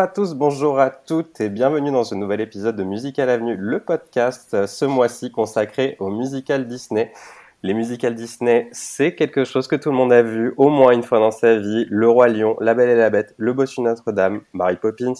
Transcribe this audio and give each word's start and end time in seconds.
Bonjour 0.00 0.10
à 0.10 0.14
tous, 0.14 0.34
bonjour 0.34 0.80
à 0.80 0.88
toutes 0.88 1.42
et 1.42 1.50
bienvenue 1.50 1.92
dans 1.92 2.04
ce 2.04 2.14
nouvel 2.14 2.40
épisode 2.40 2.74
de 2.74 2.84
Musical 2.84 3.28
Avenue, 3.28 3.54
le 3.54 3.80
podcast 3.80 4.64
ce 4.66 4.84
mois-ci 4.86 5.30
consacré 5.30 5.96
au 5.98 6.08
musical 6.08 6.66
Disney. 6.66 7.12
Les 7.62 7.74
musicals 7.74 8.14
Disney, 8.14 8.70
c'est 8.72 9.14
quelque 9.14 9.44
chose 9.44 9.68
que 9.68 9.76
tout 9.76 9.90
le 9.90 9.96
monde 9.96 10.10
a 10.10 10.22
vu 10.22 10.54
au 10.56 10.70
moins 10.70 10.92
une 10.92 11.02
fois 11.02 11.18
dans 11.18 11.30
sa 11.30 11.58
vie. 11.58 11.84
Le 11.90 12.08
Roi 12.08 12.28
Lion, 12.28 12.56
La 12.60 12.72
Belle 12.72 12.88
et 12.88 12.94
la 12.94 13.10
Bête, 13.10 13.34
Le 13.36 13.52
Bossu 13.52 13.82
Notre-Dame, 13.82 14.40
Mary 14.54 14.76
Poppins, 14.76 15.12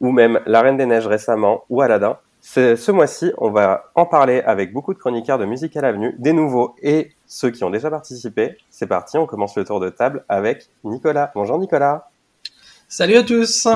ou 0.00 0.10
même 0.10 0.40
La 0.46 0.62
Reine 0.62 0.78
des 0.78 0.86
Neiges 0.86 1.06
récemment, 1.06 1.64
ou 1.68 1.82
Aladdin. 1.82 2.16
Ce 2.40 2.90
mois-ci, 2.90 3.30
on 3.36 3.50
va 3.50 3.90
en 3.94 4.06
parler 4.06 4.40
avec 4.40 4.72
beaucoup 4.72 4.94
de 4.94 4.98
chroniqueurs 4.98 5.38
de 5.38 5.44
Musical 5.44 5.84
Avenue, 5.84 6.16
des 6.18 6.32
nouveaux 6.32 6.74
et 6.80 7.10
ceux 7.26 7.50
qui 7.50 7.62
ont 7.62 7.70
déjà 7.70 7.90
participé. 7.90 8.56
C'est 8.70 8.86
parti, 8.86 9.18
on 9.18 9.26
commence 9.26 9.54
le 9.54 9.66
tour 9.66 9.80
de 9.80 9.90
table 9.90 10.24
avec 10.30 10.70
Nicolas. 10.82 11.30
Bonjour 11.34 11.58
Nicolas. 11.58 12.08
Salut 12.88 13.16
à 13.16 13.22
tous. 13.22 13.68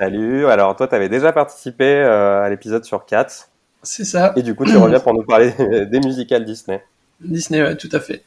Salut. 0.00 0.46
Alors 0.46 0.74
toi, 0.76 0.88
tu 0.88 0.94
avais 0.94 1.10
déjà 1.10 1.30
participé 1.30 1.84
euh, 1.84 2.42
à 2.42 2.48
l'épisode 2.48 2.82
sur 2.86 3.04
4. 3.04 3.50
C'est 3.82 4.06
ça. 4.06 4.32
Et 4.34 4.42
du 4.42 4.54
coup, 4.54 4.64
tu 4.64 4.74
reviens 4.74 4.98
pour 4.98 5.12
nous 5.12 5.24
parler 5.24 5.52
des 5.90 6.00
musicals 6.00 6.46
Disney. 6.46 6.82
Disney, 7.20 7.62
ouais, 7.62 7.76
tout 7.76 7.90
à 7.92 8.00
fait. 8.00 8.22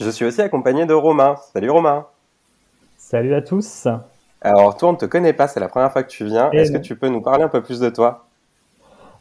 Je 0.00 0.10
suis 0.10 0.24
aussi 0.24 0.42
accompagné 0.42 0.86
de 0.86 0.92
Romain. 0.92 1.36
Salut 1.52 1.70
Romain. 1.70 2.06
Salut 2.98 3.32
à 3.34 3.40
tous. 3.40 3.86
Alors 4.40 4.76
toi, 4.76 4.88
on 4.88 4.92
ne 4.94 4.96
te 4.96 5.04
connaît 5.04 5.32
pas, 5.32 5.46
c'est 5.46 5.60
la 5.60 5.68
première 5.68 5.92
fois 5.92 6.02
que 6.02 6.10
tu 6.10 6.24
viens. 6.24 6.50
Est-ce 6.50 6.72
que 6.72 6.78
tu 6.78 6.96
peux 6.96 7.08
nous 7.08 7.20
parler 7.20 7.44
un 7.44 7.48
peu 7.48 7.62
plus 7.62 7.78
de 7.78 7.88
toi? 7.88 8.26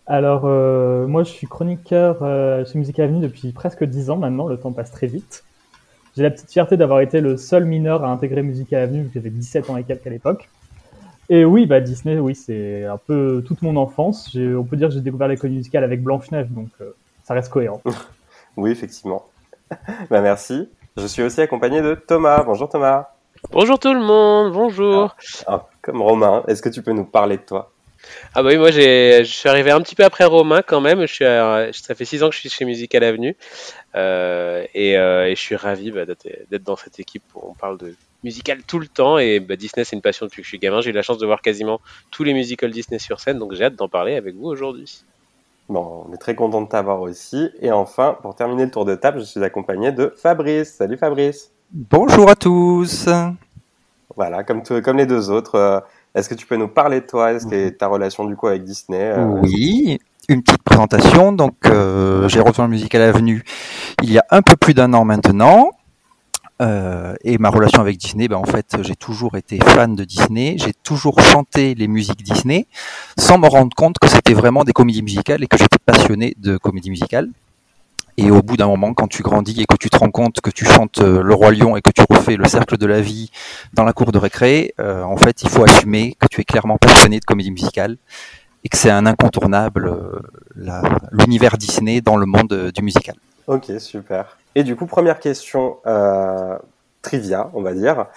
Alors, 0.07 0.45
euh, 0.45 1.05
moi, 1.05 1.21
je 1.21 1.29
suis 1.29 1.45
chroniqueur 1.45 2.23
euh, 2.23 2.65
chez 2.65 2.79
Musique 2.79 2.99
Avenue 2.99 3.21
depuis 3.21 3.51
presque 3.51 3.83
10 3.83 4.09
ans 4.09 4.17
maintenant. 4.17 4.47
Le 4.47 4.57
temps 4.57 4.71
passe 4.71 4.89
très 4.89 5.05
vite. 5.05 5.43
J'ai 6.17 6.23
la 6.23 6.31
petite 6.31 6.49
fierté 6.49 6.77
d'avoir 6.77 7.01
été 7.01 7.21
le 7.21 7.37
seul 7.37 7.65
mineur 7.65 8.03
à 8.03 8.07
intégrer 8.07 8.41
Musique 8.41 8.73
Avenue, 8.73 9.03
vu 9.03 9.09
que 9.09 9.13
j'avais 9.13 9.29
17 9.29 9.69
ans 9.69 9.77
et 9.77 9.83
quelques 9.83 10.07
à 10.07 10.09
l'époque. 10.09 10.49
Et 11.29 11.45
oui, 11.45 11.67
bah 11.67 11.79
Disney, 11.79 12.17
oui, 12.17 12.33
c'est 12.33 12.85
un 12.85 12.97
peu 12.97 13.43
toute 13.45 13.61
mon 13.61 13.75
enfance. 13.75 14.35
On 14.35 14.63
peut 14.63 14.77
dire 14.77 14.87
que 14.87 14.95
j'ai 14.95 15.01
découvert 15.01 15.27
l'école 15.27 15.51
musicale 15.51 15.83
avec 15.83 16.01
Blanche-Neige, 16.01 16.47
donc 16.49 16.69
euh, 16.81 16.95
ça 17.23 17.35
reste 17.35 17.49
cohérent. 17.49 17.81
oui, 18.57 18.71
effectivement. 18.71 19.25
bah 20.09 20.21
merci. 20.21 20.67
Je 20.97 21.05
suis 21.05 21.21
aussi 21.21 21.39
accompagné 21.39 21.83
de 21.83 21.93
Thomas. 21.93 22.43
Bonjour 22.43 22.67
Thomas. 22.67 23.09
Bonjour 23.51 23.77
tout 23.77 23.93
le 23.93 24.01
monde, 24.01 24.53
bonjour. 24.53 25.15
Ah, 25.45 25.53
ah, 25.53 25.67
comme 25.81 26.01
Romain, 26.01 26.43
est-ce 26.47 26.63
que 26.63 26.69
tu 26.69 26.81
peux 26.81 26.91
nous 26.93 27.05
parler 27.05 27.37
de 27.37 27.43
toi? 27.43 27.71
Ah 28.33 28.41
bah 28.41 28.49
oui, 28.49 28.57
moi 28.57 28.71
je 28.71 29.21
suis 29.23 29.49
arrivé 29.49 29.71
un 29.71 29.81
petit 29.81 29.95
peu 29.95 30.03
après 30.03 30.25
Romain 30.25 30.61
quand 30.65 30.81
même. 30.81 31.01
Je 31.01 31.13
suis 31.13 31.25
ça 31.25 31.95
fait 31.95 32.05
six 32.05 32.23
ans 32.23 32.29
que 32.29 32.35
je 32.35 32.39
suis 32.39 32.49
chez 32.49 32.65
Musical 32.65 33.03
Avenue 33.03 33.37
euh, 33.95 34.65
et, 34.73 34.97
euh, 34.97 35.27
et, 35.27 35.35
je 35.35 35.41
suis 35.41 35.55
ravi 35.55 35.91
bah, 35.91 36.05
d'être 36.05 36.63
dans 36.63 36.75
cette 36.75 36.99
équipe 36.99 37.23
où 37.35 37.41
on 37.49 37.53
parle 37.53 37.77
de 37.77 37.93
musical 38.23 38.63
tout 38.63 38.79
le 38.79 38.87
temps 38.87 39.17
et 39.17 39.39
bah, 39.39 39.55
Disney 39.55 39.83
c'est 39.83 39.95
une 39.95 40.01
passion 40.01 40.25
depuis 40.25 40.41
que 40.41 40.45
je 40.45 40.49
suis 40.49 40.59
gamin. 40.59 40.81
J'ai 40.81 40.89
eu 40.89 40.93
la 40.93 41.01
chance 41.01 41.17
de 41.17 41.25
voir 41.25 41.41
quasiment 41.41 41.79
tous 42.11 42.23
les 42.23 42.33
musicals 42.33 42.71
Disney 42.71 42.99
sur 42.99 43.19
scène, 43.19 43.39
donc 43.39 43.53
j'ai 43.53 43.65
hâte 43.65 43.75
d'en 43.75 43.89
parler 43.89 44.15
avec 44.15 44.35
vous 44.35 44.47
aujourd'hui. 44.47 45.03
Bon, 45.69 46.05
on 46.09 46.13
est 46.13 46.17
très 46.17 46.33
content 46.33 46.61
de 46.61 46.67
t'avoir 46.67 46.99
aussi. 47.01 47.51
Et 47.61 47.71
enfin, 47.71 48.17
pour 48.23 48.33
terminer 48.33 48.65
le 48.65 48.71
tour 48.71 48.85
de 48.85 48.95
table, 48.95 49.19
je 49.19 49.25
suis 49.25 49.43
accompagné 49.43 49.91
de 49.91 50.11
Fabrice. 50.17 50.73
Salut 50.73 50.97
Fabrice. 50.97 51.51
Bonjour 51.71 52.27
à 52.27 52.35
tous. 52.35 53.07
Voilà, 54.15 54.43
comme, 54.43 54.63
comme 54.63 54.97
les 54.97 55.05
deux 55.05 55.29
autres. 55.29 55.55
Euh, 55.55 55.79
est-ce 56.15 56.27
que 56.27 56.33
tu 56.33 56.47
peux 56.47 56.55
nous 56.55 56.67
parler 56.67 57.01
de 57.01 57.05
toi 57.05 57.33
Est-ce 57.33 57.45
que 57.45 57.69
ta 57.69 57.85
relation 57.85 58.25
du 58.25 58.35
coup 58.35 58.47
avec 58.47 58.63
Disney 58.63 58.99
euh, 58.99 59.23
Oui, 59.25 59.99
une 60.27 60.41
petite 60.41 60.63
présentation. 60.63 61.31
Donc, 61.31 61.53
euh, 61.67 62.27
j'ai 62.27 62.39
rejoint 62.39 62.65
le 62.65 62.71
Musical 62.71 63.03
Avenue 63.03 63.43
il 64.01 64.11
y 64.11 64.17
a 64.17 64.25
un 64.31 64.41
peu 64.41 64.55
plus 64.55 64.73
d'un 64.73 64.93
an 64.93 65.05
maintenant. 65.05 65.69
Euh, 66.61 67.15
et 67.23 67.37
ma 67.37 67.49
relation 67.49 67.81
avec 67.81 67.97
Disney, 67.97 68.27
ben 68.27 68.35
en 68.35 68.45
fait, 68.45 68.77
j'ai 68.81 68.95
toujours 68.95 69.37
été 69.37 69.59
fan 69.59 69.95
de 69.95 70.03
Disney. 70.03 70.55
J'ai 70.57 70.73
toujours 70.73 71.19
chanté 71.21 71.73
les 71.73 71.87
musiques 71.87 72.21
Disney, 72.21 72.67
sans 73.17 73.37
me 73.37 73.47
rendre 73.47 73.73
compte 73.75 73.97
que 73.99 74.09
c'était 74.09 74.33
vraiment 74.33 74.63
des 74.63 74.73
comédies 74.73 75.01
musicales 75.01 75.43
et 75.43 75.47
que 75.47 75.57
j'étais 75.57 75.77
passionné 75.83 76.35
de 76.37 76.57
comédies 76.57 76.89
musicales. 76.89 77.29
Et 78.17 78.31
au 78.31 78.41
bout 78.41 78.57
d'un 78.57 78.67
moment, 78.67 78.93
quand 78.93 79.07
tu 79.07 79.23
grandis 79.23 79.61
et 79.61 79.65
que 79.65 79.77
tu 79.77 79.89
te 79.89 79.97
rends 79.97 80.11
compte 80.11 80.41
que 80.41 80.49
tu 80.49 80.65
chantes 80.65 80.99
euh, 80.99 81.23
Le 81.23 81.33
Roi 81.33 81.51
Lion 81.51 81.77
et 81.77 81.81
que 81.81 81.91
tu 81.91 82.01
refais 82.09 82.35
le 82.35 82.45
cercle 82.45 82.77
de 82.77 82.85
la 82.85 82.99
vie 82.99 83.31
dans 83.73 83.85
la 83.85 83.93
cour 83.93 84.11
de 84.11 84.17
récré, 84.17 84.73
euh, 84.81 85.03
en 85.03 85.15
fait, 85.15 85.41
il 85.43 85.49
faut 85.49 85.63
assumer 85.63 86.17
que 86.19 86.27
tu 86.27 86.41
es 86.41 86.43
clairement 86.43 86.77
passionné 86.77 87.21
de 87.21 87.25
comédie 87.25 87.51
musicale 87.51 87.95
et 88.65 88.67
que 88.67 88.75
c'est 88.75 88.89
un 88.89 89.05
incontournable, 89.05 89.97
l'univers 91.13 91.57
Disney 91.57 92.01
dans 92.01 92.17
le 92.17 92.25
monde 92.25 92.71
du 92.75 92.81
musical. 92.81 93.15
Ok, 93.47 93.71
super. 93.79 94.37
Et 94.59 94.63
du 94.63 94.75
coup, 94.75 94.87
première 94.87 95.21
question 95.21 95.77
trivia, 97.01 97.49
on 97.53 97.61
va 97.61 97.73
dire. 97.73 98.07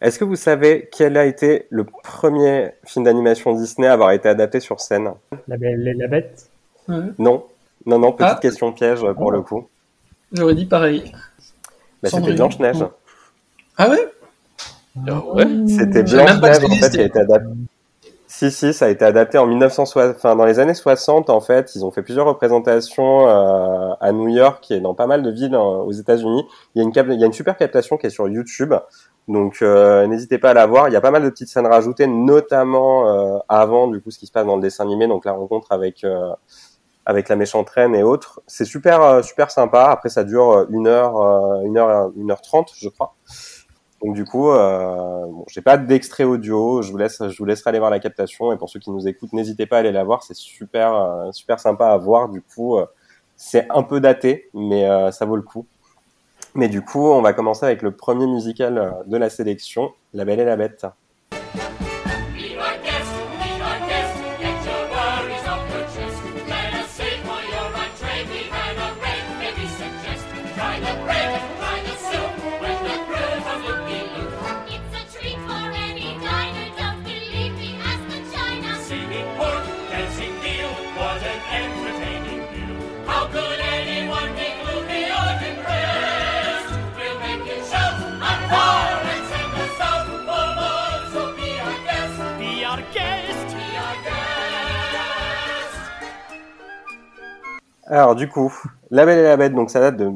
Est-ce 0.00 0.20
que 0.20 0.24
vous 0.24 0.36
savez 0.36 0.88
quel 0.96 1.16
a 1.16 1.24
été 1.24 1.66
le 1.70 1.82
premier 1.82 2.70
film 2.84 3.04
d'animation 3.04 3.52
Disney 3.52 3.88
à 3.88 3.94
avoir 3.94 4.12
été 4.12 4.28
adapté 4.28 4.60
sur 4.60 4.78
scène? 4.78 5.10
La 5.48 5.56
Belle 5.56 5.88
et 5.88 5.94
la 5.94 6.06
Bête 6.06 6.48
Non, 6.86 7.44
non, 7.84 7.98
non, 7.98 8.12
petite 8.12 8.34
ah. 8.36 8.38
question 8.40 8.70
piège 8.72 9.00
pour 9.16 9.32
le 9.32 9.42
coup. 9.42 9.66
J'aurais 10.32 10.54
dit 10.54 10.66
pareil. 10.66 11.12
Bah, 12.00 12.10
c'était 12.10 12.32
Blanche-Neige. 12.32 12.84
Ah 13.76 13.90
ouais? 13.90 14.08
Ah 15.04 15.24
ouais 15.34 15.46
C'était 15.66 16.04
Blanche-Neige 16.04 16.64
en 16.64 16.74
fait 16.76 16.90
qui 16.90 17.00
a 17.00 17.06
été 17.06 17.18
adapté. 17.18 17.48
Si, 18.30 18.50
si, 18.50 18.74
ça 18.74 18.84
a 18.84 18.88
été 18.88 19.04
adapté 19.04 19.38
en 19.38 19.46
1960, 19.46 20.16
enfin, 20.16 20.36
dans 20.36 20.44
les 20.44 20.58
années 20.60 20.74
60, 20.74 21.30
en 21.30 21.40
fait. 21.40 21.74
Ils 21.74 21.84
ont 21.84 21.90
fait 21.90 22.02
plusieurs 22.02 22.26
représentations 22.26 23.26
euh, 23.26 23.94
à 24.00 24.12
New 24.12 24.28
York 24.28 24.70
et 24.70 24.80
dans 24.80 24.94
pas 24.94 25.06
mal 25.06 25.22
de 25.22 25.30
villes 25.30 25.54
euh, 25.54 25.58
aux 25.58 25.92
États-Unis. 25.92 26.44
Il, 26.74 26.78
y 26.78 26.84
a 26.84 26.84
une 26.84 27.12
il 27.14 27.20
y 27.20 27.24
a 27.24 27.26
une 27.26 27.32
super 27.32 27.56
captation 27.56 27.96
qui 27.96 28.06
est 28.06 28.10
sur 28.10 28.28
YouTube. 28.28 28.74
Donc, 29.28 29.62
euh, 29.62 30.06
n'hésitez 30.06 30.38
pas 30.38 30.50
à 30.50 30.54
la 30.54 30.66
voir. 30.66 30.88
Il 30.88 30.92
y 30.92 30.96
a 30.96 31.00
pas 31.00 31.10
mal 31.10 31.22
de 31.22 31.30
petites 31.30 31.48
scènes 31.48 31.66
rajoutées, 31.66 32.06
notamment 32.06 33.42
avant, 33.48 33.88
du 33.88 34.00
coup, 34.00 34.10
ce 34.10 34.18
qui 34.18 34.26
se 34.26 34.32
passe 34.32 34.46
dans 34.46 34.56
le 34.56 34.62
dessin 34.62 34.84
animé. 34.84 35.08
Donc, 35.08 35.24
la 35.24 35.32
rencontre 35.32 35.72
avec 35.72 36.04
avec 37.08 37.30
la 37.30 37.36
méchante 37.36 37.70
reine 37.70 37.94
et 37.94 38.02
autres. 38.02 38.42
C'est 38.46 38.66
super 38.66 39.02
euh, 39.02 39.22
super 39.22 39.50
sympa. 39.50 39.86
Après 39.90 40.10
ça 40.10 40.24
dure 40.24 40.52
euh, 40.52 40.66
une 40.68 40.86
heure 40.86 41.16
euh, 41.16 41.62
une 41.64 41.78
heure 41.78 42.12
une 42.16 42.30
heure 42.30 42.42
trente 42.42 42.72
je 42.78 42.90
crois. 42.90 43.16
Donc 44.02 44.14
du 44.14 44.24
coup, 44.24 44.50
euh, 44.50 45.26
bon, 45.26 45.44
j'ai 45.48 45.60
pas 45.60 45.76
d'extrait 45.76 46.24
audio. 46.24 46.82
Je 46.82 46.90
vous 46.92 46.98
laisse, 46.98 47.22
je 47.28 47.36
vous 47.38 47.44
laisserai 47.44 47.70
aller 47.70 47.78
voir 47.78 47.90
la 47.90 47.98
captation. 47.98 48.52
Et 48.52 48.56
pour 48.56 48.70
ceux 48.70 48.80
qui 48.80 48.90
nous 48.90 49.08
écoutent, 49.08 49.32
n'hésitez 49.32 49.66
pas 49.66 49.76
à 49.76 49.80
aller 49.80 49.92
la 49.92 50.04
voir. 50.04 50.22
C'est 50.22 50.36
super, 50.36 51.28
super 51.32 51.58
sympa 51.58 51.88
à 51.88 51.96
voir. 51.96 52.28
Du 52.28 52.40
coup, 52.42 52.78
c'est 53.36 53.66
un 53.70 53.82
peu 53.82 54.00
daté, 54.00 54.50
mais 54.54 54.88
ça 55.10 55.24
vaut 55.24 55.36
le 55.36 55.42
coup. 55.42 55.66
Mais 56.54 56.68
du 56.68 56.82
coup, 56.82 57.06
on 57.06 57.22
va 57.22 57.32
commencer 57.32 57.66
avec 57.66 57.82
le 57.82 57.90
premier 57.90 58.26
musical 58.26 59.02
de 59.06 59.16
la 59.16 59.30
sélection, 59.30 59.90
La 60.14 60.24
Belle 60.24 60.40
et 60.40 60.44
la 60.44 60.56
Bête. 60.56 60.86
Alors 97.90 98.14
du 98.14 98.28
coup, 98.28 98.52
La 98.90 99.06
Belle 99.06 99.20
et 99.20 99.22
la 99.22 99.38
Bête, 99.38 99.54
donc 99.54 99.70
ça 99.70 99.80
date 99.80 99.96
de 99.96 100.12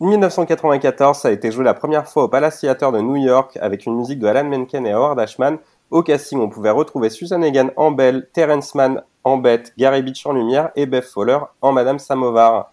1994, 0.00 1.16
ça 1.16 1.28
a 1.28 1.30
été 1.30 1.50
joué 1.50 1.64
la 1.64 1.72
première 1.72 2.06
fois 2.06 2.24
au 2.24 2.28
Palace 2.28 2.60
Theatre 2.60 2.92
de 2.92 3.00
New 3.00 3.16
York 3.16 3.56
avec 3.62 3.86
une 3.86 3.96
musique 3.96 4.18
de 4.18 4.26
Alan 4.26 4.44
Menken 4.44 4.86
et 4.86 4.92
Howard 4.92 5.18
Ashman. 5.18 5.56
Au 5.90 6.02
casting, 6.02 6.38
on 6.40 6.50
pouvait 6.50 6.68
retrouver 6.68 7.08
Susan 7.08 7.40
Egan 7.40 7.70
en 7.76 7.90
Belle, 7.90 8.28
Terence 8.34 8.74
Mann 8.74 9.02
en 9.24 9.38
Bête, 9.38 9.72
Gary 9.78 10.02
Beach 10.02 10.26
en 10.26 10.34
Lumière 10.34 10.72
et 10.76 10.84
Beth 10.84 11.06
Fowler 11.06 11.38
en 11.62 11.72
Madame 11.72 11.98
Samovar. 11.98 12.72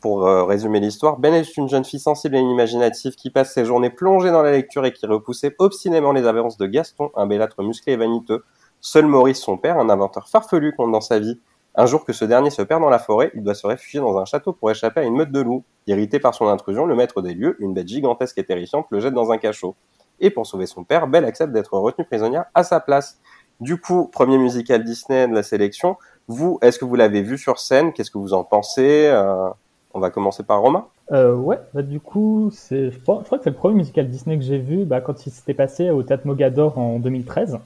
Pour 0.00 0.26
euh, 0.26 0.44
résumer 0.44 0.80
l'histoire, 0.80 1.18
Ben 1.18 1.34
est 1.34 1.56
une 1.58 1.68
jeune 1.68 1.84
fille 1.84 2.00
sensible 2.00 2.36
et 2.36 2.40
imaginative 2.40 3.16
qui 3.16 3.28
passe 3.28 3.52
ses 3.52 3.66
journées 3.66 3.90
plongée 3.90 4.30
dans 4.30 4.42
la 4.42 4.52
lecture 4.52 4.86
et 4.86 4.94
qui 4.94 5.04
repoussait 5.04 5.54
obstinément 5.58 6.12
les 6.12 6.26
avances 6.26 6.56
de 6.56 6.64
Gaston, 6.64 7.10
un 7.16 7.26
bellâtre 7.26 7.62
musclé 7.62 7.92
et 7.92 7.96
vaniteux. 7.96 8.44
Seul 8.80 9.04
Maurice, 9.04 9.40
son 9.40 9.58
père, 9.58 9.78
un 9.78 9.90
inventeur 9.90 10.28
farfelu, 10.28 10.74
compte 10.74 10.92
dans 10.92 11.02
sa 11.02 11.18
vie. 11.18 11.38
Un 11.76 11.86
jour 11.86 12.04
que 12.04 12.12
ce 12.12 12.24
dernier 12.24 12.50
se 12.50 12.62
perd 12.62 12.80
dans 12.80 12.90
la 12.90 13.00
forêt, 13.00 13.32
il 13.34 13.42
doit 13.42 13.54
se 13.54 13.66
réfugier 13.66 13.98
dans 13.98 14.16
un 14.16 14.24
château 14.24 14.52
pour 14.52 14.70
échapper 14.70 15.00
à 15.00 15.02
une 15.04 15.16
meute 15.16 15.32
de 15.32 15.40
loups. 15.40 15.64
Irrité 15.88 16.20
par 16.20 16.34
son 16.34 16.46
intrusion, 16.46 16.86
le 16.86 16.94
maître 16.94 17.20
des 17.20 17.34
lieux, 17.34 17.56
une 17.58 17.74
bête 17.74 17.88
gigantesque 17.88 18.38
et 18.38 18.44
terrifiante, 18.44 18.86
le 18.90 19.00
jette 19.00 19.14
dans 19.14 19.32
un 19.32 19.38
cachot. 19.38 19.74
Et 20.20 20.30
pour 20.30 20.46
sauver 20.46 20.66
son 20.66 20.84
père, 20.84 21.08
Belle 21.08 21.24
accepte 21.24 21.52
d'être 21.52 21.76
retenue 21.76 22.06
prisonnière 22.06 22.44
à 22.54 22.62
sa 22.62 22.78
place. 22.78 23.18
Du 23.60 23.80
coup, 23.80 24.08
premier 24.12 24.38
musical 24.38 24.84
Disney 24.84 25.26
de 25.26 25.34
la 25.34 25.42
sélection. 25.42 25.96
Vous, 26.28 26.58
est-ce 26.62 26.78
que 26.78 26.84
vous 26.84 26.94
l'avez 26.94 27.22
vu 27.22 27.38
sur 27.38 27.58
scène? 27.58 27.92
Qu'est-ce 27.92 28.10
que 28.10 28.18
vous 28.18 28.34
en 28.34 28.44
pensez? 28.44 29.06
Euh, 29.08 29.48
On 29.94 30.00
va 30.00 30.10
commencer 30.10 30.44
par 30.44 30.60
Romain. 30.60 30.86
Euh, 31.12 31.34
ouais, 31.34 31.58
bah, 31.74 31.82
du 31.82 32.00
coup, 32.00 32.50
c'est, 32.52 32.90
je, 32.90 32.98
crois, 33.00 33.22
que 33.22 33.44
c'est 33.44 33.50
le 33.50 33.56
premier 33.56 33.76
musical 33.76 34.08
Disney 34.08 34.38
que 34.38 34.44
j'ai 34.44 34.58
vu 34.58 34.84
bah, 34.84 35.00
quand 35.00 35.26
il 35.26 35.30
s'était 35.30 35.54
passé 35.54 35.90
au 35.90 36.02
Théâtre 36.02 36.26
Mogador 36.26 36.78
en 36.78 36.98
2013. 36.98 37.58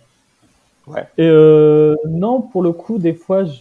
Ouais. 0.89 1.07
Et 1.19 1.29
euh, 1.29 1.95
non, 2.09 2.41
pour 2.41 2.63
le 2.63 2.73
coup, 2.73 2.99
des 2.99 3.13
fois, 3.13 3.45
je 3.45 3.61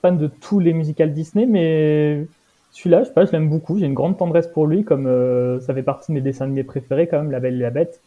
fan 0.00 0.18
de 0.18 0.26
tous 0.28 0.60
les 0.60 0.72
musicals 0.72 1.12
Disney, 1.12 1.46
mais 1.46 2.26
celui-là, 2.72 3.02
je 3.02 3.08
sais 3.08 3.14
pas, 3.14 3.24
je 3.26 3.32
l'aime 3.32 3.48
beaucoup. 3.48 3.78
J'ai 3.78 3.86
une 3.86 3.94
grande 3.94 4.18
tendresse 4.18 4.46
pour 4.48 4.66
lui, 4.66 4.84
comme 4.84 5.06
euh, 5.06 5.60
ça 5.60 5.74
fait 5.74 5.82
partie 5.82 6.12
de 6.12 6.14
mes 6.16 6.20
dessins 6.22 6.44
animés 6.46 6.64
préférés, 6.64 7.08
quand 7.08 7.18
même, 7.18 7.30
La 7.30 7.40
Belle 7.40 7.54
et 7.54 7.58
la 7.58 7.70
Bête. 7.70 8.00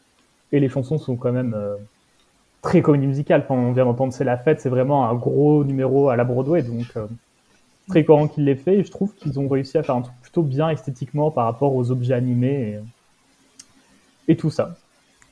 Et 0.52 0.60
les 0.60 0.70
chansons 0.70 0.98
sont 1.00 1.16
quand 1.18 1.32
même 1.34 1.54
euh, 1.56 1.76
très 2.62 2.82
comédie 2.82 3.08
musicale. 3.08 3.42
Enfin, 3.46 3.56
on 3.56 3.74
vient 3.74 3.86
d'entendre 3.86 4.14
C'est 4.14 4.24
la 4.26 4.38
fête, 4.38 4.62
c'est 4.62 4.70
vraiment 4.70 5.10
un 5.10 5.16
gros 5.16 5.64
numéro 5.64 6.10
à 6.10 6.16
la 6.16 6.24
Broadway, 6.26 6.64
donc 6.64 6.88
euh, 6.98 7.08
très 7.90 8.06
courant 8.06 8.28
qu'il 8.28 8.46
l'ait 8.46 8.56
fait. 8.56 8.78
Et 8.80 8.84
je 8.84 8.92
trouve 8.92 9.14
qu'ils 9.16 9.40
ont 9.40 9.48
réussi 9.50 9.78
à 9.78 9.84
faire 9.84 9.96
un 9.96 10.02
truc 10.04 10.16
plutôt 10.22 10.44
bien 10.44 10.70
esthétiquement 10.70 11.32
par 11.32 11.46
rapport 11.46 11.76
aux 11.76 11.92
objets 11.92 12.16
animés 12.16 12.80
et, 14.28 14.34
et 14.34 14.38
tout 14.38 14.50
ça. 14.50 14.78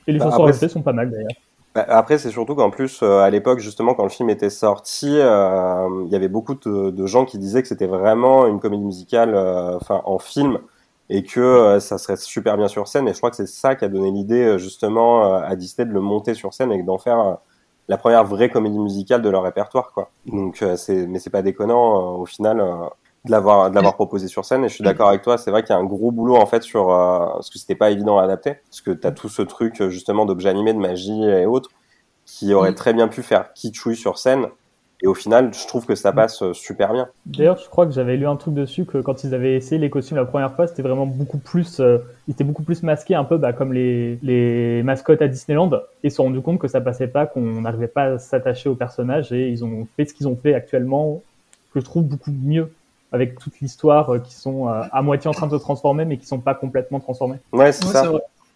Et 0.06 0.12
les 0.12 0.18
Bah, 0.18 0.24
chansons 0.24 0.44
restées 0.44 0.68
sont 0.68 0.82
pas 0.82 0.92
mal 0.92 1.10
d'ailleurs. 1.10 1.36
Bah, 1.78 1.84
Après, 1.88 2.18
c'est 2.18 2.30
surtout 2.30 2.56
qu'en 2.56 2.70
plus, 2.70 3.00
euh, 3.02 3.20
à 3.20 3.30
l'époque, 3.30 3.60
justement, 3.60 3.94
quand 3.94 4.02
le 4.02 4.08
film 4.08 4.30
était 4.30 4.50
sorti, 4.50 5.16
euh, 5.20 5.88
il 6.06 6.12
y 6.12 6.16
avait 6.16 6.28
beaucoup 6.28 6.54
de, 6.54 7.06
gens 7.06 7.24
qui 7.24 7.38
disaient 7.38 7.62
que 7.62 7.68
c'était 7.68 7.86
vraiment 7.86 8.46
une 8.46 8.58
comédie 8.58 8.84
musicale, 8.84 9.32
euh, 9.34 9.78
en 9.88 10.18
film, 10.18 10.58
et 11.08 11.22
que 11.22 11.78
ça 11.80 11.96
serait 11.98 12.16
super 12.16 12.56
bien 12.56 12.66
sur 12.68 12.88
scène. 12.88 13.06
Et 13.08 13.12
je 13.12 13.18
crois 13.18 13.30
que 13.30 13.36
c'est 13.36 13.46
ça 13.46 13.76
qui 13.76 13.84
a 13.84 13.88
donné 13.88 14.10
l'idée, 14.10 14.58
justement, 14.58 15.34
à 15.34 15.54
Disney 15.56 15.86
de 15.88 15.94
le 15.94 16.00
monter 16.00 16.34
sur 16.34 16.52
scène 16.52 16.72
et 16.72 16.82
d'en 16.82 16.98
faire 16.98 17.38
la 17.88 17.96
première 17.96 18.24
vraie 18.24 18.50
comédie 18.50 18.78
musicale 18.78 19.22
de 19.22 19.30
leur 19.30 19.44
répertoire, 19.44 19.92
quoi. 19.92 20.10
Donc, 20.26 20.60
mais 20.62 21.18
c'est 21.18 21.30
pas 21.30 21.42
déconnant, 21.42 22.16
au 22.16 22.26
final. 22.26 22.60
De 23.28 23.32
l'avoir 23.32 23.70
de 23.70 23.74
l'avoir 23.74 23.94
proposé 23.94 24.26
sur 24.26 24.44
scène 24.44 24.64
et 24.64 24.68
je 24.68 24.74
suis 24.74 24.84
d'accord 24.84 25.08
avec 25.08 25.22
toi 25.22 25.38
c'est 25.38 25.50
vrai 25.50 25.62
qu'il 25.62 25.74
y 25.74 25.76
a 25.76 25.80
un 25.80 25.84
gros 25.84 26.10
boulot 26.10 26.36
en 26.36 26.46
fait 26.46 26.62
sur 26.62 26.90
euh, 26.90 27.26
parce 27.34 27.50
que 27.50 27.58
c'était 27.58 27.76
pas 27.76 27.90
évident 27.90 28.18
à 28.18 28.24
adapter 28.24 28.54
parce 28.68 28.80
que 28.80 28.90
t'as 28.90 29.12
tout 29.12 29.28
ce 29.28 29.42
truc 29.42 29.80
euh, 29.80 29.90
justement 29.90 30.26
d'objets 30.26 30.48
animés 30.48 30.72
de 30.72 30.78
magie 30.78 31.22
et 31.22 31.46
autres 31.46 31.70
qui 32.26 32.52
aurait 32.54 32.72
Mm. 32.72 32.74
très 32.74 32.92
bien 32.92 33.08
pu 33.08 33.22
faire 33.22 33.52
kitschouille 33.54 33.96
sur 33.96 34.18
scène 34.18 34.48
et 35.02 35.06
au 35.06 35.14
final 35.14 35.52
je 35.54 35.66
trouve 35.66 35.86
que 35.86 35.94
ça 35.94 36.12
passe 36.12 36.42
euh, 36.42 36.52
super 36.52 36.92
bien. 36.92 37.08
D'ailleurs, 37.26 37.58
je 37.58 37.68
crois 37.68 37.86
que 37.86 37.92
j'avais 37.92 38.16
lu 38.16 38.26
un 38.26 38.36
truc 38.36 38.54
dessus 38.54 38.84
que 38.84 38.98
quand 38.98 39.24
ils 39.24 39.34
avaient 39.34 39.54
essayé 39.54 39.80
les 39.80 39.90
costumes 39.90 40.16
la 40.16 40.24
première 40.24 40.54
fois, 40.54 40.66
c'était 40.66 40.82
vraiment 40.82 41.06
beaucoup 41.06 41.38
plus, 41.38 41.80
euh, 41.80 41.98
ils 42.26 42.32
étaient 42.32 42.44
beaucoup 42.44 42.62
plus 42.62 42.82
masqués, 42.82 43.14
un 43.14 43.24
peu 43.24 43.36
bah, 43.38 43.52
comme 43.52 43.72
les, 43.72 44.18
les 44.22 44.82
mascottes 44.82 45.22
à 45.22 45.28
Disneyland, 45.28 45.70
et 46.02 46.10
se 46.10 46.16
sont 46.16 46.24
rendus 46.24 46.40
compte 46.40 46.58
que 46.58 46.68
ça 46.68 46.80
passait 46.80 47.06
pas, 47.08 47.26
qu'on 47.26 47.60
n'arrivait 47.60 47.86
pas 47.86 48.14
à 48.14 48.18
s'attacher 48.18 48.68
aux 48.68 48.74
personnages, 48.74 49.32
et 49.32 49.48
ils 49.48 49.64
ont 49.64 49.86
fait 49.96 50.04
ce 50.04 50.14
qu'ils 50.14 50.26
ont 50.26 50.36
fait 50.36 50.54
actuellement, 50.54 51.22
que 51.72 51.80
je 51.80 51.84
trouve 51.84 52.02
beaucoup 52.02 52.32
mieux, 52.32 52.72
avec 53.12 53.38
toute 53.38 53.60
l'histoire 53.60 54.10
euh, 54.14 54.18
qui 54.18 54.34
sont 54.34 54.68
euh, 54.68 54.82
à 54.92 55.02
moitié 55.02 55.28
en 55.30 55.34
train 55.34 55.46
de 55.46 55.56
se 55.56 55.62
transformer, 55.62 56.04
mais 56.04 56.18
qui 56.18 56.26
sont 56.26 56.40
pas 56.40 56.54
complètement 56.54 57.00
transformés. 57.00 57.38
ouais 57.52 57.72
c'est 57.72 57.86
Ouais, 57.86 57.92
ça. 57.92 58.04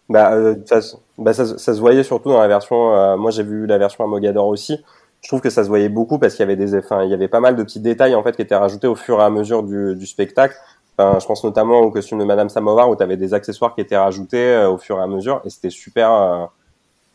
bah, 0.09 0.35
euh, 0.35 0.57
ça, 0.67 0.81
se- 0.83 0.97
bah 1.19 1.33
ça, 1.33 1.47
se- 1.47 1.59
ça 1.59 1.75
se 1.75 1.81
voyait 1.81 2.03
surtout 2.03 2.29
dans 2.31 2.41
la 2.41 2.49
version 2.49 2.95
euh, 2.95 3.17
moi 3.17 3.31
j'ai 3.31 3.43
vu 3.43 3.67
la 3.67 3.79
version 3.79 4.05
à 4.05 4.07
Mogador 4.07 4.47
aussi. 4.47 4.85
Je 5.23 5.29
trouve 5.29 5.41
que 5.41 5.51
ça 5.51 5.63
se 5.65 5.69
voyait 5.69 5.89
beaucoup 5.89 6.19
parce 6.19 6.35
qu'il 6.35 6.41
y 6.43 6.45
avait 6.45 6.57
des 6.57 6.77
enfin 6.77 7.05
il 7.05 7.11
y 7.11 7.15
avait 7.15 7.29
pas 7.29 7.41
mal 7.41 7.57
de 7.57 7.63
petits 7.63 7.81
détails 7.81 8.15
en 8.15 8.23
fait 8.23 8.35
qui 8.37 8.43
étaient 8.43 8.57
rajoutés 8.57 8.87
au 8.89 8.97
fur 8.97 9.21
et 9.21 9.23
à 9.25 9.31
mesure 9.31 9.63
du, 9.63 9.95
du 9.97 10.07
spectacle. 10.07 10.57
Enfin, 10.99 11.19
je 11.21 11.27
pense 11.27 11.43
notamment 11.45 11.81
au 11.81 11.91
costume 11.91 12.19
de 12.19 12.25
Madame 12.25 12.49
Samovar 12.51 12.91
où 12.91 12.97
tu 12.97 13.03
avais 13.03 13.17
des 13.17 13.33
accessoires 13.35 13.75
qui 13.75 13.81
étaient 13.81 13.97
rajoutés 13.97 14.39
euh, 14.55 14.71
au 14.71 14.79
fur 14.79 14.99
et 14.99 15.03
à 15.03 15.07
mesure 15.07 15.41
et 15.45 15.51
c'était 15.51 15.71
super 15.71 16.13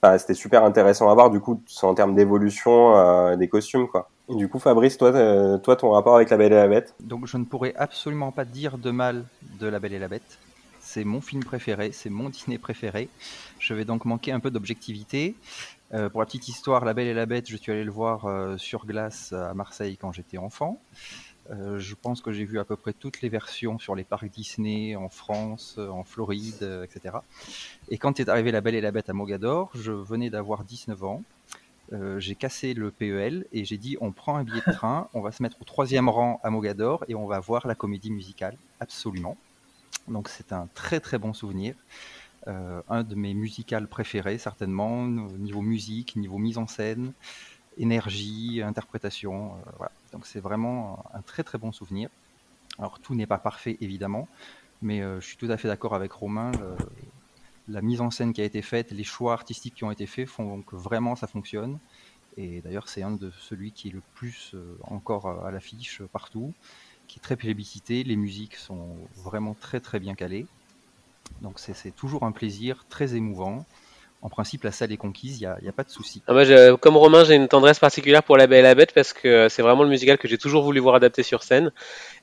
euh, 0.05 0.17
c'était 0.17 0.33
super 0.33 0.63
intéressant 0.63 1.09
à 1.09 1.13
voir 1.13 1.29
du 1.29 1.39
coup 1.39 1.61
c'est 1.67 1.85
en 1.87 1.95
termes 1.95 2.15
d'évolution 2.15 2.95
euh, 2.97 3.35
des 3.35 3.49
costumes 3.49 3.87
quoi 3.87 4.09
du 4.35 4.49
coup 4.49 4.59
Fabrice 4.59 4.97
toi 4.97 5.13
euh, 5.13 5.57
toi 5.57 5.75
ton 5.75 5.91
rapport 5.91 6.15
avec 6.15 6.29
la 6.29 6.37
Belle 6.37 6.51
et 6.51 6.55
la 6.55 6.67
Bête? 6.67 6.93
Donc 6.99 7.27
je 7.27 7.37
ne 7.37 7.45
pourrais 7.45 7.73
absolument 7.75 8.31
pas 8.31 8.45
dire 8.45 8.77
de 8.77 8.91
mal 8.91 9.25
de 9.59 9.67
La 9.67 9.79
Belle 9.79 9.93
et 9.93 9.99
la 9.99 10.07
Bête. 10.07 10.39
C'est 10.79 11.03
mon 11.03 11.21
film 11.21 11.43
préféré, 11.43 11.91
c'est 11.91 12.09
mon 12.09 12.29
Disney 12.29 12.57
préféré. 12.57 13.09
Je 13.59 13.73
vais 13.73 13.85
donc 13.85 14.05
manquer 14.05 14.31
un 14.31 14.39
peu 14.39 14.51
d'objectivité. 14.51 15.35
Euh, 15.93 16.09
pour 16.09 16.19
la 16.19 16.25
petite 16.25 16.47
histoire, 16.47 16.83
La 16.83 16.93
Belle 16.93 17.07
et 17.07 17.13
la 17.13 17.25
Bête, 17.25 17.49
je 17.49 17.55
suis 17.55 17.71
allé 17.71 17.83
le 17.83 17.91
voir 17.91 18.25
euh, 18.25 18.57
sur 18.57 18.85
glace 18.85 19.31
à 19.33 19.53
Marseille 19.53 19.97
quand 19.97 20.11
j'étais 20.11 20.37
enfant. 20.37 20.79
Je 21.49 21.95
pense 21.95 22.19
que 22.21 22.33
j'ai 22.33 22.43
vu 22.43 22.59
à 22.59 22.65
peu 22.65 22.75
près 22.75 22.91
toutes 22.91 23.21
les 23.21 23.29
versions 23.29 23.79
sur 23.79 23.95
les 23.95 24.03
parcs 24.03 24.29
Disney 24.29 24.97
en 24.97 25.07
France, 25.07 25.77
en 25.77 26.03
Floride, 26.03 26.83
etc. 26.83 27.19
Et 27.87 27.97
quand 27.97 28.19
est 28.19 28.27
arrivé 28.27 28.51
La 28.51 28.59
Belle 28.59 28.75
et 28.75 28.81
la 28.81 28.91
Bête 28.91 29.09
à 29.09 29.13
Mogador, 29.13 29.71
je 29.73 29.93
venais 29.93 30.29
d'avoir 30.29 30.65
19 30.65 31.05
ans. 31.05 31.23
Euh, 31.93 32.19
j'ai 32.19 32.35
cassé 32.35 32.73
le 32.73 32.91
PEL 32.91 33.45
et 33.53 33.63
j'ai 33.63 33.77
dit 33.77 33.97
on 34.01 34.11
prend 34.11 34.35
un 34.35 34.43
billet 34.43 34.61
de 34.65 34.71
train, 34.71 35.07
on 35.13 35.21
va 35.21 35.31
se 35.31 35.41
mettre 35.41 35.61
au 35.61 35.63
troisième 35.63 36.09
rang 36.09 36.39
à 36.43 36.49
Mogador 36.49 37.05
et 37.07 37.15
on 37.15 37.25
va 37.27 37.39
voir 37.39 37.65
la 37.65 37.75
comédie 37.75 38.11
musicale, 38.11 38.57
absolument. 38.79 39.37
Donc 40.07 40.27
c'est 40.27 40.51
un 40.51 40.67
très 40.73 40.99
très 40.99 41.17
bon 41.17 41.33
souvenir. 41.33 41.75
Euh, 42.47 42.81
un 42.89 43.03
de 43.03 43.15
mes 43.15 43.33
musicales 43.33 43.87
préférés 43.87 44.37
certainement, 44.37 45.03
au 45.03 45.37
niveau 45.37 45.61
musique, 45.61 46.15
niveau 46.15 46.37
mise 46.37 46.57
en 46.57 46.67
scène, 46.67 47.13
énergie, 47.77 48.61
interprétation. 48.61 49.53
euh. 49.81 49.85
Donc 50.11 50.25
c'est 50.25 50.39
vraiment 50.39 51.05
un 51.13 51.21
très 51.21 51.43
très 51.43 51.57
bon 51.57 51.71
souvenir. 51.71 52.09
Alors 52.79 52.99
tout 52.99 53.15
n'est 53.15 53.27
pas 53.27 53.37
parfait 53.37 53.77
évidemment, 53.79 54.27
mais 54.81 55.01
je 55.01 55.25
suis 55.25 55.37
tout 55.37 55.49
à 55.49 55.57
fait 55.57 55.67
d'accord 55.67 55.95
avec 55.95 56.11
Romain. 56.11 56.51
La 57.67 57.81
mise 57.81 58.01
en 58.01 58.11
scène 58.11 58.33
qui 58.33 58.41
a 58.41 58.45
été 58.45 58.61
faite, 58.61 58.91
les 58.91 59.03
choix 59.03 59.33
artistiques 59.33 59.75
qui 59.75 59.83
ont 59.83 59.91
été 59.91 60.05
faits 60.05 60.27
font 60.27 60.61
que 60.61 60.75
vraiment 60.75 61.15
ça 61.15 61.27
fonctionne. 61.27 61.79
Et 62.37 62.61
d'ailleurs, 62.61 62.87
c'est 62.87 63.01
un 63.01 63.11
de 63.11 63.31
celui 63.39 63.71
qui 63.71 63.89
est 63.89 63.91
le 63.91 64.01
plus 64.13 64.51
euh, 64.53 64.77
encore 64.83 65.27
à 65.45 65.51
l'affiche 65.51 66.01
partout, 66.13 66.53
qui 67.07 67.19
est 67.19 67.21
très 67.21 67.35
plébiscité. 67.35 68.03
Les 68.03 68.15
musiques 68.15 68.55
sont 68.55 68.95
vraiment 69.15 69.55
très 69.55 69.79
très 69.79 69.99
bien 69.99 70.13
calées. 70.13 70.45
Donc 71.41 71.59
c'est 71.59 71.95
toujours 71.95 72.23
un 72.23 72.31
plaisir 72.31 72.85
très 72.89 73.15
émouvant. 73.15 73.65
En 74.21 74.29
principe, 74.29 74.63
la 74.63 74.71
salle 74.71 74.91
est 74.91 74.97
conquise, 74.97 75.37
il 75.37 75.41
n'y 75.41 75.45
a, 75.45 75.57
y 75.61 75.67
a 75.69 75.71
pas 75.71 75.83
de 75.83 75.89
souci. 75.91 76.23
Ah, 76.27 76.33
moi, 76.33 76.43
je- 76.43 76.73
comme 76.75 76.97
Romain, 76.97 77.23
j'ai 77.23 77.35
une 77.35 77.47
tendresse 77.47 77.77
particulière 77.79 78.23
pour 78.23 78.35
La 78.35 78.47
Belle 78.47 78.59
et 78.59 78.63
la 78.63 78.73
Bête 78.73 78.91
parce 78.93 79.13
que 79.13 79.27
euh, 79.27 79.49
c'est 79.49 79.61
vraiment 79.61 79.83
le 79.83 79.89
musical 79.89 80.17
que 80.17 80.27
j'ai 80.27 80.39
toujours 80.39 80.63
voulu 80.63 80.79
voir 80.79 80.95
adapté 80.95 81.21
sur 81.21 81.43
scène. 81.43 81.71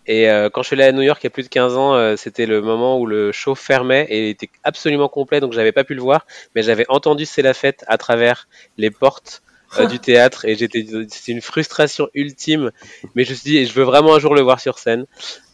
Et 0.07 0.29
euh, 0.29 0.51
quand 0.51 0.63
je 0.63 0.69
suis 0.69 0.75
allé 0.75 0.85
à 0.85 0.93
New 0.93 1.03
York 1.03 1.21
il 1.23 1.27
y 1.27 1.29
a 1.29 1.31
plus 1.31 1.45
de 1.45 1.49
15 1.49 1.77
ans, 1.77 1.95
euh, 1.95 2.17
c'était 2.17 2.47
le 2.47 2.61
moment 2.63 2.99
où 2.99 3.07
le 3.07 3.33
show 3.33 3.55
fermait 3.55 4.07
et 4.11 4.27
il 4.27 4.31
était 4.31 4.51
absolument 4.65 5.09
complet, 5.09 5.41
donc 5.41 5.53
j'avais 5.53 5.73
pas 5.73 5.85
pu 5.85 5.95
le 5.95 6.03
voir, 6.03 6.27
mais 6.55 6.63
j'avais 6.63 6.85
entendu 6.89 7.27
C'est 7.27 7.43
la 7.43 7.55
fête 7.55 7.85
à 7.87 7.97
travers 7.97 8.49
les 8.77 8.91
portes 8.91 9.43
euh, 9.79 9.87
du 9.87 10.01
théâtre 10.01 10.45
et 10.47 10.57
j'étais, 10.57 10.85
c'était 11.09 11.33
une 11.33 11.41
frustration 11.41 12.09
ultime. 12.15 12.73
Mais 13.15 13.25
je 13.25 13.31
me 13.31 13.37
suis 13.37 13.51
dit, 13.51 13.67
je 13.67 13.73
veux 13.73 13.85
vraiment 13.85 14.15
un 14.15 14.19
jour 14.19 14.35
le 14.35 14.43
voir 14.43 14.61
sur 14.61 14.79
scène. 14.79 15.07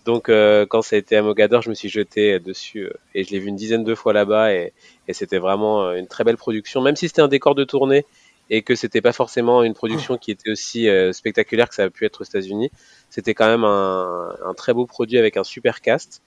Donc 0.05 0.29
euh, 0.29 0.67
quand 0.67 0.83
ça 0.83 0.97
a 0.97 0.99
été 0.99 1.17
à 1.17 1.23
Mogador, 1.23 1.63
je 1.63 1.69
me 1.69 1.75
suis 1.75 1.89
jeté 1.89 2.39
dessus 2.41 2.87
euh, 2.87 2.93
et 3.15 3.25
je 3.25 3.31
l'ai 3.31 3.39
vu 3.39 3.49
une 3.49 3.57
dizaine 3.57 3.85
de 3.85 3.95
fois 3.95 4.13
là-bas 4.13 4.53
et, 4.55 4.73
et 5.09 5.13
c'était 5.13 5.39
vraiment 5.39 5.85
euh, 5.85 5.97
une 5.97 6.07
très 6.07 6.25
belle 6.25 6.39
production, 6.39 6.81
même 6.81 6.97
si 6.97 7.09
c'était 7.09 7.23
un 7.23 7.29
décor 7.29 7.55
de 7.55 7.65
tournée 7.65 8.07
et 8.51 8.63
que 8.63 8.75
c'était 8.75 9.01
pas 9.01 9.13
forcément 9.13 9.63
une 9.63 9.75
production 9.75 10.19
qui 10.19 10.33
était 10.33 10.51
aussi 10.51 10.89
euh, 10.89 11.13
spectaculaire 11.13 11.69
que 11.69 11.75
ça 11.75 11.85
a 11.85 11.91
pu 11.91 12.05
être 12.05 12.21
aux 12.21 12.25
États-Unis. 12.25 12.71
C'était 13.09 13.33
quand 13.33 13.47
même 13.47 13.65
un, 13.65 14.37
un 14.45 14.55
très 14.55 14.75
beau 14.75 14.87
produit 14.87 15.19
avec 15.19 15.37
un 15.37 15.45
super 15.45 15.81
cast. 15.81 16.23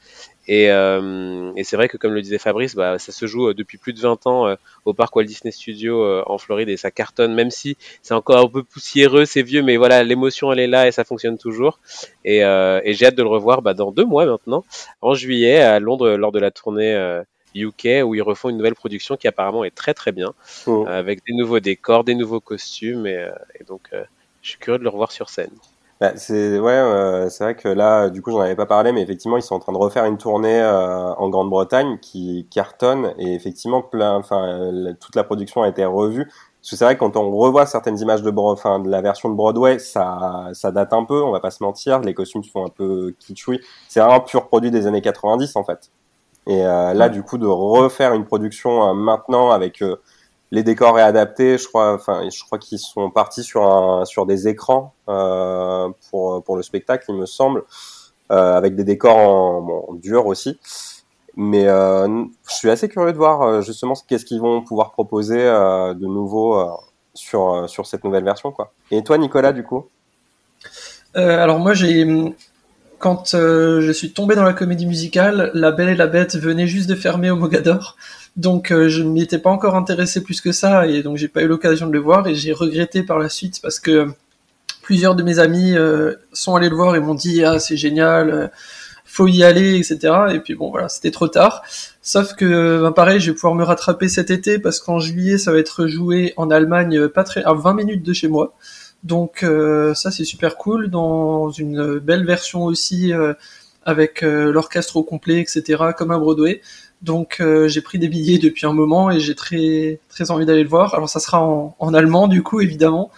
Et, 0.47 0.69
euh, 0.71 1.51
et 1.55 1.63
c'est 1.63 1.77
vrai 1.77 1.87
que, 1.87 1.97
comme 1.97 2.13
le 2.13 2.21
disait 2.21 2.37
Fabrice, 2.37 2.75
bah, 2.75 2.99
ça 2.99 3.11
se 3.11 3.25
joue 3.27 3.49
euh, 3.49 3.53
depuis 3.53 3.77
plus 3.77 3.93
de 3.93 3.99
20 3.99 4.27
ans 4.27 4.47
euh, 4.47 4.55
au 4.85 4.93
parc 4.93 5.15
Walt 5.15 5.23
Disney 5.23 5.51
Studios 5.51 6.03
euh, 6.03 6.23
en 6.25 6.37
Floride 6.37 6.67
et 6.69 6.77
ça 6.77 6.91
cartonne, 6.91 7.33
même 7.33 7.51
si 7.51 7.77
c'est 8.01 8.13
encore 8.13 8.37
un 8.37 8.49
peu 8.49 8.63
poussiéreux, 8.63 9.25
c'est 9.25 9.41
vieux, 9.41 9.61
mais 9.61 9.77
voilà, 9.77 10.03
l'émotion 10.03 10.51
elle 10.51 10.59
est 10.59 10.67
là 10.67 10.87
et 10.87 10.91
ça 10.91 11.05
fonctionne 11.05 11.37
toujours. 11.37 11.79
Et, 12.25 12.43
euh, 12.43 12.81
et 12.83 12.93
j'ai 12.93 13.05
hâte 13.05 13.15
de 13.15 13.23
le 13.23 13.29
revoir 13.29 13.61
bah, 13.61 13.73
dans 13.73 13.91
deux 13.91 14.05
mois 14.05 14.25
maintenant, 14.25 14.65
en 15.01 15.13
juillet 15.13 15.59
à 15.59 15.79
Londres 15.79 16.09
lors 16.11 16.31
de 16.31 16.39
la 16.39 16.51
tournée 16.51 17.21
UK 17.55 18.03
où 18.05 18.15
ils 18.15 18.21
refont 18.21 18.49
une 18.49 18.57
nouvelle 18.57 18.75
production 18.75 19.15
qui 19.17 19.27
apparemment 19.27 19.63
est 19.63 19.75
très 19.75 19.93
très 19.93 20.11
bien 20.11 20.33
Mm. 20.67 20.87
avec 20.87 21.25
des 21.25 21.33
nouveaux 21.33 21.59
décors, 21.59 22.03
des 22.03 22.15
nouveaux 22.15 22.39
costumes, 22.41 23.07
et, 23.07 23.17
euh, 23.17 23.31
et 23.59 23.63
donc 23.63 23.89
euh, 23.93 24.03
je 24.41 24.49
suis 24.51 24.59
curieux 24.59 24.79
de 24.79 24.83
le 24.83 24.89
revoir 24.89 25.11
sur 25.11 25.29
scène. 25.29 25.51
Bah, 26.01 26.13
c'est 26.17 26.59
ouais, 26.59 26.71
euh, 26.73 27.29
c'est 27.29 27.43
vrai 27.45 27.55
que 27.55 27.69
là, 27.69 28.09
du 28.09 28.21
coup, 28.21 28.31
j'en 28.31 28.41
avais 28.41 28.55
pas 28.55 28.65
parlé, 28.65 28.91
mais 28.91 29.01
effectivement, 29.01 29.37
ils 29.37 29.41
sont 29.43 29.55
en 29.55 29.59
train 29.59 29.71
de 29.71 29.77
refaire 29.77 30.03
une 30.05 30.17
tournée 30.17 30.59
euh, 30.61 31.13
en 31.13 31.29
Grande-Bretagne 31.29 31.97
qui 32.01 32.47
cartonne 32.51 33.13
et 33.17 33.33
effectivement, 33.35 33.81
plein, 33.81 34.15
enfin, 34.17 34.59
euh, 34.59 34.93
toute 34.99 35.15
la 35.15 35.23
production 35.23 35.61
a 35.63 35.69
été 35.69 35.85
revue. 35.85 36.25
Parce 36.25 36.71
que 36.71 36.75
c'est 36.75 36.85
vrai 36.85 36.95
que 36.95 36.99
quand 36.99 37.15
on 37.15 37.31
revoit 37.31 37.65
certaines 37.65 37.99
images 37.99 38.21
de, 38.21 38.31
enfin, 38.37 38.79
de 38.79 38.89
la 38.89 39.01
version 39.01 39.29
de 39.29 39.35
Broadway, 39.35 39.79
ça, 39.79 40.49
ça 40.53 40.71
date 40.71 40.93
un 40.93 41.05
peu, 41.05 41.21
on 41.21 41.31
va 41.31 41.39
pas 41.39 41.51
se 41.51 41.63
mentir. 41.63 41.99
Les 42.01 42.13
costumes 42.13 42.43
sont 42.43 42.65
un 42.65 42.69
peu 42.69 43.13
kitschouis. 43.19 43.61
C'est 43.87 43.99
un 44.01 44.19
pur 44.19 44.47
produit 44.47 44.71
des 44.71 44.87
années 44.87 45.01
90 45.01 45.55
en 45.55 45.63
fait. 45.63 45.91
Et 46.47 46.65
euh, 46.65 46.93
là, 46.93 47.09
du 47.09 47.23
coup, 47.23 47.37
de 47.37 47.47
refaire 47.47 48.13
une 48.13 48.25
production 48.25 48.89
euh, 48.89 48.93
maintenant 48.93 49.51
avec 49.51 49.81
euh, 49.81 49.95
les 50.51 50.63
décors 50.63 50.95
réadaptés, 50.95 51.57
je 51.57 51.67
crois, 51.67 51.93
enfin, 51.93 52.27
je 52.29 52.43
crois 52.43 52.59
qu'ils 52.59 52.79
sont 52.79 53.09
partis 53.09 53.43
sur 53.43 53.63
un, 53.63 54.05
sur 54.05 54.25
des 54.25 54.47
écrans 54.47 54.93
euh, 55.09 55.89
pour 56.09 56.43
pour 56.43 56.57
le 56.57 56.63
spectacle, 56.63 57.05
il 57.09 57.15
me 57.15 57.25
semble, 57.25 57.63
euh, 58.31 58.55
avec 58.55 58.75
des 58.75 58.83
décors 58.83 59.17
en, 59.17 59.61
bon, 59.61 59.85
en 59.87 59.93
dur 59.93 60.27
aussi. 60.27 60.59
Mais 61.35 61.67
euh, 61.67 62.25
je 62.47 62.53
suis 62.53 62.69
assez 62.69 62.87
curieux 62.89 63.13
de 63.13 63.17
voir 63.17 63.41
euh, 63.41 63.61
justement 63.61 63.95
qu'est-ce 64.07 64.25
qu'ils 64.25 64.41
vont 64.41 64.61
pouvoir 64.61 64.91
proposer 64.91 65.41
euh, 65.41 65.93
de 65.95 66.05
nouveau 66.05 66.59
euh, 66.59 66.67
sur 67.15 67.53
euh, 67.53 67.67
sur 67.67 67.87
cette 67.87 68.03
nouvelle 68.03 68.23
version, 68.23 68.51
quoi. 68.51 68.71
Et 68.91 69.03
toi, 69.03 69.17
Nicolas, 69.17 69.53
du 69.53 69.63
coup? 69.63 69.85
Euh, 71.15 71.43
alors 71.43 71.59
moi 71.59 71.73
j'ai 71.73 72.05
quand 73.03 73.33
euh, 73.33 73.81
je 73.81 73.91
suis 73.91 74.13
tombé 74.13 74.33
dans 74.33 74.45
la 74.45 74.53
comédie 74.53 74.85
musicale, 74.85 75.51
La 75.53 75.71
Belle 75.71 75.89
et 75.89 75.95
la 75.95 76.07
Bête 76.07 76.37
venait 76.37 76.67
juste 76.67 76.87
de 76.87 76.95
fermer 76.95 77.29
au 77.29 77.35
Mogador. 77.35 77.97
Donc 78.37 78.71
euh, 78.71 78.87
je 78.87 79.03
ne 79.03 79.09
m'y 79.09 79.21
étais 79.21 79.39
pas 79.39 79.49
encore 79.49 79.75
intéressé 79.75 80.23
plus 80.23 80.39
que 80.39 80.53
ça 80.53 80.87
et 80.87 81.03
donc 81.03 81.17
j'ai 81.17 81.27
pas 81.27 81.41
eu 81.41 81.47
l'occasion 81.47 81.85
de 81.87 81.91
le 81.91 81.99
voir 81.99 82.25
et 82.29 82.33
j'ai 82.33 82.53
regretté 82.53 83.03
par 83.03 83.19
la 83.19 83.27
suite 83.27 83.59
parce 83.61 83.77
que 83.77 84.07
plusieurs 84.81 85.15
de 85.15 85.23
mes 85.23 85.39
amis 85.39 85.75
euh, 85.75 86.13
sont 86.31 86.55
allés 86.55 86.69
le 86.69 86.77
voir 86.77 86.95
et 86.95 87.01
m'ont 87.01 87.13
dit 87.13 87.43
ah 87.43 87.59
c'est 87.59 87.75
génial, 87.75 88.49
faut 89.03 89.27
y 89.27 89.43
aller 89.43 89.75
etc. 89.75 90.13
Et 90.33 90.39
puis 90.39 90.55
bon 90.55 90.71
voilà 90.71 90.87
c'était 90.87 91.11
trop 91.11 91.27
tard. 91.27 91.61
Sauf 92.01 92.35
que 92.35 92.83
ben, 92.83 92.93
pareil 92.93 93.19
je 93.19 93.31
vais 93.31 93.35
pouvoir 93.35 93.55
me 93.55 93.65
rattraper 93.65 94.07
cet 94.07 94.31
été 94.31 94.59
parce 94.59 94.79
qu'en 94.79 94.99
juillet 94.99 95.37
ça 95.37 95.51
va 95.51 95.57
être 95.57 95.87
joué 95.87 96.33
en 96.37 96.49
Allemagne 96.49 97.09
pas 97.09 97.25
très 97.25 97.43
à 97.43 97.51
20 97.51 97.73
minutes 97.73 98.03
de 98.03 98.13
chez 98.13 98.29
moi. 98.29 98.53
Donc 99.03 99.43
euh, 99.43 99.93
ça 99.93 100.11
c'est 100.11 100.23
super 100.23 100.55
cool 100.55 100.89
dans 100.89 101.49
une 101.49 101.99
belle 101.99 102.25
version 102.25 102.63
aussi 102.63 103.11
euh, 103.13 103.33
avec 103.83 104.23
euh, 104.23 104.51
l'orchestre 104.51 104.95
au 104.95 105.03
complet 105.03 105.41
etc 105.41 105.83
comme 105.97 106.11
à 106.11 106.17
Broadway. 106.17 106.61
Donc 107.01 107.37
euh, 107.41 107.67
j'ai 107.67 107.81
pris 107.81 107.99
des 107.99 108.07
billets 108.07 108.37
depuis 108.37 108.65
un 108.65 108.71
moment 108.71 109.11
et 109.11 109.19
j'ai 109.19 109.35
très 109.35 109.99
très 110.07 110.31
envie 110.31 110.45
d'aller 110.45 110.63
le 110.63 110.69
voir. 110.69 110.93
Alors 110.95 111.09
ça 111.09 111.19
sera 111.19 111.41
en, 111.41 111.75
en 111.79 111.93
allemand 111.93 112.27
du 112.27 112.43
coup 112.43 112.61
évidemment. 112.61 113.11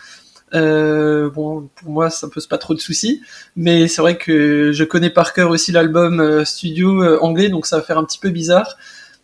Euh, 0.53 1.29
bon 1.29 1.69
pour 1.75 1.89
moi 1.89 2.09
ça 2.09 2.27
pose 2.29 2.47
pas 2.47 2.57
trop 2.57 2.73
de 2.73 2.79
soucis, 2.79 3.21
mais 3.55 3.87
c'est 3.87 4.01
vrai 4.01 4.17
que 4.17 4.71
je 4.71 4.83
connais 4.83 5.09
par 5.11 5.33
cœur 5.33 5.51
aussi 5.51 5.71
l'album 5.71 6.43
studio 6.45 7.19
anglais 7.19 7.49
donc 7.49 7.65
ça 7.67 7.77
va 7.77 7.83
faire 7.83 7.97
un 7.99 8.05
petit 8.05 8.19
peu 8.19 8.29
bizarre. 8.31 8.75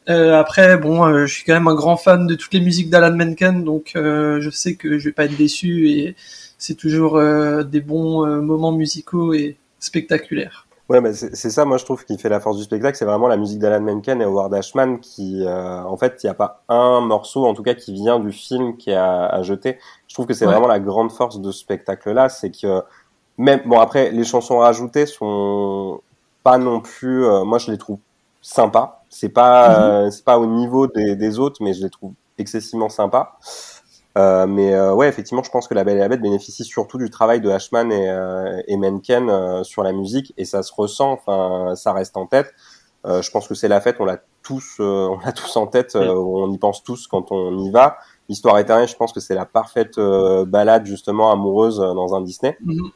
Après 0.07 0.77
bon 0.77 1.25
je 1.25 1.33
suis 1.33 1.43
quand 1.45 1.53
même 1.53 1.67
un 1.69 1.75
grand 1.75 1.95
fan 1.95 2.27
de 2.27 2.35
toutes 2.35 2.53
les 2.53 2.59
musiques 2.59 2.89
d'Alan 2.89 3.15
Menken 3.15 3.63
donc 3.63 3.93
je 3.95 4.49
sais 4.51 4.75
que 4.75 4.99
je 4.99 5.05
vais 5.05 5.13
pas 5.13 5.25
être 5.25 5.37
déçu 5.37 5.89
et 5.89 6.15
c'est 6.61 6.75
toujours 6.75 7.17
euh, 7.17 7.63
des 7.63 7.81
bons 7.81 8.23
euh, 8.23 8.39
moments 8.39 8.71
musicaux 8.71 9.33
et 9.33 9.57
spectaculaires. 9.79 10.67
Ouais, 10.89 11.01
mais 11.01 11.13
c'est 11.13 11.49
ça, 11.49 11.63
moi 11.65 11.77
je 11.77 11.85
trouve 11.85 12.03
qui 12.05 12.17
fait 12.17 12.27
la 12.29 12.39
force 12.41 12.57
du 12.57 12.63
spectacle, 12.63 12.97
c'est 12.97 13.05
vraiment 13.05 13.29
la 13.29 13.37
musique 13.37 13.59
d'Alan 13.59 13.79
Menken 13.81 14.21
et 14.21 14.25
Howard 14.25 14.53
Ashman 14.53 14.99
qui, 14.99 15.41
euh, 15.45 15.83
en 15.83 15.95
fait, 15.97 16.19
il 16.21 16.25
n'y 16.25 16.29
a 16.29 16.33
pas 16.33 16.63
un 16.67 16.99
morceau, 16.99 17.45
en 17.45 17.53
tout 17.53 17.63
cas, 17.63 17.73
qui 17.75 17.93
vient 17.93 18.19
du 18.19 18.31
film 18.33 18.75
qui 18.77 18.91
a 18.91 19.25
à 19.25 19.41
jeter. 19.41 19.79
Je 20.09 20.13
trouve 20.13 20.25
que 20.25 20.33
c'est 20.33 20.45
Ouais. 20.45 20.51
vraiment 20.51 20.67
la 20.67 20.81
grande 20.81 21.11
force 21.11 21.39
de 21.39 21.49
ce 21.51 21.59
spectacle-là, 21.61 22.27
c'est 22.29 22.51
que 22.51 22.81
même, 23.37 23.61
bon 23.65 23.79
après, 23.79 24.11
les 24.11 24.25
chansons 24.25 24.57
rajoutées 24.59 25.05
sont 25.05 26.01
pas 26.43 26.57
non 26.57 26.81
plus, 26.81 27.25
euh, 27.25 27.43
moi 27.45 27.57
je 27.57 27.71
les 27.71 27.77
trouve 27.77 27.99
sympas. 28.41 29.03
C'est 29.09 29.29
pas, 29.29 30.05
euh, 30.05 30.11
c'est 30.11 30.25
pas 30.25 30.37
au 30.39 30.45
niveau 30.45 30.87
des, 30.87 31.15
des 31.15 31.39
autres, 31.39 31.63
mais 31.63 31.73
je 31.73 31.83
les 31.83 31.89
trouve 31.89 32.11
excessivement 32.37 32.89
sympas. 32.89 33.37
Euh, 34.17 34.45
mais 34.45 34.73
euh, 34.73 34.93
ouais, 34.93 35.07
effectivement, 35.07 35.43
je 35.43 35.49
pense 35.51 35.67
que 35.67 35.73
La 35.73 35.83
Belle 35.83 35.97
et 35.97 36.01
la 36.01 36.09
Bête 36.09 36.21
bénéficie 36.21 36.65
surtout 36.65 36.97
du 36.97 37.09
travail 37.09 37.39
de 37.41 37.49
Ashman 37.49 37.91
et, 37.91 38.09
euh, 38.09 38.61
et 38.67 38.75
Menken 38.77 39.29
euh, 39.29 39.63
sur 39.63 39.83
la 39.83 39.93
musique, 39.93 40.33
et 40.37 40.45
ça 40.45 40.63
se 40.63 40.73
ressent. 40.75 41.11
Enfin, 41.13 41.75
ça 41.75 41.93
reste 41.93 42.17
en 42.17 42.25
tête. 42.25 42.53
Euh, 43.05 43.21
je 43.21 43.31
pense 43.31 43.47
que 43.47 43.55
c'est 43.55 43.67
la 43.69 43.79
fête, 43.81 43.95
on 43.99 44.05
l'a 44.05 44.19
tous, 44.43 44.77
euh, 44.79 45.07
on 45.11 45.19
l'a 45.25 45.31
tous 45.31 45.55
en 45.55 45.65
tête, 45.67 45.95
euh, 45.95 46.13
on 46.13 46.51
y 46.51 46.57
pense 46.57 46.83
tous 46.83 47.07
quand 47.07 47.31
on 47.31 47.57
y 47.59 47.71
va. 47.71 47.97
L'histoire 48.29 48.57
éternelle, 48.59 48.87
je 48.87 48.95
pense 48.95 49.11
que 49.13 49.19
c'est 49.19 49.35
la 49.35 49.45
parfaite 49.45 49.97
euh, 49.97 50.45
balade 50.45 50.85
justement 50.85 51.31
amoureuse 51.31 51.77
dans 51.77 52.13
un 52.15 52.21
Disney. 52.21 52.57
Mhm. 52.63 52.91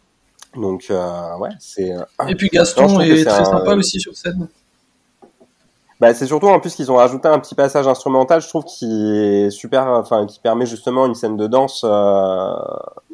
Donc 0.57 0.87
euh, 0.89 1.37
ouais, 1.39 1.49
c'est 1.59 1.91
euh, 1.93 2.01
Et 2.29 2.35
puis 2.35 2.47
Gaston 2.49 2.99
est 3.01 3.23
très 3.25 3.39
un- 3.41 3.45
sympa 3.45 3.75
aussi 3.75 3.99
sur 3.99 4.15
scène. 4.15 4.47
Bah, 6.01 6.13
c'est 6.13 6.25
surtout 6.25 6.47
en 6.47 6.59
plus 6.59 6.75
qu'ils 6.75 6.91
ont 6.91 6.95
rajouté 6.97 7.27
un 7.29 7.39
petit 7.39 7.55
passage 7.55 7.87
instrumental, 7.87 8.41
je 8.41 8.49
trouve, 8.49 8.65
qui 8.65 8.85
est 9.17 9.49
super, 9.49 9.87
enfin, 9.87 10.25
qui 10.25 10.39
permet 10.39 10.65
justement 10.65 11.05
une 11.05 11.15
scène 11.15 11.37
de 11.37 11.47
danse, 11.47 11.83
euh, 11.85 12.53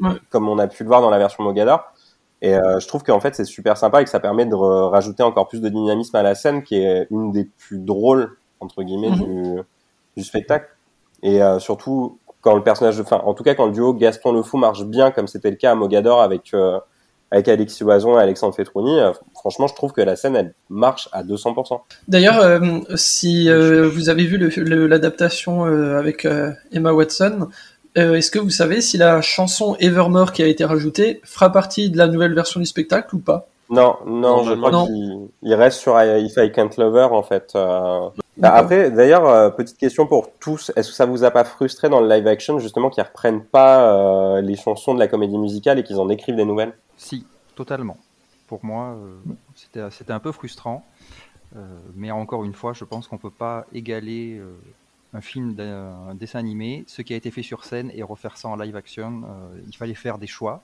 Ouais. 0.01 0.15
comme 0.31 0.49
on 0.49 0.57
a 0.57 0.67
pu 0.67 0.83
le 0.83 0.87
voir 0.87 1.01
dans 1.01 1.11
la 1.11 1.19
version 1.19 1.43
Mogador. 1.43 1.83
Et 2.41 2.55
euh, 2.55 2.79
je 2.79 2.87
trouve 2.87 3.03
qu'en 3.03 3.19
fait, 3.19 3.35
c'est 3.35 3.45
super 3.45 3.77
sympa 3.77 4.01
et 4.01 4.03
que 4.03 4.09
ça 4.09 4.19
permet 4.19 4.47
de 4.47 4.55
rajouter 4.55 5.21
encore 5.21 5.47
plus 5.47 5.61
de 5.61 5.69
dynamisme 5.69 6.15
à 6.15 6.23
la 6.23 6.33
scène, 6.33 6.63
qui 6.63 6.75
est 6.77 7.05
une 7.11 7.31
des 7.31 7.45
plus 7.45 7.77
drôles 7.77 8.35
entre 8.59 8.81
guillemets 8.81 9.11
Mhm. 9.11 9.15
du, 9.25 9.61
du 10.17 10.23
spectacle. 10.23 10.67
Et 11.21 11.43
euh, 11.43 11.59
surtout 11.59 12.17
quand 12.41 12.55
le 12.55 12.63
personnage, 12.63 12.99
enfin, 12.99 13.21
en 13.23 13.35
tout 13.35 13.43
cas 13.43 13.53
quand 13.53 13.67
le 13.67 13.71
duo 13.73 13.93
Gaston 13.93 14.31
Le 14.31 14.41
Fou 14.41 14.57
marche 14.57 14.83
bien, 14.85 15.11
comme 15.11 15.27
c'était 15.27 15.51
le 15.51 15.55
cas 15.55 15.71
à 15.73 15.75
Mogador 15.75 16.19
avec 16.19 16.51
euh, 16.55 16.79
avec 17.31 17.47
Alexis 17.47 17.83
Oison 17.83 18.17
et 18.19 18.21
Alexandre 18.21 18.53
Fetrouni, 18.53 18.99
euh, 18.99 19.11
franchement, 19.33 19.67
je 19.67 19.73
trouve 19.75 19.93
que 19.93 20.01
la 20.01 20.15
scène 20.15 20.35
elle 20.35 20.53
marche 20.69 21.07
à 21.13 21.23
200%. 21.23 21.79
D'ailleurs, 22.07 22.39
euh, 22.41 22.59
si 22.95 23.49
euh, 23.49 23.87
vous 23.89 24.09
avez 24.09 24.25
vu 24.25 24.37
l'adaptation 24.87 25.65
euh, 25.65 25.97
avec 25.97 26.25
euh, 26.25 26.51
Emma 26.73 26.91
Watson, 26.91 27.47
euh, 27.97 28.15
est-ce 28.15 28.31
que 28.31 28.39
vous 28.39 28.49
savez 28.49 28.81
si 28.81 28.97
la 28.97 29.21
chanson 29.21 29.75
Evermore 29.79 30.31
qui 30.33 30.43
a 30.43 30.47
été 30.47 30.63
rajoutée 30.65 31.21
fera 31.23 31.51
partie 31.51 31.89
de 31.89 31.97
la 31.97 32.07
nouvelle 32.07 32.33
version 32.33 32.59
du 32.59 32.65
spectacle 32.65 33.15
ou 33.15 33.19
pas? 33.19 33.47
Non, 33.69 33.95
non, 34.05 34.43
je 34.43 34.53
crois 34.53 34.71
Non. 34.71 34.85
qu'il 34.85 35.19
il 35.43 35.53
reste 35.53 35.79
sur 35.79 35.93
I- 36.01 36.25
If 36.25 36.33
I 36.37 36.51
Can't 36.51 36.71
Love 36.77 36.97
Her 36.97 37.13
en 37.13 37.23
fait. 37.23 37.53
euh. 37.55 38.09
Bah, 38.41 38.55
après, 38.55 38.89
d'ailleurs, 38.89 39.27
euh, 39.27 39.51
petite 39.51 39.77
question 39.77 40.07
pour 40.07 40.31
tous. 40.39 40.71
Est-ce 40.75 40.89
que 40.89 40.95
ça 40.95 41.05
vous 41.05 41.23
a 41.23 41.29
pas 41.29 41.43
frustré 41.43 41.89
dans 41.89 42.01
le 42.01 42.09
live 42.09 42.25
action 42.25 42.57
justement 42.57 42.89
qu'ils 42.89 43.03
reprennent 43.03 43.43
pas 43.43 43.93
euh, 43.93 44.41
les 44.41 44.55
chansons 44.55 44.95
de 44.95 44.99
la 44.99 45.07
comédie 45.07 45.37
musicale 45.37 45.77
et 45.77 45.83
qu'ils 45.83 45.99
en 45.99 46.09
écrivent 46.09 46.35
des 46.35 46.45
nouvelles? 46.45 46.73
Si, 46.97 47.23
totalement. 47.53 47.97
Pour 48.47 48.65
moi, 48.65 48.95
euh, 49.75 49.89
c'était 49.91 50.11
un 50.11 50.19
peu 50.19 50.31
frustrant. 50.31 50.83
Mais 51.95 52.11
encore 52.11 52.45
une 52.45 52.53
fois, 52.53 52.73
je 52.73 52.85
pense 52.85 53.07
qu'on 53.07 53.17
peut 53.17 53.29
pas 53.29 53.65
égaler 53.73 54.41
un 55.13 55.19
film 55.19 55.53
d'un 55.53 56.09
un 56.09 56.15
dessin 56.15 56.39
animé, 56.39 56.85
ce 56.87 57.01
qui 57.01 57.13
a 57.13 57.17
été 57.17 57.29
fait 57.29 57.43
sur 57.43 57.65
scène, 57.65 57.91
et 57.93 58.03
refaire 58.03 58.37
ça 58.37 58.47
en 58.47 58.55
live 58.55 58.77
action. 58.77 59.23
Il 59.67 59.75
fallait 59.75 59.93
faire 59.93 60.17
des 60.17 60.27
choix. 60.27 60.63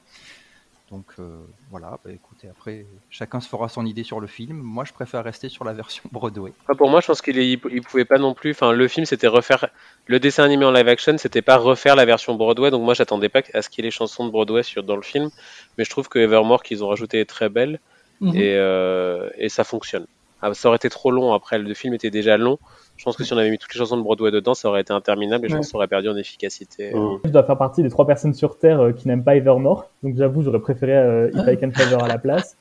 Donc 0.89 1.06
euh, 1.20 1.39
voilà, 1.70 2.00
bah, 2.03 2.12
écoutez, 2.12 2.48
après, 2.50 2.86
chacun 3.10 3.41
se 3.41 3.50
fera 3.50 3.67
son 3.67 3.86
idée 3.86 4.03
sur 4.03 4.20
le 4.20 4.27
film. 4.27 4.58
Moi, 4.58 4.86
je 4.86 4.94
préfère 4.94 5.24
rester 5.24 5.50
sur 5.50 5.65
la 5.65 5.74
version 5.74 6.03
Broadway. 6.12 6.53
Pour 6.77 6.89
moi, 6.89 7.01
je 7.01 7.08
pense 7.08 7.22
qu'il 7.22 7.38
il 7.38 7.60
il 7.72 7.82
pouvait 7.82 8.06
pas 8.06 8.17
non 8.17 8.34
plus. 8.34 8.51
Enfin, 8.51 8.72
le 8.72 8.88
film, 8.88 9.06
c'était 9.06 9.27
refaire 9.27 9.67
le 10.06 10.20
dessin 10.20 10.44
animé 10.44 10.63
en 10.65 10.72
live 10.72 10.88
action, 10.88 11.17
c'était 11.17 11.41
pas 11.41 11.58
refaire 11.58 11.96
la 11.96 12.06
version 12.06 12.36
Broadway. 12.36 12.72
Donc 12.72 12.84
moi, 12.84 12.94
j'attendais 12.94 13.29
pas 13.29 13.41
à 13.53 13.62
ce 13.62 13.70
qu'il 13.70 13.84
y 13.84 13.88
ait 13.88 13.89
les 13.89 13.91
chansons 13.91 14.25
de 14.25 14.32
Broadway 14.32 14.63
sur 14.63 14.84
dans 14.84 14.96
le 14.96 15.01
film, 15.01 15.29
mais 15.77 15.84
je 15.84 15.89
trouve 15.89 16.08
que 16.08 16.20
Evermore 16.20 16.63
qu'ils 16.63 16.84
ont 16.84 16.88
rajouté 16.88 17.20
est 17.20 17.25
très 17.25 17.50
belle 17.50 17.79
Mhm. 18.20 18.36
et 18.36 18.56
euh, 18.56 19.29
et 19.38 19.50
ça 19.50 19.63
fonctionne. 19.63 20.08
Ah, 20.41 20.53
ça 20.53 20.67
aurait 20.67 20.75
été 20.77 20.89
trop 20.89 21.12
long. 21.12 21.34
Après, 21.34 21.58
le 21.58 21.74
film 21.74 21.94
était 21.94 22.12
déjà 22.12 22.38
long. 22.38 22.60
Je 22.96 23.03
pense 23.03 23.15
que 23.17 23.24
si 23.24 23.34
on 23.34 23.38
avait 23.38 23.50
mis 23.50 23.58
toutes 23.58 23.74
les 23.74 23.77
chansons 23.79 23.98
de 23.98 24.01
Broadway 24.03 24.32
dedans, 24.32 24.53
ça 24.53 24.70
aurait 24.70 24.82
été 24.82 24.94
interminable 24.94 25.46
et 25.46 25.50
je 25.50 25.53
Ouais. 25.53 25.60
pense 25.60 25.70
ça 25.70 25.77
aurait 25.77 25.88
perdu 25.88 26.10
en 26.10 26.17
efficacité. 26.17 26.94
Mm. 26.94 27.20
Je 27.25 27.29
dois 27.29 27.44
faire 27.44 27.58
partie 27.58 27.84
des 27.84 27.89
trois 27.89 28.06
personnes 28.08 28.34
sur 28.34 28.58
Terre 28.58 28.79
euh, 28.82 28.91
qui 28.91 29.08
n'aiment 29.08 29.24
pas 29.24 29.36
Evermore, 29.36 29.89
donc 30.03 30.15
j'avoue, 30.15 30.41
j'aurais 30.44 30.60
préféré 30.60 30.96
euh, 30.98 31.29
If 31.34 31.48
I 31.48 31.58
Can 31.58 31.72
Favor 31.72 32.03
à 32.03 32.08
la 32.08 32.17
place. 32.17 32.56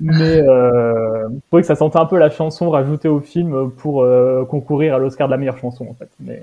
Mais 0.00 0.40
euh, 0.40 1.28
je 1.28 1.38
trouvais 1.48 1.62
que 1.62 1.66
ça 1.68 1.76
sentait 1.76 1.98
un 1.98 2.06
peu 2.06 2.18
la 2.18 2.30
chanson 2.30 2.70
rajoutée 2.70 3.08
au 3.08 3.20
film 3.20 3.70
pour 3.70 4.02
euh, 4.02 4.44
concourir 4.44 4.94
à 4.94 4.98
l'Oscar 4.98 5.28
de 5.28 5.32
la 5.32 5.36
meilleure 5.38 5.58
chanson, 5.58 5.86
en 5.88 5.94
fait. 5.94 6.08
Mais 6.18 6.42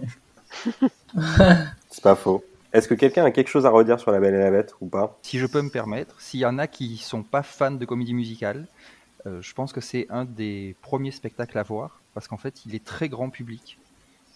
C'est 1.89 2.03
pas 2.03 2.15
faux. 2.15 2.43
Est-ce 2.71 2.87
que 2.87 2.93
quelqu'un 2.93 3.25
a 3.25 3.31
quelque 3.31 3.47
chose 3.47 3.65
à 3.65 3.69
redire 3.71 3.99
sur 3.99 4.11
La 4.11 4.19
Belle 4.19 4.35
et 4.35 4.39
la 4.39 4.51
Bête 4.51 4.73
ou 4.79 4.87
pas? 4.87 5.17
Si 5.23 5.39
je 5.39 5.47
peux 5.47 5.61
me 5.61 5.69
permettre, 5.71 6.15
s'il 6.19 6.39
y 6.39 6.45
en 6.45 6.59
a 6.59 6.67
qui 6.67 6.97
sont 6.97 7.23
pas 7.23 7.41
fans 7.41 7.71
de 7.71 7.83
comédie 7.85 8.13
musicale, 8.13 8.67
euh, 9.25 9.41
je 9.41 9.53
pense 9.53 9.73
que 9.73 9.81
c'est 9.81 10.07
un 10.09 10.25
des 10.25 10.75
premiers 10.81 11.11
spectacles 11.11 11.57
à 11.57 11.63
voir 11.63 12.01
parce 12.13 12.27
qu'en 12.27 12.37
fait, 12.37 12.65
il 12.65 12.75
est 12.75 12.83
très 12.83 13.09
grand 13.09 13.29
public. 13.29 13.77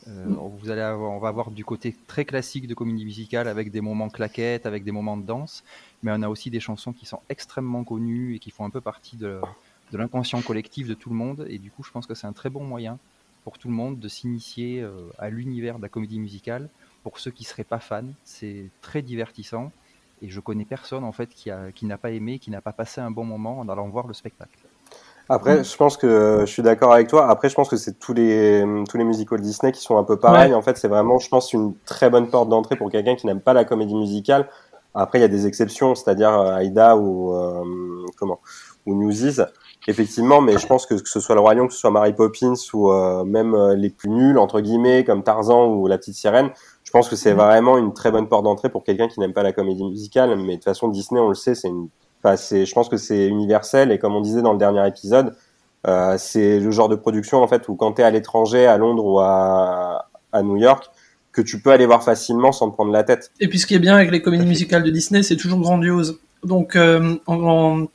Euh, 0.08 0.26
vous 0.60 0.70
allez 0.70 0.82
avoir, 0.82 1.12
on 1.12 1.20
va 1.20 1.30
avoir 1.30 1.52
du 1.52 1.64
côté 1.64 1.96
très 2.08 2.26
classique 2.26 2.68
de 2.68 2.74
comédie 2.74 3.06
musicale 3.06 3.48
avec 3.48 3.72
des 3.72 3.82
moments 3.82 4.10
claquettes, 4.10 4.66
avec 4.66 4.84
des 4.84 4.92
moments 4.92 5.16
de 5.16 5.24
danse, 5.24 5.64
mais 6.02 6.12
on 6.14 6.22
a 6.22 6.28
aussi 6.28 6.50
des 6.50 6.60
chansons 6.60 6.92
qui 6.92 7.06
sont 7.06 7.22
extrêmement 7.30 7.84
connues 7.84 8.36
et 8.36 8.40
qui 8.40 8.52
font 8.52 8.66
un 8.66 8.70
peu 8.70 8.82
partie 8.82 9.16
de, 9.16 9.40
de 9.92 9.98
l'inconscient 9.98 10.42
collectif 10.42 10.88
de 10.88 10.94
tout 10.94 11.10
le 11.10 11.16
monde. 11.16 11.46
Et 11.50 11.58
du 11.58 11.72
coup, 11.72 11.84
je 11.84 11.92
pense 11.92 12.06
que 12.06 12.16
c'est 12.16 12.28
un 12.28 12.34
très 12.34 12.50
bon 12.50 12.64
moyen 12.64 13.00
pour 13.44 13.58
tout 13.58 13.68
le 13.68 13.74
monde 13.74 14.00
de 14.00 14.08
s'initier 14.08 14.82
euh, 14.82 15.10
à 15.18 15.30
l'univers 15.30 15.78
de 15.78 15.84
la 15.84 15.90
comédie 15.90 16.20
musicale. 16.20 16.70
Pour 17.04 17.20
ceux 17.20 17.32
qui 17.32 17.44
seraient 17.44 17.64
pas 17.64 17.80
fans, 17.80 18.12
c'est 18.24 18.70
très 18.82 19.02
divertissant. 19.02 19.72
Et 20.22 20.30
je 20.30 20.40
connais 20.40 20.66
personne 20.66 21.04
en 21.04 21.12
fait 21.12 21.30
qui 21.34 21.86
n'a 21.86 21.98
pas 21.98 22.12
aimé, 22.12 22.40
qui 22.40 22.50
n'a 22.50 22.62
pas 22.62 22.72
passé 22.72 23.02
un 23.02 23.12
bon 23.12 23.26
moment 23.26 23.60
en 23.60 23.68
allant 23.68 23.90
voir 23.90 24.08
le 24.08 24.14
spectacle. 24.14 24.58
Après, 25.30 25.64
je 25.64 25.78
pense 25.78 25.98
que 25.98 26.42
je 26.42 26.52
suis 26.52 26.62
d'accord 26.62 26.94
avec 26.94 27.08
toi. 27.08 27.30
Après, 27.30 27.50
je 27.50 27.56
pense 27.56 27.70
que 27.70 27.78
c'est 27.78 27.98
tous 27.98 28.14
les 28.14 28.64
tous 28.90 28.98
les 28.98 29.04
musicals 29.04 29.40
Disney 29.40 29.72
qui 29.72 29.82
sont 29.82 29.98
un 29.98 30.04
peu 30.04 30.18
pareils. 30.18 30.54
En 30.54 30.62
fait, 30.62 30.78
c'est 30.78 30.90
vraiment, 30.90 31.18
je 31.20 31.30
pense, 31.30 31.54
une 31.54 31.74
très 31.86 32.10
bonne 32.10 32.30
porte 32.30 32.50
d'entrée 32.50 32.76
pour 32.76 32.92
quelqu'un 32.92 33.16
qui 33.16 33.26
n'aime 33.26 33.40
pas 33.40 33.54
la 33.54 33.64
comédie 33.64 33.96
musicale. 33.96 34.50
Après, 34.96 35.18
il 35.18 35.22
y 35.22 35.26
a 35.26 35.30
des 35.30 35.48
exceptions, 35.48 35.96
c'est-à-dire 35.96 36.38
euh, 36.40 36.56
Aïda 36.56 36.98
ou 36.98 37.34
euh, 37.34 37.64
comment 38.18 38.40
ou 38.86 38.96
Newsies, 38.96 39.42
effectivement. 39.88 40.42
Mais 40.42 40.58
je 40.58 40.68
pense 40.68 40.86
que 40.86 40.96
que 40.96 41.10
ce 41.10 41.20
soit 41.20 41.36
le 41.36 41.42
Roi 41.42 41.54
Lion, 41.56 41.68
que 41.68 41.74
ce 41.74 41.80
soit 41.80 41.92
Mary 41.92 42.14
Poppins 42.14 42.54
ou 42.74 42.92
euh, 42.92 43.24
même 43.24 43.56
euh, 43.56 43.76
les 43.76 43.90
plus 43.90 44.10
nuls 44.10 44.38
entre 44.38 44.62
guillemets 44.62 45.04
comme 45.04 45.24
Tarzan 45.24 45.68
ou 45.68 45.88
La 45.88 45.98
Petite 45.98 46.16
Sirène, 46.16 46.52
je 46.84 46.92
pense 46.92 47.10
que 47.10 47.16
c'est 47.16 47.34
vraiment 47.34 47.78
une 47.78 47.94
très 47.94 48.12
bonne 48.12 48.28
porte 48.28 48.44
d'entrée 48.44 48.70
pour 48.70 48.84
quelqu'un 48.84 49.08
qui 49.08 49.20
n'aime 49.20 49.34
pas 49.34 49.44
la 49.44 49.54
comédie 49.54 49.84
musicale. 49.84 50.36
Mais 50.38 50.54
de 50.54 50.56
toute 50.56 50.66
façon, 50.66 50.90
Disney, 50.90 51.20
on 51.20 51.30
le 51.30 51.36
sait, 51.36 51.56
c'est 51.56 51.70
une 51.70 51.88
Enfin, 52.24 52.38
c'est, 52.38 52.66
je 52.66 52.74
pense 52.74 52.88
que 52.90 52.98
c'est 52.98 53.28
universel 53.28 53.92
et 53.92 54.00
comme 54.00 54.16
on 54.16 54.22
disait 54.22 54.42
dans 54.42 54.54
le 54.54 54.60
dernier 54.60 54.88
épisode, 54.88 55.36
euh, 55.88 56.16
c'est 56.18 56.60
le 56.60 56.72
genre 56.72 56.88
de 56.88 56.96
production 56.96 57.44
en 57.44 57.48
fait 57.48 57.68
où 57.68 57.76
quand 57.76 57.94
tu 57.94 58.02
es 58.02 58.06
à 58.06 58.10
l'étranger, 58.12 58.66
à 58.66 58.78
Londres 58.78 59.06
ou 59.06 59.20
à, 59.20 60.08
à 60.32 60.42
New 60.42 60.56
York, 60.58 60.90
que 61.34 61.42
tu 61.42 61.60
peux 61.62 61.72
aller 61.72 61.86
voir 61.86 62.04
facilement 62.04 62.52
sans 62.52 62.70
te 62.70 62.76
prendre 62.76 62.92
la 62.92 63.04
tête. 63.04 63.32
Et 63.40 63.48
puis 63.48 63.60
ce 63.60 63.66
qui 63.66 63.76
est 63.76 63.80
bien 63.80 63.96
avec 63.96 64.12
les 64.12 64.22
comédies 64.22 64.46
musicales 64.46 64.84
de 64.84 64.92
Disney, 64.92 65.24
c'est 65.24 65.36
toujours 65.36 65.60
grandiose. 65.60 66.20
Donc 66.44 66.76
euh, 66.76 67.16
en, 67.26 67.36
en- 67.44 67.88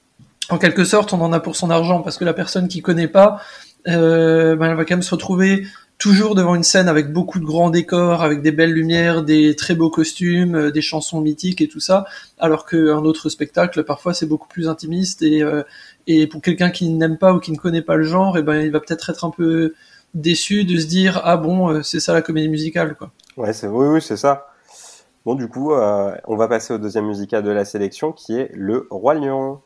en 0.50 0.58
quelque 0.58 0.84
sorte, 0.84 1.12
on 1.12 1.20
en 1.20 1.32
a 1.32 1.40
pour 1.40 1.56
son 1.56 1.70
argent 1.70 2.00
parce 2.02 2.18
que 2.18 2.24
la 2.24 2.32
personne 2.34 2.68
qui 2.68 2.80
connaît 2.82 3.08
pas, 3.08 3.40
euh, 3.86 4.56
ben, 4.56 4.70
elle 4.70 4.76
va 4.76 4.84
quand 4.84 4.94
même 4.96 5.02
se 5.02 5.14
retrouver 5.14 5.66
toujours 5.98 6.36
devant 6.36 6.54
une 6.54 6.62
scène 6.62 6.88
avec 6.88 7.12
beaucoup 7.12 7.40
de 7.40 7.44
grands 7.44 7.70
décors, 7.70 8.22
avec 8.22 8.40
des 8.40 8.52
belles 8.52 8.72
lumières, 8.72 9.24
des 9.24 9.56
très 9.56 9.74
beaux 9.74 9.90
costumes, 9.90 10.54
euh, 10.54 10.70
des 10.70 10.80
chansons 10.80 11.20
mythiques 11.20 11.60
et 11.60 11.68
tout 11.68 11.80
ça, 11.80 12.06
alors 12.38 12.64
qu'un 12.66 13.04
autre 13.04 13.28
spectacle, 13.28 13.82
parfois, 13.82 14.14
c'est 14.14 14.26
beaucoup 14.26 14.48
plus 14.48 14.68
intimiste 14.68 15.22
et, 15.22 15.42
euh, 15.42 15.64
et 16.06 16.28
pour 16.28 16.40
quelqu'un 16.40 16.70
qui 16.70 16.88
n'aime 16.88 17.18
pas 17.18 17.34
ou 17.34 17.40
qui 17.40 17.50
ne 17.50 17.56
connaît 17.56 17.82
pas 17.82 17.96
le 17.96 18.04
genre, 18.04 18.36
et 18.36 18.40
eh 18.40 18.42
ben, 18.44 18.60
il 18.60 18.70
va 18.70 18.80
peut-être 18.80 19.10
être 19.10 19.24
un 19.24 19.30
peu 19.30 19.74
déçu 20.14 20.64
de 20.64 20.78
se 20.78 20.86
dire 20.86 21.20
ah 21.24 21.36
bon, 21.36 21.68
euh, 21.68 21.82
c'est 21.82 22.00
ça 22.00 22.12
la 22.12 22.22
comédie 22.22 22.48
musicale, 22.48 22.94
quoi. 22.94 23.10
Ouais, 23.36 23.52
c'est 23.52 23.66
oui, 23.66 23.86
oui, 23.86 24.00
c'est 24.00 24.16
ça. 24.16 24.46
Bon, 25.24 25.34
du 25.34 25.48
coup, 25.48 25.72
on 25.74 26.36
va 26.36 26.48
passer 26.48 26.72
au 26.72 26.78
deuxième 26.78 27.06
musical 27.06 27.42
de 27.42 27.50
la 27.50 27.66
sélection 27.66 28.12
qui 28.12 28.34
est 28.34 28.50
Le 28.54 28.86
Roi 28.88 29.14
Lion. 29.14 29.60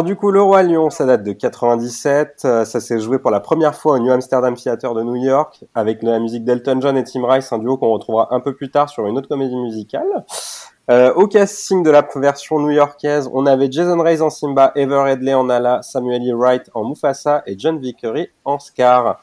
Alors 0.00 0.06
du 0.06 0.16
coup, 0.16 0.30
Le 0.30 0.40
Roi 0.40 0.62
Lion, 0.62 0.88
ça 0.88 1.04
date 1.04 1.24
de 1.24 1.32
97. 1.32 2.40
Euh, 2.46 2.64
ça 2.64 2.80
s'est 2.80 2.98
joué 3.00 3.18
pour 3.18 3.30
la 3.30 3.40
première 3.40 3.74
fois 3.74 3.96
au 3.96 3.98
New 3.98 4.10
Amsterdam 4.10 4.54
Theater 4.54 4.94
de 4.94 5.02
New 5.02 5.16
York 5.16 5.62
avec 5.74 6.02
la 6.02 6.18
musique 6.18 6.42
d'Elton 6.42 6.78
John 6.80 6.96
et 6.96 7.04
Tim 7.04 7.26
Rice, 7.26 7.52
un 7.52 7.58
duo 7.58 7.76
qu'on 7.76 7.90
retrouvera 7.90 8.34
un 8.34 8.40
peu 8.40 8.54
plus 8.54 8.70
tard 8.70 8.88
sur 8.88 9.06
une 9.06 9.18
autre 9.18 9.28
comédie 9.28 9.58
musicale. 9.58 10.24
Euh, 10.90 11.12
au 11.12 11.26
casting 11.26 11.82
de 11.82 11.90
la 11.90 12.08
version 12.16 12.60
new-yorkaise, 12.60 13.28
on 13.34 13.44
avait 13.44 13.70
Jason 13.70 14.00
Reyes 14.00 14.22
en 14.22 14.30
Simba, 14.30 14.72
Ever 14.74 15.04
Headley 15.06 15.34
en 15.34 15.44
Nala, 15.44 15.82
Samuel 15.82 16.22
E. 16.22 16.34
Wright 16.34 16.70
en 16.72 16.88
Mufasa 16.88 17.42
et 17.44 17.56
John 17.58 17.78
Vickery 17.78 18.30
en 18.46 18.58
Scar. 18.58 19.22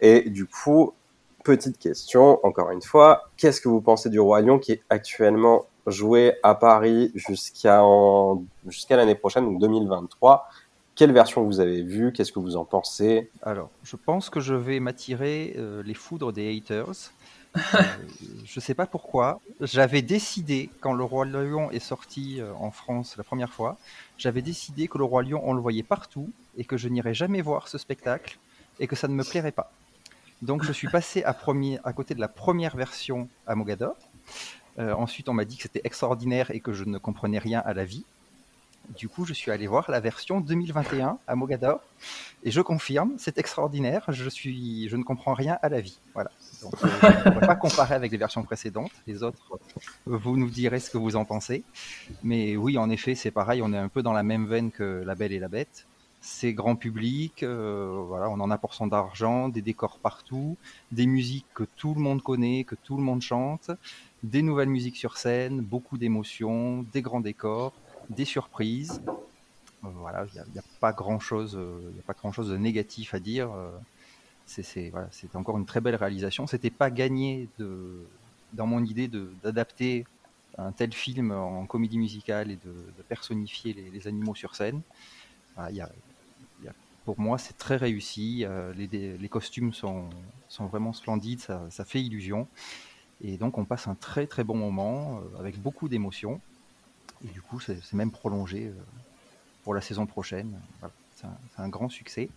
Et 0.00 0.30
du 0.30 0.46
coup, 0.46 0.92
petite 1.42 1.80
question, 1.80 2.38
encore 2.46 2.70
une 2.70 2.82
fois, 2.82 3.22
qu'est-ce 3.36 3.60
que 3.60 3.68
vous 3.68 3.80
pensez 3.80 4.08
du 4.08 4.20
Roi 4.20 4.40
Lion 4.40 4.60
qui 4.60 4.70
est 4.70 4.82
actuellement 4.88 5.64
jouer 5.86 6.34
à 6.42 6.54
Paris 6.54 7.12
jusqu'à 7.14 7.82
jusqu'à 8.66 8.96
l'année 8.96 9.14
prochaine, 9.14 9.44
donc 9.44 9.60
2023. 9.60 10.48
Quelle 10.94 11.12
version 11.12 11.44
vous 11.44 11.60
avez 11.60 11.82
vue? 11.82 12.12
Qu'est-ce 12.12 12.32
que 12.32 12.38
vous 12.38 12.56
en 12.56 12.64
pensez? 12.64 13.30
Alors, 13.42 13.70
je 13.84 13.96
pense 13.96 14.30
que 14.30 14.40
je 14.40 14.54
vais 14.54 14.80
m'attirer 14.80 15.54
euh, 15.58 15.82
les 15.82 15.94
foudres 15.94 16.32
des 16.32 16.56
haters. 16.56 17.12
Euh, 17.74 17.80
je 18.44 18.58
ne 18.58 18.60
sais 18.60 18.74
pas 18.74 18.84
pourquoi. 18.84 19.40
J'avais 19.62 20.02
décidé, 20.02 20.68
quand 20.80 20.92
Le 20.92 21.04
Roi 21.04 21.24
Lion 21.24 21.70
est 21.70 21.78
sorti 21.78 22.38
euh, 22.38 22.52
en 22.60 22.70
France 22.70 23.16
la 23.16 23.24
première 23.24 23.50
fois, 23.50 23.78
j'avais 24.18 24.42
décidé 24.42 24.88
que 24.88 24.98
Le 24.98 25.04
Roi 25.04 25.22
Lion, 25.22 25.40
on 25.42 25.54
le 25.54 25.62
voyait 25.62 25.82
partout 25.82 26.30
et 26.58 26.64
que 26.64 26.76
je 26.76 26.86
n'irais 26.88 27.14
jamais 27.14 27.40
voir 27.40 27.68
ce 27.68 27.78
spectacle 27.78 28.38
et 28.78 28.86
que 28.86 28.94
ça 28.94 29.08
ne 29.08 29.14
me 29.14 29.24
plairait 29.24 29.52
pas. 29.52 29.72
Donc 30.42 30.64
je 30.64 30.72
suis 30.72 30.88
passé 30.88 31.22
à, 31.24 31.32
premier, 31.32 31.78
à 31.82 31.94
côté 31.94 32.14
de 32.14 32.20
la 32.20 32.28
première 32.28 32.76
version 32.76 33.26
à 33.46 33.54
Mogador. 33.54 33.96
Euh, 34.78 34.92
ensuite, 34.94 35.28
on 35.28 35.34
m'a 35.34 35.44
dit 35.44 35.56
que 35.56 35.62
c'était 35.62 35.82
extraordinaire 35.84 36.50
et 36.50 36.60
que 36.60 36.72
je 36.72 36.84
ne 36.84 36.98
comprenais 36.98 37.38
rien 37.38 37.62
à 37.64 37.74
la 37.74 37.84
vie. 37.84 38.04
Du 38.96 39.08
coup, 39.08 39.24
je 39.24 39.32
suis 39.32 39.50
allé 39.50 39.66
voir 39.66 39.90
la 39.90 40.00
version 40.00 40.40
2021 40.40 41.18
à 41.26 41.34
Mogador 41.34 41.80
et 42.44 42.50
je 42.50 42.60
confirme, 42.60 43.14
c'est 43.18 43.38
extraordinaire. 43.38 44.04
Je 44.08 44.28
suis, 44.28 44.88
je 44.88 44.96
ne 44.96 45.02
comprends 45.02 45.34
rien 45.34 45.58
à 45.62 45.68
la 45.68 45.80
vie. 45.80 45.98
Voilà. 46.14 46.30
Donc, 46.62 46.74
euh, 46.84 46.88
je 47.02 47.06
ne 47.06 47.34
pourrais 47.34 47.46
pas 47.46 47.56
comparer 47.56 47.94
avec 47.94 48.12
les 48.12 48.18
versions 48.18 48.42
précédentes. 48.44 48.92
Les 49.06 49.22
autres, 49.22 49.58
vous 50.06 50.36
nous 50.36 50.50
direz 50.50 50.78
ce 50.78 50.90
que 50.90 50.98
vous 50.98 51.16
en 51.16 51.24
pensez. 51.24 51.64
Mais 52.22 52.56
oui, 52.56 52.78
en 52.78 52.88
effet, 52.88 53.14
c'est 53.14 53.32
pareil. 53.32 53.60
On 53.62 53.72
est 53.72 53.78
un 53.78 53.88
peu 53.88 54.02
dans 54.02 54.12
la 54.12 54.22
même 54.22 54.46
veine 54.46 54.70
que 54.70 55.02
La 55.04 55.14
Belle 55.16 55.32
et 55.32 55.40
la 55.40 55.48
Bête. 55.48 55.86
C'est 56.20 56.52
grand 56.52 56.76
public. 56.76 57.42
Euh, 57.42 58.02
voilà, 58.06 58.28
on 58.30 58.40
en 58.40 58.50
a 58.50 58.58
pour 58.58 58.74
son 58.74 58.86
d'argent, 58.86 59.48
des 59.48 59.62
décors 59.62 59.98
partout, 59.98 60.56
des 60.92 61.06
musiques 61.06 61.46
que 61.54 61.64
tout 61.76 61.94
le 61.94 62.00
monde 62.00 62.22
connaît, 62.22 62.64
que 62.64 62.76
tout 62.76 62.96
le 62.96 63.02
monde 63.02 63.22
chante 63.22 63.70
des 64.22 64.42
nouvelles 64.42 64.68
musiques 64.68 64.96
sur 64.96 65.16
scène, 65.16 65.60
beaucoup 65.60 65.98
d'émotions, 65.98 66.84
des 66.92 67.02
grands 67.02 67.20
décors, 67.20 67.72
des 68.10 68.24
surprises. 68.24 69.00
Euh, 69.84 69.88
voilà, 69.94 70.26
il 70.34 70.52
n'y 70.52 70.58
a, 70.58 70.62
pas 70.80 70.92
grand 70.92 71.18
chose, 71.18 71.56
euh, 71.56 71.92
a 71.98 72.02
pas 72.02 72.14
grand 72.14 72.32
chose 72.32 72.48
de 72.48 72.56
négatif 72.56 73.14
à 73.14 73.20
dire. 73.20 73.52
Euh, 73.52 73.70
c'est 74.46 74.92
encore 75.34 75.58
une 75.58 75.66
très 75.66 75.80
belle 75.80 75.96
réalisation. 75.96 76.46
C'était 76.46 76.70
pas 76.70 76.90
gagné 76.90 77.48
dans 78.52 78.66
mon 78.66 78.84
idée 78.84 79.08
d'adapter 79.42 80.06
un 80.56 80.70
tel 80.70 80.92
film 80.92 81.32
en 81.32 81.66
comédie 81.66 81.98
musicale 81.98 82.52
et 82.52 82.56
de, 82.56 83.02
personnifier 83.08 83.72
les, 83.92 84.06
animaux 84.06 84.36
sur 84.36 84.54
scène. 84.54 84.82
pour 87.04 87.18
moi, 87.18 87.38
c'est 87.38 87.58
très 87.58 87.74
réussi. 87.74 88.46
les, 88.76 89.28
costumes 89.28 89.74
sont, 89.74 90.08
vraiment 90.60 90.92
splendides, 90.92 91.40
ça 91.40 91.84
fait 91.84 92.00
illusion. 92.00 92.46
Et 93.22 93.36
donc 93.36 93.58
on 93.58 93.64
passe 93.64 93.88
un 93.88 93.94
très 93.94 94.26
très 94.26 94.44
bon 94.44 94.56
moment 94.56 95.20
euh, 95.20 95.40
avec 95.40 95.60
beaucoup 95.60 95.88
d'émotions. 95.88 96.40
Et 97.24 97.28
du 97.28 97.40
coup, 97.40 97.60
c'est 97.60 97.80
même 97.94 98.10
prolongé 98.10 98.66
euh, 98.66 98.72
pour 99.64 99.74
la 99.74 99.80
saison 99.80 100.06
prochaine. 100.06 100.60
C'est 101.14 101.62
un, 101.62 101.68
grand 101.70 101.88
succès. 101.88 102.28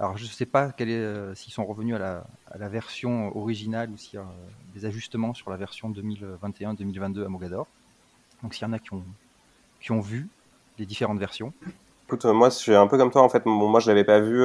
Alors 0.00 0.16
je 0.16 0.24
ne 0.24 0.28
sais 0.28 0.46
pas 0.46 0.72
euh, 0.80 1.34
s'ils 1.34 1.52
sont 1.52 1.66
revenus 1.66 1.94
à 1.96 2.24
la, 2.58 2.68
version 2.68 3.36
originale 3.36 3.90
ou 3.90 3.98
s'il 3.98 4.14
y 4.14 4.22
a 4.22 4.26
des 4.74 4.86
ajustements 4.86 5.34
sur 5.34 5.50
la 5.50 5.58
version 5.58 5.90
2021-2022 5.90 7.26
à 7.26 7.28
Mogador. 7.28 7.66
Donc 8.42 8.54
s'il 8.54 8.66
y 8.66 8.70
en 8.70 8.72
a 8.72 8.78
qui 8.78 8.94
ont, 8.94 9.04
qui 9.82 9.92
ont 9.92 10.00
vu 10.00 10.30
les 10.78 10.86
différentes 10.86 11.18
versions. 11.18 11.52
Écoute, 12.06 12.24
moi 12.24 12.48
je 12.48 12.54
suis 12.54 12.74
un 12.74 12.86
peu 12.86 12.96
comme 12.96 13.10
toi 13.10 13.22
en 13.22 13.28
fait. 13.28 13.44
moi 13.44 13.80
je 13.80 13.88
l'avais 13.88 14.04
pas 14.04 14.20
vu 14.20 14.42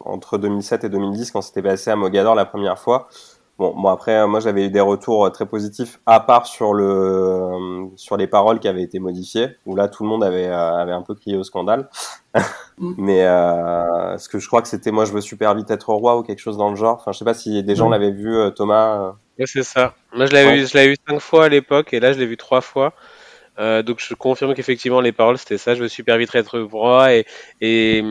entre 0.00 0.36
2007 0.36 0.84
et 0.84 0.88
2010 0.90 1.30
quand 1.30 1.40
c'était 1.40 1.62
passé 1.62 1.90
à 1.90 1.96
Mogador 1.96 2.34
la 2.34 2.44
première 2.44 2.78
fois. 2.78 3.08
Bon, 3.70 3.88
après, 3.88 4.26
moi 4.26 4.40
j'avais 4.40 4.66
eu 4.66 4.70
des 4.70 4.80
retours 4.80 5.30
très 5.30 5.46
positifs, 5.46 6.00
à 6.04 6.18
part 6.18 6.46
sur 6.46 6.74
le 6.74 6.84
euh, 6.84 7.86
sur 7.94 8.16
les 8.16 8.26
paroles 8.26 8.58
qui 8.58 8.66
avaient 8.66 8.82
été 8.82 8.98
modifiées, 8.98 9.50
où 9.66 9.76
là 9.76 9.86
tout 9.86 10.02
le 10.02 10.08
monde 10.08 10.24
avait 10.24 10.48
euh, 10.48 10.76
avait 10.76 10.92
un 10.92 11.02
peu 11.02 11.14
crié 11.14 11.36
au 11.36 11.44
scandale. 11.44 11.88
Mm. 12.78 12.94
Mais 12.98 13.24
euh, 13.24 14.18
ce 14.18 14.28
que 14.28 14.40
je 14.40 14.46
crois 14.48 14.62
que 14.62 14.68
c'était 14.68 14.90
moi 14.90 15.04
je 15.04 15.12
veux 15.12 15.20
super 15.20 15.54
vite 15.54 15.70
être 15.70 15.90
roi 15.90 16.18
ou 16.18 16.24
quelque 16.24 16.40
chose 16.40 16.56
dans 16.56 16.70
le 16.70 16.76
genre. 16.76 16.96
Enfin, 16.96 17.12
je 17.12 17.18
sais 17.18 17.24
pas 17.24 17.34
si 17.34 17.62
des 17.62 17.76
gens 17.76 17.88
l'avaient 17.88 18.10
vu, 18.10 18.36
Thomas. 18.56 19.14
Ouais, 19.38 19.46
c'est 19.46 19.62
ça. 19.62 19.94
Moi 20.12 20.26
je 20.26 20.32
l'avais 20.32 20.56
vu, 20.56 20.66
je 20.66 20.76
l'avais 20.76 20.88
vu 20.88 20.96
cinq 21.08 21.20
fois 21.20 21.44
à 21.44 21.48
l'époque 21.48 21.94
et 21.94 22.00
là 22.00 22.12
je 22.12 22.18
l'ai 22.18 22.26
vu 22.26 22.36
trois 22.36 22.62
fois. 22.62 22.94
donc 23.58 24.00
je 24.00 24.14
confirme 24.14 24.54
qu'effectivement 24.54 25.00
les 25.00 25.12
paroles 25.12 25.38
c'était 25.38 25.58
ça, 25.58 25.76
je 25.76 25.82
veux 25.82 25.88
super 25.88 26.18
vite 26.18 26.34
être 26.34 26.58
roi 26.58 27.14
et, 27.14 27.26
et 27.60 28.02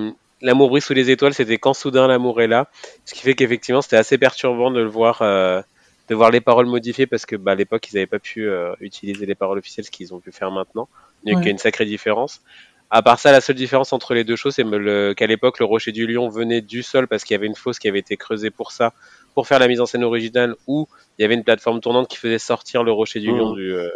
l'amour 0.41 0.69
brille 0.69 0.81
sous 0.81 0.93
les 0.93 1.09
étoiles, 1.09 1.33
c'était 1.33 1.57
quand 1.57 1.73
soudain 1.73 2.07
l'amour 2.07 2.41
est 2.41 2.47
là. 2.47 2.67
Ce 3.05 3.13
qui 3.13 3.21
fait 3.21 3.33
qu'effectivement, 3.33 3.81
c'était 3.81 3.97
assez 3.97 4.17
perturbant 4.17 4.71
de 4.71 4.79
le 4.79 4.87
voir, 4.87 5.21
euh, 5.21 5.61
de 6.09 6.15
voir 6.15 6.31
les 6.31 6.41
paroles 6.41 6.65
modifiées 6.65 7.07
parce 7.07 7.25
que 7.25 7.35
bah, 7.35 7.51
à 7.51 7.55
l'époque, 7.55 7.89
ils 7.91 7.95
n'avaient 7.95 8.07
pas 8.07 8.19
pu 8.19 8.47
euh, 8.47 8.73
utiliser 8.79 9.25
les 9.25 9.35
paroles 9.35 9.59
officielles, 9.59 9.85
ce 9.85 9.91
qu'ils 9.91 10.13
ont 10.13 10.19
pu 10.19 10.31
faire 10.31 10.51
maintenant. 10.51 10.89
Il 11.23 11.33
y 11.33 11.35
a 11.35 11.49
une 11.49 11.57
sacrée 11.57 11.85
différence. 11.85 12.41
À 12.93 13.01
part 13.01 13.19
ça, 13.19 13.31
la 13.31 13.39
seule 13.39 13.55
différence 13.55 13.93
entre 13.93 14.13
les 14.13 14.25
deux 14.25 14.35
choses, 14.35 14.55
c'est 14.55 14.65
qu'à 15.15 15.27
l'époque, 15.27 15.59
le 15.59 15.65
rocher 15.65 15.93
du 15.93 16.05
lion 16.05 16.27
venait 16.27 16.59
du 16.59 16.83
sol 16.83 17.07
parce 17.07 17.23
qu'il 17.23 17.33
y 17.33 17.37
avait 17.37 17.47
une 17.47 17.55
fosse 17.55 17.79
qui 17.79 17.87
avait 17.87 17.99
été 17.99 18.17
creusée 18.17 18.49
pour 18.49 18.73
ça, 18.73 18.91
pour 19.33 19.47
faire 19.47 19.59
la 19.59 19.69
mise 19.69 19.79
en 19.79 19.85
scène 19.85 20.03
originale, 20.03 20.55
où 20.67 20.89
il 21.17 21.21
y 21.21 21.25
avait 21.25 21.35
une 21.35 21.45
plateforme 21.45 21.79
tournante 21.79 22.09
qui 22.09 22.17
faisait 22.17 22.37
sortir 22.37 22.83
le 22.83 22.91
rocher 22.91 23.21
du 23.21 23.27
lion 23.27 23.53
mmh. 23.53 23.55
du, 23.55 23.73
euh, 23.73 23.89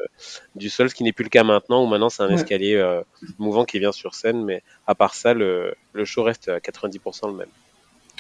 du, 0.56 0.70
sol, 0.70 0.90
ce 0.90 0.96
qui 0.96 1.04
n'est 1.04 1.12
plus 1.12 1.26
le 1.26 1.30
cas 1.30 1.44
maintenant, 1.44 1.84
où 1.84 1.88
maintenant 1.88 2.08
c'est 2.08 2.24
un 2.24 2.30
escalier 2.30 2.76
euh, 2.76 3.02
mouvant 3.38 3.66
qui 3.66 3.80
vient 3.80 3.92
sur 3.92 4.16
scène, 4.16 4.46
mais 4.46 4.64
à 4.88 4.96
part 4.96 5.14
ça, 5.14 5.34
le, 5.34 5.76
le 5.92 6.06
show 6.06 6.24
reste 6.24 6.48
à 6.48 6.60
90% 6.60 7.28
le 7.28 7.34
même. 7.34 7.48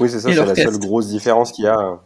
Oui, 0.02 0.10
c'est 0.10 0.20
ça, 0.20 0.30
c'est 0.30 0.46
la 0.46 0.56
seule 0.56 0.78
grosse 0.78 1.08
différence 1.08 1.54
qu'il 1.54 1.64
y 1.64 1.68
a. 1.70 2.00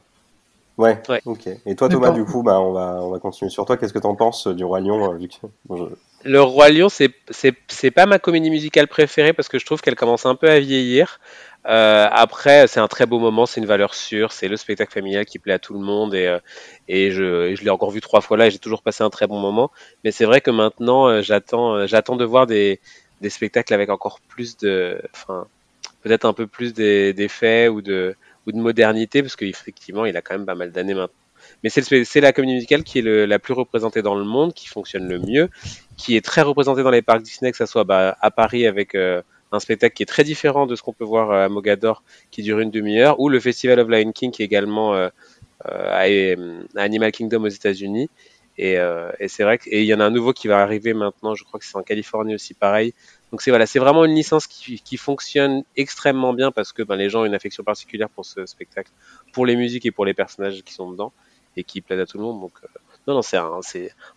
Ouais, 0.77 1.01
ok. 1.25 1.49
Et 1.65 1.75
toi, 1.75 1.89
Thomas, 1.89 2.11
du 2.11 2.23
coup, 2.23 2.43
bah, 2.43 2.59
on, 2.61 2.71
va, 2.71 2.99
on 3.01 3.09
va 3.09 3.19
continuer 3.19 3.49
sur 3.49 3.65
toi. 3.65 3.77
Qu'est-ce 3.77 3.91
que 3.91 3.99
tu 3.99 4.07
en 4.07 4.15
penses 4.15 4.47
du 4.47 4.63
Roi 4.63 4.79
Lion 4.79 5.11
euh, 5.11 5.89
le 6.23 6.41
Roi 6.41 6.69
Lion, 6.69 6.87
c'est 6.89 7.91
pas 7.91 8.05
ma 8.05 8.19
comédie 8.19 8.49
musicale 8.49 8.87
préférée 8.87 9.33
parce 9.33 9.47
que 9.47 9.59
je 9.59 9.65
trouve 9.65 9.81
qu'elle 9.81 9.95
commence 9.95 10.25
un 10.25 10.35
peu 10.35 10.49
à 10.49 10.59
vieillir. 10.59 11.19
Euh, 11.65 12.07
après, 12.11 12.67
c'est 12.67 12.79
un 12.79 12.87
très 12.87 13.05
beau 13.05 13.19
moment, 13.19 13.45
c'est 13.45 13.59
une 13.59 13.67
valeur 13.67 13.93
sûre, 13.93 14.31
c'est 14.31 14.47
le 14.47 14.57
spectacle 14.57 14.93
familial 14.93 15.25
qui 15.25 15.39
plaît 15.39 15.53
à 15.53 15.59
tout 15.59 15.73
le 15.73 15.79
monde 15.79 16.15
et, 16.15 16.27
euh, 16.27 16.39
je, 16.87 17.63
l'ai 17.63 17.69
encore 17.69 17.91
vu 17.91 18.01
trois 18.01 18.21
fois 18.21 18.37
là 18.37 18.47
et 18.47 18.51
j'ai 18.51 18.59
toujours 18.59 18.81
passé 18.81 19.03
un 19.03 19.09
très 19.09 19.27
bon 19.27 19.39
moment. 19.39 19.71
Mais 20.03 20.11
c'est 20.11 20.25
vrai 20.25 20.41
que 20.41 20.51
maintenant, 20.51 21.07
euh, 21.07 21.21
j'attends, 21.21 21.75
de 21.77 22.25
voir 22.25 22.47
des, 22.47 22.79
des 23.21 23.29
spectacles 23.29 23.73
avec 23.73 23.89
encore 23.89 24.19
plus 24.21 24.57
de, 24.57 25.01
enfin, 25.13 25.47
peut-être 26.01 26.25
un 26.25 26.33
peu 26.33 26.47
plus 26.47 26.73
d'effets 26.73 27.67
ou 27.67 27.81
de, 27.81 28.15
ou 28.47 28.51
de 28.51 28.57
modernité 28.57 29.21
parce 29.21 29.35
qu'effectivement, 29.35 30.05
il 30.05 30.15
a 30.17 30.21
quand 30.21 30.35
même 30.35 30.45
pas 30.45 30.55
mal 30.55 30.71
d'années 30.71 30.93
maintenant. 30.93 31.18
Mais 31.63 31.69
c'est, 31.69 32.21
la 32.21 32.31
comédie 32.31 32.53
musicale 32.53 32.83
qui 32.83 32.99
est 32.99 33.01
le, 33.01 33.25
la 33.25 33.39
plus 33.39 33.53
représentée 33.53 34.01
dans 34.01 34.15
le 34.15 34.23
monde, 34.23 34.53
qui 34.53 34.67
fonctionne 34.67 35.07
le 35.07 35.19
mieux, 35.19 35.49
qui 35.97 36.15
est 36.15 36.23
très 36.23 36.41
représentée 36.41 36.83
dans 36.83 36.91
les 36.91 37.01
parcs 37.01 37.21
Disney, 37.21 37.51
que 37.51 37.57
ce 37.57 37.65
soit 37.65 37.83
bah, 37.83 38.17
à 38.21 38.31
Paris 38.31 38.65
avec 38.65 38.95
euh, 38.95 39.21
un 39.51 39.59
spectacle 39.59 39.93
qui 39.95 40.03
est 40.03 40.07
très 40.07 40.23
différent 40.23 40.67
de 40.67 40.75
ce 40.75 40.83
qu'on 40.83 40.93
peut 40.93 41.03
voir 41.03 41.31
euh, 41.31 41.45
à 41.45 41.49
Mogador, 41.49 42.03
qui 42.31 42.43
dure 42.43 42.59
une 42.59 42.71
demi-heure, 42.71 43.19
ou 43.19 43.27
le 43.27 43.39
Festival 43.39 43.79
of 43.79 43.89
Lion 43.89 44.11
King, 44.11 44.31
qui 44.31 44.41
est 44.41 44.45
également 44.45 44.93
euh, 44.93 45.09
euh, 45.67 45.89
à, 45.91 46.79
à, 46.79 46.83
Animal 46.83 47.11
Kingdom 47.11 47.43
aux 47.43 47.49
États-Unis. 47.49 48.09
Et, 48.57 48.77
euh, 48.77 49.11
et 49.19 49.29
c'est 49.29 49.43
vrai 49.43 49.57
qu'il 49.57 49.83
y 49.83 49.93
en 49.93 50.01
a 50.01 50.05
un 50.05 50.09
nouveau 50.09 50.33
qui 50.33 50.49
va 50.49 50.61
arriver 50.61 50.93
maintenant, 50.93 51.33
je 51.33 51.45
crois 51.45 51.61
que 51.61 51.65
c'est 51.65 51.77
en 51.77 51.81
Californie 51.81 52.35
aussi 52.35 52.53
pareil. 52.53 52.93
Donc 53.31 53.41
c'est 53.41 53.51
voilà, 53.51 53.65
c'est 53.65 53.79
vraiment 53.79 54.03
une 54.03 54.13
licence 54.13 54.47
qui, 54.47 54.81
qui, 54.81 54.97
fonctionne 54.97 55.63
extrêmement 55.77 56.33
bien 56.33 56.51
parce 56.51 56.73
que 56.73 56.83
ben, 56.83 56.97
les 56.97 57.09
gens 57.09 57.21
ont 57.21 57.25
une 57.25 57.35
affection 57.35 57.63
particulière 57.63 58.09
pour 58.09 58.25
ce 58.25 58.45
spectacle, 58.45 58.91
pour 59.31 59.45
les 59.45 59.55
musiques 59.55 59.85
et 59.85 59.91
pour 59.91 60.03
les 60.03 60.13
personnages 60.13 60.61
qui 60.63 60.73
sont 60.73 60.91
dedans 60.91 61.13
qui 61.63 61.81
plaisent 61.81 61.99
à 61.99 62.05
tout 62.05 62.17
le 62.17 62.23
monde. 62.23 62.39
Donc 62.41 62.53
non, 63.07 63.15
non, 63.15 63.21
c'est 63.21 63.37
un, 63.37 63.59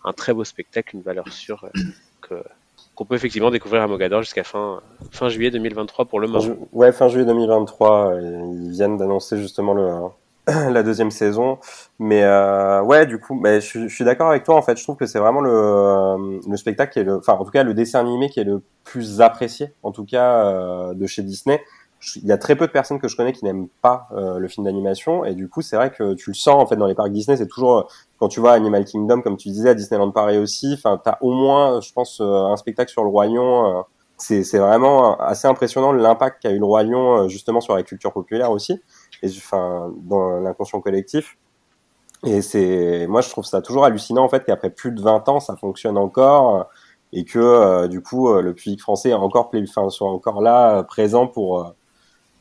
un 0.03 0.13
très 0.13 0.33
beau 0.33 0.43
spectacle, 0.43 0.95
une 0.95 1.01
valeur 1.01 1.27
sûre 1.31 1.67
que 2.21 2.35
qu'on 2.95 3.05
peut 3.05 3.15
effectivement 3.15 3.49
découvrir 3.49 3.81
à 3.81 3.87
Mogador 3.87 4.21
jusqu'à 4.21 4.43
fin, 4.43 4.81
fin 5.11 5.29
juillet 5.29 5.51
2023 5.51 6.05
pour 6.05 6.19
le 6.19 6.27
moment. 6.27 6.55
Ouais, 6.71 6.91
fin 6.91 7.07
juillet 7.07 7.25
2023. 7.25 8.17
Ils 8.21 8.69
viennent 8.69 8.97
d'annoncer 8.97 9.37
justement 9.37 9.73
le, 9.73 10.09
la 10.47 10.83
deuxième 10.83 11.11
saison. 11.11 11.59
Mais 11.99 12.23
euh, 12.23 12.81
ouais, 12.81 13.05
du 13.05 13.19
coup, 13.19 13.39
bah, 13.39 13.59
je, 13.59 13.87
suis 13.87 14.03
d'accord 14.03 14.29
avec 14.29 14.43
toi. 14.43 14.55
En 14.55 14.61
fait, 14.61 14.77
je 14.77 14.83
trouve 14.83 14.97
que 14.97 15.05
c'est 15.05 15.19
vraiment 15.19 15.41
le, 15.41 16.39
le 16.47 16.57
spectacle 16.57 16.93
qui 16.93 16.99
est 16.99 17.03
le, 17.03 17.17
enfin, 17.17 17.33
en 17.33 17.45
tout 17.45 17.51
cas, 17.51 17.63
le 17.63 17.73
dessin 17.73 17.99
animé 17.99 18.29
qui 18.29 18.39
est 18.39 18.45
le 18.45 18.61
plus 18.83 19.21
apprécié, 19.21 19.73
en 19.83 19.91
tout 19.91 20.05
cas, 20.05 20.45
euh, 20.45 20.93
de 20.93 21.07
chez 21.07 21.23
Disney. 21.23 21.61
Il 22.17 22.25
y 22.25 22.31
a 22.31 22.37
très 22.37 22.55
peu 22.55 22.67
de 22.67 22.71
personnes 22.71 22.99
que 22.99 23.07
je 23.07 23.15
connais 23.15 23.33
qui 23.33 23.45
n'aiment 23.45 23.67
pas 23.81 24.07
euh, 24.11 24.37
le 24.37 24.47
film 24.47 24.65
d'animation, 24.65 25.25
et 25.25 25.35
du 25.35 25.49
coup, 25.49 25.61
c'est 25.61 25.75
vrai 25.75 25.91
que 25.91 26.13
tu 26.13 26.31
le 26.31 26.35
sens 26.35 26.61
en 26.61 26.65
fait 26.65 26.75
dans 26.75 26.87
les 26.87 26.95
parcs 26.95 27.11
Disney. 27.11 27.37
C'est 27.37 27.47
toujours 27.47 27.89
quand 28.19 28.27
tu 28.27 28.39
vois 28.39 28.53
Animal 28.53 28.85
Kingdom, 28.85 29.21
comme 29.21 29.37
tu 29.37 29.49
disais, 29.49 29.69
à 29.69 29.73
Disneyland 29.73 30.11
Paris 30.11 30.37
aussi. 30.37 30.73
Enfin, 30.73 30.99
t'as 31.03 31.17
au 31.21 31.31
moins, 31.31 31.81
je 31.81 31.91
pense, 31.93 32.19
euh, 32.21 32.45
un 32.45 32.57
spectacle 32.57 32.91
sur 32.91 33.03
le 33.03 33.11
Lion. 33.11 33.79
Euh, 33.79 33.81
c'est 34.17 34.57
vraiment 34.57 35.17
assez 35.17 35.47
impressionnant 35.47 35.91
l'impact 35.91 36.41
qu'a 36.41 36.51
eu 36.51 36.59
le 36.59 36.83
Lion 36.83 37.27
justement 37.27 37.59
sur 37.59 37.75
la 37.75 37.83
culture 37.83 38.13
populaire 38.13 38.51
aussi 38.51 38.79
et 39.21 39.27
enfin 39.27 39.91
dans 40.03 40.39
l'inconscient 40.39 40.79
collectif. 40.79 41.37
Et 42.23 42.41
c'est, 42.41 43.05
moi 43.07 43.19
je 43.19 43.29
trouve 43.29 43.43
ça 43.43 43.61
toujours 43.61 43.83
hallucinant 43.83 44.23
en 44.23 44.29
fait 44.29 44.45
qu'après 44.45 44.69
plus 44.69 44.91
de 44.91 45.01
20 45.01 45.27
ans 45.27 45.39
ça 45.41 45.57
fonctionne 45.57 45.97
encore 45.97 46.69
et 47.13 47.25
que 47.25 47.39
euh, 47.39 47.87
du 47.87 48.01
coup 48.01 48.29
euh, 48.29 48.41
le 48.41 48.53
public 48.53 48.81
français 48.81 49.09
est 49.09 49.13
encore, 49.13 49.51
enfin, 49.53 49.89
soit 49.89 50.09
encore 50.09 50.41
là 50.41 50.79
euh, 50.79 50.83
présent 50.83 51.27
pour 51.27 51.73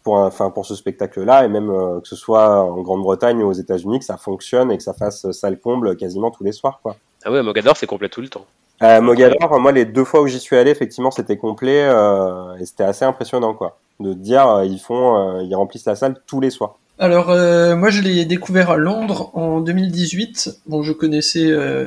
pour 0.02 0.16
enfin 0.16 0.50
pour 0.50 0.66
ce 0.66 0.74
spectacle-là 0.74 1.44
et 1.44 1.48
même 1.48 1.68
que 1.68 2.08
ce 2.08 2.16
soit 2.16 2.62
en 2.62 2.80
Grande-Bretagne 2.82 3.42
ou 3.42 3.48
aux 3.48 3.52
États-Unis 3.52 3.98
que 3.98 4.04
ça 4.04 4.16
fonctionne 4.16 4.70
et 4.72 4.76
que 4.76 4.82
ça 4.82 4.94
fasse 4.94 5.30
salle 5.32 5.58
comble 5.58 5.96
quasiment 5.96 6.30
tous 6.30 6.44
les 6.44 6.52
soirs 6.52 6.80
quoi. 6.82 6.96
Ah 7.24 7.30
ouais, 7.30 7.42
Mogador 7.42 7.76
c'est 7.76 7.86
complet 7.86 8.08
tout 8.08 8.20
le 8.20 8.28
temps. 8.28 8.46
Euh, 8.82 9.00
Mogador, 9.00 9.60
moi 9.60 9.70
les 9.70 9.84
deux 9.84 10.04
fois 10.04 10.22
où 10.22 10.26
j'y 10.26 10.40
suis 10.40 10.56
allé, 10.56 10.70
effectivement 10.70 11.10
c'était 11.10 11.36
complet 11.36 11.84
euh, 11.84 12.56
et 12.56 12.66
c'était 12.66 12.84
assez 12.84 13.04
impressionnant 13.04 13.54
quoi 13.54 13.78
de 14.02 14.12
dire 14.12 14.48
euh, 14.48 14.64
ils 14.64 14.78
font 14.78 15.38
euh, 15.38 15.42
ils 15.42 15.54
remplissent 15.54 15.86
la 15.86 15.96
salle 15.96 16.16
tous 16.26 16.40
les 16.40 16.50
soirs. 16.50 16.78
Alors 16.98 17.30
euh, 17.30 17.74
moi 17.76 17.90
je 17.90 18.02
l'ai 18.02 18.24
découvert 18.24 18.70
à 18.70 18.76
Londres 18.76 19.30
en 19.34 19.60
2018. 19.60 20.60
Bon 20.66 20.82
je 20.82 20.92
connaissais 20.92 21.46
euh, 21.46 21.86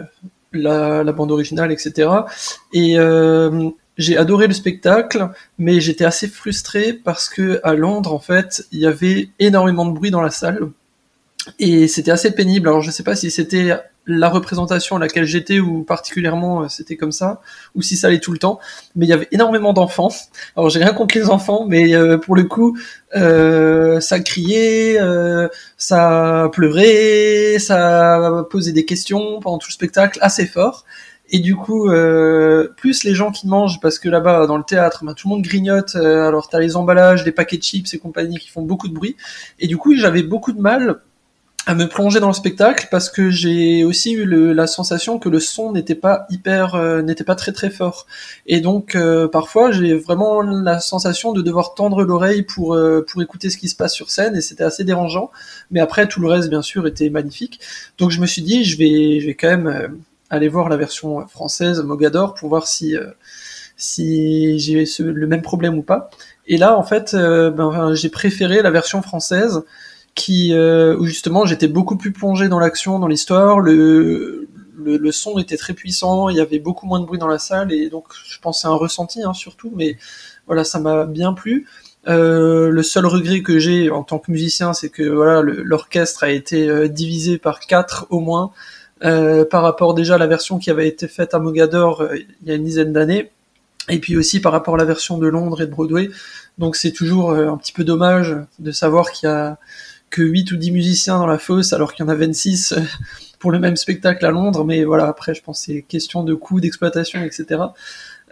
la, 0.51 1.03
la, 1.03 1.11
bande 1.11 1.31
originale 1.31 1.71
etc. 1.71 2.09
Et 2.73 2.95
j'ai 3.97 4.17
adoré 4.17 4.47
le 4.47 4.53
spectacle, 4.53 5.29
mais 5.57 5.79
j'étais 5.79 6.05
assez 6.05 6.27
frustré 6.27 6.93
parce 6.93 7.29
que 7.29 7.59
à 7.63 7.75
Londres 7.75 8.13
en 8.13 8.19
fait 8.19 8.65
il 8.71 8.79
y 8.79 8.85
avait 8.85 9.29
énormément 9.39 9.85
de 9.85 9.91
bruit 9.91 10.11
dans 10.11 10.21
la 10.21 10.31
salle. 10.31 10.69
Et 11.59 11.87
c'était 11.87 12.11
assez 12.11 12.31
pénible. 12.31 12.67
Alors 12.67 12.81
je 12.81 12.89
sais 12.89 13.03
pas 13.03 13.15
si 13.15 13.29
c'était 13.29 13.75
la 14.07 14.29
représentation 14.29 14.95
à 14.97 14.99
laquelle 14.99 15.25
j'étais 15.25 15.59
ou 15.59 15.83
particulièrement 15.83 16.63
euh, 16.63 16.67
c'était 16.69 16.95
comme 16.95 17.11
ça 17.11 17.41
ou 17.73 17.81
si 17.81 17.97
ça 17.97 18.07
allait 18.07 18.19
tout 18.19 18.31
le 18.31 18.37
temps 18.37 18.59
mais 18.95 19.05
il 19.05 19.09
y 19.09 19.13
avait 19.13 19.27
énormément 19.31 19.73
d'enfants. 19.73 20.11
Alors 20.55 20.69
j'ai 20.69 20.79
rien 20.83 20.93
contre 20.93 21.17
les 21.17 21.29
enfants 21.29 21.65
mais 21.67 21.95
euh, 21.95 22.17
pour 22.17 22.35
le 22.35 22.43
coup 22.43 22.77
euh, 23.15 23.99
ça 23.99 24.19
criait 24.19 24.99
ça 25.77 26.49
pleurait 26.51 27.57
ça 27.59 28.45
posait 28.51 28.73
des 28.73 28.85
questions 28.85 29.39
pendant 29.39 29.57
tout 29.57 29.69
le 29.69 29.73
spectacle 29.73 30.19
assez 30.21 30.45
fort 30.45 30.85
et 31.29 31.39
du 31.39 31.55
coup 31.55 31.89
euh, 31.89 32.69
plus 32.77 33.03
les 33.03 33.15
gens 33.15 33.31
qui 33.31 33.47
mangent 33.47 33.79
parce 33.81 33.99
que 33.99 34.09
là-bas 34.09 34.45
dans 34.47 34.57
le 34.57 34.63
théâtre 34.63 35.03
ben, 35.03 35.13
tout 35.13 35.27
le 35.27 35.35
monde 35.35 35.43
grignote 35.43 35.95
alors 35.95 36.49
t'as 36.49 36.59
les 36.59 36.75
emballages 36.75 37.25
les 37.25 37.31
paquets 37.31 37.57
de 37.57 37.63
chips 37.63 37.93
et 37.93 37.99
compagnie 37.99 38.37
qui 38.37 38.49
font 38.49 38.61
beaucoup 38.61 38.87
de 38.87 38.93
bruit. 38.93 39.15
Et 39.59 39.67
du 39.67 39.77
coup 39.77 39.95
j'avais 39.95 40.23
beaucoup 40.23 40.51
de 40.51 40.61
mal 40.61 41.01
à 41.67 41.73
me 41.73 41.87
plonger 41.87 42.19
dans 42.19 42.27
le 42.27 42.33
spectacle 42.33 42.87
parce 42.91 43.09
que 43.09 43.29
j'ai 43.31 43.83
aussi 43.83 44.13
eu 44.13 44.25
le, 44.25 44.53
la 44.53 44.67
sensation 44.67 45.17
que 45.17 45.29
le 45.29 45.39
son 45.39 45.71
n'était 45.71 45.95
pas 45.95 46.27
hyper 46.29 46.75
euh, 46.75 47.01
n'était 47.01 47.23
pas 47.23 47.35
très 47.35 47.51
très 47.51 47.69
fort. 47.69 48.05
Et 48.45 48.61
donc 48.61 48.95
euh, 48.95 49.27
parfois 49.27 49.71
j'ai 49.71 49.95
vraiment 49.95 50.41
la 50.41 50.79
sensation 50.79 51.33
de 51.33 51.41
devoir 51.41 51.73
tendre 51.73 52.03
l'oreille 52.03 52.43
pour 52.43 52.75
euh, 52.75 53.03
pour 53.07 53.21
écouter 53.21 53.49
ce 53.49 53.57
qui 53.57 53.67
se 53.67 53.75
passe 53.75 53.93
sur 53.93 54.11
scène 54.11 54.35
et 54.35 54.41
c'était 54.41 54.63
assez 54.63 54.83
dérangeant. 54.83 55.31
Mais 55.71 55.79
après 55.79 56.07
tout 56.07 56.21
le 56.21 56.27
reste 56.27 56.49
bien 56.49 56.61
sûr 56.61 56.85
était 56.87 57.09
magnifique. 57.09 57.59
Donc 57.97 58.11
je 58.11 58.21
me 58.21 58.27
suis 58.27 58.43
dit 58.43 58.63
je 58.63 58.77
vais 58.77 59.19
je 59.19 59.27
vais 59.27 59.35
quand 59.35 59.49
même 59.49 59.97
aller 60.29 60.47
voir 60.47 60.69
la 60.69 60.77
version 60.77 61.27
française 61.27 61.81
Mogador 61.81 62.33
pour 62.33 62.49
voir 62.49 62.67
si 62.67 62.95
si 63.77 64.57
j'ai 64.59 64.85
le 64.99 65.27
même 65.27 65.41
problème 65.41 65.77
ou 65.77 65.83
pas. 65.83 66.09
Et 66.47 66.57
là 66.57 66.77
en 66.77 66.83
fait 66.83 67.13
ben, 67.13 67.93
j'ai 67.93 68.09
préféré 68.09 68.61
la 68.61 68.71
version 68.71 69.01
française 69.01 69.63
qui 70.15 70.53
euh, 70.53 70.97
où 70.97 71.05
justement 71.05 71.45
j'étais 71.45 71.67
beaucoup 71.67 71.97
plus 71.97 72.11
plongé 72.11 72.47
dans 72.47 72.59
l'action, 72.59 72.99
dans 72.99 73.07
l'histoire, 73.07 73.59
le, 73.59 74.47
le, 74.77 74.97
le 74.97 75.11
son 75.11 75.37
était 75.37 75.57
très 75.57 75.73
puissant, 75.73 76.29
il 76.29 76.37
y 76.37 76.39
avait 76.39 76.59
beaucoup 76.59 76.87
moins 76.87 77.01
de 77.01 77.05
bruit 77.05 77.19
dans 77.19 77.27
la 77.27 77.37
salle 77.37 77.71
et 77.71 77.89
donc 77.89 78.05
je 78.25 78.39
pense 78.39 78.61
c'est 78.61 78.67
un 78.67 78.75
ressenti 78.75 79.21
hein, 79.23 79.33
surtout, 79.33 79.71
mais 79.75 79.97
voilà 80.47 80.63
ça 80.63 80.79
m'a 80.79 81.05
bien 81.05 81.33
plu. 81.33 81.67
Euh, 82.07 82.69
le 82.69 82.83
seul 82.83 83.05
regret 83.07 83.41
que 83.41 83.59
j'ai 83.59 83.89
en 83.89 84.03
tant 84.03 84.19
que 84.19 84.31
musicien, 84.31 84.73
c'est 84.73 84.89
que 84.89 85.03
voilà 85.03 85.41
l'orchestre 85.41 86.23
a 86.23 86.29
été 86.29 86.69
euh, 86.69 86.87
divisé 86.87 87.37
par 87.37 87.59
quatre 87.59 88.07
au 88.09 88.19
moins 88.19 88.51
euh, 89.03 89.43
par 89.43 89.61
rapport 89.61 89.93
déjà 89.93 90.15
à 90.15 90.17
la 90.17 90.27
version 90.27 90.57
qui 90.57 90.69
avait 90.69 90.87
été 90.87 91.09
faite 91.09 91.33
à 91.33 91.39
Mogador 91.39 91.99
euh, 92.01 92.15
il 92.15 92.47
y 92.47 92.51
a 92.51 92.55
une 92.55 92.63
dizaine 92.63 92.93
d'années, 92.93 93.29
et 93.89 93.99
puis 93.99 94.15
aussi 94.15 94.39
par 94.39 94.53
rapport 94.53 94.75
à 94.75 94.77
la 94.77 94.85
version 94.85 95.17
de 95.17 95.27
Londres 95.27 95.61
et 95.61 95.65
de 95.65 95.71
Broadway. 95.71 96.09
Donc 96.57 96.77
c'est 96.77 96.93
toujours 96.93 97.31
euh, 97.31 97.49
un 97.49 97.57
petit 97.57 97.73
peu 97.73 97.83
dommage 97.83 98.37
de 98.59 98.71
savoir 98.71 99.11
qu'il 99.11 99.27
y 99.27 99.31
a 99.31 99.57
que 100.11 100.21
8 100.21 100.53
ou 100.53 100.55
10 100.55 100.71
musiciens 100.71 101.17
dans 101.17 101.27
la 101.27 101.37
fosse 101.37 101.73
alors 101.73 101.93
qu'il 101.93 102.05
y 102.05 102.07
en 102.07 102.11
a 102.11 102.15
26 102.15 102.73
pour 103.39 103.51
le 103.51 103.59
même 103.59 103.75
spectacle 103.75 104.25
à 104.25 104.31
Londres. 104.31 104.63
Mais 104.63 104.85
voilà, 104.85 105.07
après, 105.07 105.35
je 105.35 105.43
pense 105.43 105.59
c'est 105.59 105.81
question 105.81 106.23
de 106.23 106.33
coût, 106.33 106.61
d'exploitation, 106.61 107.21
etc. 107.21 107.63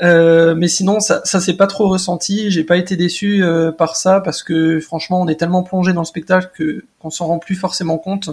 Mais 0.02 0.68
sinon, 0.70 1.02
ça, 1.02 1.22
ça 1.26 1.42
s'est 1.42 1.56
pas 1.56 1.68
trop 1.68 1.90
ressenti. 1.90 2.50
J'ai 2.52 2.64
pas 2.64 2.78
été 2.78 2.96
déçu 2.96 3.44
par 3.78 3.96
ça 3.98 4.22
parce 4.22 4.44
que 4.44 4.80
franchement, 4.80 5.22
on 5.22 5.28
est 5.28 5.36
tellement 5.36 5.62
plongé 5.64 5.92
dans 5.92 6.02
le 6.02 6.06
spectacle 6.06 6.52
que 6.56 6.86
qu'on 7.00 7.10
s'en 7.10 7.28
rend 7.28 7.40
plus 7.40 7.56
forcément 7.56 7.98
compte, 7.98 8.30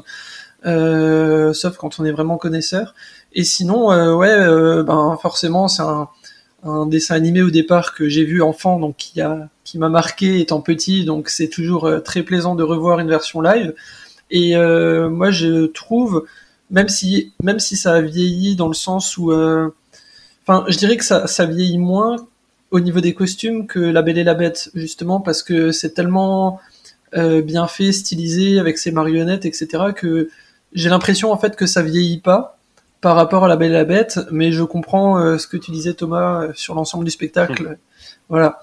sauf 0.64 1.77
quand 1.77 2.01
on 2.01 2.05
est 2.05 2.12
vraiment 2.12 2.37
connaisseur. 2.37 2.94
Et 3.33 3.44
sinon, 3.44 3.92
euh, 3.92 4.14
ouais, 4.14 4.31
euh, 4.31 4.83
ben 4.83 5.16
forcément, 5.20 5.68
c'est 5.68 5.83
un, 5.83 6.09
dessin 6.87 7.14
animé 7.14 7.40
au 7.42 7.51
départ 7.51 7.94
que 7.94 8.09
j'ai 8.09 8.25
vu 8.25 8.42
enfant, 8.42 8.79
donc 8.79 8.96
qui 8.96 9.20
a 9.20 9.49
qui 9.64 9.79
m'a 9.79 9.88
marqué 9.88 10.40
étant 10.40 10.61
petit, 10.61 11.05
donc 11.05 11.29
c'est 11.29 11.49
toujours 11.49 11.87
euh, 11.87 12.01
très 12.01 12.23
plaisant 12.23 12.55
de 12.55 12.62
revoir 12.62 12.99
une 12.99 13.09
version 13.09 13.40
live. 13.40 13.75
Et 14.31 14.57
euh, 14.57 15.09
moi, 15.09 15.31
je 15.31 15.66
trouve, 15.66 16.27
même 16.70 16.88
si 16.88 17.33
même 17.42 17.61
si 17.61 17.77
ça 17.77 17.94
a 17.94 18.01
vieilli 18.01 18.57
dans 18.57 18.68
le 18.68 18.75
sens 18.75 19.16
où, 19.16 19.33
euh, 19.33 19.70
enfin, 20.42 20.64
je 20.68 20.77
dirais 20.77 20.96
que 20.96 21.05
ça 21.05 21.46
vieillit 21.46 21.79
moins 21.79 22.16
au 22.70 22.81
niveau 22.81 23.01
des 23.01 23.14
costumes 23.14 23.66
que 23.66 23.81
La 23.81 24.03
Belle 24.03 24.18
et 24.18 24.25
la 24.25 24.35
Bête, 24.35 24.70
justement 24.75 25.20
parce 25.20 25.42
que 25.42 25.73
c'est 25.73 25.90
tellement 25.94 26.61
euh, 27.16 27.42
bien 27.42 27.66
fait, 27.66 27.92
stylisé 27.92 28.59
avec 28.61 28.79
ses 28.79 28.92
marionnettes, 28.92 29.44
etc. 29.44 29.92
que 29.96 30.29
j'ai 30.72 30.88
l'impression 30.88 31.33
en 31.33 31.37
fait 31.37 31.56
que 31.56 31.66
ça 31.66 31.83
vieillit 31.83 32.20
pas 32.20 32.59
par 33.00 33.16
rapport 33.16 33.44
à 33.44 33.48
La 33.48 33.56
Belle 33.56 33.70
et 33.70 33.74
la 33.74 33.85
Bête, 33.85 34.20
mais 34.30 34.52
je 34.52 34.62
comprends 34.62 35.18
euh, 35.18 35.38
ce 35.38 35.46
que 35.46 35.56
tu 35.56 35.70
disais 35.70 35.94
Thomas 35.94 36.42
euh, 36.42 36.52
sur 36.54 36.74
l'ensemble 36.74 37.04
du 37.04 37.11
spectacle. 37.11 37.62
Mmh. 37.62 37.76
Voilà. 38.28 38.61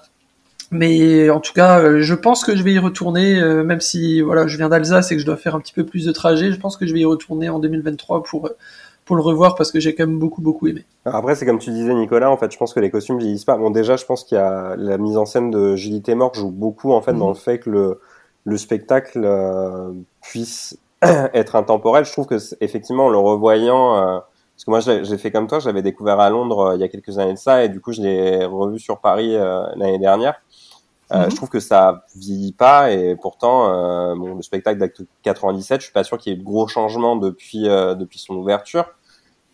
Mais 0.70 1.28
en 1.30 1.40
tout 1.40 1.52
cas, 1.54 1.80
euh, 1.80 2.00
je 2.02 2.14
pense 2.14 2.44
que 2.44 2.54
je 2.54 2.62
vais 2.62 2.72
y 2.72 2.78
retourner, 2.78 3.40
même 3.64 3.80
si 3.80 4.20
voilà, 4.20 4.46
je 4.46 4.56
viens 4.56 4.68
d'Alsace 4.68 5.10
et 5.10 5.16
que 5.16 5.20
je 5.20 5.26
dois 5.26 5.36
faire 5.36 5.54
un 5.54 5.60
petit 5.60 5.72
peu 5.72 5.84
plus 5.84 6.04
de 6.04 6.12
trajet. 6.12 6.52
Je 6.52 6.60
pense 6.60 6.76
que 6.76 6.86
je 6.86 6.92
vais 6.92 7.00
y 7.00 7.04
retourner 7.04 7.48
en 7.48 7.58
2023 7.58 8.22
pour 8.22 8.50
pour 9.04 9.16
le 9.16 9.22
revoir 9.22 9.54
parce 9.54 9.72
que 9.72 9.80
j'ai 9.80 9.94
quand 9.94 10.06
même 10.06 10.18
beaucoup 10.18 10.42
beaucoup 10.42 10.68
aimé. 10.68 10.84
Après, 11.06 11.34
c'est 11.34 11.46
comme 11.46 11.58
tu 11.58 11.70
disais, 11.70 11.94
Nicolas. 11.94 12.30
En 12.30 12.36
fait, 12.36 12.52
je 12.52 12.58
pense 12.58 12.74
que 12.74 12.80
les 12.80 12.90
costumes 12.90 13.18
vieillissent 13.18 13.46
pas. 13.46 13.56
Bon, 13.56 13.70
déjà, 13.70 13.96
je 13.96 14.04
pense 14.04 14.22
qu'il 14.22 14.36
y 14.36 14.40
a 14.40 14.76
la 14.76 14.98
mise 14.98 15.16
en 15.16 15.24
scène 15.24 15.50
de 15.50 15.74
Julie 15.76 16.02
Taymor 16.02 16.34
joue 16.34 16.50
beaucoup 16.50 16.92
en 16.92 17.00
fait 17.00 17.14
dans 17.14 17.28
Mhm. 17.28 17.34
le 17.34 17.38
fait 17.38 17.58
que 17.58 17.70
le 17.70 18.00
le 18.44 18.56
spectacle 18.58 19.22
euh, 19.24 19.90
puisse 20.22 20.76
être 21.34 21.56
intemporel. 21.56 22.04
Je 22.04 22.12
trouve 22.12 22.26
que 22.26 22.36
effectivement, 22.60 23.06
en 23.06 23.10
le 23.10 23.18
revoyant, 23.18 23.96
euh, 23.96 24.18
parce 24.54 24.64
que 24.64 24.70
moi, 24.70 24.80
j'ai 24.80 25.18
fait 25.18 25.30
comme 25.30 25.46
toi, 25.46 25.60
je 25.60 25.66
l'avais 25.66 25.82
découvert 25.82 26.18
à 26.20 26.30
Londres 26.30 26.70
euh, 26.70 26.74
il 26.74 26.80
y 26.80 26.84
a 26.84 26.88
quelques 26.88 27.18
années 27.18 27.34
de 27.34 27.38
ça, 27.38 27.64
et 27.64 27.68
du 27.68 27.80
coup, 27.80 27.92
je 27.92 28.02
l'ai 28.02 28.44
revu 28.44 28.78
sur 28.78 29.00
Paris 29.00 29.36
euh, 29.36 29.66
l'année 29.76 29.98
dernière. 29.98 30.40
Euh, 31.12 31.24
Mhm. 31.24 31.30
Je 31.30 31.36
trouve 31.36 31.48
que 31.48 31.60
ça 31.60 32.04
vieillit 32.16 32.52
pas, 32.52 32.90
et 32.92 33.16
pourtant, 33.16 33.72
euh, 33.72 34.14
bon, 34.14 34.34
le 34.34 34.42
spectacle 34.42 34.78
d'acte 34.78 35.02
97, 35.22 35.80
je 35.80 35.84
suis 35.86 35.92
pas 35.92 36.04
sûr 36.04 36.18
qu'il 36.18 36.32
y 36.32 36.36
ait 36.36 36.38
eu 36.38 36.40
de 36.40 36.44
gros 36.44 36.68
changements 36.68 37.16
depuis 37.16 37.68
euh, 37.68 37.94
depuis 37.94 38.18
son 38.18 38.34
ouverture. 38.34 38.84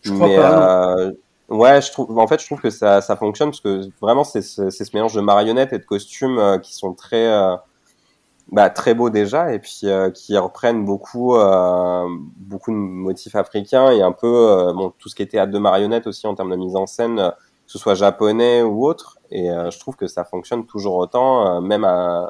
Je 0.01 0.11
crois 0.11 0.27
mais 0.27 0.35
pas, 0.35 0.97
euh, 0.97 1.13
ouais, 1.49 1.81
je 1.81 1.91
trouve, 1.91 2.17
en 2.19 2.27
fait, 2.27 2.41
je 2.41 2.45
trouve 2.45 2.59
que 2.61 2.69
ça, 2.69 3.01
ça 3.01 3.15
fonctionne 3.15 3.49
parce 3.49 3.61
que 3.61 3.89
vraiment, 4.01 4.23
c'est 4.23 4.41
ce 4.41 4.95
mélange 4.95 5.13
de 5.13 5.21
marionnettes 5.21 5.73
et 5.73 5.79
de 5.79 5.85
costumes 5.85 6.39
euh, 6.39 6.59
qui 6.59 6.75
sont 6.75 6.93
très, 6.93 7.25
euh, 7.27 7.55
bah, 8.51 8.69
très 8.69 8.93
beaux 8.93 9.09
déjà 9.09 9.53
et 9.53 9.59
puis 9.59 9.81
euh, 9.85 10.11
qui 10.11 10.37
reprennent 10.37 10.85
beaucoup, 10.85 11.35
euh, 11.35 12.05
beaucoup 12.37 12.71
de 12.71 12.77
motifs 12.77 13.35
africains 13.35 13.91
et 13.91 14.01
un 14.01 14.11
peu 14.11 14.27
euh, 14.27 14.73
bon, 14.73 14.93
tout 14.99 15.09
ce 15.09 15.15
qui 15.15 15.23
est 15.23 15.27
théâtre 15.27 15.51
de 15.51 15.59
marionnettes 15.59 16.07
aussi 16.07 16.27
en 16.27 16.35
termes 16.35 16.51
de 16.51 16.55
mise 16.55 16.75
en 16.75 16.85
scène, 16.85 17.19
euh, 17.19 17.29
que 17.31 17.71
ce 17.71 17.79
soit 17.79 17.95
japonais 17.95 18.61
ou 18.61 18.85
autre. 18.85 19.17
Et 19.31 19.49
euh, 19.49 19.71
je 19.71 19.79
trouve 19.79 19.95
que 19.95 20.07
ça 20.07 20.23
fonctionne 20.23 20.65
toujours 20.65 20.95
autant, 20.95 21.57
euh, 21.57 21.61
même 21.61 21.83
à, 21.83 22.29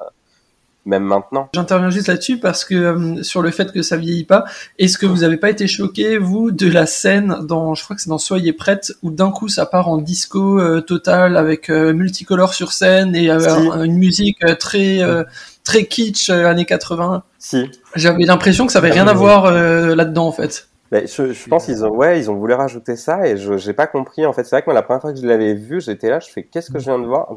même 0.86 1.04
maintenant. 1.04 1.49
J'interviens 1.54 1.89
juste 1.89 2.08
là-dessus 2.08 2.38
parce 2.39 2.63
que 2.63 2.75
euh, 2.75 3.23
sur 3.23 3.41
le 3.41 3.51
fait 3.51 3.71
que 3.71 3.82
ça 3.82 3.97
vieillit 3.97 4.23
pas, 4.23 4.45
est-ce 4.78 4.97
que 4.97 5.06
vous 5.06 5.23
avez 5.23 5.38
pas 5.38 5.49
été 5.49 5.67
choqué 5.67 6.17
vous 6.17 6.51
de 6.51 6.69
la 6.69 6.86
scène 6.86 7.39
dans, 7.43 7.73
je 7.73 7.84
crois 7.84 7.95
que 7.95 8.01
c'est 8.01 8.10
dans 8.10 8.19
Soyez 8.19 8.54
prête, 8.54 8.93
où 9.01 9.10
d'un 9.10 9.32
coup 9.32 9.47
ça 9.47 9.65
part 9.65 9.89
en 9.89 9.97
disco 9.97 10.60
euh, 10.60 10.82
total 10.82 11.38
avec 11.38 11.69
euh, 11.69 11.93
multicolore 11.93 12.54
sur 12.54 12.71
scène 12.71 13.15
et 13.15 13.30
une 13.30 13.97
musique 13.97 14.39
très 14.60 15.01
euh, 15.01 15.23
très 15.65 15.86
kitsch 15.86 16.30
euh, 16.30 16.47
années 16.47 16.65
80. 16.65 17.23
Si, 17.38 17.69
J'avais 17.95 18.23
l'impression 18.23 18.65
que 18.65 18.71
ça 18.71 18.80
avait 18.80 18.91
rien 18.91 19.08
à 19.08 19.13
voir 19.13 19.45
euh, 19.45 19.95
là-dedans 19.95 20.28
en 20.28 20.32
fait. 20.32 20.69
Ben, 20.91 21.08
je, 21.08 21.34
je 21.34 21.49
pense 21.49 21.65
qu'ils 21.65 21.84
ont, 21.84 21.89
ouais, 21.89 22.19
ils 22.19 22.30
ont 22.30 22.36
voulu 22.36 22.54
rajouter 22.54 22.95
ça 22.95 23.28
et 23.28 23.38
je 23.38 23.58
j'ai 23.58 23.73
pas 23.73 23.88
compris. 23.88 24.25
En 24.25 24.34
fait, 24.34 24.43
c'est 24.43 24.51
vrai 24.51 24.62
que 24.62 24.67
moi, 24.67 24.75
la 24.75 24.84
première 24.84 25.01
fois 25.01 25.12
que 25.12 25.19
je 25.19 25.25
l'avais 25.25 25.56
vu, 25.56 25.82
j'étais 25.82 26.10
là, 26.10 26.19
je 26.19 26.30
fais 26.30 26.43
qu'est-ce 26.43 26.71
que 26.71 26.78
je 26.80 26.86
viens 26.86 26.99
de 26.99 27.06
voir? 27.06 27.28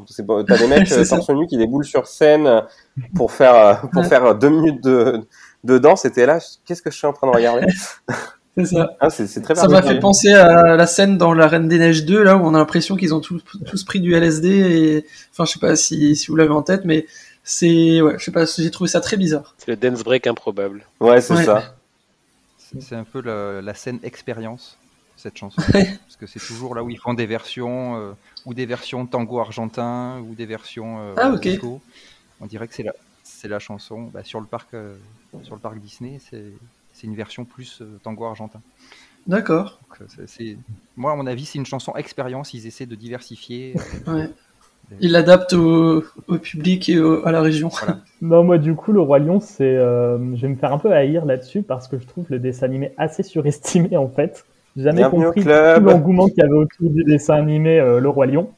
T'as 0.46 0.58
des 0.58 0.66
mecs 0.68 0.92
euh, 0.92 1.04
torse 1.04 1.30
nu 1.30 1.46
qui 1.46 1.56
déboulent 1.56 1.84
sur 1.84 2.06
scène 2.06 2.62
pour 3.16 3.32
faire 3.32 3.88
pour 3.92 4.04
faire 4.04 4.34
deux 4.34 4.50
minutes 4.50 4.84
de 4.84 5.22
de 5.64 5.78
danse. 5.78 6.02
C'était 6.02 6.26
là, 6.26 6.38
qu'est-ce 6.66 6.82
que 6.82 6.90
je 6.90 6.98
suis 6.98 7.06
en 7.06 7.14
train 7.14 7.26
de 7.28 7.34
regarder? 7.34 7.66
C'est 8.58 8.74
ça. 8.74 8.96
ah, 8.98 9.08
très 9.08 9.54
Ça 9.54 9.68
m'a 9.68 9.82
fait 9.82 10.00
penser 10.00 10.32
à 10.32 10.76
la 10.76 10.86
scène 10.86 11.16
dans 11.16 11.32
La 11.32 11.46
Reine 11.46 11.68
des 11.68 11.78
Neiges 11.78 12.04
2, 12.04 12.22
là 12.22 12.36
où 12.36 12.40
on 12.40 12.54
a 12.54 12.58
l'impression 12.58 12.96
qu'ils 12.96 13.14
ont 13.14 13.20
tous, 13.20 13.40
tous 13.66 13.84
pris 13.84 14.00
du 14.00 14.14
LSD 14.14 14.48
et, 14.48 15.06
enfin, 15.30 15.44
je 15.44 15.52
sais 15.52 15.60
pas 15.60 15.76
si, 15.76 16.16
si 16.16 16.26
vous 16.26 16.34
l'avez 16.36 16.50
en 16.50 16.62
tête, 16.62 16.84
mais 16.84 17.06
c'est, 17.50 18.02
ouais, 18.02 18.18
je 18.18 18.24
sais 18.24 18.30
pas, 18.30 18.44
j'ai 18.44 18.70
trouvé 18.70 18.88
ça 18.88 19.00
très 19.00 19.16
bizarre. 19.16 19.54
C'est 19.56 19.68
le 19.68 19.76
dance 19.76 20.04
break 20.04 20.26
improbable. 20.26 20.84
Ouais, 21.00 21.22
c'est 21.22 21.34
Ouais. 21.34 21.44
ça. 21.44 21.74
C'est 22.58 22.94
un 22.94 23.04
peu 23.04 23.22
la, 23.22 23.62
la 23.62 23.72
scène 23.72 23.98
expérience, 24.02 24.76
cette 25.16 25.38
chanson. 25.38 25.62
Parce 25.72 26.16
que 26.20 26.26
c'est 26.26 26.38
toujours 26.40 26.74
là 26.74 26.84
où 26.84 26.90
ils 26.90 26.98
font 26.98 27.14
des 27.14 27.24
versions, 27.24 27.96
euh, 27.96 28.12
ou 28.44 28.52
des 28.52 28.66
versions 28.66 29.06
tango 29.06 29.38
argentin, 29.40 30.20
ou 30.20 30.34
des 30.34 30.44
versions 30.44 30.98
euh, 31.00 31.14
Ah, 31.16 31.34
disco. 31.36 31.80
On 32.42 32.46
dirait 32.46 32.68
que 32.68 32.74
c'est 32.74 32.82
la, 32.82 32.92
c'est 33.24 33.48
la 33.48 33.58
chanson 33.58 34.02
bah, 34.12 34.22
sur, 34.24 34.40
le 34.40 34.46
parc, 34.46 34.74
euh, 34.74 34.94
sur 35.42 35.54
le 35.54 35.60
parc 35.60 35.78
Disney, 35.78 36.20
c'est 36.30 36.44
c'est 36.92 37.06
une 37.06 37.14
version 37.14 37.44
plus 37.46 37.78
euh, 37.80 37.98
tango 38.02 38.24
argentin. 38.26 38.60
D'accord. 39.26 39.78
C'est- 40.26 40.56
Moi, 40.96 41.12
à 41.12 41.14
mon 41.16 41.26
avis, 41.28 41.46
c'est 41.46 41.58
une 41.58 41.66
chanson 41.66 41.94
expérience. 41.96 42.52
Ils 42.54 42.66
essaient 42.66 42.86
de 42.86 42.94
diversifier. 42.96 43.74
Ouais. 44.06 44.28
Il 45.00 45.12
l'adapte 45.12 45.52
au, 45.52 46.04
au 46.28 46.38
public 46.38 46.88
et 46.88 46.98
au- 47.00 47.26
à 47.26 47.32
la 47.32 47.40
région. 47.40 47.70
Non, 48.20 48.42
moi, 48.42 48.58
du 48.58 48.74
coup, 48.74 48.92
le 48.92 49.00
Roi 49.00 49.20
Lion, 49.20 49.38
c'est. 49.40 49.64
euh, 49.76 50.18
je 50.34 50.42
vais 50.42 50.48
me 50.48 50.56
faire 50.56 50.72
un 50.72 50.78
peu 50.78 50.92
haïr 50.92 51.24
là-dessus 51.24 51.62
parce 51.62 51.86
que 51.86 51.98
je 51.98 52.06
trouve 52.06 52.26
le 52.30 52.38
dessin 52.40 52.66
animé 52.66 52.92
assez 52.96 53.22
surestimé 53.22 53.96
en 53.96 54.08
fait. 54.08 54.44
J'ai 54.76 54.82
jamais 54.84 55.02
Bienvenue 55.02 55.24
compris 55.24 55.44
tout 55.44 55.80
l'engouement 55.80 56.26
qu'il 56.26 56.38
y 56.38 56.42
avait 56.42 56.52
autour 56.54 56.90
du 56.90 57.04
dessin 57.04 57.34
animé 57.34 57.78
euh, 57.78 58.00
Le 58.00 58.08
Roi 58.08 58.26
Lion. 58.26 58.50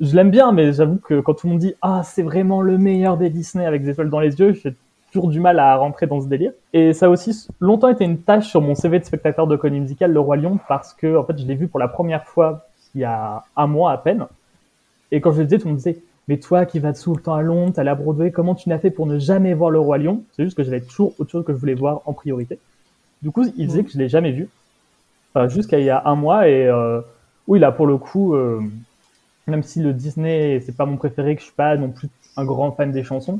Je 0.00 0.14
l'aime 0.16 0.30
bien, 0.30 0.52
mais 0.52 0.72
j'avoue 0.72 0.96
que 0.98 1.20
quand 1.20 1.34
tout 1.34 1.46
le 1.46 1.52
monde 1.52 1.60
dit 1.60 1.74
Ah, 1.82 2.02
c'est 2.04 2.22
vraiment 2.22 2.62
le 2.62 2.78
meilleur 2.78 3.16
des 3.18 3.30
Disney 3.30 3.66
avec 3.66 3.82
des 3.84 3.90
étoiles 3.90 4.10
dans 4.10 4.20
les 4.20 4.38
yeux, 4.38 4.54
j'ai 4.54 4.74
toujours 5.12 5.28
du 5.30 5.40
mal 5.40 5.58
à 5.58 5.76
rentrer 5.76 6.06
dans 6.06 6.20
ce 6.20 6.26
délire. 6.28 6.52
Et 6.72 6.92
ça 6.94 7.06
a 7.06 7.08
aussi 7.10 7.48
longtemps 7.60 7.88
été 7.88 8.04
une 8.04 8.18
tâche 8.18 8.46
sur 8.48 8.60
mon 8.62 8.74
CV 8.74 8.98
de 8.98 9.04
spectateur 9.04 9.46
de 9.46 9.56
comédie 9.56 9.80
musicale 9.80 10.12
Le 10.12 10.20
Roi 10.20 10.36
Lion 10.36 10.58
parce 10.68 10.94
que, 10.94 11.16
en 11.16 11.24
fait, 11.24 11.38
je 11.38 11.46
l'ai 11.46 11.54
vu 11.54 11.68
pour 11.68 11.80
la 11.80 11.88
première 11.88 12.24
fois 12.26 12.66
il 12.94 13.02
y 13.02 13.04
a 13.04 13.44
un 13.56 13.66
mois 13.66 13.92
à 13.92 13.98
peine. 13.98 14.26
Et 15.12 15.20
quand 15.20 15.32
je 15.32 15.38
le 15.38 15.44
disais, 15.44 15.58
tout 15.58 15.64
le 15.64 15.70
monde 15.70 15.78
disait 15.78 16.00
mais 16.28 16.38
toi 16.38 16.66
qui 16.66 16.80
vas 16.80 16.92
tout 16.92 17.14
le 17.14 17.22
temps 17.22 17.34
à 17.34 17.42
Londres, 17.42 17.72
t'as 17.76 17.84
la 17.84 17.94
Broadway, 17.94 18.32
comment 18.32 18.54
tu 18.54 18.68
n'as 18.68 18.78
fait 18.78 18.90
pour 18.90 19.06
ne 19.06 19.18
jamais 19.18 19.54
voir 19.54 19.70
le 19.70 19.78
Roi 19.78 19.98
Lion? 19.98 20.24
C'est 20.32 20.42
juste 20.44 20.56
que 20.56 20.64
j'avais 20.64 20.80
toujours 20.80 21.14
autre 21.18 21.30
chose 21.30 21.44
que 21.44 21.52
je 21.52 21.58
voulais 21.58 21.74
voir 21.74 22.02
en 22.04 22.12
priorité. 22.12 22.58
Du 23.22 23.30
coup, 23.30 23.44
il 23.56 23.68
disait 23.68 23.84
que 23.84 23.92
je 23.92 23.98
l'ai 23.98 24.08
jamais 24.08 24.32
vu, 24.32 24.48
enfin, 25.32 25.48
jusqu'à 25.48 25.78
il 25.78 25.84
y 25.84 25.90
a 25.90 26.02
un 26.04 26.16
mois. 26.16 26.48
Et 26.48 26.66
euh, 26.66 27.00
oui, 27.46 27.60
là 27.60 27.70
pour 27.70 27.86
le 27.86 27.96
coup, 27.96 28.34
euh, 28.34 28.60
même 29.46 29.62
si 29.62 29.80
le 29.80 29.92
Disney 29.92 30.60
c'est 30.64 30.76
pas 30.76 30.84
mon 30.84 30.96
préféré, 30.96 31.36
que 31.36 31.40
je 31.40 31.46
suis 31.46 31.54
pas 31.54 31.76
non 31.76 31.90
plus 31.90 32.08
un 32.36 32.44
grand 32.44 32.72
fan 32.72 32.90
des 32.90 33.04
chansons, 33.04 33.38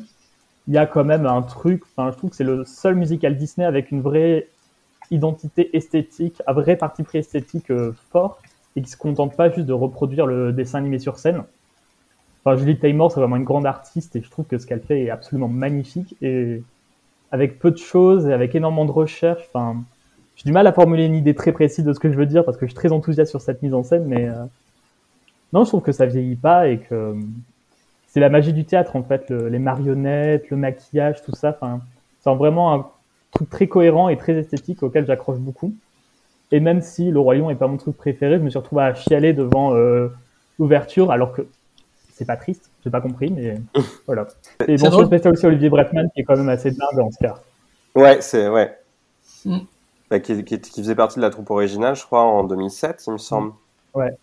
il 0.68 0.74
y 0.74 0.78
a 0.78 0.86
quand 0.86 1.04
même 1.04 1.26
un 1.26 1.42
truc. 1.42 1.82
Enfin, 1.96 2.12
je 2.12 2.16
trouve 2.16 2.30
que 2.30 2.36
c'est 2.36 2.44
le 2.44 2.64
seul 2.64 2.94
musical 2.94 3.36
Disney 3.36 3.66
avec 3.66 3.90
une 3.90 4.00
vraie 4.00 4.48
identité 5.10 5.76
esthétique, 5.76 6.40
un 6.46 6.52
vrai 6.52 6.76
parti 6.76 7.02
pris 7.02 7.18
esthétique 7.18 7.70
euh, 7.70 7.92
fort 8.10 8.38
et 8.76 8.82
qui 8.82 8.90
se 8.90 8.96
contente 8.96 9.36
pas 9.36 9.50
juste 9.50 9.66
de 9.66 9.72
reproduire 9.72 10.26
le 10.26 10.52
dessin 10.52 10.78
animé 10.78 11.00
sur 11.00 11.18
scène. 11.18 11.42
Julie 12.54 12.78
Taymor, 12.78 13.10
c'est 13.10 13.18
vraiment 13.20 13.36
une 13.36 13.44
grande 13.44 13.66
artiste 13.66 14.14
et 14.14 14.22
je 14.22 14.30
trouve 14.30 14.46
que 14.46 14.58
ce 14.58 14.66
qu'elle 14.66 14.80
fait 14.82 15.02
est 15.04 15.10
absolument 15.10 15.48
magnifique 15.48 16.14
et 16.22 16.62
avec 17.32 17.58
peu 17.58 17.70
de 17.70 17.78
choses 17.78 18.26
et 18.26 18.32
avec 18.32 18.54
énormément 18.54 18.84
de 18.84 18.92
recherche. 18.92 19.42
Enfin, 19.48 19.84
j'ai 20.36 20.44
du 20.44 20.52
mal 20.52 20.66
à 20.66 20.72
formuler 20.72 21.06
une 21.06 21.14
idée 21.14 21.34
très 21.34 21.52
précise 21.52 21.84
de 21.84 21.92
ce 21.92 22.00
que 22.00 22.10
je 22.12 22.16
veux 22.18 22.26
dire 22.26 22.44
parce 22.44 22.56
que 22.58 22.66
je 22.66 22.70
suis 22.70 22.76
très 22.76 22.92
enthousiaste 22.92 23.30
sur 23.30 23.40
cette 23.40 23.62
mise 23.62 23.74
en 23.74 23.82
scène, 23.82 24.06
mais 24.06 24.28
euh, 24.28 24.44
non, 25.52 25.64
je 25.64 25.70
trouve 25.70 25.82
que 25.82 25.92
ça 25.92 26.06
vieillit 26.06 26.36
pas 26.36 26.68
et 26.68 26.78
que 26.80 27.14
c'est 28.06 28.20
la 28.20 28.28
magie 28.30 28.52
du 28.52 28.64
théâtre 28.64 28.96
en 28.96 29.02
fait, 29.02 29.30
le- 29.30 29.48
les 29.48 29.58
marionnettes, 29.58 30.50
le 30.50 30.56
maquillage, 30.56 31.22
tout 31.22 31.34
ça. 31.34 31.50
Enfin, 31.60 31.82
c'est 32.20 32.34
vraiment 32.34 32.74
un 32.74 32.86
truc 33.32 33.50
très 33.50 33.68
cohérent 33.68 34.08
et 34.08 34.16
très 34.16 34.34
esthétique 34.34 34.82
auquel 34.82 35.06
j'accroche 35.06 35.38
beaucoup. 35.38 35.74
Et 36.52 36.60
même 36.60 36.82
si 36.82 37.10
Le 37.10 37.20
Roi 37.20 37.36
Lion 37.36 37.50
est 37.50 37.56
pas 37.56 37.68
mon 37.68 37.76
truc 37.78 37.96
préféré, 37.96 38.38
je 38.38 38.44
me 38.44 38.50
suis 38.50 38.58
retrouvé 38.58 38.84
à 38.84 38.94
chialer 38.94 39.32
devant 39.34 39.74
euh, 39.74 40.08
l'ouverture, 40.58 41.10
alors 41.10 41.32
que 41.32 41.42
c'est 42.16 42.24
pas 42.24 42.36
triste, 42.36 42.70
j'ai 42.82 42.90
pas 42.90 43.02
compris, 43.02 43.30
mais 43.30 43.60
voilà. 44.06 44.26
Et 44.66 44.78
C'est 44.78 44.88
bon, 44.88 45.00
je 45.00 45.06
spécial 45.06 45.34
aussi 45.34 45.46
Olivier 45.46 45.68
Bretman, 45.68 46.08
qui 46.14 46.22
est 46.22 46.24
quand 46.24 46.36
même 46.36 46.48
assez 46.48 46.70
dingue 46.70 46.98
en 46.98 47.08
Oscar. 47.08 47.42
Ouais, 47.94 48.18
c'est 48.20 48.48
ouais. 48.48 48.74
Mm. 49.44 49.58
Bah, 50.10 50.20
qui, 50.20 50.42
qui, 50.44 50.58
qui 50.60 50.80
faisait 50.80 50.94
partie 50.94 51.16
de 51.16 51.22
la 51.22 51.30
troupe 51.30 51.50
originale, 51.50 51.94
je 51.94 52.04
crois, 52.04 52.22
en 52.22 52.44
2007, 52.44 53.04
il 53.06 53.12
me 53.14 53.18
semble. 53.18 53.52
Ouais. 53.94 54.16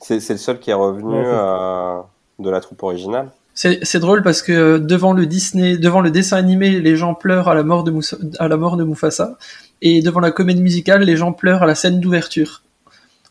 C'est 0.00 0.20
c'est 0.20 0.32
le 0.32 0.38
seul 0.38 0.58
qui 0.58 0.70
est 0.70 0.74
revenu 0.74 1.12
Ouais, 1.12 1.24
euh, 1.26 2.00
de 2.38 2.50
la 2.50 2.60
troupe 2.60 2.82
originale. 2.82 3.30
C'est 3.52 3.84
c'est 3.84 3.98
drôle 3.98 4.22
parce 4.22 4.42
que 4.42 4.52
euh, 4.52 4.78
devant 4.78 5.12
le 5.12 5.26
Disney, 5.26 5.76
devant 5.76 6.00
le 6.00 6.10
dessin 6.10 6.36
animé, 6.36 6.80
les 6.80 6.96
gens 6.96 7.14
pleurent 7.14 7.48
à 7.48 7.54
la 7.54 7.64
mort 7.64 7.82
de 7.84 7.90
Moussa, 7.90 8.16
à 8.38 8.48
la 8.48 8.56
mort 8.56 8.76
de 8.76 8.84
Mufasa, 8.84 9.36
et 9.82 10.00
devant 10.00 10.20
la 10.20 10.30
comédie 10.30 10.62
musicale, 10.62 11.02
les 11.02 11.16
gens 11.16 11.32
pleurent 11.32 11.64
à 11.64 11.66
la 11.66 11.74
scène 11.74 12.00
d'ouverture. 12.00 12.62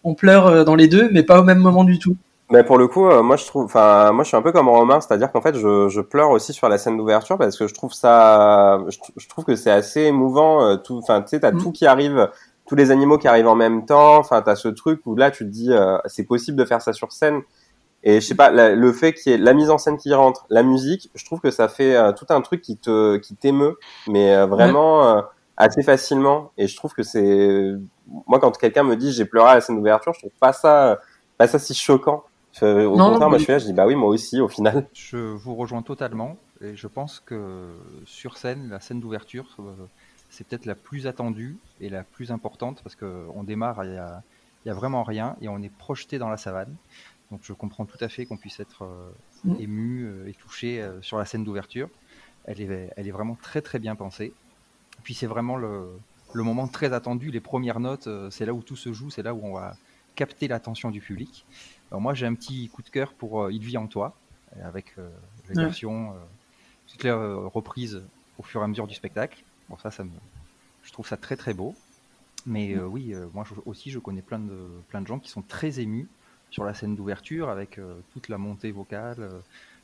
On 0.04 0.14
pleure 0.14 0.48
euh, 0.48 0.64
dans 0.66 0.76
les 0.76 0.88
deux, 0.88 1.10
mais 1.12 1.24
pas 1.24 1.40
au 1.40 1.44
même 1.44 1.60
moment 1.60 1.86
du 1.86 2.00
tout. 2.00 2.18
Mais 2.50 2.64
pour 2.64 2.78
le 2.78 2.88
coup, 2.88 3.06
euh, 3.08 3.22
moi 3.24 3.36
je 3.36 3.46
trouve, 3.46 3.66
enfin, 3.66 4.12
moi 4.14 4.24
je 4.24 4.30
suis 4.30 4.38
un 4.38 4.42
peu 4.42 4.54
comme 4.54 4.70
Romain, 4.70 5.02
c'est-à-dire 5.02 5.32
qu'en 5.34 5.42
fait, 5.42 5.56
je, 5.56 5.90
je 5.90 6.00
pleure 6.00 6.30
aussi 6.32 6.54
sur 6.54 6.70
la 6.70 6.78
scène 6.78 6.96
d'ouverture 6.98 7.38
parce 7.38 7.58
que 7.58 7.68
je 7.68 7.74
trouve 7.74 7.92
ça, 7.94 8.80
je, 8.88 8.98
tr- 8.98 9.12
je 9.18 9.28
trouve 9.28 9.44
que 9.44 9.56
c'est 9.56 9.72
assez 9.72 10.02
émouvant. 10.04 10.64
euh, 10.64 10.78
tout, 10.78 10.98
enfin, 10.98 11.22
tu 11.22 11.30
sais, 11.30 11.42
t'as 11.42 11.52
Mm. 11.52 11.58
tout 11.58 11.72
qui 11.74 11.86
arrive, 11.86 12.30
tous 12.66 12.76
les 12.76 12.92
animaux 12.92 13.18
qui 13.18 13.28
arrivent 13.28 13.48
en 13.50 13.56
même 13.56 13.86
temps. 13.86 14.16
Enfin, 14.18 14.42
t'as 14.42 14.56
ce 14.56 14.70
truc 14.70 15.02
où 15.06 15.16
là, 15.18 15.30
tu 15.30 15.44
te 15.46 15.50
dis, 15.50 15.74
euh, 15.74 15.98
c'est 16.06 16.24
possible 16.24 16.58
de 16.58 16.64
faire 16.66 16.82
ça 16.82 16.94
sur 16.94 17.12
scène. 17.12 17.42
Et 18.04 18.22
je 18.22 18.28
sais 18.28 18.36
pas, 18.36 18.52
la- 18.52 18.76
le 18.76 18.94
fait 18.94 19.14
qu'il 19.14 19.32
y 19.32 19.36
ait 19.36 19.38
la 19.40 19.54
mise 19.54 19.70
en 19.72 19.78
scène 19.80 19.98
qui 19.98 20.14
rentre, 20.14 20.46
la 20.50 20.64
musique, 20.64 21.10
je 21.16 21.26
trouve 21.26 21.42
que 21.42 21.52
ça 21.52 21.68
fait 21.70 21.96
euh, 21.98 22.14
tout 22.14 22.26
un 22.30 22.42
truc 22.42 22.62
qui 22.62 22.78
te, 22.78 23.18
qui 23.18 23.36
t'émeut, 23.36 23.78
mais 24.08 24.34
euh, 24.36 24.46
vraiment 24.48 25.06
euh, 25.18 25.22
assez 25.58 25.84
facilement. 25.84 26.52
Et 26.58 26.68
je 26.68 26.76
trouve 26.78 26.94
que 26.94 27.04
c'est, 27.04 27.74
moi, 28.28 28.40
quand 28.40 28.58
quelqu'un 28.58 28.84
me 28.84 28.96
dit 28.96 29.12
j'ai 29.14 29.26
pleuré 29.26 29.50
à 29.52 29.56
la 29.56 29.62
scène 29.62 29.78
d'ouverture, 29.78 30.14
je 30.14 30.20
trouve 30.20 30.32
pas 30.40 30.54
ça, 30.54 31.00
pas 31.38 31.48
ça 31.48 31.60
si 31.60 31.74
choquant. 31.76 32.24
Euh, 32.64 32.86
Au 32.86 32.98
Non, 32.98 33.10
contraire, 33.12 33.30
moi 33.30 33.38
je 33.38 33.44
suis 33.44 33.52
là, 33.54 33.60
je 33.60 33.66
dis 33.66 33.74
bah 33.74 33.86
oui, 33.88 33.96
moi 33.96 34.10
aussi, 34.10 34.40
au 34.42 34.48
final. 34.48 34.88
Je 34.94 35.18
vous 35.18 35.56
rejoins 35.56 35.82
totalement 35.82 36.38
et 36.62 36.76
je 36.76 36.88
pense 36.88 37.20
que 37.20 37.76
sur 38.06 38.38
scène, 38.38 38.70
la 38.70 38.80
scène 38.80 39.00
d'ouverture, 39.00 39.56
euh, 39.60 39.74
c'est 40.30 40.46
peut-être 40.48 40.66
la 40.66 40.76
plus 40.76 41.08
attendue 41.08 41.58
et 41.80 41.90
la 41.90 42.04
plus 42.04 42.32
importante 42.32 42.82
parce 42.84 42.96
qu'on 42.96 43.44
démarre, 43.44 43.84
il 43.86 43.94
y 43.94 43.98
a, 43.98 44.24
il 44.66 44.70
y 44.70 44.72
a 44.72 44.74
vraiment 44.74 45.04
rien 45.04 45.36
et 45.42 45.48
on 45.50 45.62
est 45.62 45.70
projeté 45.76 46.18
dans 46.20 46.30
la 46.30 46.38
savane. 46.38 46.76
Donc 47.32 47.42
je 47.44 47.54
comprends 47.54 47.86
tout 47.86 47.98
à 48.02 48.10
fait 48.10 48.26
qu'on 48.26 48.38
puisse 48.38 48.60
être 48.60 48.84
euh, 48.84 49.10
Mm. 49.44 49.56
ému 49.60 50.04
euh, 50.06 50.28
et 50.28 50.34
touché 50.34 50.82
euh, 50.82 51.00
sur 51.04 51.18
la 51.20 51.26
scène 51.26 51.44
d'ouverture. 51.44 51.90
Elle 52.46 52.60
est, 52.62 52.92
elle 52.98 53.08
est 53.08 53.12
vraiment 53.12 53.36
très 53.36 53.62
très 53.62 53.78
bien 53.78 53.96
pensée. 53.96 54.34
Puis 55.04 55.14
c'est 55.14 55.28
vraiment 55.28 55.58
le, 55.58 55.88
le 56.34 56.44
moment 56.44 56.68
très 56.68 56.92
attendu, 56.94 57.30
les 57.32 57.40
premières 57.40 57.80
notes, 57.80 58.10
c'est 58.32 58.46
là 58.46 58.54
où 58.54 58.62
tout 58.64 58.76
se 58.76 58.94
joue, 58.94 59.10
c'est 59.12 59.22
là 59.24 59.34
où 59.34 59.42
on 59.44 59.54
va 59.54 59.78
capter 60.16 60.48
l'attention 60.48 60.90
du 60.92 61.02
public. 61.02 61.46
Alors 61.92 62.02
moi, 62.02 62.14
j'ai 62.14 62.26
un 62.26 62.34
petit 62.34 62.70
coup 62.70 62.82
de 62.82 62.90
cœur 62.90 63.14
pour 63.14 63.50
Il 63.50 63.64
vit 63.64 63.78
en 63.78 63.88
toi, 63.88 64.16
avec 64.64 64.96
les 65.50 65.56
versions, 65.56 66.14
toutes 66.88 67.04
les 67.04 67.12
reprises 67.12 68.02
au 68.38 68.44
fur 68.44 68.62
et 68.62 68.64
à 68.64 68.68
mesure 68.68 68.88
du 68.88 68.96
spectacle. 68.96 69.44
Bon, 69.70 69.78
ça, 69.78 69.92
ça 69.92 70.04
me, 70.04 70.12
je 70.84 70.92
trouve 70.92 71.08
ça 71.08 71.18
très 71.18 71.36
très 71.36 71.54
beau. 71.54 71.76
Mais 72.46 72.76
euh, 72.76 72.86
oui, 72.86 73.14
euh, 73.14 73.28
moi 73.34 73.44
aussi, 73.66 73.92
je 73.92 74.00
connais 74.00 74.22
plein 74.22 74.40
de, 74.40 74.58
plein 74.88 75.02
de 75.02 75.08
gens 75.08 75.20
qui 75.20 75.30
sont 75.30 75.42
très 75.42 75.82
émus 75.82 76.08
sur 76.50 76.64
la 76.64 76.74
scène 76.74 76.96
d'ouverture 76.96 77.50
avec 77.50 77.78
euh, 77.78 78.00
toute 78.14 78.30
la 78.30 78.38
montée 78.38 78.72
vocale, 78.72 79.30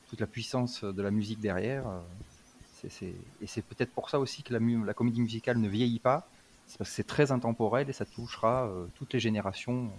toute 0.08 0.20
la 0.20 0.26
puissance 0.26 0.82
de 0.82 1.02
la 1.02 1.10
musique 1.10 1.40
derrière. 1.40 1.84
et 2.82 3.46
c'est 3.46 3.62
peut-être 3.62 3.92
pour 3.92 4.08
ça 4.08 4.18
aussi 4.18 4.42
que 4.42 4.54
la, 4.54 4.60
la, 4.84 4.94
comédie 4.94 5.20
musicale 5.20 5.58
ne 5.58 5.68
vieillit 5.68 5.98
pas. 5.98 6.26
C'est 6.66 6.78
parce 6.78 6.88
que 6.88 6.96
c'est 6.96 7.06
très 7.06 7.32
intemporel 7.32 7.90
et 7.90 7.92
ça 7.92 8.06
touchera 8.06 8.70
toutes 8.94 9.12
les 9.12 9.20
générations 9.20 9.90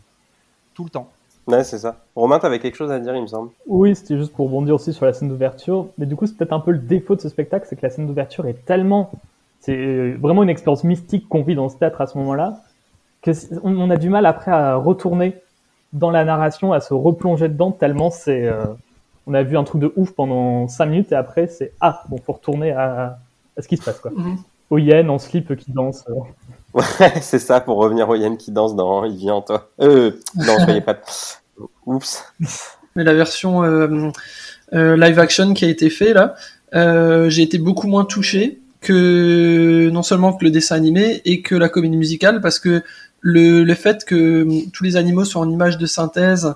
tout 0.73 0.83
le 0.83 0.89
temps. 0.89 1.13
Ouais, 1.47 1.63
c'est 1.63 1.77
ça. 1.77 1.97
Romain, 2.15 2.39
tu 2.39 2.45
avais 2.45 2.59
quelque 2.59 2.75
chose 2.75 2.91
à 2.91 2.99
dire, 2.99 3.15
il 3.15 3.21
me 3.21 3.27
semble. 3.27 3.51
Oui, 3.67 3.95
c'était 3.95 4.17
juste 4.17 4.33
pour 4.33 4.47
rebondir 4.47 4.75
aussi 4.75 4.93
sur 4.93 5.05
la 5.05 5.13
scène 5.13 5.29
d'ouverture. 5.29 5.87
Mais 5.97 6.05
du 6.05 6.15
coup, 6.15 6.25
c'est 6.25 6.35
peut-être 6.35 6.53
un 6.53 6.59
peu 6.59 6.71
le 6.71 6.79
défaut 6.79 7.15
de 7.15 7.21
ce 7.21 7.29
spectacle, 7.29 7.67
c'est 7.69 7.75
que 7.75 7.83
la 7.83 7.89
scène 7.89 8.07
d'ouverture 8.07 8.47
est 8.47 8.65
tellement 8.65 9.11
c'est 9.65 10.11
vraiment 10.11 10.43
une 10.43 10.49
expérience 10.49 10.83
mystique 10.83 11.27
qu'on 11.27 11.41
vit 11.41 11.55
dans 11.55 11.69
ce 11.69 11.77
théâtre 11.77 11.99
à 11.99 12.05
ce 12.05 12.19
moment-là, 12.19 12.61
que 13.23 13.31
on 13.63 13.89
a 13.89 13.97
du 13.97 14.09
mal 14.09 14.27
après 14.27 14.51
à 14.51 14.75
retourner 14.75 15.37
dans 15.91 16.11
la 16.11 16.23
narration, 16.23 16.71
à 16.71 16.79
se 16.81 16.93
replonger 16.93 17.49
dedans 17.49 17.71
tellement 17.71 18.11
c'est. 18.11 18.45
Euh, 18.45 18.65
on 19.25 19.33
a 19.33 19.41
vu 19.41 19.57
un 19.57 19.63
truc 19.63 19.81
de 19.81 19.91
ouf 19.95 20.11
pendant 20.11 20.67
5 20.67 20.85
minutes 20.85 21.11
et 21.11 21.15
après 21.15 21.47
c'est 21.47 21.73
ah 21.81 22.03
bon 22.09 22.17
faut 22.23 22.33
retourner 22.33 22.73
à, 22.73 23.17
ce 23.57 23.67
qui 23.67 23.77
se 23.77 23.83
passe 23.83 23.99
quoi. 23.99 24.11
Mm 24.11 24.37
en 25.09 25.19
slip 25.19 25.55
qui 25.55 25.71
danse. 25.71 26.03
Euh. 26.09 26.13
Ouais, 26.75 27.13
c'est 27.21 27.39
ça 27.39 27.59
pour 27.59 27.77
revenir 27.77 28.07
au 28.09 28.15
Yen 28.15 28.37
qui 28.37 28.51
danse 28.51 28.75
dans 28.75 29.05
Il 29.05 29.17
vient 29.17 29.35
en 29.35 29.41
toi. 29.41 29.71
Euh, 29.81 30.11
non, 30.35 30.59
soyez 30.63 30.81
pas. 30.81 30.97
Oups. 31.87 32.23
Mais 32.95 33.03
la 33.03 33.13
version 33.13 33.63
euh, 33.63 34.11
live 34.71 35.19
action 35.19 35.53
qui 35.53 35.65
a 35.65 35.69
été 35.69 35.89
fait 35.89 36.13
là, 36.13 36.35
j'ai 37.29 37.41
été 37.41 37.57
beaucoup 37.57 37.87
moins 37.87 38.05
touché 38.05 38.61
que 38.81 39.89
non 39.91 40.03
seulement 40.03 40.33
que 40.33 40.43
le 40.45 40.51
dessin 40.51 40.75
animé 40.75 41.21
et 41.25 41.41
que 41.41 41.55
la 41.55 41.69
comédie 41.69 41.97
musicale, 41.97 42.41
parce 42.41 42.59
que 42.59 42.83
le, 43.21 43.63
le 43.63 43.73
fait 43.73 44.05
que 44.05 44.69
tous 44.71 44.83
les 44.83 44.97
animaux 44.97 45.25
soient 45.25 45.41
en 45.41 45.49
image 45.49 45.77
de 45.77 45.87
synthèse, 45.87 46.53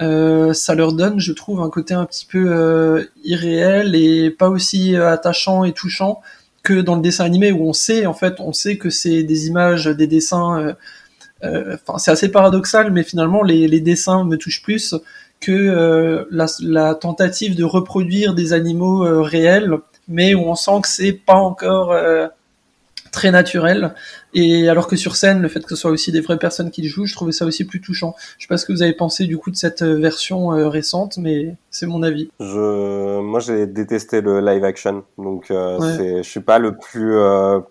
euh, 0.00 0.52
ça 0.52 0.74
leur 0.74 0.92
donne, 0.92 1.20
je 1.20 1.32
trouve, 1.32 1.60
un 1.60 1.70
côté 1.70 1.94
un 1.94 2.04
petit 2.04 2.26
peu 2.26 2.46
euh, 2.48 3.04
irréel 3.24 3.94
et 3.94 4.30
pas 4.30 4.48
aussi 4.48 4.96
euh, 4.96 5.10
attachant 5.10 5.64
et 5.64 5.72
touchant 5.72 6.20
que 6.62 6.80
dans 6.80 6.96
le 6.96 7.02
dessin 7.02 7.24
animé 7.24 7.52
où 7.52 7.68
on 7.68 7.72
sait, 7.72 8.06
en 8.06 8.14
fait, 8.14 8.40
on 8.40 8.52
sait 8.52 8.76
que 8.76 8.90
c'est 8.90 9.22
des 9.22 9.46
images, 9.48 9.86
des 9.86 10.06
dessins. 10.06 10.76
Enfin, 11.42 11.98
c'est 11.98 12.12
assez 12.12 12.30
paradoxal, 12.30 12.92
mais 12.92 13.02
finalement, 13.02 13.42
les, 13.42 13.66
les, 13.66 13.80
dessins 13.80 14.24
me 14.24 14.36
touchent 14.36 14.62
plus 14.62 14.94
que 15.40 16.24
la, 16.30 16.46
la, 16.60 16.94
tentative 16.94 17.56
de 17.56 17.64
reproduire 17.64 18.34
des 18.34 18.52
animaux 18.52 19.22
réels 19.22 19.80
mais 20.08 20.34
où 20.34 20.40
on 20.40 20.54
sent 20.54 20.80
que 20.82 20.88
c'est 20.88 21.12
pas 21.12 21.36
encore 21.36 21.92
euh, 21.92 22.28
très 23.12 23.30
naturel. 23.30 23.94
Et 24.34 24.68
alors 24.68 24.88
que 24.88 24.96
sur 24.96 25.14
scène, 25.14 25.40
le 25.40 25.48
fait 25.48 25.60
que 25.60 25.68
ce 25.68 25.76
soit 25.76 25.92
aussi 25.92 26.10
des 26.10 26.20
vraies 26.20 26.38
personnes 26.38 26.72
qui 26.72 26.88
jouent, 26.88 27.06
je 27.06 27.14
trouvais 27.14 27.30
ça 27.30 27.44
aussi 27.44 27.64
plus 27.64 27.80
touchant. 27.80 28.16
Je 28.38 28.44
sais 28.44 28.48
pas 28.48 28.56
ce 28.56 28.66
que 28.66 28.72
vous 28.72 28.82
avez 28.82 28.94
pensé 28.94 29.26
du 29.26 29.38
coup 29.38 29.52
de 29.52 29.56
cette 29.56 29.82
euh, 29.82 29.98
version 29.98 30.52
euh, 30.52 30.68
récente, 30.68 31.18
mais 31.18 31.54
c'est 31.70 31.86
mon 31.86 32.02
avis. 32.02 32.30
Je, 32.40 33.20
moi, 33.20 33.38
j'ai 33.38 33.68
détesté 33.68 34.20
le 34.20 34.40
live 34.40 34.64
action, 34.64 35.04
donc 35.18 35.46
je 35.48 36.20
suis 36.22 36.40
pas 36.40 36.58
le 36.58 36.76
plus 36.76 37.12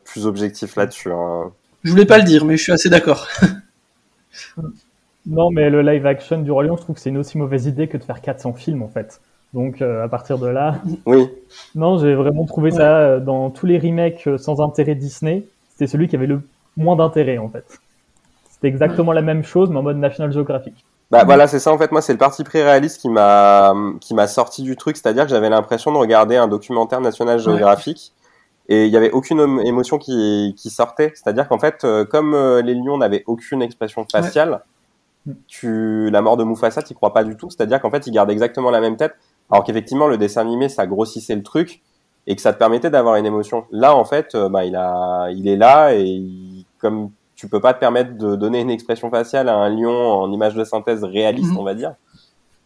plus 0.06 0.26
objectif 0.26 0.78
là-dessus. 0.78 1.12
Hein. 1.12 1.52
Je 1.84 1.92
voulais 1.92 2.06
pas 2.06 2.20
le 2.20 2.24
dire, 2.24 2.46
mais 2.46 2.58
je 2.58 2.64
suis 2.64 2.72
assez 2.72 2.90
d'accord. 2.90 3.28
non, 5.26 5.50
mais 5.52 5.70
le 5.70 5.82
live 5.82 6.06
action 6.06 6.40
du 6.42 6.52
Roi 6.52 6.64
Lion, 6.64 6.78
je 6.78 6.84
trouve 6.84 6.96
que 6.96 7.02
c'est 7.02 7.10
une 7.10 7.18
aussi 7.18 7.38
mauvaise 7.38 7.66
idée 7.66 7.88
que 7.88 7.98
de 7.98 8.04
faire 8.04 8.22
400 8.22 8.54
films 8.54 8.84
en 8.84 8.88
fait. 8.88 9.20
Donc 9.54 9.82
euh, 9.82 10.04
à 10.04 10.08
partir 10.08 10.38
de 10.38 10.48
là, 10.48 10.76
oui. 11.06 11.30
Non, 11.76 11.98
j'ai 11.98 12.16
vraiment 12.16 12.46
trouvé 12.46 12.72
ça 12.72 12.98
euh, 12.98 13.20
dans 13.20 13.50
tous 13.50 13.66
les 13.66 13.78
remakes 13.78 14.26
euh, 14.28 14.38
sans 14.38 14.62
intérêt 14.62 14.96
Disney, 14.96 15.44
c'était 15.72 15.88
celui 15.88 16.08
qui 16.08 16.16
avait 16.16 16.28
le 16.28 16.42
moins 16.78 16.96
d'intérêt 16.96 17.38
en 17.38 17.50
fait. 17.50 17.66
C'était 18.50 18.70
exactement 18.70 19.12
la 19.12 19.22
même 19.22 19.44
chose 19.44 19.70
mais 19.70 19.78
en 19.78 19.84
mode 19.84 19.98
National 19.98 20.32
Geographic. 20.32 20.86
Bah 21.10 21.26
voilà, 21.26 21.48
c'est 21.48 21.60
ça 21.60 21.74
en 21.74 21.78
fait. 21.78 21.92
Moi, 21.92 22.02
c'est 22.02 22.14
le 22.14 22.18
parti 22.18 22.46
pris 22.46 22.62
réaliste 22.62 23.02
qui 23.02 23.10
m'a 23.10 23.74
qui 24.00 24.14
m'a 24.14 24.28
sorti 24.28 24.64
du 24.64 24.78
truc, 24.78 24.96
c'est-à-dire 24.96 25.26
que 25.26 25.30
j'avais 25.30 25.50
l'impression 25.50 25.92
de 25.92 25.98
regarder 25.98 26.38
un 26.38 26.48
documentaire 26.48 27.02
National 27.02 27.38
Geographic 27.38 28.14
et 28.70 28.86
il 28.86 28.92
y 28.92 28.96
avait 28.96 29.12
aucune 29.12 29.60
émotion 29.66 29.98
qui 29.98 30.56
qui 30.58 30.70
sortait. 30.70 31.12
C'est-à-dire 31.14 31.50
qu'en 31.50 31.60
fait, 31.60 31.86
comme 32.10 32.34
les 32.64 32.74
lions 32.74 32.98
n'avaient 32.98 33.26
aucune 33.28 33.62
expression 33.62 34.06
faciale, 34.10 34.62
tu 35.48 36.10
la 36.10 36.22
mort 36.22 36.38
de 36.38 36.46
Mufasa, 36.46 36.82
tu 36.82 36.94
crois 36.94 37.12
pas 37.12 37.26
du 37.26 37.36
tout. 37.36 37.50
C'est-à-dire 37.50 37.82
qu'en 37.82 37.92
fait, 37.92 38.08
ils 38.08 38.12
gardent 38.14 38.32
exactement 38.32 38.72
la 38.72 38.80
même 38.80 38.96
tête 38.96 39.16
alors 39.52 39.64
qu'effectivement, 39.64 40.08
le 40.08 40.18
dessin 40.18 40.42
animé, 40.42 40.70
ça 40.70 40.88
grossissait 40.88 41.36
le 41.36 41.44
truc 41.44 41.82
et 42.28 42.36
que 42.36 42.42
ça 42.42 42.54
te 42.54 42.60
permettait 42.60 42.90
d'avoir 42.90 43.16
une 43.16 43.26
émotion. 43.26 43.66
Là, 43.72 43.96
en 43.96 44.06
fait, 44.06 44.36
euh, 44.36 44.48
bah, 44.50 44.66
il 44.66 44.76
a, 44.76 45.30
il 45.32 45.48
est 45.48 45.58
là 45.58 45.94
et 45.94 46.24
comme 46.80 47.12
tu 47.36 47.48
peux 47.48 47.60
pas 47.60 47.74
te 47.74 47.80
permettre 47.80 48.18
de 48.18 48.36
donner 48.36 48.62
une 48.62 48.70
expression 48.70 49.10
faciale 49.10 49.50
à 49.50 49.56
un 49.56 49.70
lion 49.70 49.92
en 49.92 50.32
image 50.32 50.56
de 50.56 50.64
synthèse 50.64 51.04
réaliste, 51.04 51.52
mhm. 51.52 51.58
on 51.58 51.64
va 51.64 51.74
dire, 51.74 51.96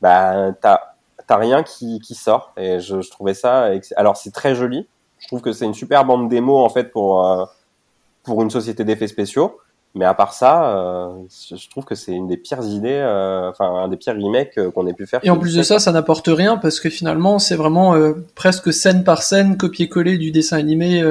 bah, 0.02 0.52
t'as, 0.62 0.80
t'as 1.26 1.38
rien 1.38 1.63
qui, 1.63 2.00
qui 2.02 2.13
sort. 2.13 2.54
Et 2.58 2.80
je, 2.80 3.02
je 3.02 3.10
trouvais 3.10 3.34
ça, 3.34 3.69
alors 3.95 4.17
c'est 4.17 4.32
très 4.32 4.54
joli. 4.54 4.88
Je 5.17 5.28
trouve 5.28 5.41
que 5.41 5.54
c'est 5.54 5.65
une 5.65 5.74
super 5.74 6.06
bande 6.06 6.30
démo, 6.30 6.58
en 6.58 6.69
fait, 6.69 6.91
pour, 6.91 7.26
euh, 7.26 7.45
pour 8.24 8.41
une 8.41 8.50
société 8.50 8.84
d'effets 8.84 9.08
spéciaux. 9.08 9.58
Mais 9.95 10.03
à 10.03 10.13
part 10.13 10.34
ça, 10.34 10.75
euh, 10.75 11.10
je 11.29 11.69
trouve 11.69 11.86
que 11.86 11.95
c'est 11.95 12.12
une 12.12 12.27
des 12.27 12.36
pires 12.36 12.62
idées, 12.62 12.99
euh, 12.99 13.49
enfin 13.49 13.65
un 13.65 13.88
des 13.88 13.95
pires 13.95 14.13
remakes 14.13 14.58
euh, 14.58 14.69
qu'on 14.69 14.86
ait 14.88 14.93
pu 14.93 15.05
faire. 15.05 15.21
Et 15.23 15.29
en 15.29 15.38
plus 15.38 15.55
de 15.55 15.63
ça, 15.63 15.79
ça 15.79 15.93
n'apporte 15.93 16.27
rien 16.27 16.58
parce 16.58 16.81
que 16.81 16.89
finalement, 16.89 17.39
c'est 17.39 17.55
vraiment 17.55 17.95
presque 18.36 18.73
scène 18.73 19.05
par 19.05 19.23
scène, 19.23 19.55
copier-coller 19.55 20.17
du 20.17 20.31
dessin 20.31 20.58
animé 20.58 21.01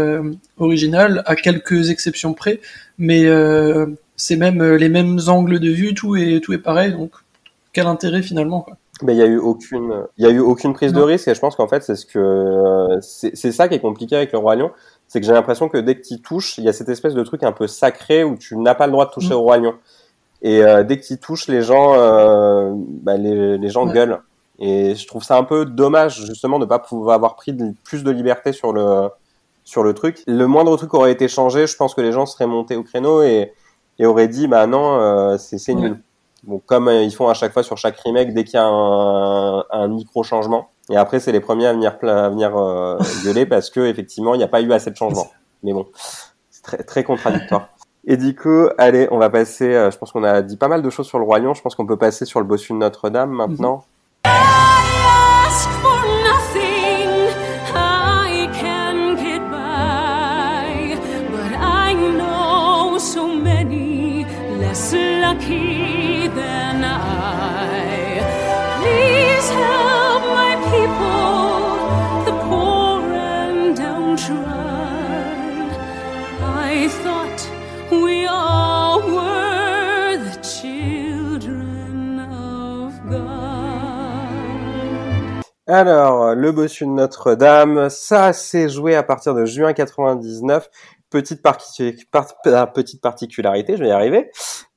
original, 0.58 1.22
à 1.24 1.34
quelques 1.34 1.88
exceptions 1.88 2.34
près. 2.34 2.60
Mais 2.98 3.24
c'est 4.16 4.36
même 4.36 4.62
les 4.62 4.90
mêmes 4.90 5.18
angles 5.28 5.60
de 5.60 5.70
vue, 5.70 5.94
tout 5.94 6.16
est 6.16 6.40
tout 6.40 6.52
est 6.52 6.58
pareil. 6.58 6.92
Donc 6.92 7.12
quel 7.72 7.86
intérêt 7.86 8.22
finalement 8.22 8.60
quoi. 8.60 8.76
Mais 9.02 9.14
il 9.14 9.18
y 9.18 9.22
a 9.22 9.26
eu 9.26 9.38
aucune, 9.38 10.04
il 10.18 10.24
y 10.24 10.28
a 10.28 10.30
eu 10.30 10.38
aucune 10.38 10.72
prise 10.72 10.92
de 10.92 11.00
risque 11.00 11.26
et 11.26 11.34
je 11.34 11.40
pense 11.40 11.56
qu'en 11.56 11.66
fait 11.66 11.82
c'est 11.82 11.96
ce 11.96 12.06
que 12.06 12.98
c'est 13.00 13.52
ça 13.52 13.66
qui 13.66 13.74
est 13.74 13.80
compliqué 13.80 14.14
avec 14.14 14.30
le 14.30 14.38
roi 14.38 14.54
lion, 14.54 14.70
c'est 15.14 15.20
que 15.20 15.26
j'ai 15.26 15.32
l'impression 15.32 15.68
que 15.68 15.78
dès 15.78 15.94
que 15.94 16.04
tu 16.04 16.20
touches, 16.20 16.58
il 16.58 16.64
y 16.64 16.68
a 16.68 16.72
cette 16.72 16.88
espèce 16.88 17.14
de 17.14 17.22
truc 17.22 17.44
un 17.44 17.52
peu 17.52 17.68
sacré 17.68 18.24
où 18.24 18.36
tu 18.36 18.56
n'as 18.56 18.74
pas 18.74 18.86
le 18.86 18.92
droit 18.92 19.06
de 19.06 19.12
toucher 19.12 19.28
mm. 19.28 19.36
au 19.36 19.42
roi 19.42 19.58
lion. 19.58 19.74
Et 20.42 20.64
euh, 20.64 20.82
dès 20.82 20.98
que 20.98 21.06
tu 21.06 21.20
touches, 21.20 21.46
les 21.46 21.62
gens, 21.62 21.94
euh, 21.94 22.72
bah, 22.74 23.16
les, 23.16 23.56
les, 23.56 23.68
gens 23.68 23.86
gueulent. 23.86 24.20
Et 24.58 24.96
je 24.96 25.06
trouve 25.06 25.22
ça 25.22 25.38
un 25.38 25.44
peu 25.44 25.66
dommage 25.66 26.26
justement 26.26 26.58
de 26.58 26.64
pas 26.64 26.80
pouvoir 26.80 27.14
avoir 27.14 27.36
pris 27.36 27.56
plus 27.84 28.02
de 28.02 28.10
liberté 28.10 28.52
sur 28.52 28.72
le 28.72 29.08
sur 29.62 29.84
le 29.84 29.94
truc. 29.94 30.20
Le 30.26 30.48
moindre 30.48 30.76
truc 30.76 30.92
aurait 30.94 31.12
été 31.12 31.28
changé, 31.28 31.68
je 31.68 31.76
pense 31.76 31.94
que 31.94 32.00
les 32.00 32.10
gens 32.10 32.26
seraient 32.26 32.48
montés 32.48 32.74
au 32.74 32.82
créneau 32.82 33.22
et, 33.22 33.52
et 34.00 34.06
auraient 34.06 34.26
dit 34.26 34.48
bah 34.48 34.66
non, 34.66 34.98
euh, 34.98 35.36
c'est 35.38 35.74
nul. 35.74 36.00
Bon, 36.42 36.60
comme 36.66 36.88
ils 36.88 37.14
font 37.14 37.28
à 37.28 37.34
chaque 37.34 37.52
fois 37.52 37.62
sur 37.62 37.78
chaque 37.78 38.00
remake, 38.00 38.34
dès 38.34 38.42
qu'il 38.42 38.54
y 38.54 38.56
a 38.56 38.66
un, 38.66 39.64
un 39.70 39.86
micro 39.86 40.24
changement, 40.24 40.70
et 40.90 40.96
après, 40.96 41.20
c'est 41.20 41.32
les 41.32 41.40
premiers 41.40 41.66
à 41.66 41.72
venir, 41.72 41.96
à 42.02 42.28
venir 42.28 42.56
euh, 42.56 42.98
gueuler 43.24 43.46
parce 43.46 43.70
que 43.70 43.80
effectivement, 43.80 44.34
il 44.34 44.38
n'y 44.38 44.44
a 44.44 44.48
pas 44.48 44.60
eu 44.60 44.72
assez 44.72 44.90
de 44.90 44.96
changements. 44.96 45.30
Mais 45.62 45.72
bon, 45.72 45.86
c'est 46.50 46.62
très, 46.62 46.82
très 46.82 47.04
contradictoire. 47.04 47.68
Et 48.06 48.16
du 48.18 48.36
coup, 48.36 48.68
allez, 48.76 49.08
on 49.10 49.18
va 49.18 49.30
passer. 49.30 49.74
Euh, 49.74 49.90
je 49.90 49.96
pense 49.96 50.12
qu'on 50.12 50.24
a 50.24 50.42
dit 50.42 50.56
pas 50.56 50.68
mal 50.68 50.82
de 50.82 50.90
choses 50.90 51.06
sur 51.06 51.18
le 51.18 51.24
Lion. 51.24 51.54
Je 51.54 51.62
pense 51.62 51.74
qu'on 51.74 51.86
peut 51.86 51.96
passer 51.96 52.26
sur 52.26 52.38
le 52.38 52.46
bossu 52.46 52.72
de 52.74 52.78
Notre-Dame 52.78 53.30
maintenant. 53.30 53.84
Alors, 85.66 86.34
le 86.34 86.52
bossu 86.52 86.84
de 86.84 86.90
Notre-Dame, 86.90 87.88
ça 87.88 88.34
s'est 88.34 88.68
joué 88.68 88.94
à 88.96 89.02
partir 89.02 89.34
de 89.34 89.46
juin 89.46 89.72
99. 89.72 90.68
Petite, 91.08 91.42
petite 91.42 93.00
particularité, 93.00 93.76
je 93.78 93.82
vais 93.82 93.88
y 93.88 93.92
arriver. 93.92 94.30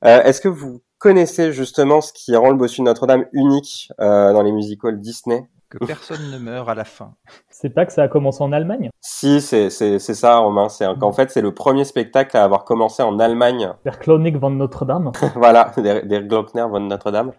Euh, 0.06 0.22
est-ce 0.22 0.40
que 0.40 0.48
vous 0.48 0.80
connaissez 0.98 1.52
justement 1.52 2.00
ce 2.00 2.14
qui 2.14 2.34
rend 2.34 2.48
le 2.48 2.56
bossu 2.56 2.80
de 2.80 2.86
Notre-Dame 2.86 3.26
unique 3.32 3.90
euh, 4.00 4.32
dans 4.32 4.40
les 4.40 4.50
musicals 4.50 4.98
Disney? 4.98 5.46
Que 5.68 5.76
personne 5.84 6.30
ne 6.30 6.38
meurt 6.38 6.66
à 6.70 6.74
la 6.74 6.84
fin. 6.84 7.12
C'est 7.50 7.68
pas 7.68 7.84
que 7.84 7.92
ça 7.92 8.04
a 8.04 8.08
commencé 8.08 8.42
en 8.42 8.52
Allemagne? 8.52 8.88
Si, 9.02 9.42
c'est 9.42 9.68
ça, 9.68 10.38
Romain. 10.38 10.70
C'est 10.70 10.86
qu'en 10.98 11.12
fait, 11.12 11.30
c'est 11.30 11.42
le 11.42 11.52
premier 11.52 11.84
spectacle 11.84 12.34
à 12.38 12.44
avoir 12.44 12.64
commencé 12.64 13.02
en 13.02 13.18
Allemagne. 13.18 13.74
Der 13.84 13.98
Klonig 13.98 14.38
von 14.38 14.48
Notre-Dame. 14.48 15.12
voilà, 15.34 15.74
der, 15.76 16.06
der 16.06 16.22
Glockner 16.22 16.66
von 16.70 16.88
Notre-Dame. 16.88 17.32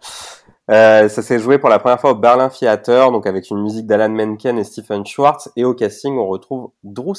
Euh, 0.69 1.09
ça 1.09 1.23
s'est 1.23 1.39
joué 1.39 1.57
pour 1.57 1.69
la 1.69 1.79
première 1.79 1.99
fois 1.99 2.11
au 2.11 2.15
Berlin 2.15 2.47
Theater, 2.49 3.11
donc 3.11 3.25
avec 3.25 3.49
une 3.49 3.59
musique 3.59 3.87
d'Alan 3.87 4.09
Menken 4.09 4.59
et 4.59 4.63
Stephen 4.63 5.03
Schwartz. 5.03 5.49
Et 5.55 5.65
au 5.65 5.73
casting, 5.73 6.15
on 6.15 6.27
retrouve 6.27 6.71
Drew 6.83 7.13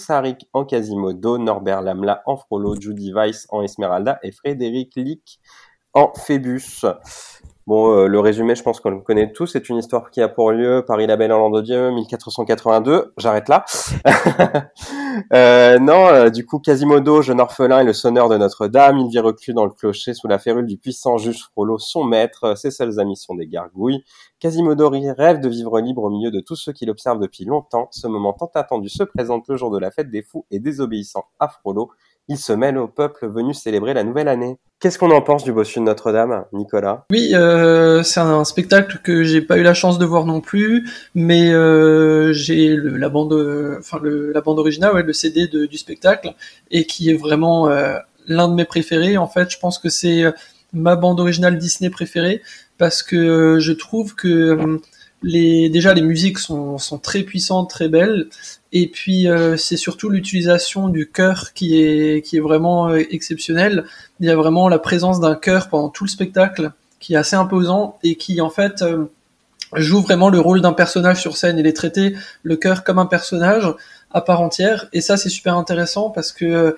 en 0.53 0.65
Quasimodo, 0.65 1.37
Norbert 1.37 1.83
Lamla 1.83 2.23
en 2.27 2.37
Frollo, 2.37 2.81
Judy 2.81 3.13
Weiss 3.13 3.49
en 3.51 3.63
Esmeralda 3.63 4.21
et 4.23 4.31
Frédéric 4.31 4.93
Lick 4.95 5.41
en 5.95 6.13
Phébus. 6.15 6.85
Bon, 7.71 7.97
euh, 7.97 8.09
le 8.09 8.19
résumé, 8.19 8.57
je 8.57 8.65
pense 8.65 8.81
qu'on 8.81 8.91
le 8.91 8.99
connaît 8.99 9.31
tous. 9.31 9.47
C'est 9.47 9.69
une 9.69 9.77
histoire 9.77 10.11
qui 10.11 10.21
a 10.21 10.27
pour 10.27 10.51
lieu 10.51 10.85
Paris 10.85 11.07
la 11.07 11.17
Belle 11.17 11.31
en 11.31 11.61
Dieu, 11.61 11.93
1482. 11.93 13.13
J'arrête 13.17 13.49
là. 13.49 13.65
euh, 15.33 15.79
non, 15.79 16.09
euh, 16.09 16.31
du 16.31 16.45
coup, 16.45 16.59
Quasimodo, 16.59 17.23
jeune 17.23 17.41
orphelin 17.41 17.83
et 17.83 17.85
le 17.85 17.93
sonneur 17.93 18.29
de 18.29 18.37
Notre-Dame, 18.37 18.99
il 18.99 19.09
vit 19.09 19.21
reclus 19.21 19.55
dans 19.55 19.67
le 19.67 19.71
clocher 19.71 20.15
sous 20.15 20.27
la 20.27 20.41
férule 20.41 20.67
du 20.67 20.79
puissant 20.79 21.17
juge 21.17 21.45
Frollo, 21.53 21.79
son 21.79 22.03
maître. 22.03 22.57
Ses 22.57 22.73
seuls 22.73 22.99
amis 22.99 23.17
sont 23.17 23.37
des 23.37 23.47
gargouilles. 23.47 24.03
Quasimodo 24.41 24.91
rêve 24.91 25.39
de 25.39 25.49
vivre 25.49 25.79
libre 25.79 26.03
au 26.03 26.11
milieu 26.11 26.33
de 26.33 26.41
tous 26.41 26.57
ceux 26.57 26.73
qui 26.73 26.87
l'observent 26.87 27.21
depuis 27.21 27.45
longtemps. 27.45 27.87
Ce 27.93 28.09
moment 28.09 28.33
tant 28.33 28.51
attendu 28.57 28.89
se 28.89 29.05
présente 29.05 29.47
le 29.47 29.57
jour 29.57 29.71
de 29.71 29.79
la 29.79 29.93
fête 29.93 30.11
des 30.11 30.23
fous 30.23 30.45
et 30.51 30.59
désobéissant 30.59 31.27
à 31.39 31.47
Frollo 31.47 31.93
il 32.31 32.39
se 32.39 32.53
mêle 32.53 32.79
au 32.79 32.87
peuple 32.87 33.29
venu 33.29 33.53
célébrer 33.53 33.93
la 33.93 34.05
nouvelle 34.05 34.29
année. 34.29 34.57
Qu'est-ce 34.79 34.99
qu'on 35.01 35.11
en 35.11 35.21
pense 35.21 35.43
du 35.43 35.53
Bossu 35.53 35.81
de 35.81 35.85
Notre-Dame, 35.85 36.45
Nicolas? 36.53 37.05
Oui, 37.11 37.33
euh, 37.35 38.05
c'est 38.05 38.21
un 38.21 38.45
spectacle 38.45 39.01
que 39.03 39.25
j'ai 39.25 39.43
pas 39.43 39.59
eu 39.59 39.63
la 39.63 39.75
chance 39.75 39.99
de 39.99 40.05
voir 40.07 40.25
non 40.25 40.41
plus, 40.41 40.89
mais 41.17 41.53
euh, 41.53 42.33
j'ai 42.33 42.77
la 42.77 43.09
bande, 43.09 43.35
enfin 43.81 44.01
la 44.03 44.41
bande 44.41 44.61
originale, 44.61 45.05
le 45.05 45.13
CD 45.13 45.49
du 45.49 45.77
spectacle, 45.77 46.33
et 46.71 46.87
qui 46.87 47.11
est 47.11 47.15
vraiment 47.15 47.69
euh, 47.69 47.99
l'un 48.29 48.49
de 48.49 48.55
mes 48.55 48.65
préférés. 48.65 49.19
En 49.19 49.27
fait, 49.27 49.51
je 49.51 49.59
pense 49.59 49.79
que 49.81 49.89
c'est 49.89 50.23
ma 50.73 50.95
bande 50.95 51.19
originale 51.19 51.59
Disney 51.59 51.91
préférée 51.91 52.43
parce 52.79 53.03
que 53.03 53.59
je 53.59 53.73
trouve 53.73 54.15
que 54.15 54.79
les, 55.23 55.69
déjà 55.69 55.95
les 55.95 56.03
musiques 56.03 56.39
sont, 56.39 56.79
sont 56.79 56.99
très 56.99 57.23
puissantes, 57.23 57.69
très 57.71 57.89
belles, 57.89 58.29
et 58.73 58.87
puis 58.89 59.29
euh, 59.29 59.57
c'est 59.57 59.77
surtout 59.77 60.09
l'utilisation 60.09 60.89
du 60.89 61.11
chœur 61.11 61.53
qui 61.55 61.81
est 61.81 62.25
qui 62.25 62.37
est 62.37 62.41
vraiment 62.41 62.89
euh, 62.89 63.03
exceptionnelle. 63.11 63.85
Il 64.21 64.27
y 64.27 64.31
a 64.31 64.37
vraiment 64.37 64.69
la 64.69 64.79
présence 64.79 65.21
d'un 65.21 65.35
chœur 65.35 65.69
pendant 65.69 65.89
tout 65.89 66.05
le 66.05 66.11
spectacle 66.11 66.73
qui 67.01 67.15
est 67.15 67.17
assez 67.17 67.37
imposant 67.37 67.99
et 68.03 68.17
qui 68.17 68.41
en 68.41 68.51
fait 68.51 68.83
euh, 68.83 69.07
joue 69.75 70.01
vraiment 70.01 70.29
le 70.31 70.41
rôle 70.41 70.61
d'un 70.61 70.73
personnage 70.73 71.21
sur 71.21 71.37
scène. 71.37 71.59
Il 71.59 71.67
est 71.67 71.73
traité 71.73 72.15
le 72.43 72.57
chœur 72.57 72.85
comme 72.85 72.99
un 72.99 73.07
personnage 73.07 73.67
à 74.13 74.21
part 74.21 74.41
entière 74.41 74.89
et 74.93 75.01
ça 75.01 75.17
c'est 75.17 75.29
super 75.29 75.57
intéressant 75.57 76.11
parce 76.11 76.33
que 76.33 76.77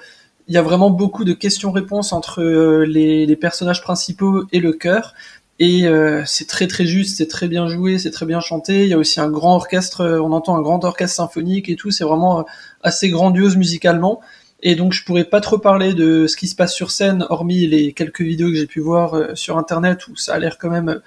il 0.48 0.54
y 0.54 0.58
a 0.58 0.62
vraiment 0.62 0.90
beaucoup 0.90 1.24
de 1.24 1.34
questions-réponses 1.34 2.12
entre 2.12 2.42
les, 2.82 3.26
les, 3.26 3.36
personnages 3.36 3.80
principaux 3.80 4.44
et 4.50 4.58
le 4.58 4.72
chœur 4.72 5.14
et 5.58 5.86
euh, 5.86 6.22
c'est 6.26 6.48
très 6.48 6.66
très 6.66 6.86
juste, 6.86 7.18
c'est 7.18 7.28
très 7.28 7.46
bien 7.46 7.68
joué, 7.68 7.98
c'est 7.98 8.10
très 8.10 8.26
bien 8.26 8.40
chanté. 8.40 8.82
Il 8.82 8.88
y 8.88 8.94
a 8.94 8.98
aussi 8.98 9.20
un 9.20 9.30
grand 9.30 9.54
orchestre, 9.54 10.00
euh, 10.00 10.20
on 10.20 10.32
entend 10.32 10.56
un 10.56 10.62
grand 10.62 10.84
orchestre 10.84 11.16
symphonique 11.16 11.68
et 11.68 11.76
tout. 11.76 11.90
C'est 11.90 12.04
vraiment 12.04 12.40
euh, 12.40 12.42
assez 12.82 13.10
grandiose 13.10 13.56
musicalement. 13.56 14.20
Et 14.62 14.76
donc 14.76 14.92
je 14.92 15.04
pourrais 15.04 15.24
pas 15.24 15.40
trop 15.40 15.58
parler 15.58 15.92
de 15.94 16.26
ce 16.26 16.36
qui 16.36 16.48
se 16.48 16.54
passe 16.54 16.74
sur 16.74 16.90
scène, 16.90 17.26
hormis 17.30 17.66
les 17.66 17.92
quelques 17.92 18.22
vidéos 18.22 18.48
que 18.48 18.54
j'ai 18.54 18.66
pu 18.66 18.80
voir 18.80 19.36
sur 19.36 19.58
internet 19.58 20.06
où 20.08 20.16
ça 20.16 20.34
a 20.34 20.38
l'air 20.38 20.56
quand 20.56 20.70
même 20.70 21.00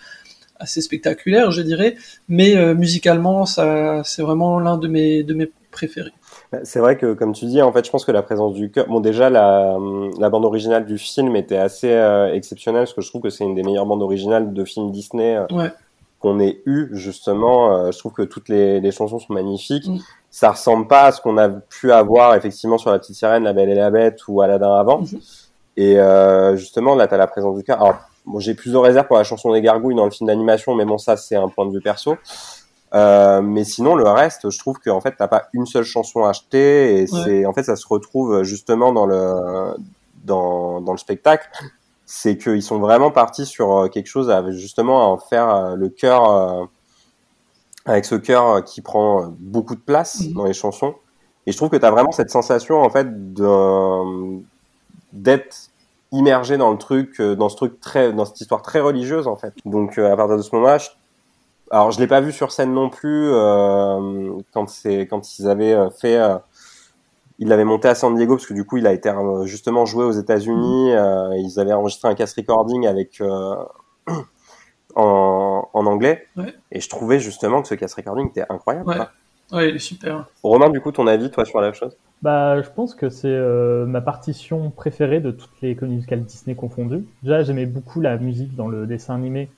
assez 0.59 0.81
spectaculaire, 0.81 1.51
je 1.51 1.61
dirais. 1.61 1.95
Mais 2.27 2.75
musicalement, 2.75 3.45
ça 3.45 4.01
c'est 4.03 4.21
vraiment 4.21 4.59
l'un 4.59 4.77
de 4.77 4.89
mes 4.89 5.23
de 5.23 5.33
mes 5.33 5.49
préférés. 5.71 6.11
Bah, 6.55 6.61
c'est 6.63 6.79
vrai 6.79 6.97
que, 6.97 7.13
comme 7.13 7.33
tu 7.33 7.45
dis, 7.45 7.61
en 7.61 7.71
fait, 7.71 7.85
je 7.85 7.91
pense 7.91 8.05
que 8.05 8.11
la 8.11 8.21
présence 8.21 8.53
du 8.53 8.71
chœur. 8.71 8.87
Bon, 8.87 8.99
déjà, 8.99 9.29
la, 9.29 9.77
la 10.19 10.29
bande 10.29 10.45
originale 10.45 10.85
du 10.85 10.97
film 10.97 11.35
était 11.35 11.57
assez 11.57 11.91
euh, 11.91 12.33
exceptionnelle, 12.33 12.83
parce 12.83 12.93
que 12.93 13.01
je 13.01 13.09
trouve 13.09 13.21
que 13.21 13.29
c'est 13.29 13.43
une 13.43 13.55
des 13.55 13.63
meilleures 13.63 13.85
bandes 13.85 14.01
originales 14.01 14.53
de 14.53 14.65
films 14.65 14.91
Disney 14.91 15.35
euh, 15.35 15.69
qu'on 16.19 16.39
ait 16.39 16.61
eu, 16.65 16.89
justement. 16.93 17.75
Euh, 17.75 17.91
je 17.91 17.99
trouve 17.99 18.13
que 18.13 18.21
toutes 18.21 18.49
les, 18.49 18.79
les 18.79 18.91
chansons 18.91 19.19
sont 19.19 19.33
magnifiques. 19.33 19.87
Mm. 19.87 19.99
Ça 20.29 20.51
ressemble 20.51 20.87
pas 20.87 21.05
à 21.05 21.11
ce 21.11 21.21
qu'on 21.21 21.37
a 21.37 21.49
pu 21.49 21.91
avoir, 21.91 22.35
effectivement, 22.35 22.77
sur 22.77 22.91
La 22.91 22.99
Petite 22.99 23.15
Sirène, 23.15 23.43
La 23.43 23.53
Belle 23.53 23.69
et 23.69 23.75
la 23.75 23.89
Bête 23.89 24.19
ou 24.27 24.41
Aladdin 24.41 24.73
avant. 24.73 25.01
Mm-hmm. 25.01 25.41
Et 25.77 26.57
justement, 26.57 26.95
là, 26.95 27.07
tu 27.07 27.13
as 27.13 27.17
la 27.17 27.27
présence 27.27 27.55
du 27.57 27.63
chœur. 27.63 27.81
Alors, 27.81 27.95
bon, 28.25 28.39
j'ai 28.39 28.53
plus 28.53 28.71
de 28.71 28.77
réserve 28.77 29.07
pour 29.07 29.17
la 29.17 29.23
chanson 29.23 29.51
des 29.53 29.61
gargouilles 29.61 29.95
dans 29.95 30.05
le 30.05 30.11
film 30.11 30.27
d'animation, 30.27 30.75
mais 30.75 30.85
bon, 30.85 30.97
ça, 30.97 31.15
c'est 31.15 31.35
un 31.35 31.47
point 31.47 31.65
de 31.65 31.71
vue 31.71 31.81
perso. 31.81 32.15
Euh, 32.95 33.41
mais 33.41 33.65
sinon, 33.65 33.95
le 33.95 34.07
reste, 34.07 34.49
je 34.49 34.57
trouve 34.57 34.79
qu'en 34.79 35.01
fait, 35.01 35.15
t'as 35.17 35.27
pas 35.27 35.47
une 35.53 35.65
seule 35.65 35.83
chanson 35.83 36.23
à 36.23 36.29
acheter 36.29 37.01
et 37.01 37.07
c'est, 37.07 37.45
en 37.45 37.53
fait, 37.53 37.63
ça 37.63 37.75
se 37.75 37.85
retrouve 37.87 38.43
justement 38.43 38.93
dans 38.93 39.05
le, 39.05 39.75
dans, 40.23 40.79
dans 40.79 40.93
le 40.93 40.97
spectacle. 40.97 41.49
C'est 42.05 42.37
qu'ils 42.37 42.63
sont 42.63 42.79
vraiment 42.79 43.11
partis 43.11 43.45
sur 43.45 43.75
euh, 43.75 43.87
quelque 43.89 44.07
chose 44.07 44.33
justement 44.51 45.01
à 45.01 45.05
en 45.07 45.17
faire 45.17 45.49
euh, 45.49 45.75
le 45.75 45.89
cœur, 45.89 46.69
avec 47.85 48.05
ce 48.05 48.15
cœur 48.15 48.63
qui 48.63 48.81
prend 48.81 49.33
beaucoup 49.39 49.75
de 49.75 49.81
place 49.81 50.21
mhm. 50.21 50.33
dans 50.33 50.45
les 50.45 50.53
chansons. 50.53 50.95
Et 51.47 51.51
je 51.51 51.57
trouve 51.57 51.69
que 51.69 51.77
t'as 51.77 51.91
vraiment 51.91 52.11
cette 52.11 52.31
sensation, 52.31 52.81
en 52.81 52.89
fait, 52.89 53.07
d'être 55.13 55.69
immergé 56.11 56.57
dans 56.57 56.71
le 56.71 56.77
truc, 56.77 57.21
dans 57.21 57.49
ce 57.49 57.55
truc 57.57 57.79
très, 57.81 58.13
dans 58.13 58.25
cette 58.25 58.39
histoire 58.39 58.61
très 58.61 58.79
religieuse, 58.79 59.27
en 59.27 59.35
fait. 59.35 59.53
Donc, 59.65 59.97
à 59.97 60.15
partir 60.15 60.37
de 60.37 60.41
ce 60.41 60.55
moment-là, 60.55 60.79
alors 61.71 61.91
je 61.91 61.99
l'ai 61.99 62.07
pas 62.07 62.21
vu 62.21 62.31
sur 62.31 62.51
scène 62.51 62.73
non 62.73 62.89
plus 62.89 63.29
euh, 63.31 64.33
quand 64.53 64.69
c'est 64.69 65.07
quand 65.07 65.37
ils 65.37 65.47
avaient 65.47 65.73
euh, 65.73 65.89
fait 65.89 66.17
euh, 66.17 66.37
il 67.39 67.47
l'avait 67.49 67.65
monté 67.65 67.87
à 67.87 67.95
San 67.95 68.15
Diego 68.15 68.35
parce 68.35 68.45
que 68.47 68.53
du 68.53 68.65
coup 68.65 68.77
il 68.77 68.87
a 68.87 68.93
été 68.93 69.09
euh, 69.09 69.45
justement 69.45 69.85
joué 69.85 70.05
aux 70.05 70.11
États-Unis 70.11 70.93
euh, 70.93 71.35
ils 71.37 71.59
avaient 71.59 71.73
enregistré 71.73 72.07
un 72.07 72.15
cast 72.15 72.35
recording 72.37 72.87
avec 72.87 73.21
en, 74.95 75.69
en, 75.73 75.85
anglais. 75.85 76.27
Ouais. 76.37 76.53
et 76.71 76.79
je 76.79 76.89
trouvais 76.89 77.19
justement 77.19 77.61
que 77.61 77.67
ce 77.67 77.75
cast 77.75 77.95
recording 77.95 78.29
était 78.29 78.45
incroyable 78.49 78.89
ouais, 78.89 79.57
ouais 79.57 79.69
il 79.69 79.75
est 79.75 79.79
super. 79.79 80.27
Romain 80.43 80.69
du 80.69 80.81
coup 80.81 80.91
ton 80.91 81.07
avis 81.07 81.31
toi 81.31 81.45
sur 81.45 81.59
la 81.61 81.73
chose? 81.73 81.97
Bah, 82.21 82.61
je 82.61 82.69
pense 82.69 82.95
que 82.95 83.09
c'est 83.09 83.27
euh, 83.27 83.85
ma 83.85 84.01
partition 84.01 84.71
préférée 84.71 85.19
de 85.19 85.31
toutes 85.31 85.61
les 85.61 85.75
comédies 85.75 85.97
musicales 85.97 86.23
Disney 86.23 86.55
confondues. 86.55 87.05
Déjà, 87.21 87.43
j'aimais 87.43 87.65
beaucoup 87.67 88.01
la 88.01 88.17
musique 88.17 88.55
dans 88.55 88.67
le 88.67 88.87
dessin 88.87 89.15
animé 89.15 89.49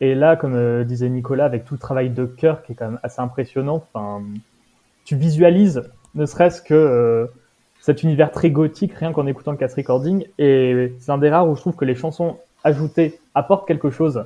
et 0.00 0.14
là, 0.14 0.36
comme 0.36 0.54
euh, 0.54 0.84
disait 0.84 1.10
Nicolas, 1.10 1.44
avec 1.44 1.64
tout 1.64 1.74
le 1.74 1.80
travail 1.80 2.10
de 2.10 2.24
cœur 2.24 2.62
qui 2.62 2.72
est 2.72 2.74
quand 2.74 2.86
même 2.86 3.00
assez 3.02 3.20
impressionnant, 3.20 3.84
tu 5.04 5.16
visualises, 5.16 5.82
ne 6.14 6.24
serait-ce 6.24 6.62
que 6.62 6.74
euh, 6.74 7.26
cet 7.80 8.02
univers 8.02 8.30
très 8.30 8.50
gothique, 8.50 8.94
rien 8.94 9.12
qu'en 9.12 9.26
écoutant 9.26 9.50
le 9.50 9.58
cast 9.58 9.76
recording. 9.76 10.26
Et 10.38 10.94
c'est 11.00 11.12
un 11.12 11.18
des 11.18 11.28
rares 11.28 11.48
où 11.48 11.54
je 11.54 11.60
trouve 11.60 11.76
que 11.76 11.84
les 11.84 11.94
chansons 11.94 12.38
ajoutées 12.64 13.18
apportent 13.34 13.68
quelque 13.68 13.90
chose 13.90 14.24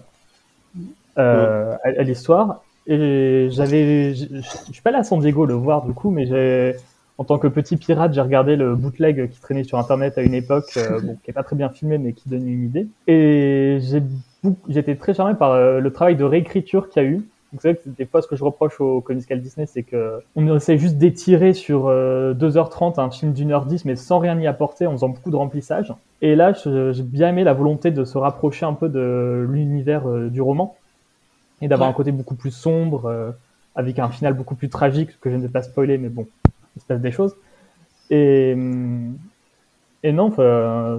euh, 1.18 1.76
à, 1.82 2.02
l'histoire. 2.02 2.62
Et 2.86 3.48
j'avais, 3.50 4.14
je 4.14 4.40
suis 4.70 4.82
pas 4.82 4.90
allé 4.90 4.98
à 4.98 5.04
San 5.04 5.18
Diego 5.18 5.44
le 5.46 5.54
voir 5.54 5.84
du 5.84 5.92
coup, 5.92 6.10
mais 6.10 6.26
j'ai, 6.26 6.76
en 7.18 7.24
tant 7.24 7.38
que 7.38 7.48
petit 7.48 7.76
pirate, 7.76 8.12
j'ai 8.12 8.20
regardé 8.20 8.54
le 8.54 8.76
bootleg 8.76 9.30
qui 9.30 9.40
traînait 9.40 9.64
sur 9.64 9.78
internet 9.78 10.18
à 10.18 10.22
une 10.22 10.34
époque, 10.34 10.78
bon, 11.02 11.16
qui 11.24 11.30
est 11.30 11.34
pas 11.34 11.42
très 11.42 11.56
bien 11.56 11.70
filmé, 11.70 11.98
mais 11.98 12.12
qui 12.12 12.28
donne 12.28 12.46
une 12.46 12.64
idée. 12.64 12.86
Et 13.06 13.78
j'ai 13.80 14.02
j'étais 14.68 14.97
très 14.97 15.14
charmé 15.14 15.34
par 15.34 15.53
euh, 15.53 15.80
le 15.80 15.92
travail 15.92 16.16
de 16.16 16.24
réécriture 16.24 16.88
qu'il 16.88 17.03
y 17.03 17.07
a 17.07 17.09
eu. 17.09 17.26
Vous 17.53 17.61
savez 17.61 17.76
que 17.76 17.88
des 17.88 18.05
fois, 18.05 18.20
ce 18.20 18.26
que 18.26 18.34
je 18.34 18.42
reproche 18.42 18.80
au 18.80 19.01
Comical 19.01 19.40
Disney, 19.40 19.66
c'est 19.66 19.84
que 19.84 20.20
on 20.34 20.57
essaie 20.57 20.76
juste 20.76 20.99
d'étirer 20.99 21.53
sur 21.53 21.88
2h30 21.88 22.99
euh, 22.99 23.03
un 23.03 23.11
film 23.11 23.32
d'une 23.32 23.53
heure 23.53 23.64
10, 23.66 23.84
mais 23.84 23.95
sans 23.95 24.18
rien 24.18 24.38
y 24.40 24.47
apporter, 24.49 24.88
en 24.88 24.92
faisant 24.92 25.09
beaucoup 25.09 25.30
de 25.30 25.36
remplissage. 25.36 25.92
Et 26.20 26.34
là, 26.34 26.53
j'ai 26.53 27.03
bien 27.03 27.28
aimé 27.28 27.45
la 27.45 27.53
volonté 27.53 27.92
de 27.92 28.05
se 28.05 28.18
rapprocher 28.18 28.66
un 28.66 28.72
peu 28.72 28.88
de 28.88 29.47
l'univers 29.49 30.09
euh, 30.09 30.28
du 30.30 30.40
roman 30.40 30.76
et 31.62 31.68
d'avoir 31.68 31.88
un 31.88 31.92
côté 31.92 32.11
beaucoup 32.11 32.34
plus 32.34 32.51
sombre, 32.51 33.34
avec 33.76 33.99
un 33.99 34.09
final 34.09 34.34
beaucoup 34.34 34.57
plus 34.57 34.68
tragique, 34.68 35.18
que 35.20 35.30
je 35.30 35.36
ne 35.36 35.42
vais 35.42 35.49
pas 35.49 35.62
spoiler, 35.62 35.97
mais 35.97 36.09
bon, 36.09 36.26
il 36.76 36.82
se 36.82 36.86
passe 36.86 37.01
des 37.01 37.12
choses. 37.12 37.34
Et, 38.11 38.53
hum, 38.55 39.16
et 40.05 40.12
non, 40.12 40.30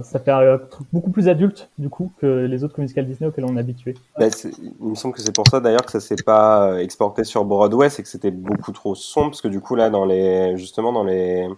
ça 0.02 0.18
fait 0.18 0.32
un 0.32 0.58
truc 0.58 0.88
beaucoup 0.92 1.10
plus 1.10 1.28
adulte, 1.28 1.70
du 1.78 1.88
coup, 1.88 2.10
que 2.18 2.26
les 2.26 2.64
autres 2.64 2.80
musicales 2.80 3.06
Disney 3.06 3.28
auxquels 3.28 3.44
on 3.44 3.56
est 3.56 3.60
habitué. 3.60 3.94
Bah, 4.18 4.26
il 4.80 4.88
me 4.88 4.96
semble 4.96 5.14
que 5.14 5.20
c'est 5.20 5.32
pour 5.32 5.46
ça, 5.46 5.60
d'ailleurs, 5.60 5.86
que 5.86 5.92
ça 5.92 6.00
s'est 6.00 6.16
pas 6.16 6.72
euh, 6.72 6.78
exporté 6.78 7.22
sur 7.22 7.44
Broadway, 7.44 7.88
c'est 7.88 8.02
que 8.02 8.08
c'était 8.08 8.32
beaucoup 8.32 8.72
trop 8.72 8.96
sombre, 8.96 9.28
parce 9.28 9.42
que 9.42 9.46
du 9.46 9.60
coup, 9.60 9.76
là, 9.76 9.90
dans 9.90 10.04
les, 10.04 10.56
justement, 10.56 10.92
dans 10.92 11.04
les, 11.04 11.48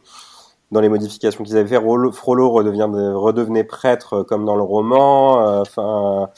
dans 0.73 0.83
les 0.83 0.91
modifications 0.91 1.43
qu'ils 1.43 1.57
avaient 1.57 1.67
fait, 1.67 1.83
Frollo 2.13 2.51
redevient, 2.51 2.87
redevenait 3.15 3.65
prêtre 3.65 4.13
euh, 4.13 4.25
comme 4.25 4.45
dans 4.45 4.57
le 4.57 4.63
roman, 4.63 5.41
euh, 5.49 5.63
enfin, 5.63 6.29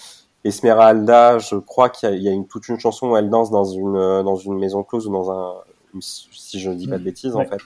Esmeralda, 0.44 1.40
je 1.40 1.56
crois 1.56 1.88
qu'il 1.88 2.22
y 2.22 2.28
a, 2.28 2.30
une, 2.30 2.46
toute 2.46 2.68
une 2.68 2.78
chanson 2.78 3.11
où 3.11 3.16
elle 3.16 3.30
danse 3.30 3.50
dans 3.50 3.64
une, 3.64 4.22
dans 4.22 4.36
une 4.36 4.61
maison 4.61 4.84
close 4.84 5.08
ou 5.08 5.12
dans 5.12 5.32
un, 5.32 5.54
si 5.98 6.61
je 6.61 6.70
ne 6.70 6.76
dis 6.76 6.86
pas 6.86 6.98
de 6.98 7.02
bêtises, 7.02 7.34
en 7.34 7.44
fait. 7.44 7.58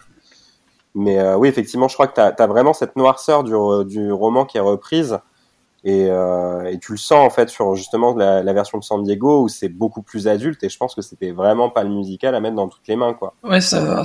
Mais 0.95 1.19
euh, 1.19 1.37
oui, 1.37 1.49
effectivement, 1.49 1.89
je 1.89 1.95
crois 1.95 2.07
que 2.07 2.15
tu 2.15 2.21
as, 2.21 2.47
vraiment 2.47 2.73
cette 2.73 2.97
noirceur 2.97 3.43
du, 3.43 3.53
du, 3.87 4.13
roman 4.13 4.45
qui 4.45 4.59
est 4.59 4.61
reprise 4.61 5.19
Et, 5.83 6.07
euh, 6.09 6.71
et, 6.71 6.79
tu 6.79 6.93
le 6.93 6.99
sens 6.99 7.27
en 7.27 7.31
fait 7.31 7.49
sur 7.49 7.75
justement 7.75 8.15
la, 8.15 8.53
version 8.53 8.79
de 8.79 8.85
San 8.85 9.03
Diego 9.03 9.43
où 9.43 9.49
c'est 9.49 9.69
beaucoup 9.69 10.03
plus 10.03 10.29
adulte 10.29 10.63
et 10.63 10.69
je 10.69 10.79
pense 10.79 10.95
que 10.95 11.03
c'était 11.03 11.33
vraiment 11.33 11.69
pas 11.69 11.83
le 11.83 11.91
musical 11.91 12.37
à 12.37 12.41
mettre 12.41 12.55
dans 12.55 12.69
toutes 12.69 12.87
les 12.87 12.95
mains 12.95 13.13
quoi. 13.13 13.35
Ouais, 13.43 13.61
ça, 13.61 14.05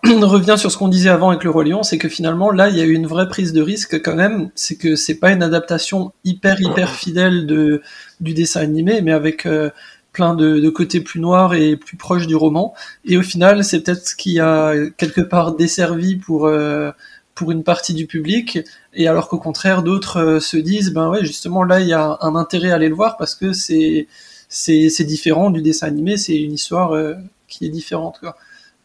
revient 0.04 0.56
sur 0.58 0.70
ce 0.70 0.76
qu'on 0.76 0.88
disait 0.88 1.08
avant 1.08 1.30
avec 1.30 1.42
le 1.42 1.50
Roi 1.50 1.64
Lion, 1.64 1.82
c'est 1.82 1.96
que 1.96 2.10
finalement 2.10 2.50
là 2.50 2.68
il 2.68 2.76
y 2.76 2.82
a 2.82 2.84
eu 2.84 2.92
une 2.92 3.06
vraie 3.06 3.28
prise 3.28 3.54
de 3.54 3.62
risque 3.62 4.02
quand 4.02 4.14
même, 4.14 4.50
c'est 4.54 4.76
que 4.76 4.94
c'est 4.94 5.18
pas 5.18 5.32
une 5.32 5.42
adaptation 5.42 6.12
hyper 6.24 6.60
hyper 6.60 6.90
fidèle 6.90 7.46
de 7.46 7.80
du 8.20 8.34
dessin 8.34 8.60
animé, 8.60 9.00
mais 9.00 9.12
avec 9.12 9.46
euh, 9.46 9.70
plein 10.16 10.34
de, 10.34 10.70
côtés 10.70 11.02
plus 11.02 11.20
noirs 11.20 11.52
et 11.52 11.76
plus 11.76 11.98
proches 11.98 12.26
du 12.26 12.34
roman. 12.34 12.72
Et 13.04 13.18
au 13.18 13.22
final, 13.22 13.62
c'est 13.62 13.82
peut-être 13.82 14.08
ce 14.08 14.16
qui 14.16 14.40
a 14.40 14.72
quelque 14.96 15.20
part 15.20 15.54
desservi 15.54 16.16
pour 16.16 16.46
euh, 16.46 16.90
pour 17.34 17.50
une 17.50 17.62
partie 17.62 17.92
du 17.92 18.06
public, 18.06 18.60
et 18.94 19.08
alors 19.08 19.28
qu'au 19.28 19.38
contraire 19.38 19.82
d'autres 19.82 20.16
euh, 20.16 20.40
se 20.40 20.56
disent 20.56 20.94
ben 20.94 21.10
ouais 21.10 21.22
justement 21.22 21.64
là 21.64 21.80
il 21.80 21.86
y 21.86 21.92
a 21.92 22.16
un 22.22 22.34
intérêt 22.34 22.70
à 22.70 22.76
aller 22.76 22.88
le 22.88 22.94
voir 22.94 23.18
parce 23.18 23.34
que 23.34 23.52
c'est 23.52 24.08
c'est 24.48 25.04
différent 25.04 25.50
du 25.50 25.60
dessin 25.60 25.86
animé, 25.86 26.16
c'est 26.16 26.40
une 26.40 26.54
histoire 26.54 26.92
euh, 26.92 27.12
qui 27.46 27.66
est 27.66 27.68
différente 27.68 28.18
quoi. 28.20 28.36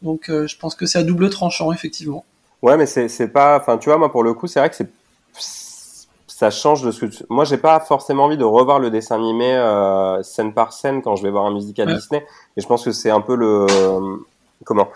Donc 0.01 0.23
je 0.27 0.57
pense 0.57 0.75
que 0.75 0.85
c'est 0.85 0.99
à 0.99 1.03
double 1.03 1.29
tranchant 1.29 1.71
effectivement. 1.71 2.25
Ouais 2.61 2.75
mais 2.75 2.87
c'est 2.87 3.27
pas 3.29 3.57
enfin 3.57 3.77
tu 3.77 3.87
vois 3.87 3.97
moi 3.97 4.11
pour 4.11 4.23
le 4.23 4.33
coup 4.33 4.47
c'est 4.47 4.59
vrai 4.59 4.69
que 4.69 4.75
c'est 4.75 4.91
ça 6.41 6.49
change 6.49 6.81
de 6.83 6.91
ce 6.91 7.01
que 7.01 7.05
tu... 7.05 7.23
moi 7.29 7.45
j'ai 7.45 7.57
pas 7.57 7.79
forcément 7.79 8.25
envie 8.25 8.37
de 8.37 8.43
revoir 8.43 8.79
le 8.79 8.89
dessin 8.89 9.15
animé 9.15 9.49
scène 10.23 10.53
par 10.53 10.73
scène 10.73 11.01
quand 11.01 11.15
je 11.15 11.23
vais 11.23 11.31
voir 11.31 11.45
un 11.45 11.53
musical 11.53 11.87
ouais. 11.87 11.95
Disney 11.95 12.25
et 12.57 12.61
je 12.61 12.67
pense 12.67 12.83
que 12.83 12.91
c'est 12.91 13.11
un 13.11 13.21
peu 13.21 13.35
le 13.35 13.65
comment 14.65 14.87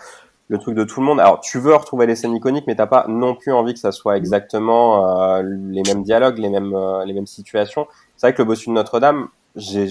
le 0.48 0.58
truc 0.58 0.76
de 0.76 0.84
tout 0.84 1.00
le 1.00 1.06
monde. 1.06 1.18
Alors, 1.18 1.40
tu 1.40 1.58
veux 1.58 1.74
retrouver 1.74 2.06
les 2.06 2.14
scènes 2.14 2.36
iconiques, 2.36 2.68
mais 2.68 2.76
t'as 2.76 2.86
pas 2.86 3.06
non 3.08 3.34
plus 3.34 3.52
envie 3.52 3.74
que 3.74 3.80
ça 3.80 3.90
soit 3.90 4.16
exactement 4.16 5.34
euh, 5.34 5.42
les 5.42 5.82
mêmes 5.82 6.04
dialogues, 6.04 6.38
les 6.38 6.48
mêmes 6.48 6.72
euh, 6.72 7.04
les 7.04 7.14
mêmes 7.14 7.26
situations. 7.26 7.88
C'est 8.16 8.28
vrai 8.28 8.34
que 8.34 8.42
le 8.42 8.46
bossu 8.46 8.68
de 8.68 8.74
Notre-Dame, 8.74 9.26
j'ai 9.56 9.86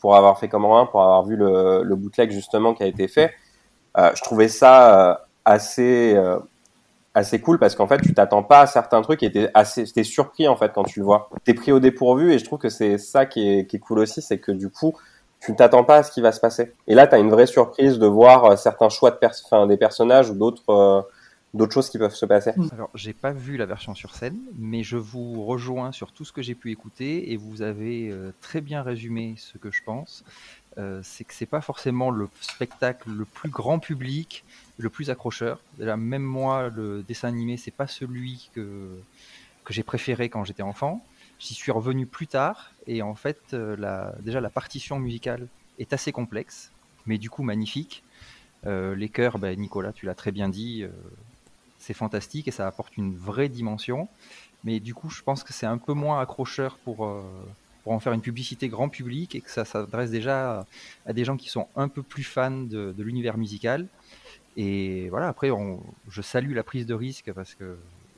pour 0.00 0.16
avoir 0.16 0.38
fait 0.38 0.48
comme 0.48 0.64
Romain, 0.64 0.86
pour 0.86 1.02
avoir 1.02 1.24
vu 1.24 1.36
le, 1.36 1.82
le 1.82 1.96
bootleg 1.96 2.30
justement 2.30 2.74
qui 2.74 2.82
a 2.82 2.86
été 2.86 3.08
fait, 3.08 3.32
euh, 3.98 4.10
je 4.14 4.22
trouvais 4.22 4.48
ça 4.48 5.10
euh, 5.10 5.14
assez 5.44 6.14
euh, 6.14 6.38
assez 7.16 7.40
cool 7.40 7.58
parce 7.58 7.74
qu'en 7.74 7.86
fait 7.86 7.98
tu 8.02 8.12
t'attends 8.12 8.42
pas 8.42 8.60
à 8.60 8.66
certains 8.66 9.00
trucs 9.00 9.22
et 9.22 9.32
t'es 9.32 9.50
assez 9.54 9.84
t'es 9.84 10.04
surpris 10.04 10.46
en 10.46 10.56
fait 10.56 10.72
quand 10.74 10.84
tu 10.84 11.00
le 11.00 11.06
vois. 11.06 11.30
T'es 11.44 11.54
pris 11.54 11.72
au 11.72 11.80
dépourvu 11.80 12.32
et 12.32 12.38
je 12.38 12.44
trouve 12.44 12.58
que 12.58 12.68
c'est 12.68 12.98
ça 12.98 13.24
qui 13.26 13.48
est 13.48 13.66
qui 13.66 13.76
est 13.76 13.80
cool 13.80 14.00
aussi, 14.00 14.20
c'est 14.20 14.38
que 14.38 14.52
du 14.52 14.68
coup 14.70 14.94
tu 15.40 15.52
ne 15.52 15.56
t'attends 15.56 15.84
pas 15.84 15.96
à 15.96 16.02
ce 16.02 16.12
qui 16.12 16.20
va 16.20 16.32
se 16.32 16.40
passer. 16.40 16.72
Et 16.86 16.94
là, 16.94 17.06
tu 17.06 17.14
as 17.14 17.18
une 17.18 17.28
vraie 17.28 17.46
surprise 17.46 17.98
de 17.98 18.06
voir 18.06 18.44
euh, 18.44 18.56
certains 18.56 18.88
choix 18.88 19.10
de 19.10 19.16
pers 19.16 19.34
enfin, 19.44 19.66
des 19.66 19.76
personnages 19.76 20.30
ou 20.30 20.34
d'autres 20.34 20.70
euh, 20.70 21.02
d'autres 21.56 21.72
choses 21.72 21.90
qui 21.90 21.98
peuvent 21.98 22.14
se 22.14 22.26
passer. 22.26 22.52
Alors, 22.72 22.90
j'ai 22.94 23.12
pas 23.12 23.32
vu 23.32 23.56
la 23.56 23.66
version 23.66 23.94
sur 23.94 24.14
scène, 24.14 24.38
mais 24.58 24.82
je 24.82 24.96
vous 24.96 25.44
rejoins 25.44 25.92
sur 25.92 26.12
tout 26.12 26.24
ce 26.24 26.32
que 26.32 26.42
j'ai 26.42 26.54
pu 26.54 26.70
écouter 26.70 27.32
et 27.32 27.36
vous 27.36 27.62
avez 27.62 28.10
euh, 28.10 28.32
très 28.40 28.60
bien 28.60 28.82
résumé 28.82 29.34
ce 29.38 29.58
que 29.58 29.70
je 29.70 29.82
pense. 29.82 30.24
Euh, 30.78 31.00
c'est 31.02 31.24
que 31.24 31.32
c'est 31.32 31.46
pas 31.46 31.62
forcément 31.62 32.10
le 32.10 32.28
spectacle 32.40 33.08
le 33.08 33.24
plus 33.24 33.48
grand 33.48 33.78
public, 33.78 34.44
le 34.78 34.90
plus 34.90 35.10
accrocheur. 35.10 35.60
Déjà, 35.78 35.96
même 35.96 36.22
moi, 36.22 36.68
le 36.68 37.02
dessin 37.02 37.28
animé, 37.28 37.56
c'est 37.56 37.70
pas 37.70 37.86
celui 37.86 38.50
que 38.54 38.90
que 39.66 39.74
j'ai 39.74 39.82
préféré 39.82 40.30
quand 40.30 40.44
j'étais 40.44 40.62
enfant. 40.62 41.04
J'y 41.38 41.52
suis 41.52 41.72
revenu 41.72 42.06
plus 42.06 42.28
tard 42.28 42.70
et 42.86 43.02
en 43.02 43.14
fait, 43.14 43.52
euh, 43.52 44.10
déjà 44.20 44.40
la 44.40 44.48
partition 44.48 44.98
musicale 44.98 45.48
est 45.78 45.92
assez 45.92 46.12
complexe, 46.12 46.70
mais 47.04 47.18
du 47.18 47.28
coup 47.28 47.42
magnifique. 47.42 48.02
Euh, 48.64 48.94
les 48.94 49.10
chœurs, 49.10 49.38
ben, 49.38 49.58
Nicolas, 49.58 49.92
tu 49.92 50.06
l'as 50.06 50.14
très 50.14 50.32
bien 50.32 50.48
dit, 50.48 50.82
euh, 50.82 50.88
c'est 51.78 51.92
fantastique 51.94 52.48
et 52.48 52.52
ça 52.52 52.66
apporte 52.66 52.96
une 52.96 53.14
vraie 53.14 53.50
dimension. 53.50 54.08
Mais 54.64 54.80
du 54.80 54.94
coup, 54.94 55.10
je 55.10 55.22
pense 55.22 55.44
que 55.44 55.52
c'est 55.52 55.66
un 55.66 55.78
peu 55.78 55.92
moins 55.92 56.20
accrocheur 56.20 56.78
pour, 56.78 57.12
pour 57.84 57.92
en 57.92 58.00
faire 58.00 58.12
une 58.12 58.22
publicité 58.22 58.68
grand 58.68 58.88
public 58.88 59.34
et 59.34 59.40
que 59.40 59.50
ça 59.50 59.64
s'adresse 59.64 60.10
déjà 60.10 60.66
à, 61.04 61.12
des 61.12 61.24
gens 61.24 61.36
qui 61.36 61.50
sont 61.50 61.68
un 61.76 61.88
peu 61.88 62.02
plus 62.02 62.24
fans 62.24 62.50
de 62.62 62.94
l'univers 62.98 63.36
musical. 63.36 63.86
Et 64.56 65.08
voilà, 65.10 65.28
après, 65.28 65.50
je 66.08 66.22
salue 66.22 66.54
la 66.54 66.62
prise 66.62 66.86
de 66.86 66.94
risque 66.94 67.32
parce 67.32 67.54
que 67.54 67.76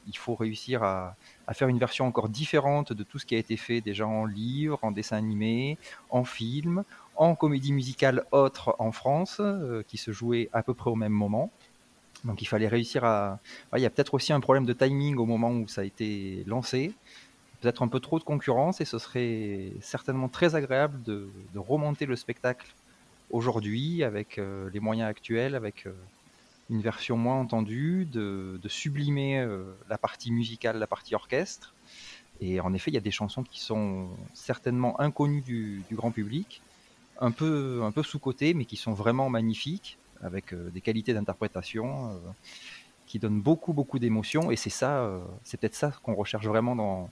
il 0.09 0.17
faut 0.17 0.35
réussir 0.35 0.83
à, 0.83 1.17
faire 1.53 1.69
une 1.69 1.79
version 1.79 2.07
encore 2.07 2.29
différente 2.29 2.93
de 2.93 3.03
tout 3.03 3.19
ce 3.19 3.27
qui 3.27 3.35
a 3.35 3.39
été 3.39 3.57
fait 3.57 3.81
déjà 3.81 4.07
en 4.07 4.25
livre, 4.25 4.79
en 4.83 4.91
dessin 4.91 5.17
animé, 5.17 5.79
en 6.11 6.25
film, 6.25 6.83
en 7.17 7.35
comédie 7.35 7.73
musicale 7.73 8.25
autre 8.33 8.75
en 8.79 8.91
France, 8.91 9.37
euh, 9.41 9.83
qui 9.87 9.99
se 9.99 10.11
jouait 10.11 10.49
à 10.53 10.63
peu 10.63 10.75
près 10.75 10.91
au 10.91 10.95
même 10.95 11.13
moment. 11.13 11.51
Donc 12.25 12.43
il 12.43 12.47
fallait 12.47 12.69
réussir 12.69 13.05
à... 13.05 13.39
Il 13.77 13.83
y 13.83 13.87
a 13.87 13.91
peut-être 13.91 14.15
aussi 14.15 14.33
un 14.33 14.41
problème 14.41 14.65
de 14.65 14.73
timing 14.73 15.17
au 15.17 15.27
moment 15.27 15.51
où 15.51 15.69
ça 15.69 15.83
a 15.83 15.85
été 15.85 16.43
lancé, 16.47 16.93
peut-être 17.61 17.83
un 17.83 17.89
peu 17.89 18.01
trop 18.01 18.19
de 18.19 18.25
concurrence, 18.25 18.81
et 18.81 18.85
ce 18.85 18.99
serait 18.99 19.73
certainement 19.81 20.29
très 20.29 20.55
agréable 20.55 21.03
de, 21.03 21.29
de 21.53 21.59
remonter 21.59 22.07
le 22.07 22.17
spectacle 22.17 22.75
aujourd'hui 23.31 24.03
avec 24.05 24.39
euh, 24.39 24.71
les 24.73 24.81
moyens 24.81 25.09
actuels, 25.11 25.55
avec... 25.55 25.87
Euh, 25.87 25.93
une 26.71 26.81
version 26.81 27.17
moins 27.17 27.41
entendue, 27.41 28.07
de, 28.11 28.59
de 28.63 28.69
sublimer 28.69 29.39
euh, 29.39 29.65
la 29.89 29.99
partie 29.99 30.31
musicale, 30.31 30.79
la 30.79 30.87
partie 30.87 31.15
orchestre. 31.15 31.75
Et 32.41 32.61
en 32.61 32.73
effet, 32.75 32.91
il 32.91 32.95
y 32.95 32.99
a 32.99 33.03
des 33.03 33.11
chansons 33.11 33.43
qui 33.43 33.61
sont 33.61 34.09
certainement 34.35 35.01
inconnues 35.01 35.41
du, 35.41 35.83
grand 35.93 36.11
public, 36.11 36.63
un 37.21 37.31
peu, 37.31 37.81
un 37.83 37.91
peu 37.91 38.03
sous-cotées, 38.03 38.55
mais 38.55 38.65
qui 38.65 38.77
sont 38.77 38.93
vraiment 38.93 39.29
magnifiques, 39.29 39.99
avec 40.23 40.53
euh, 40.53 40.71
des 40.71 40.81
qualités 40.81 41.15
d'interprétation 41.15 42.11
euh, 42.11 42.19
qui 43.07 43.19
donnent 43.19 43.41
beaucoup, 43.41 43.73
beaucoup 43.73 43.99
d'émotions. 43.99 44.51
Et 44.51 44.57
c'est 44.57 44.71
ça, 44.71 45.11
c'est 45.43 45.59
peut-être 45.59 45.75
ça 45.75 45.93
qu'on 46.03 46.15
recherche 46.15 46.47
vraiment 46.47 46.77
dans, 46.77 47.09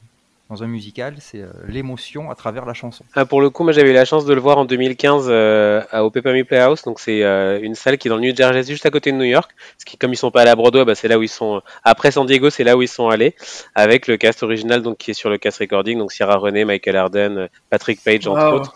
dans 0.48 0.62
un 0.62 0.68
musical, 0.68 1.16
c'est 1.18 1.40
euh, 1.40 1.48
l'émotion 1.66 2.30
à 2.30 2.36
travers 2.36 2.64
la 2.66 2.74
chanson. 2.74 3.04
Ah, 3.14 3.24
pour 3.24 3.40
le 3.40 3.50
coup, 3.50 3.64
moi 3.64 3.72
j'avais 3.72 3.90
eu 3.90 3.94
la 3.94 4.04
chance 4.04 4.24
de 4.24 4.32
le 4.32 4.40
voir 4.40 4.58
en 4.58 4.64
2015 4.64 5.26
euh, 5.28 5.82
au 5.94 6.10
Peppermint 6.10 6.44
Playhouse, 6.44 6.82
donc 6.82 7.00
c'est 7.00 7.24
euh, 7.24 7.58
une 7.60 7.74
salle 7.74 7.98
qui 7.98 8.06
est 8.06 8.10
dans 8.10 8.16
le 8.16 8.22
New 8.22 8.36
Jersey, 8.36 8.62
juste 8.62 8.86
à 8.86 8.90
côté 8.90 9.10
de 9.10 9.16
New 9.16 9.24
York. 9.24 9.50
Ce 9.78 9.84
qui, 9.84 9.96
comme 9.96 10.12
ils 10.12 10.16
sont 10.16 10.30
pas 10.30 10.42
allés 10.42 10.50
à 10.50 10.56
Broadway, 10.56 10.84
bah, 10.84 10.94
c'est 10.94 11.08
là 11.08 11.18
où 11.18 11.22
ils 11.24 11.28
sont. 11.28 11.62
Après 11.82 12.12
San 12.12 12.26
Diego, 12.26 12.48
c'est 12.50 12.62
là 12.62 12.76
où 12.76 12.82
ils 12.82 12.88
sont 12.88 13.08
allés, 13.08 13.34
avec 13.74 14.06
le 14.06 14.16
cast 14.16 14.44
original, 14.44 14.82
donc 14.82 14.98
qui 14.98 15.10
est 15.10 15.14
sur 15.14 15.30
le 15.30 15.38
cast 15.38 15.58
recording, 15.58 15.98
donc 15.98 16.12
Sierra 16.12 16.36
René, 16.36 16.64
Michael 16.64 16.96
Arden, 16.96 17.48
Patrick 17.68 18.00
Page 18.04 18.28
entre 18.28 18.48
wow. 18.48 18.56
autres. 18.56 18.74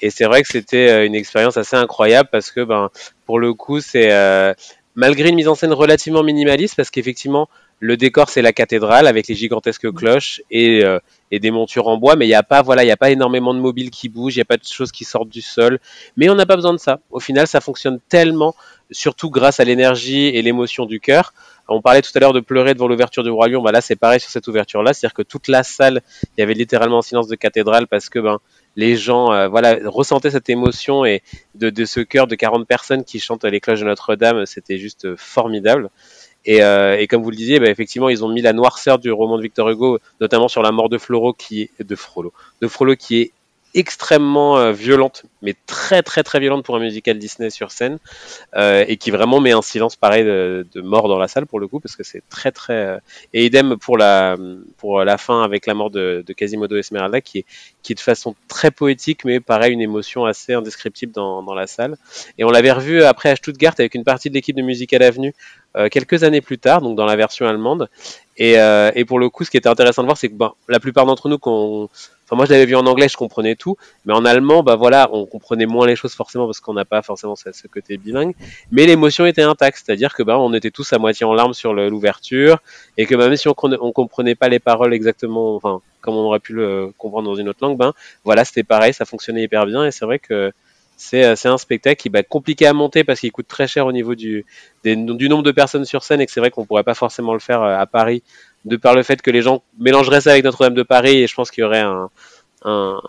Et 0.00 0.10
c'est 0.10 0.24
vrai 0.24 0.42
que 0.42 0.48
c'était 0.48 0.90
euh, 0.90 1.06
une 1.06 1.14
expérience 1.14 1.56
assez 1.56 1.76
incroyable 1.76 2.28
parce 2.32 2.50
que, 2.50 2.60
ben, 2.62 2.90
pour 3.26 3.38
le 3.38 3.54
coup, 3.54 3.80
c'est 3.80 4.10
euh, 4.10 4.52
malgré 4.96 5.28
une 5.28 5.36
mise 5.36 5.48
en 5.48 5.54
scène 5.54 5.72
relativement 5.72 6.24
minimaliste, 6.24 6.74
parce 6.74 6.90
qu'effectivement 6.90 7.48
le 7.82 7.96
décor, 7.96 8.28
c'est 8.28 8.42
la 8.42 8.52
cathédrale 8.52 9.08
avec 9.08 9.26
les 9.26 9.34
gigantesques 9.34 9.92
cloches 9.92 10.40
et, 10.52 10.84
euh, 10.84 11.00
et 11.32 11.40
des 11.40 11.50
montures 11.50 11.88
en 11.88 11.96
bois, 11.96 12.14
mais 12.14 12.26
il 12.26 12.28
n'y 12.28 12.34
a 12.34 12.44
pas, 12.44 12.62
voilà, 12.62 12.84
il 12.84 12.86
n'y 12.86 12.92
a 12.92 12.96
pas 12.96 13.10
énormément 13.10 13.54
de 13.54 13.58
mobiles 13.58 13.90
qui 13.90 14.08
bougent, 14.08 14.36
il 14.36 14.38
n'y 14.38 14.42
a 14.42 14.44
pas 14.44 14.56
de 14.56 14.64
choses 14.64 14.92
qui 14.92 15.04
sortent 15.04 15.28
du 15.28 15.40
sol. 15.40 15.80
Mais 16.16 16.30
on 16.30 16.36
n'a 16.36 16.46
pas 16.46 16.54
besoin 16.54 16.72
de 16.72 16.78
ça. 16.78 17.00
Au 17.10 17.18
final, 17.18 17.48
ça 17.48 17.60
fonctionne 17.60 17.98
tellement, 18.08 18.54
surtout 18.92 19.30
grâce 19.30 19.58
à 19.58 19.64
l'énergie 19.64 20.28
et 20.28 20.42
l'émotion 20.42 20.86
du 20.86 21.00
cœur. 21.00 21.34
On 21.66 21.82
parlait 21.82 22.02
tout 22.02 22.12
à 22.14 22.20
l'heure 22.20 22.32
de 22.32 22.38
pleurer 22.38 22.74
devant 22.74 22.86
l'ouverture 22.86 23.24
du 23.24 23.30
Roi 23.30 23.48
Lion. 23.48 23.62
Bah 23.62 23.72
là, 23.72 23.80
c'est 23.80 23.96
pareil 23.96 24.20
sur 24.20 24.30
cette 24.30 24.46
ouverture-là, 24.46 24.92
c'est-à-dire 24.92 25.14
que 25.14 25.22
toute 25.22 25.48
la 25.48 25.64
salle, 25.64 26.02
il 26.36 26.40
y 26.40 26.42
avait 26.44 26.54
littéralement 26.54 26.98
un 26.98 27.02
silence 27.02 27.26
de 27.26 27.34
cathédrale 27.34 27.88
parce 27.88 28.08
que 28.08 28.20
ben 28.20 28.38
les 28.76 28.94
gens, 28.94 29.32
euh, 29.32 29.48
voilà, 29.48 29.78
ressentaient 29.86 30.30
cette 30.30 30.48
émotion 30.48 31.04
et 31.04 31.22
de, 31.56 31.68
de 31.68 31.84
ce 31.84 31.98
cœur 31.98 32.28
de 32.28 32.36
40 32.36 32.64
personnes 32.64 33.02
qui 33.02 33.18
chantent 33.18 33.44
les 33.44 33.60
cloches 33.60 33.80
de 33.80 33.86
Notre-Dame, 33.86 34.46
c'était 34.46 34.78
juste 34.78 35.16
formidable. 35.16 35.90
Et, 36.44 36.62
euh, 36.62 36.98
et, 36.98 37.06
comme 37.06 37.22
vous 37.22 37.30
le 37.30 37.36
disiez, 37.36 37.60
bah, 37.60 37.70
effectivement, 37.70 38.08
ils 38.08 38.24
ont 38.24 38.28
mis 38.28 38.42
la 38.42 38.52
noirceur 38.52 38.98
du 38.98 39.12
roman 39.12 39.36
de 39.36 39.42
Victor 39.42 39.68
Hugo, 39.68 39.98
notamment 40.20 40.48
sur 40.48 40.62
la 40.62 40.72
mort 40.72 40.88
de 40.88 40.98
Floro, 40.98 41.32
qui 41.32 41.70
est 41.78 41.84
de 41.84 41.94
Frollo, 41.94 42.32
de 42.60 42.68
Frollo, 42.68 42.96
qui 42.96 43.20
est 43.20 43.32
extrêmement 43.74 44.58
euh, 44.58 44.72
violente, 44.72 45.24
mais 45.42 45.54
très 45.66 46.02
très 46.02 46.22
très 46.22 46.40
violente 46.40 46.64
pour 46.64 46.76
un 46.76 46.80
musical 46.80 47.18
Disney 47.18 47.50
sur 47.50 47.70
scène, 47.70 47.98
euh, 48.56 48.84
et 48.88 48.96
qui 48.96 49.10
vraiment 49.10 49.40
met 49.40 49.52
un 49.52 49.62
silence 49.62 49.96
pareil 49.96 50.24
de, 50.24 50.66
mort 50.76 51.08
dans 51.08 51.18
la 51.18 51.28
salle 51.28 51.46
pour 51.46 51.60
le 51.60 51.68
coup, 51.68 51.80
parce 51.80 51.96
que 51.96 52.04
c'est 52.04 52.22
très 52.28 52.52
très 52.52 52.72
euh, 52.72 52.98
et 53.34 53.44
idem 53.44 53.76
pour 53.76 53.98
la 53.98 54.36
pour 54.78 55.04
la 55.04 55.18
fin 55.18 55.42
avec 55.42 55.66
la 55.66 55.74
mort 55.74 55.90
de, 55.90 56.24
de 56.26 56.32
Quasimodo 56.32 56.76
Esmeralda, 56.76 57.20
qui 57.20 57.38
est 57.38 57.44
qui 57.82 57.94
de 57.94 58.00
façon 58.00 58.34
très 58.48 58.70
poétique, 58.70 59.24
mais 59.24 59.40
pareil 59.40 59.72
une 59.72 59.80
émotion 59.80 60.24
assez 60.24 60.54
indescriptible 60.54 61.12
dans, 61.12 61.42
dans 61.42 61.54
la 61.54 61.66
salle. 61.66 61.96
Et 62.38 62.44
on 62.44 62.50
l'avait 62.50 62.72
revu 62.72 63.02
après 63.02 63.30
à 63.30 63.36
Stuttgart 63.36 63.74
avec 63.78 63.94
une 63.94 64.04
partie 64.04 64.30
de 64.30 64.34
l'équipe 64.34 64.56
de 64.56 64.62
Musical 64.62 65.02
Avenue 65.02 65.34
euh, 65.76 65.88
quelques 65.88 66.22
années 66.22 66.40
plus 66.40 66.58
tard, 66.58 66.82
donc 66.82 66.96
dans 66.96 67.06
la 67.06 67.16
version 67.16 67.46
allemande. 67.46 67.88
Et, 68.36 68.58
euh, 68.58 68.90
et 68.94 69.04
pour 69.04 69.18
le 69.18 69.30
coup, 69.30 69.44
ce 69.44 69.50
qui 69.50 69.56
était 69.56 69.68
intéressant 69.68 70.02
de 70.02 70.06
voir, 70.06 70.16
c'est 70.16 70.28
que 70.28 70.34
ben, 70.34 70.52
la 70.68 70.80
plupart 70.80 71.06
d'entre 71.06 71.28
nous, 71.28 71.38
qu'on 71.38 71.88
Enfin, 72.32 72.36
moi, 72.36 72.46
je 72.46 72.52
l'avais 72.52 72.66
vu 72.66 72.76
en 72.76 72.86
anglais, 72.86 73.08
je 73.08 73.16
comprenais 73.16 73.56
tout, 73.56 73.76
mais 74.06 74.14
en 74.14 74.24
allemand, 74.24 74.62
bah 74.62 74.76
voilà, 74.76 75.10
on 75.12 75.26
comprenait 75.32 75.66
moins 75.66 75.86
les 75.86 75.96
choses 75.96 76.14
forcément 76.14 76.46
parce 76.46 76.60
qu'on 76.60 76.74
n'a 76.74 76.84
pas 76.84 77.02
forcément 77.02 77.36
ce, 77.36 77.66
côté 77.66 77.96
bilingue. 77.96 78.34
Mais 78.70 78.86
l'émotion 78.86 79.24
était 79.26 79.42
intacte, 79.42 79.82
c'est-à-dire 79.84 80.14
que 80.14 80.22
bah, 80.22 80.38
on 80.38 80.52
était 80.52 80.70
tous 80.70 80.92
à 80.92 80.98
moitié 80.98 81.24
en 81.24 81.34
larmes 81.34 81.54
sur 81.54 81.72
l'ouverture 81.74 82.58
et 82.98 83.06
que 83.06 83.14
bah, 83.14 83.28
même 83.28 83.36
si 83.36 83.48
on, 83.48 83.54
on 83.62 83.92
comprenait 83.92 84.34
pas 84.34 84.48
les 84.48 84.58
paroles 84.58 84.92
exactement, 84.94 85.56
enfin, 85.56 85.80
comme 86.00 86.14
on 86.14 86.24
aurait 86.24 86.40
pu 86.40 86.52
le 86.52 86.92
comprendre 86.98 87.28
dans 87.28 87.34
une 87.34 87.48
autre 87.48 87.60
langue, 87.62 87.78
ben 87.78 87.92
voilà, 88.24 88.44
c'était 88.44 88.62
pareil, 88.62 88.92
ça 88.92 89.04
fonctionnait 89.04 89.42
hyper 89.42 89.66
bien 89.66 89.84
et 89.86 89.90
c'est 89.90 90.04
vrai 90.04 90.18
que 90.18 90.52
c'est 90.96 91.46
un 91.46 91.58
spectacle 91.58 92.00
qui 92.00 92.08
va 92.10 92.20
être 92.20 92.28
compliqué 92.28 92.66
à 92.66 92.72
monter 92.72 93.02
parce 93.02 93.20
qu'il 93.20 93.32
coûte 93.32 93.48
très 93.48 93.66
cher 93.66 93.86
au 93.86 93.92
niveau 93.92 94.14
du, 94.14 94.44
nombre 94.84 95.42
de 95.42 95.50
personnes 95.50 95.84
sur 95.84 96.04
scène 96.04 96.20
et 96.20 96.26
que 96.26 96.32
c'est 96.32 96.40
vrai 96.40 96.50
qu'on 96.50 96.64
pourrait 96.64 96.84
pas 96.84 96.94
forcément 96.94 97.32
le 97.32 97.40
faire 97.40 97.62
à 97.62 97.86
Paris 97.86 98.22
de 98.64 98.76
par 98.76 98.94
le 98.94 99.02
fait 99.02 99.20
que 99.20 99.30
les 99.30 99.42
gens 99.42 99.62
mélangeraient 99.78 100.20
ça 100.20 100.30
avec 100.30 100.44
Notre-Dame 100.44 100.74
de 100.74 100.84
Paris, 100.84 101.18
et 101.18 101.26
je 101.26 101.34
pense 101.34 101.50
qu'il 101.50 101.62
y 101.62 101.64
aurait 101.64 101.84
un, 102.64 103.00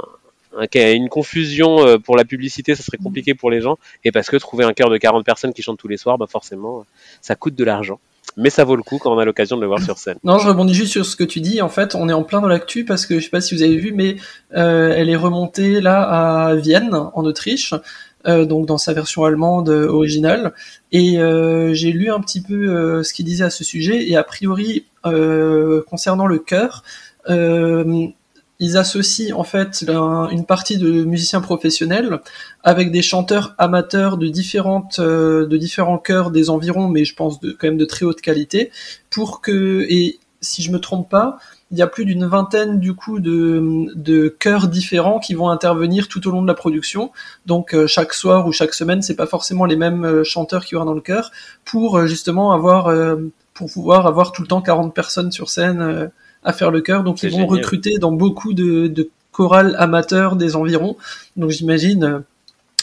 une 0.76 1.10
confusion 1.10 1.86
euh, 1.86 1.98
pour 1.98 2.16
la 2.16 2.26
publicité, 2.26 2.76
ça 2.76 2.84
serait 2.84 2.98
compliqué 2.98 3.34
pour 3.34 3.52
les 3.52 3.62
gens, 3.62 3.78
et 4.04 4.12
parce 4.12 4.30
que 4.30 4.38
trouver 4.38 4.64
un 4.64 4.74
chœur 4.74 4.90
de 4.90 4.98
40 4.98 5.26
personnes 5.26 5.54
qui 5.54 5.62
chantent 5.62 5.80
tous 5.80 5.88
les 5.88 5.98
soirs, 5.98 6.18
bah 6.18 6.28
forcément, 6.30 6.86
ça 7.22 7.36
coûte 7.36 7.56
de 7.56 7.64
l'argent. 7.64 8.00
Mais 8.36 8.50
ça 8.50 8.64
vaut 8.64 8.76
le 8.76 8.84
coup 8.84 8.98
quand 8.98 9.14
on 9.14 9.20
a 9.20 9.26
l'occasion 9.26 9.58
de 9.58 9.62
le 9.62 9.68
voir 9.68 9.82
sur 9.82 9.98
scène. 9.98 10.18
Non, 10.24 10.40
je 10.40 10.48
rebondis 10.48 10.74
juste 10.74 10.92
sur 10.92 11.06
ce 11.06 11.16
que 11.16 11.24
tu 11.24 11.40
dis. 11.40 11.62
En 11.62 11.70
fait, 11.70 11.94
on 11.94 12.10
est 12.10 12.14
en 12.14 12.24
plein 12.24 12.42
dans 12.42 12.48
l'actu 12.48 12.84
parce 12.84 13.06
que 13.06 13.20
je 13.20 13.26
sais 13.26 13.30
pas 13.30 13.42
si 13.42 13.54
vous 13.54 13.62
avez 13.62 13.78
vu, 13.78 13.92
mais 13.94 14.16
euh, 14.56 14.94
elle 14.96 15.10
est 15.10 15.16
remontée 15.16 15.82
là 15.82 16.02
à 16.02 16.56
Vienne, 16.56 16.96
en 16.96 17.26
Autriche, 17.26 17.76
euh, 18.26 18.46
donc 18.46 18.66
dans 18.66 18.80
sa 18.80 18.94
version 18.94 19.24
allemande 19.26 19.70
originale. 19.70 20.54
Et 20.92 21.18
j'ai 21.74 21.92
lu 21.92 22.10
un 22.10 22.22
petit 22.22 22.42
peu 22.42 23.04
ce 23.04 23.14
qu'il 23.14 23.26
disait 23.26 23.44
à 23.44 23.52
ce 23.52 23.64
sujet. 23.64 24.10
Et 24.10 24.16
a 24.16 24.24
priori, 24.24 24.86
concernant 25.04 26.26
le 26.26 26.40
chœur, 26.40 26.84
ils 28.60 28.78
associent 28.78 29.38
en 29.38 29.44
fait 29.44 29.84
une 29.88 30.46
partie 30.46 30.78
de 30.78 31.04
musiciens 31.04 31.42
professionnels 31.42 32.20
avec 32.64 32.92
des 32.92 33.02
chanteurs 33.02 33.56
amateurs 33.58 34.18
de 34.18 34.28
différentes 34.28 35.00
de 35.00 35.58
différents 35.58 35.98
chœurs 35.98 36.32
des 36.32 36.50
environs, 36.50 36.88
mais 36.88 37.04
je 37.04 37.16
pense 37.16 37.40
quand 37.40 37.68
même 37.68 37.78
de 37.78 37.86
très 37.86 38.06
haute 38.06 38.22
qualité, 38.22 38.72
pour 39.10 39.42
que 39.42 39.86
et 39.90 40.20
si 40.44 40.62
je 40.62 40.72
me 40.72 40.80
trompe 40.80 41.10
pas, 41.10 41.38
il 41.72 41.80
y 41.80 41.82
a 41.82 41.88
plus 41.88 42.06
d'une 42.06 42.26
vingtaine 42.26 42.80
du 42.80 42.94
coup 42.94 43.20
de, 43.20 43.88
de 43.96 44.28
chœurs 44.28 44.68
différents 44.68 45.20
qui 45.20 45.34
vont 45.34 45.50
intervenir 45.50 46.08
tout 46.08 46.28
au 46.28 46.32
long 46.32 46.44
de 46.44 46.48
la 46.48 46.54
production. 46.54 47.12
Donc 47.48 47.74
euh, 47.74 47.88
chaque 47.88 48.14
soir 48.14 48.46
ou 48.46 48.52
chaque 48.52 48.76
semaine, 48.76 49.02
c'est 49.02 49.16
pas 49.16 49.26
forcément 49.26 49.66
les 49.66 49.76
mêmes 49.76 50.06
euh, 50.06 50.24
chanteurs 50.24 50.66
qui 50.66 50.76
y 50.76 50.78
dans 50.78 50.94
le 50.94 51.02
chœur 51.02 51.32
pour 51.66 51.98
euh, 51.98 52.06
justement 52.06 52.52
avoir 52.52 52.94
pour 53.54 53.72
pouvoir 53.72 54.06
avoir 54.06 54.32
tout 54.32 54.42
le 54.44 54.48
temps 54.48 54.62
40 54.62 54.94
personnes 54.94 55.32
sur 55.32 55.50
scène 55.50 56.12
à 56.44 56.54
faire 56.54 56.72
le 56.72 56.82
chœur. 56.82 57.04
Donc 57.04 57.24
ils 57.24 57.32
vont 57.32 57.48
recruter 57.48 57.98
dans 57.98 58.12
beaucoup 58.12 58.54
de, 58.54 58.88
de 58.88 59.10
chorales 59.32 59.76
amateurs 59.80 60.36
des 60.36 60.56
environs. 60.56 60.98
Donc 61.38 61.50
j'imagine 61.52 62.24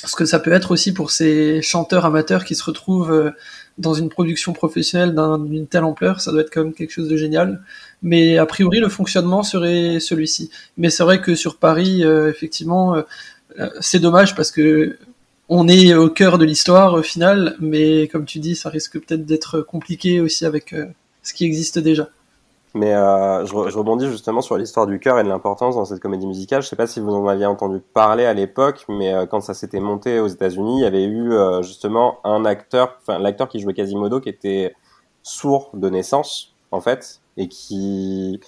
ce 0.05 0.17
que 0.17 0.25
ça 0.25 0.39
peut 0.39 0.53
être 0.53 0.71
aussi 0.71 0.95
pour 0.95 1.11
ces 1.11 1.61
chanteurs 1.63 2.07
amateurs 2.07 2.45
qui 2.45 2.55
se 2.55 2.65
retrouvent 2.65 3.33
dans 3.81 3.95
une 3.95 4.09
production 4.09 4.53
professionnelle 4.53 5.15
d'une 5.49 5.67
telle 5.67 5.85
ampleur, 5.85 6.21
ça 6.21 6.31
doit 6.31 6.43
être 6.43 6.53
quand 6.53 6.65
même 6.65 6.75
quelque 6.75 6.93
chose 6.93 7.09
de 7.09 7.17
génial. 7.17 7.63
Mais 8.03 8.39
a 8.39 8.47
priori, 8.47 8.79
le 8.79 8.89
fonctionnement 8.89 9.43
serait 9.43 9.99
celui-ci. 10.01 10.51
Mais 10.77 10.91
c'est 10.91 11.03
vrai 11.03 11.21
que 11.21 11.35
sur 11.35 11.57
Paris, 11.57 12.05
euh, 12.05 12.29
effectivement, 12.29 12.95
euh, 12.95 13.03
euh, 13.59 13.71
c'est 13.81 13.99
dommage 13.99 14.35
parce 14.35 14.51
que 14.51 14.99
on 15.49 15.67
est 15.67 15.95
au 15.95 16.09
cœur 16.09 16.39
de 16.39 16.45
l'histoire 16.45 16.95
au 16.95 17.03
final, 17.03 17.57
mais 17.59 18.07
comme 18.07 18.25
tu 18.25 18.39
dis, 18.39 18.55
ça 18.55 18.69
risque 18.69 19.01
peut-être 19.01 19.27
d'être 19.27 19.63
compliqué 19.63 20.21
aussi 20.21 20.47
avec 20.47 20.77
ce 21.25 21.35
qui 21.35 21.45
existe 21.45 21.81
déjà. 21.81 22.09
Mais 22.75 22.95
euh, 22.95 23.45
je, 23.47 23.53
je, 23.69 23.77
rebondis 23.77 24.07
justement 24.07 24.43
sur 24.43 24.57
l'histoire 24.57 24.87
du 24.87 25.01
cœur 25.01 25.19
et 25.19 25.25
de 25.25 25.29
l'importance 25.29 25.75
dans 25.75 25.85
cette 25.85 26.01
comédie 26.01 26.27
musicale. 26.27 26.63
Je 26.63 26.69
sais 26.69 26.77
pas 26.77 26.87
si 26.87 27.01
vous 27.01 27.11
en 27.11 27.27
aviez 27.27 27.47
entendu 27.47 27.81
parler 27.81 28.25
à 28.27 28.33
l'époque, 28.33 28.85
mais 28.89 29.13
euh, 29.13 29.27
quand 29.27 29.41
ça 29.41 29.55
s'était 29.55 29.81
monté 29.81 30.21
aux 30.21 30.29
États-Unis, 30.29 30.79
il 30.79 30.83
y 30.83 30.87
avait 30.87 31.05
eu 31.05 31.33
euh, 31.33 31.63
justement 31.63 32.19
un 32.23 32.45
acteur, 32.45 32.99
enfin 33.01 33.19
l'acteur 33.19 33.49
qui 33.49 33.59
jouait 33.59 33.75
Quasimodo, 33.75 34.21
qui 34.21 34.29
était 34.29 34.75
sourd 35.23 35.71
de 35.75 35.91
naissance 35.91 36.55
en 36.71 36.81
fait, 36.81 37.21
et 37.37 37.49
qui 37.49 38.41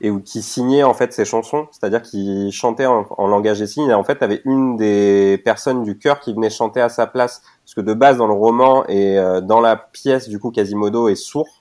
et 0.00 0.10
qui 0.22 0.42
signait 0.42 0.82
en 0.82 0.94
fait 0.94 1.12
ses 1.12 1.24
chansons, 1.24 1.68
c'est-à-dire 1.70 2.02
qui 2.02 2.50
chantait 2.52 2.86
en, 2.86 3.06
en, 3.18 3.26
langage 3.26 3.58
des 3.58 3.66
signes. 3.66 3.90
Et 3.90 3.94
en 3.94 4.02
fait, 4.02 4.22
avait 4.22 4.40
une 4.46 4.76
des 4.76 5.40
personnes 5.44 5.82
du 5.82 5.98
chœur 5.98 6.20
qui 6.20 6.32
venait 6.32 6.50
chanter 6.50 6.80
à 6.80 6.88
sa 6.88 7.06
place, 7.06 7.42
parce 7.64 7.74
que 7.74 7.82
de 7.82 7.92
base 7.94 8.16
dans 8.16 8.26
le 8.26 8.32
roman 8.32 8.84
et 8.88 9.18
euh, 9.18 9.40
dans 9.42 9.60
la 9.60 9.76
pièce, 9.76 10.28
du 10.28 10.38
coup, 10.38 10.50
Quasimodo 10.50 11.08
est 11.08 11.16
sourd 11.16 11.59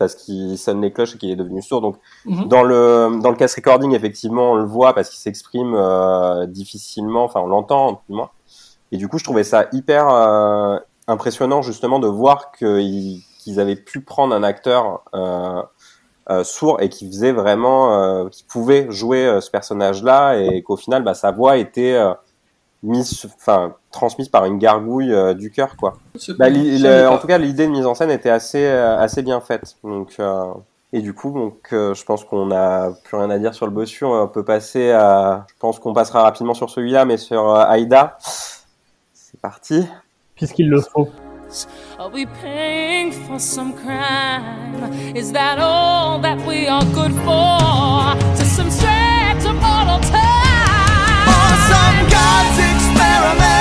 parce 0.00 0.14
qu'il 0.14 0.56
sonne 0.56 0.80
les 0.80 0.92
cloches 0.92 1.14
et 1.14 1.18
qu'il 1.18 1.30
est 1.30 1.36
devenu 1.36 1.60
sourd. 1.60 1.82
Donc 1.82 1.96
mhm. 2.24 2.48
dans 2.48 2.62
le 2.62 3.20
dans 3.22 3.28
le 3.28 3.36
cast 3.36 3.54
recording, 3.54 3.94
effectivement, 3.94 4.52
on 4.52 4.54
le 4.54 4.64
voit 4.64 4.94
parce 4.94 5.10
qu'il 5.10 5.18
s'exprime 5.18 5.74
euh, 5.74 6.46
difficilement. 6.46 7.22
Enfin, 7.24 7.40
on 7.40 7.46
l'entend 7.46 8.00
du 8.08 8.16
moins. 8.16 8.30
Et 8.92 8.96
du 8.96 9.08
coup, 9.08 9.18
je 9.18 9.24
trouvais 9.24 9.44
ça 9.44 9.66
hyper 9.72 10.08
euh, 10.08 10.78
impressionnant 11.06 11.60
justement 11.60 11.98
de 11.98 12.08
voir 12.08 12.50
qu'ils 12.50 13.20
avaient 13.58 13.76
pu 13.76 14.00
prendre 14.00 14.34
un 14.34 14.42
acteur 14.42 15.02
euh, 15.14 15.62
euh 16.30 16.44
sourd 16.44 16.80
et 16.80 16.88
qui 16.88 17.06
faisait 17.06 17.32
vraiment, 17.32 18.26
qui 18.30 18.44
pouvait 18.44 18.90
jouer 18.90 19.38
ce 19.42 19.50
personnage-là 19.50 20.36
et 20.38 20.62
qu'au 20.62 20.76
final, 20.76 21.04
bah, 21.04 21.12
sa 21.12 21.30
voix 21.30 21.58
était 21.58 21.98
mise, 22.82 23.26
enfin 23.36 23.74
transmise 23.90 24.28
par 24.28 24.44
une 24.44 24.58
gargouille 24.58 25.12
euh, 25.12 25.34
du 25.34 25.50
cœur, 25.50 25.76
quoi. 25.76 25.94
Bah, 26.38 26.46
en 26.48 27.18
tout 27.18 27.26
cas, 27.26 27.38
l'idée 27.38 27.66
de 27.66 27.72
mise 27.72 27.86
en 27.86 27.94
scène 27.94 28.10
était 28.10 28.30
assez 28.30 28.64
euh, 28.64 28.98
assez 28.98 29.22
bien 29.22 29.40
faite. 29.40 29.76
Donc 29.84 30.16
euh, 30.18 30.52
et 30.92 31.00
du 31.00 31.14
coup, 31.14 31.30
donc 31.32 31.68
je 31.70 32.04
pense 32.04 32.24
qu'on 32.24 32.46
n'a 32.46 32.90
plus 33.04 33.16
rien 33.16 33.30
à 33.30 33.38
dire 33.38 33.54
sur 33.54 33.66
le 33.66 33.72
bossu. 33.72 34.04
On 34.04 34.26
peut 34.26 34.44
passer 34.44 34.90
à, 34.90 35.46
je 35.48 35.54
pense 35.60 35.78
qu'on 35.78 35.92
passera 35.92 36.22
rapidement 36.22 36.54
sur 36.54 36.68
celui-là, 36.68 37.04
mais 37.04 37.16
sur 37.16 37.54
Aïda. 37.54 38.18
C'est 39.12 39.40
parti. 39.40 39.86
Puisqu'il 40.34 40.68
le 40.68 40.80
faut. 40.80 41.08
Are 41.98 42.10
we 42.12 42.26
paying 42.42 43.12
for 43.12 43.38
some 43.38 43.72
crime? 43.72 45.16
Is 45.16 45.32
that 45.32 45.58
all 45.58 46.20
that 46.20 46.38
we 46.46 46.68
are 46.68 46.84
good 46.94 47.12
for? 47.24 48.16
To 48.36 48.44
some 48.44 48.70
some 51.70 51.98
God's 52.08 52.58
experiment 52.58 53.59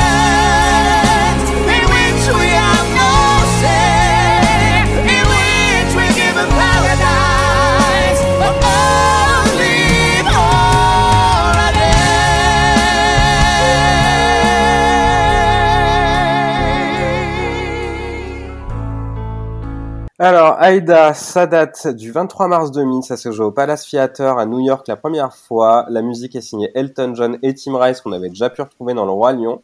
Alors, 20.22 20.58
Aïda, 20.60 21.14
ça 21.14 21.48
date 21.48 21.88
du 21.88 22.12
23 22.12 22.50
mars 22.50 22.72
2000, 22.72 23.04
ça 23.04 23.16
se 23.16 23.32
joue 23.32 23.46
au 23.46 23.52
Palace 23.52 23.88
Theater 23.88 24.38
à 24.38 24.46
New 24.46 24.60
York 24.60 24.86
la 24.90 24.98
première 24.98 25.34
fois. 25.34 25.86
La 25.88 26.02
musique 26.02 26.36
est 26.36 26.42
signée 26.42 26.70
Elton 26.76 27.14
John 27.16 27.38
et 27.42 27.54
Tim 27.54 27.78
Rice 27.78 28.02
qu'on 28.02 28.12
avait 28.12 28.28
déjà 28.28 28.50
pu 28.50 28.62
retrouver 28.62 28.94
dans 28.94 29.06
Le 29.06 29.12
Roi 29.12 29.32
Lion. 29.32 29.62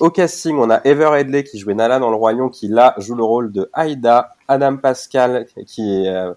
Au 0.00 0.10
casting, 0.10 0.58
on 0.58 0.68
a 0.68 0.82
Ever 0.84 1.08
Headley 1.14 1.44
qui 1.44 1.58
jouait 1.58 1.72
Nala 1.72 2.00
dans 2.00 2.10
Le 2.10 2.16
Roi 2.16 2.34
Lion 2.34 2.50
qui 2.50 2.68
là 2.68 2.94
joue 2.98 3.14
le 3.14 3.24
rôle 3.24 3.50
de 3.50 3.70
Aïda, 3.72 4.28
Adam 4.46 4.76
Pascal 4.76 5.46
qui 5.66 6.06
euh, 6.06 6.34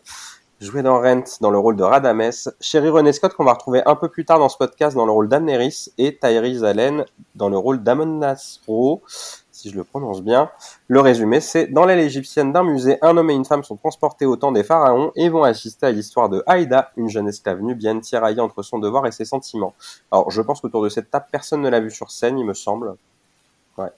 jouait 0.61 0.81
dans 0.81 1.01
Rent 1.01 1.25
dans 1.41 1.51
le 1.51 1.57
rôle 1.57 1.75
de 1.75 1.83
Radames, 1.83 2.31
Sherry 2.61 2.87
René 2.87 3.11
Scott 3.11 3.33
qu'on 3.33 3.43
va 3.43 3.51
retrouver 3.51 3.81
un 3.85 3.95
peu 3.95 4.07
plus 4.07 4.23
tard 4.23 4.39
dans 4.39 4.47
ce 4.47 4.55
podcast 4.55 4.95
dans 4.95 5.05
le 5.05 5.11
rôle 5.11 5.27
d'Amneris 5.27 5.89
et 5.97 6.17
Tyrese 6.17 6.63
Allen 6.63 7.03
dans 7.35 7.49
le 7.49 7.57
rôle 7.57 7.83
d'Amon 7.83 8.05
Nasro 8.05 9.01
si 9.57 9.71
je 9.71 9.75
le 9.75 9.83
prononce 9.83 10.21
bien. 10.21 10.51
Le 10.87 10.99
résumé, 10.99 11.41
c'est 11.41 11.67
dans 11.67 11.85
l'aile 11.85 11.99
égyptienne 11.99 12.53
d'un 12.53 12.63
musée, 12.63 12.99
un 13.01 13.17
homme 13.17 13.31
et 13.31 13.33
une 13.33 13.45
femme 13.45 13.63
sont 13.63 13.75
transportés 13.75 14.25
au 14.25 14.35
temps 14.35 14.51
des 14.51 14.63
pharaons 14.63 15.11
et 15.15 15.29
vont 15.29 15.43
assister 15.43 15.87
à 15.87 15.91
l'histoire 15.91 16.29
de 16.29 16.43
Haïda, 16.45 16.91
une 16.95 17.09
jeune 17.09 17.27
esclave 17.27 17.61
nubienne 17.61 17.99
tiraillée 18.01 18.39
entre 18.39 18.61
son 18.61 18.77
devoir 18.77 19.07
et 19.07 19.11
ses 19.11 19.25
sentiments. 19.25 19.73
Alors, 20.11 20.29
je 20.29 20.41
pense 20.41 20.61
qu'autour 20.61 20.83
de 20.83 20.89
cette 20.89 21.09
table, 21.09 21.25
personne 21.31 21.61
ne 21.61 21.69
l'a 21.69 21.79
vu 21.79 21.89
sur 21.89 22.11
scène, 22.11 22.37
il 22.37 22.45
me 22.45 22.53
semble. 22.53 22.95
Ouais. 23.77 23.89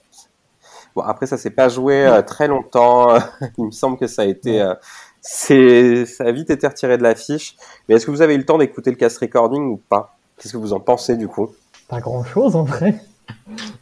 Bon, 0.96 1.02
après, 1.02 1.26
ça 1.26 1.36
s'est 1.36 1.50
pas 1.50 1.68
joué 1.68 2.06
euh, 2.06 2.22
très 2.22 2.48
longtemps. 2.48 3.14
il 3.58 3.66
me 3.66 3.70
semble 3.70 3.98
que 3.98 4.06
ça 4.06 4.22
a 4.22 4.24
été, 4.24 4.62
euh, 4.62 4.74
c'est, 5.20 6.06
ça 6.06 6.24
a 6.24 6.32
vite 6.32 6.48
été 6.48 6.66
retiré 6.66 6.96
de 6.96 7.02
l'affiche. 7.02 7.56
Mais 7.88 7.96
est-ce 7.96 8.06
que 8.06 8.10
vous 8.10 8.22
avez 8.22 8.34
eu 8.34 8.38
le 8.38 8.46
temps 8.46 8.58
d'écouter 8.58 8.90
le 8.90 8.96
cast 8.96 9.18
recording 9.18 9.72
ou 9.72 9.76
pas? 9.76 10.16
Qu'est-ce 10.38 10.54
que 10.54 10.58
vous 10.58 10.72
en 10.72 10.80
pensez 10.80 11.16
du 11.16 11.28
coup? 11.28 11.50
Pas 11.86 12.00
grand-chose 12.00 12.56
en 12.56 12.64
vrai. 12.64 12.94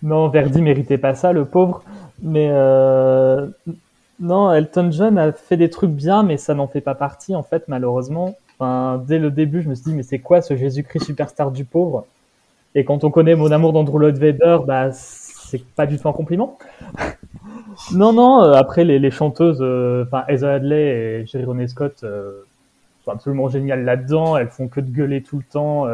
Non, 0.03 0.29
Verdi 0.29 0.63
méritait 0.63 0.99
pas 0.99 1.15
ça, 1.15 1.33
le 1.33 1.45
pauvre. 1.45 1.83
Mais 2.23 2.49
euh, 2.51 3.47
non, 4.21 4.53
Elton 4.53 4.91
John 4.91 5.19
a 5.19 5.33
fait 5.33 5.57
des 5.57 5.71
trucs 5.71 5.91
bien, 5.91 6.23
mais 6.23 6.37
ça 6.37 6.55
n'en 6.55 6.67
fait 6.67 6.81
pas 6.81 6.95
partie 6.95 7.35
en 7.35 7.43
fait, 7.43 7.65
malheureusement. 7.69 8.37
Enfin, 8.59 9.03
dès 9.07 9.19
le 9.19 9.31
début, 9.31 9.63
je 9.63 9.69
me 9.69 9.75
suis 9.75 9.85
dit, 9.85 9.95
mais 9.95 10.03
c'est 10.03 10.19
quoi 10.19 10.43
ce 10.43 10.57
Jésus-Christ 10.57 11.05
superstar 11.05 11.53
du 11.53 11.65
pauvre? 11.65 12.07
Et 12.75 12.85
quand 12.85 13.05
on 13.05 13.11
connaît 13.11 13.35
mon 13.35 13.51
amour 13.51 13.73
d'Andrew 13.73 13.99
Lloyd 13.99 14.19
Webber, 14.19 14.59
bah 14.67 14.91
c'est 14.93 15.65
pas 15.65 15.87
du 15.87 15.99
tout 15.99 16.09
un 16.09 16.13
compliment. 16.13 16.59
non, 17.95 18.13
non. 18.13 18.43
euh, 18.43 18.53
après, 18.53 18.85
les, 18.85 19.11
chanteuses, 19.11 19.59
euh, 19.61 20.05
enfin 20.07 20.25
Heather 20.29 20.49
Hadley 20.49 20.83
et 20.83 21.27
Jerry 21.27 21.45
Roney 21.45 21.69
Scott 21.69 22.01
euh, 22.03 22.43
sont 23.05 23.13
absolument 23.13 23.49
géniales 23.49 23.85
là-dedans. 23.85 24.37
Elles 24.37 24.51
font 24.51 24.69
que 24.69 24.81
de 24.81 24.91
gueuler 24.91 25.23
tout 25.23 25.39
le 25.39 25.45
temps. 25.45 25.87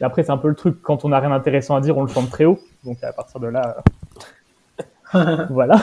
Et 0.00 0.04
après, 0.04 0.22
c'est 0.22 0.30
un 0.30 0.36
peu 0.38 0.48
le 0.48 0.54
truc. 0.54 0.80
Quand 0.82 1.04
on 1.04 1.08
n'a 1.08 1.18
rien 1.18 1.30
d'intéressant 1.30 1.76
à 1.76 1.80
dire, 1.80 1.96
on 1.98 2.02
le 2.02 2.08
chante 2.08 2.30
très 2.30 2.44
haut. 2.44 2.60
Donc 2.84 3.02
à 3.02 3.12
partir 3.12 3.40
de 3.40 3.48
là, 3.48 3.78
euh, 5.14 5.46
voilà. 5.50 5.76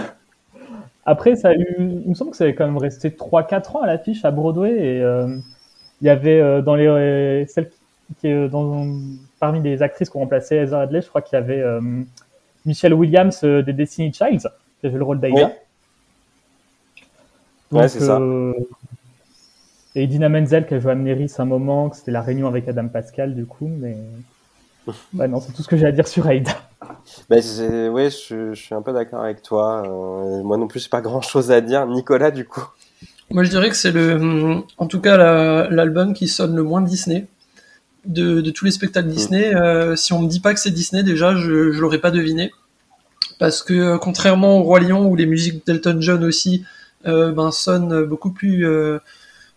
Après, 1.05 1.35
ça 1.35 1.49
a 1.49 1.53
eu, 1.53 1.75
il 1.79 2.09
me 2.09 2.15
semble 2.15 2.31
que 2.31 2.37
ça 2.37 2.45
avait 2.45 2.55
quand 2.55 2.65
même 2.65 2.77
resté 2.77 3.09
3-4 3.09 3.77
ans 3.77 3.81
à 3.81 3.87
l'affiche 3.87 4.25
à 4.25 4.31
Broadway. 4.31 4.71
Et 4.71 5.01
euh, 5.03 5.37
il 6.01 6.07
y 6.07 6.09
avait 6.09 6.39
euh, 6.39 6.61
dans 6.61 6.75
les 6.75 6.87
euh, 6.87 7.45
celles 7.47 7.69
qui, 8.19 8.27
euh, 8.31 8.47
dans, 8.47 8.85
parmi 9.39 9.61
les 9.61 9.81
actrices 9.81 10.09
qui 10.09 10.17
ont 10.17 10.21
remplacé 10.21 10.55
Heather 10.55 10.79
Hadley, 10.79 11.01
je 11.01 11.09
crois 11.09 11.21
qu'il 11.21 11.37
y 11.37 11.41
avait 11.41 11.61
euh, 11.61 11.81
Michelle 12.65 12.93
Williams 12.93 13.41
euh, 13.43 13.61
des 13.61 13.73
Destiny 13.73 14.13
Childs 14.13 14.47
qui 14.79 14.87
avait 14.87 14.97
le 14.97 15.03
rôle 15.03 15.19
d'Aïda. 15.19 15.51
Oui. 17.71 17.79
Ouais, 17.79 17.87
c'est 17.87 17.99
ça. 17.99 18.19
Et 19.95 20.03
Idina 20.03 20.27
Menzel 20.29 20.67
qui 20.67 20.73
a 20.73 20.79
joué 20.79 20.91
à 20.91 20.93
Amneris 20.93 21.31
un 21.37 21.45
moment, 21.45 21.89
que 21.89 21.95
c'était 21.97 22.11
la 22.11 22.21
réunion 22.21 22.47
avec 22.47 22.67
Adam 22.67 22.87
Pascal 22.87 23.33
du 23.33 23.45
coup, 23.45 23.67
mais 23.79 23.95
ouais, 25.13 25.27
non, 25.27 25.39
c'est 25.39 25.53
tout 25.53 25.63
ce 25.63 25.67
que 25.67 25.77
j'ai 25.77 25.85
à 25.85 25.91
dire 25.91 26.07
sur 26.07 26.27
Aïda. 26.27 26.51
Ben, 27.29 27.41
j'ai- 27.41 27.87
ouais, 27.89 28.09
je, 28.09 28.53
je 28.53 28.61
suis 28.61 28.75
un 28.75 28.81
peu 28.81 28.91
d'accord 28.93 29.21
avec 29.21 29.41
toi. 29.41 29.83
Euh, 29.85 30.43
moi 30.43 30.57
non 30.57 30.67
plus, 30.67 30.81
j'ai 30.81 30.89
pas 30.89 31.01
grand 31.01 31.21
chose 31.21 31.49
à 31.51 31.61
dire. 31.61 31.85
Nicolas, 31.87 32.31
du 32.31 32.45
coup. 32.45 32.65
Moi, 33.31 33.43
je 33.43 33.49
dirais 33.49 33.69
que 33.69 33.75
c'est 33.75 33.91
le, 33.91 34.15
hum, 34.15 34.63
en 34.77 34.87
tout 34.87 34.99
cas, 35.01 35.17
la- 35.17 35.69
l'album 35.69 36.13
qui 36.13 36.27
sonne 36.27 36.55
le 36.55 36.63
moins 36.63 36.81
Disney. 36.81 37.27
De, 38.05 38.41
de 38.41 38.51
tous 38.51 38.65
les 38.65 38.71
spectacles 38.71 39.07
Disney, 39.07 39.55
euh, 39.55 39.95
si 39.95 40.13
on 40.13 40.21
me 40.21 40.27
dit 40.27 40.39
pas 40.39 40.53
que 40.53 40.59
c'est 40.59 40.69
Disney, 40.69 41.01
déjà, 41.01 41.35
je, 41.35 41.71
je 41.71 41.81
l'aurais 41.81 41.97
pas 41.97 42.11
deviné. 42.11 42.51
Parce 43.39 43.63
que, 43.63 43.73
euh, 43.73 43.97
contrairement 43.97 44.59
au 44.59 44.63
Roi 44.63 44.79
Lion, 44.81 45.07
où 45.07 45.15
les 45.15 45.25
musiques 45.25 45.65
d'Elton 45.65 45.97
John 46.01 46.23
aussi, 46.23 46.63
euh, 47.07 47.31
ben, 47.31 47.51
sonnent 47.51 48.03
beaucoup 48.05 48.31
plus, 48.31 48.67
euh, 48.67 48.99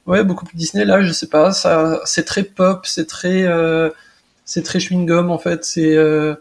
ouais, 0.09 0.25
beaucoup 0.25 0.45
plus 0.47 0.57
Disney, 0.57 0.85
là, 0.85 1.03
je 1.03 1.13
sais 1.13 1.29
pas, 1.29 1.53
ça, 1.53 2.01
c'est 2.05 2.25
très 2.25 2.43
pop, 2.45 2.87
c'est 2.87 3.07
très, 3.07 3.45
euh, 3.45 3.91
c'est 4.45 4.63
très 4.65 4.79
chewing-gum, 4.81 5.31
en 5.31 5.39
fait, 5.39 5.65
c'est, 5.65 5.97
euh, 5.97 6.35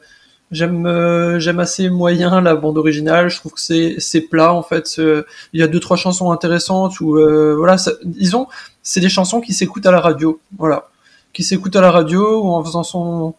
J'aime 0.51 0.85
euh, 0.87 1.39
j'aime 1.39 1.59
assez 1.59 1.89
moyen 1.89 2.41
la 2.41 2.55
bande 2.55 2.77
originale. 2.77 3.29
Je 3.29 3.37
trouve 3.37 3.53
que 3.53 3.59
c'est 3.61 3.97
c'est 3.99 4.21
plat 4.21 4.53
en 4.53 4.63
fait. 4.63 4.97
Il 4.97 5.59
y 5.59 5.63
a 5.63 5.67
deux 5.67 5.79
trois 5.81 5.97
chansons 5.97 6.31
intéressantes 6.31 7.01
où 7.01 7.17
euh, 7.17 7.55
voilà, 7.57 7.77
ça- 7.77 7.91
disons 8.05 8.47
c'est 8.81 9.01
des 9.01 9.09
chansons 9.09 9.41
qui 9.41 9.53
s'écoutent 9.53 9.85
à 9.85 9.91
la 9.91 9.99
radio. 9.99 10.39
Voilà, 10.57 10.89
qui 11.33 11.43
s'écoutent 11.43 11.75
à 11.75 11.81
la 11.81 11.91
radio 11.91 12.43
ou 12.43 12.49
en 12.51 12.63
faisant 12.63 12.83
son. 12.83 13.35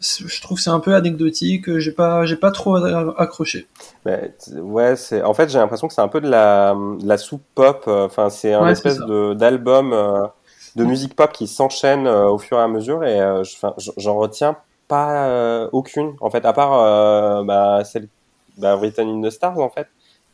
Je 0.00 0.40
trouve 0.42 0.58
que 0.58 0.62
c'est 0.62 0.70
un 0.70 0.80
peu 0.80 0.94
anecdotique. 0.94 1.78
J'ai 1.78 1.92
pas 1.92 2.26
j'ai 2.26 2.36
pas 2.36 2.50
trop 2.50 2.76
accroché. 2.76 3.66
T- 4.04 4.52
ouais, 4.60 4.94
c'est. 4.96 5.22
En 5.22 5.32
fait, 5.34 5.48
j'ai 5.48 5.58
l'impression 5.58 5.88
que 5.88 5.94
c'est 5.94 6.02
un 6.02 6.08
peu 6.08 6.20
de 6.20 6.28
la, 6.28 6.74
de 6.74 7.06
la 7.06 7.16
soupe 7.18 7.42
pop. 7.54 7.84
euh, 7.88 8.04
Enfin, 8.06 8.28
c'est 8.30 8.52
un 8.52 8.64
Ouais, 8.64 8.72
espèce 8.72 8.98
de 8.98 9.32
d'album 9.34 9.92
euh, 9.92 10.26
de 10.76 10.84
musique 10.84 11.16
pop 11.16 11.32
qui 11.32 11.46
s'enchaîne 11.46 12.06
euh, 12.06 12.26
au 12.28 12.38
fur 12.38 12.58
et 12.58 12.62
à 12.62 12.68
mesure 12.68 13.04
et 13.04 13.20
euh, 13.20 13.42
j'en 13.96 14.16
retiens 14.16 14.56
pas 14.88 15.26
euh, 15.28 15.68
aucune. 15.72 16.14
En 16.20 16.30
fait, 16.30 16.44
à 16.44 16.52
part 16.52 16.74
euh, 16.74 17.42
bah, 17.44 17.82
celle 17.84 18.08
bah, 18.58 18.76
Written 18.76 19.08
in 19.08 19.26
the 19.26 19.30
Stars, 19.32 19.58
en 19.58 19.70
fait, 19.70 19.88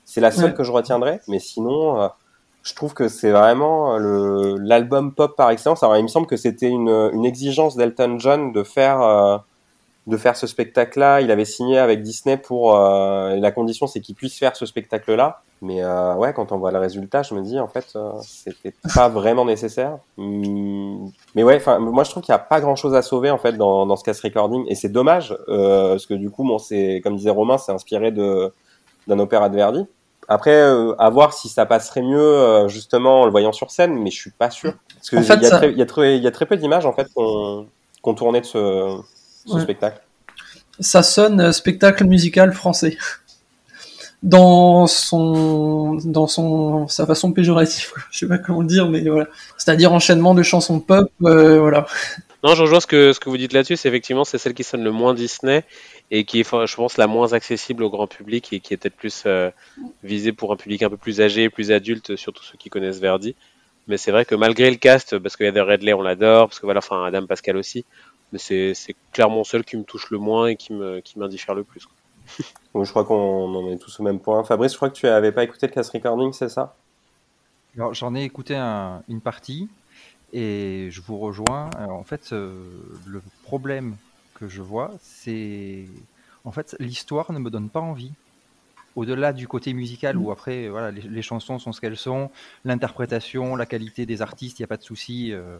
c'est 0.04 0.20
la 0.20 0.32
seule 0.32 0.50
Ouais. 0.50 0.54
que 0.54 0.64
je 0.64 0.72
retiendrai. 0.72 1.20
Mais 1.28 1.38
sinon, 1.38 2.02
euh, 2.02 2.08
je 2.64 2.74
trouve 2.74 2.94
que 2.94 3.06
c'est 3.08 3.30
vraiment 3.30 3.96
le 3.96 4.56
l'album 4.58 5.14
pop 5.14 5.36
par 5.36 5.50
excellence. 5.50 5.82
Alors, 5.84 5.96
il 5.96 6.02
me 6.02 6.08
semble 6.08 6.26
que 6.26 6.36
c'était 6.36 6.68
une, 6.68 7.10
une 7.12 7.24
exigence 7.24 7.76
d'Elton 7.76 8.16
John 8.18 8.52
de 8.52 8.62
faire 8.64 9.00
euh, 9.02 9.38
de 10.06 10.16
faire 10.16 10.36
ce 10.36 10.46
spectacle-là. 10.46 11.20
Il 11.20 11.30
avait 11.30 11.44
signé 11.44 11.78
avec 11.78 12.02
Disney 12.02 12.36
pour 12.36 12.76
euh, 12.76 13.36
la 13.36 13.52
condition, 13.52 13.86
c'est 13.86 14.00
qu'il 14.00 14.14
puisse 14.14 14.38
faire 14.38 14.56
ce 14.56 14.66
spectacle-là. 14.66 15.40
Mais 15.64 15.82
euh, 15.84 16.14
ouais, 16.14 16.32
quand 16.32 16.50
on 16.50 16.58
voit 16.58 16.72
le 16.72 16.78
résultat, 16.80 17.22
je 17.22 17.34
me 17.34 17.40
dis 17.42 17.60
en 17.60 17.68
fait, 17.68 17.86
euh, 17.94 18.10
c'était 18.22 18.74
pas 18.96 19.08
vraiment 19.08 19.44
nécessaire. 19.44 19.98
Hum, 20.18 21.10
Mais 21.36 21.44
ouais, 21.44 21.56
enfin, 21.56 21.78
moi 21.78 22.02
je 22.02 22.10
trouve 22.10 22.22
qu'il 22.24 22.32
y 22.32 22.34
a 22.34 22.40
pas 22.40 22.60
grand-chose 22.60 22.94
à 22.96 23.02
sauver 23.02 23.30
en 23.30 23.38
fait 23.38 23.52
dans, 23.52 23.86
dans 23.86 23.94
ce 23.94 24.02
cast 24.02 24.20
recording, 24.22 24.64
et 24.68 24.74
c'est 24.74 24.88
dommage 24.88 25.36
euh, 25.48 25.90
parce 25.90 26.06
que 26.06 26.14
du 26.14 26.30
coup, 26.30 26.42
bon, 26.44 26.58
c'est 26.58 27.00
comme 27.04 27.14
disait 27.14 27.30
Romain, 27.30 27.58
c'est 27.58 27.70
inspiré 27.72 28.10
de 28.10 28.52
d'un 29.06 29.18
opéra 29.20 29.48
de 29.48 29.54
Verdi. 29.56 29.86
Après, 30.28 30.54
euh, 30.54 30.94
à 30.98 31.10
voir 31.10 31.32
si 31.32 31.48
ça 31.48 31.64
passerait 31.66 32.02
mieux 32.02 32.18
euh, 32.20 32.66
justement 32.68 33.20
en 33.22 33.24
le 33.24 33.30
voyant 33.30 33.52
sur 33.52 33.70
scène, 33.70 33.94
mais 33.94 34.10
je 34.10 34.20
suis 34.20 34.30
pas 34.30 34.50
sûr. 34.50 34.72
Parce 34.96 35.10
que 35.10 35.16
En 35.16 35.22
fait, 35.22 35.34
il 35.36 35.42
y, 35.42 35.46
a 35.46 35.48
ça- 35.48 35.66
y 35.66 35.82
a 35.82 35.86
très 35.86 36.16
il 36.16 36.22
y 36.22 36.26
a 36.26 36.30
très 36.32 36.46
peu 36.46 36.56
d'images 36.56 36.86
en 36.86 36.92
fait 36.92 37.06
qu'on 37.14 37.66
qu'on 38.02 38.14
tournait 38.14 38.40
de 38.40 38.46
ce, 38.46 38.98
ce 39.46 39.54
Ouais. 39.54 39.62
spectacle. 39.62 40.00
Ça 40.80 41.02
sonne 41.02 41.40
euh, 41.40 41.52
spectacle 41.52 42.04
musical 42.04 42.52
français. 42.52 42.96
Dans 44.22 44.86
son, 44.86 45.94
dans 46.04 46.28
son, 46.28 46.86
sa 46.86 47.06
façon 47.06 47.32
péjorative, 47.32 47.90
quoi. 47.92 48.02
je 48.12 48.18
sais 48.20 48.28
pas 48.28 48.38
comment 48.38 48.60
le 48.60 48.68
dire, 48.68 48.88
mais 48.88 49.00
voilà. 49.00 49.26
C'est-à-dire 49.58 49.92
enchaînement 49.92 50.32
de 50.34 50.44
chansons 50.44 50.78
pop, 50.78 51.10
euh, 51.24 51.58
voilà. 51.58 51.86
Non, 52.44 52.54
je 52.54 52.62
rejoins 52.62 52.78
ce 52.78 52.86
que, 52.86 53.12
ce 53.12 53.18
que 53.18 53.28
vous 53.28 53.36
dites 53.36 53.52
là-dessus. 53.52 53.76
C'est 53.76 53.88
effectivement, 53.88 54.24
c'est 54.24 54.38
celle 54.38 54.54
qui 54.54 54.62
sonne 54.62 54.84
le 54.84 54.92
moins 54.92 55.12
Disney 55.14 55.64
et 56.12 56.24
qui 56.24 56.38
est, 56.40 56.44
je 56.44 56.76
pense, 56.76 56.98
la 56.98 57.08
moins 57.08 57.32
accessible 57.32 57.82
au 57.82 57.90
grand 57.90 58.06
public 58.06 58.52
et 58.52 58.60
qui 58.60 58.74
est 58.74 58.76
peut-être 58.76 58.94
plus 58.96 59.24
euh, 59.26 59.50
visée 60.04 60.32
pour 60.32 60.52
un 60.52 60.56
public 60.56 60.84
un 60.84 60.90
peu 60.90 60.96
plus 60.96 61.20
âgé, 61.20 61.50
plus 61.50 61.72
adulte, 61.72 62.14
surtout 62.14 62.44
ceux 62.44 62.56
qui 62.58 62.70
connaissent 62.70 63.00
Verdi. 63.00 63.34
Mais 63.88 63.96
c'est 63.96 64.12
vrai 64.12 64.24
que 64.24 64.36
malgré 64.36 64.70
le 64.70 64.76
cast, 64.76 65.18
parce 65.18 65.36
qu'il 65.36 65.46
y 65.46 65.48
a 65.48 65.52
de 65.52 65.60
Redley, 65.60 65.92
on 65.94 66.02
l'adore, 66.02 66.46
parce 66.48 66.60
que 66.60 66.66
voilà, 66.66 66.78
enfin, 66.78 67.04
Adam 67.04 67.26
Pascal 67.26 67.56
aussi, 67.56 67.84
mais 68.32 68.38
c'est, 68.38 68.74
c'est 68.74 68.96
clairement 69.12 69.44
celle 69.44 69.64
qui 69.64 69.76
me 69.76 69.84
touche 69.84 70.10
le 70.10 70.18
moins 70.18 70.48
et 70.48 70.56
qui 70.56 70.72
me, 70.72 71.00
qui 71.00 71.18
m'indiffère 71.18 71.54
le 71.54 71.64
plus. 71.64 71.86
Donc, 72.74 72.84
je 72.86 72.90
crois 72.90 73.04
qu'on 73.04 73.54
en 73.54 73.70
est 73.70 73.78
tous 73.78 74.00
au 74.00 74.02
même 74.04 74.20
point. 74.20 74.44
Fabrice, 74.44 74.72
je 74.72 74.76
crois 74.78 74.90
que 74.90 74.96
tu 74.96 75.06
avais 75.08 75.32
pas 75.32 75.44
écouté 75.44 75.66
le 75.68 75.72
cast 75.72 75.92
recording, 75.92 76.32
c'est 76.32 76.48
ça? 76.50 76.76
Alors, 77.76 77.94
J'en 77.94 78.14
ai 78.14 78.22
écouté 78.24 78.54
un- 78.56 79.02
une 79.08 79.20
partie 79.22 79.70
et 80.32 80.88
je 80.90 81.00
vous 81.02 81.18
rejoins. 81.18 81.74
Alors, 81.76 81.98
en 81.98 82.04
fait, 82.04 82.32
euh, 82.32 83.00
le 83.06 83.22
problème 83.42 83.98
que 84.34 84.48
je 84.48 84.62
vois, 84.62 84.96
c'est 85.00 86.08
en 86.44 86.52
fait 86.52 86.76
l'histoire 86.80 87.32
ne 87.32 87.38
me 87.38 87.50
donne 87.50 87.70
pas 87.70 87.80
envie. 87.80 88.14
Au-delà 88.96 89.32
du 89.34 89.48
côté 89.48 89.74
musical 89.74 90.18
où 90.18 90.30
après 90.32 90.68
voilà 90.68 90.90
les, 90.92 91.02
les 91.02 91.22
chansons 91.22 91.58
sont 91.60 91.72
ce 91.72 91.80
qu'elles 91.80 91.96
sont, 91.98 92.30
l'interprétation, 92.64 93.56
la 93.56 93.66
qualité 93.66 94.06
des 94.06 94.22
artistes, 94.22 94.58
il 94.60 94.62
n'y 94.62 94.66
a 94.66 94.68
pas 94.68 94.78
de 94.78 94.82
souci. 94.84 95.32
euh, 95.32 95.58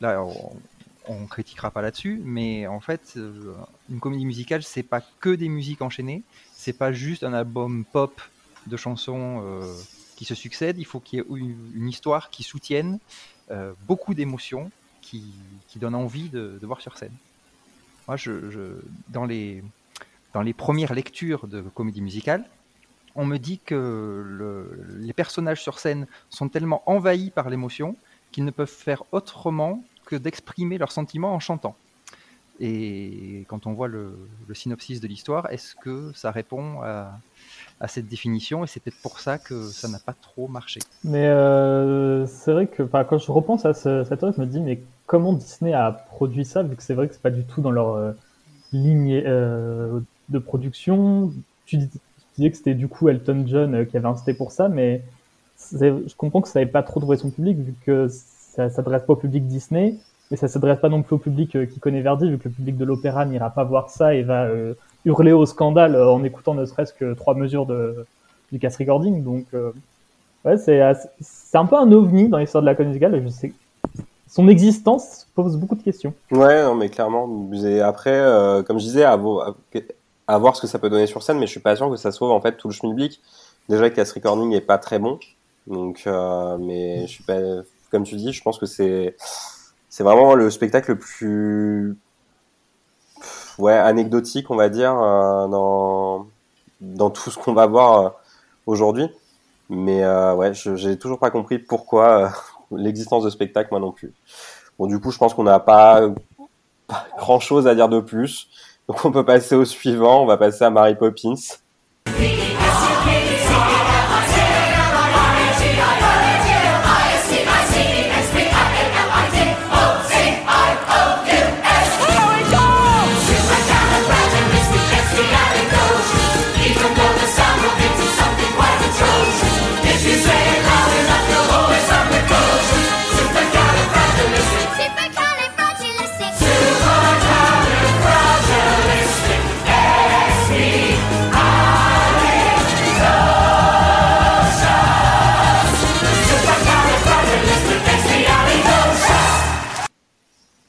là, 0.00 0.24
on, 0.24 0.62
on 1.08 1.26
critiquera 1.26 1.70
pas 1.70 1.82
là-dessus, 1.82 2.20
mais 2.24 2.66
en 2.66 2.80
fait, 2.80 3.14
euh, 3.16 3.54
une 3.90 4.00
comédie 4.00 4.26
musicale, 4.26 4.62
c'est 4.62 4.82
pas 4.82 5.02
que 5.20 5.30
des 5.30 5.48
musiques 5.48 5.82
enchaînées, 5.82 6.22
c'est 6.52 6.72
pas 6.72 6.92
juste 6.92 7.24
un 7.24 7.32
album 7.32 7.84
pop 7.84 8.20
de 8.66 8.76
chansons 8.76 9.42
euh, 9.44 9.74
qui 10.16 10.24
se 10.24 10.34
succèdent. 10.34 10.78
Il 10.78 10.84
faut 10.84 11.00
qu'il 11.00 11.18
y 11.18 11.22
ait 11.22 11.26
une, 11.28 11.88
histoire 11.88 12.30
qui 12.30 12.42
soutienne 12.42 12.98
euh, 13.50 13.72
beaucoup 13.86 14.14
d'émotions, 14.14 14.70
qui, 15.00 15.24
qui 15.68 15.78
donne 15.78 15.94
envie 15.94 16.28
de, 16.28 16.58
voir 16.62 16.80
sur 16.80 16.96
scène. 16.96 17.14
Moi, 18.06 18.16
je, 18.16 18.80
dans, 19.08 19.24
les, 19.24 19.64
dans 20.32 20.42
les 20.42 20.52
premières 20.52 20.94
lectures 20.94 21.48
de 21.48 21.60
comédie 21.62 22.00
musicale, 22.00 22.44
on 23.14 23.26
me 23.26 23.38
dit 23.38 23.58
que 23.58 24.24
le- 24.24 24.86
les 25.00 25.12
personnages 25.12 25.62
sur 25.62 25.78
scène 25.78 26.06
sont 26.30 26.48
tellement 26.48 26.82
envahis 26.86 27.30
par 27.30 27.50
l'émotion 27.50 27.96
qu'ils 28.30 28.44
ne 28.44 28.50
peuvent 28.50 28.70
faire 28.70 29.02
autrement 29.12 29.84
d'exprimer 30.16 30.78
leurs 30.78 30.92
sentiments 30.92 31.34
en 31.34 31.40
chantant. 31.40 31.76
Et 32.60 33.44
quand 33.48 33.66
on 33.66 33.72
voit 33.72 33.88
le, 33.88 34.14
synopsis 34.54 35.00
de 35.00 35.08
l'histoire, 35.08 35.50
est-ce 35.50 35.74
que 35.74 36.12
ça 36.14 36.30
répond 36.30 36.80
à, 36.82 37.18
cette 37.88 38.06
définition 38.06 38.62
Et 38.62 38.68
c'est 38.68 38.78
peut-être 38.78 39.02
pour 39.02 39.18
ça 39.18 39.38
que 39.38 39.64
ça 39.64 39.88
n'a 39.88 39.98
pas 39.98 40.12
trop 40.12 40.46
marché. 40.46 40.80
Mais 41.02 41.26
euh, 41.26 42.24
c'est 42.26 42.52
vrai 42.52 42.68
que 42.68 42.84
quand 42.84 43.18
je 43.18 43.32
repense 43.32 43.64
à 43.64 43.74
ce, 43.74 44.04
cette 44.04 44.22
œuvre, 44.22 44.34
je 44.36 44.40
me 44.40 44.46
dis 44.46 44.60
mais 44.60 44.80
comment 45.06 45.32
Disney 45.32 45.72
a 45.72 45.90
produit 45.90 46.44
ça 46.44 46.62
vu 46.62 46.76
que 46.76 46.82
c'est 46.82 46.94
vrai 46.94 47.08
que 47.08 47.14
c'est 47.14 47.22
pas 47.22 47.30
du 47.30 47.42
tout 47.42 47.60
dans 47.60 47.72
leur 47.72 47.96
euh, 47.96 48.12
ligne 48.72 49.20
euh, 49.26 49.98
de 50.28 50.38
production. 50.38 51.32
Tu, 51.66 51.78
dis- 51.78 51.88
tu 51.88 51.98
disais 52.36 52.50
que 52.50 52.56
c'était 52.56 52.74
du 52.74 52.86
coup 52.86 53.08
Elton 53.08 53.44
John 53.48 53.86
qui 53.86 53.96
avait 53.96 54.06
insisté 54.06 54.34
pour 54.34 54.52
ça, 54.52 54.68
mais 54.68 55.02
je 55.72 56.14
comprends 56.16 56.42
que 56.42 56.48
ça 56.48 56.60
n'avait 56.60 56.70
pas 56.70 56.82
trop 56.82 57.00
trouvé 57.00 57.16
son 57.16 57.30
public 57.30 57.58
vu 57.58 57.74
que 57.84 58.08
ça 58.54 58.68
s'adresse 58.70 59.02
pas 59.02 59.14
au 59.14 59.16
public 59.16 59.46
Disney, 59.46 59.94
mais 60.30 60.36
ça 60.36 60.48
s'adresse 60.48 60.78
pas 60.80 60.88
non 60.88 61.02
plus 61.02 61.14
au 61.16 61.18
public 61.18 61.56
euh, 61.56 61.66
qui 61.66 61.80
connaît 61.80 62.02
Verdi 62.02 62.28
vu 62.30 62.38
que 62.38 62.48
le 62.48 62.54
public 62.54 62.76
de 62.76 62.84
l'opéra 62.84 63.24
n'ira 63.24 63.50
pas 63.50 63.64
voir 63.64 63.90
ça 63.90 64.14
et 64.14 64.22
va 64.22 64.44
euh, 64.44 64.74
hurler 65.04 65.32
au 65.32 65.46
scandale 65.46 65.94
euh, 65.94 66.10
en 66.10 66.22
écoutant 66.24 66.54
ne 66.54 66.64
serait-ce 66.64 66.92
que 66.92 67.14
trois 67.14 67.34
mesures 67.34 67.66
de, 67.66 68.06
du 68.50 68.58
cast 68.58 68.76
recording. 68.78 69.22
Donc 69.24 69.46
Ouais, 70.44 70.56
c'est 70.58 70.80
un 71.54 71.66
peu 71.66 71.76
un 71.76 71.90
ovni 71.92 72.28
dans 72.28 72.38
l'histoire 72.38 72.62
de 72.62 72.66
la 72.66 72.74
comédie 72.74 72.98
musicale. 72.98 73.22
Je 73.24 73.28
sais, 73.28 73.52
son 74.28 74.48
existence 74.48 75.28
pose 75.36 75.56
beaucoup 75.56 75.76
de 75.76 75.82
questions. 75.82 76.14
Ouais, 76.32 76.62
mais 76.74 76.88
clairement. 76.88 77.28
Après, 77.84 78.18
comme 78.66 78.78
je 78.80 78.84
disais, 78.84 79.04
à, 79.04 79.14
vo- 79.16 79.40
à- 79.40 79.54
à 80.26 80.38
voir 80.38 80.56
ce 80.56 80.62
que 80.62 80.66
ça 80.66 80.80
peut 80.80 80.90
donner 80.90 81.06
sur 81.06 81.22
scène, 81.22 81.38
mais 81.38 81.46
je 81.46 81.52
suis 81.52 81.60
pas 81.60 81.76
sûr 81.76 81.88
que 81.90 81.96
ça 81.96 82.10
sauve 82.10 82.32
en 82.32 82.40
fait 82.40 82.56
tout 82.56 82.66
le 82.68 82.74
schmilblick. 82.74 83.20
Déjà, 83.68 83.82
le 83.82 83.90
cast 83.90 84.12
recording 84.14 84.52
est 84.52 84.60
pas 84.62 84.78
très 84.78 84.98
bon, 84.98 85.20
donc, 85.68 86.08
mais 86.58 87.02
je 87.02 87.12
suis 87.12 87.24
pas, 87.24 87.38
comme 87.92 88.04
tu 88.04 88.16
dis, 88.16 88.32
je 88.32 88.42
pense 88.42 88.58
que 88.58 88.66
c'est, 88.66 89.16
c'est 89.88 90.02
vraiment 90.02 90.34
le 90.34 90.50
spectacle 90.50 90.92
le 90.92 90.98
plus, 90.98 91.96
ouais, 93.58 93.74
anecdotique, 93.74 94.50
on 94.50 94.56
va 94.56 94.70
dire, 94.70 94.98
euh, 94.98 95.46
dans, 95.46 96.26
dans 96.80 97.10
tout 97.10 97.30
ce 97.30 97.38
qu'on 97.38 97.52
va 97.52 97.66
voir 97.66 97.98
euh, 97.98 98.08
aujourd'hui. 98.66 99.08
Mais 99.68 100.02
euh, 100.02 100.34
ouais, 100.34 100.52
j'ai 100.54 100.98
toujours 100.98 101.18
pas 101.18 101.30
compris 101.30 101.58
pourquoi 101.58 102.32
l'existence 102.72 103.24
de 103.24 103.30
spectacle, 103.30 103.68
moi 103.70 103.80
non 103.80 103.92
plus. 103.92 104.12
Bon, 104.78 104.86
du 104.86 104.98
coup, 104.98 105.10
je 105.10 105.18
pense 105.18 105.34
qu'on 105.34 105.44
n'a 105.44 105.60
pas 105.60 106.00
grand 107.18 107.40
chose 107.40 107.66
à 107.66 107.74
dire 107.74 107.90
de 107.90 108.00
plus. 108.00 108.48
Donc, 108.88 109.04
on 109.04 109.12
peut 109.12 109.24
passer 109.24 109.54
au 109.54 109.66
suivant. 109.66 110.22
On 110.22 110.26
va 110.26 110.38
passer 110.38 110.64
à 110.64 110.70
Mary 110.70 110.94
Poppins. 110.94 111.34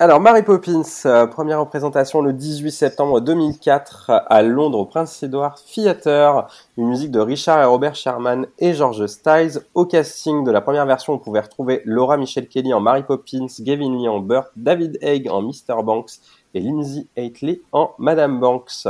Alors, 0.04 0.20
Mary 0.20 0.44
Poppins, 0.44 0.84
euh, 1.06 1.28
première 1.28 1.62
représentation 1.62 2.22
le 2.22 2.34
18 2.34 2.72
septembre 2.74 3.22
2004 3.22 4.12
à 4.28 4.42
Londres 4.42 4.80
au 4.80 4.86
Prince 4.86 5.24
Edward 5.24 5.58
Theatre. 5.74 6.48
Une 6.78 6.90
musique 6.90 7.10
de 7.10 7.22
Richard 7.22 7.62
et 7.62 7.66
Robert 7.66 7.96
Sherman 7.96 8.46
et 8.60 8.74
George 8.74 9.06
Stiles. 9.06 9.62
Au 9.74 9.86
casting 9.86 10.44
de 10.44 10.52
la 10.52 10.60
première 10.60 10.86
version, 10.86 11.14
on 11.14 11.20
pouvait 11.20 11.40
retrouver 11.40 11.84
Laura 11.86 12.18
Michelle 12.18 12.50
Kelly 12.50 12.74
en 12.74 12.82
Mary 12.82 13.04
Poppins, 13.04 13.48
Gavin 13.62 13.96
Lee 13.98 14.10
en 14.10 14.20
Burt, 14.20 14.52
David 14.58 14.98
Haig 15.02 15.30
en 15.30 15.42
Mr. 15.42 15.82
Banks 15.86 16.20
et 16.54 16.60
Lindsay 16.60 17.08
Aitley 17.16 17.62
en 17.72 17.92
Madame 17.98 18.42
Banks. 18.42 18.90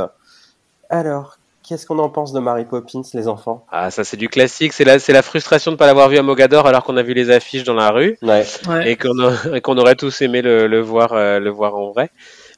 Alors, 0.90 1.36
Qu'est-ce 1.66 1.86
qu'on 1.86 1.98
en 1.98 2.10
pense 2.10 2.32
de 2.32 2.40
Mary 2.40 2.64
Poppins, 2.66 3.00
les 3.14 3.26
enfants? 3.26 3.64
Ah, 3.70 3.90
ça 3.90 4.04
c'est 4.04 4.16
du 4.18 4.28
classique. 4.28 4.72
C'est 4.74 4.84
la, 4.84 4.98
c'est 4.98 5.12
la 5.14 5.22
frustration 5.22 5.70
de 5.70 5.76
ne 5.76 5.78
pas 5.78 5.86
l'avoir 5.86 6.08
vu 6.10 6.18
à 6.18 6.22
Mogador 6.22 6.66
alors 6.66 6.84
qu'on 6.84 6.96
a 6.98 7.02
vu 7.02 7.14
les 7.14 7.30
affiches 7.30 7.64
dans 7.64 7.74
la 7.74 7.90
rue 7.90 8.18
Ouais. 8.22 8.44
Ouais. 8.68 8.90
et 8.92 8.96
qu'on, 8.96 9.18
a- 9.18 9.56
et 9.56 9.60
qu'on 9.62 9.78
aurait 9.78 9.94
tous 9.94 10.20
aimé 10.22 10.42
le, 10.42 10.66
le 10.66 10.80
voir, 10.80 11.12
euh, 11.14 11.38
le 11.38 11.48
voir 11.50 11.74
en 11.76 11.90
vrai. 11.92 12.10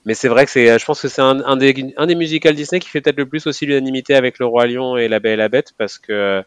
Mais 0.07 0.15
c'est 0.15 0.29
vrai 0.29 0.45
que 0.45 0.51
c'est, 0.53 0.79
je 0.79 0.85
pense 0.85 1.01
que 1.03 1.09
c'est 1.09 1.21
un, 1.23 1.41
un 1.45 1.57
des, 1.57 1.93
un 1.97 2.07
des 2.07 2.15
musicals 2.15 2.55
Disney 2.55 2.79
qui 2.81 2.89
fait 2.89 3.01
peut-être 3.01 3.17
le 3.17 3.27
plus 3.27 3.47
aussi 3.49 3.67
l'unanimité 3.67 4.15
avec 4.15 4.39
Le 4.39 4.47
Roi 4.47 4.67
Lion 4.67 4.97
et 4.97 5.09
La 5.09 5.19
Belle 5.21 5.33
et 5.35 5.37
la 5.37 5.49
Bête 5.49 5.73
parce 5.79 5.99
que, 5.99 6.43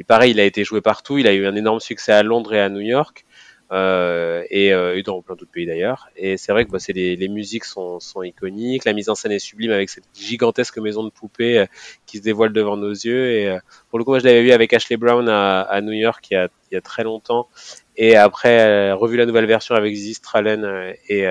et 0.00 0.04
pareil, 0.04 0.30
il 0.32 0.40
a 0.40 0.44
été 0.44 0.64
joué 0.64 0.80
partout. 0.80 1.18
Il 1.18 1.26
a 1.26 1.32
eu 1.34 1.46
un 1.46 1.54
énorme 1.54 1.80
succès 1.80 2.12
à 2.12 2.22
Londres 2.22 2.54
et 2.54 2.60
à 2.60 2.68
New 2.70 2.80
York. 2.80 3.24
Euh, 3.72 4.44
et, 4.50 4.74
euh, 4.74 4.98
et 4.98 5.02
dans 5.02 5.22
plein 5.22 5.34
d'autres 5.34 5.50
pays 5.50 5.64
d'ailleurs. 5.64 6.10
Et 6.14 6.36
c'est 6.36 6.52
vrai 6.52 6.66
que 6.66 6.70
bah, 6.70 6.78
c'est 6.78 6.92
les, 6.92 7.16
les 7.16 7.28
musiques 7.28 7.64
sont, 7.64 8.00
sont 8.00 8.22
iconiques, 8.22 8.84
la 8.84 8.92
mise 8.92 9.08
en 9.08 9.14
scène 9.14 9.32
est 9.32 9.38
sublime 9.38 9.70
avec 9.70 9.88
cette 9.88 10.04
gigantesque 10.14 10.76
maison 10.76 11.02
de 11.04 11.08
poupées 11.08 11.60
euh, 11.60 11.66
qui 12.04 12.18
se 12.18 12.22
dévoile 12.22 12.52
devant 12.52 12.76
nos 12.76 12.90
yeux. 12.90 13.30
Et 13.30 13.48
euh, 13.48 13.58
pour 13.88 13.98
le 13.98 14.04
coup, 14.04 14.10
moi 14.10 14.18
je 14.18 14.24
l'avais 14.24 14.42
vu 14.42 14.52
avec 14.52 14.74
Ashley 14.74 14.98
Brown 14.98 15.26
à, 15.26 15.62
à 15.62 15.80
New 15.80 15.92
York 15.92 16.22
il 16.30 16.34
y, 16.34 16.36
a, 16.36 16.48
il 16.70 16.74
y 16.74 16.76
a 16.76 16.82
très 16.82 17.02
longtemps. 17.02 17.48
Et 17.96 18.14
après, 18.14 18.92
revu 18.92 19.16
la 19.16 19.24
nouvelle 19.24 19.46
version 19.46 19.74
avec 19.74 19.94
Ziz 19.94 20.16
Stralen 20.16 20.94
et, 21.08 21.26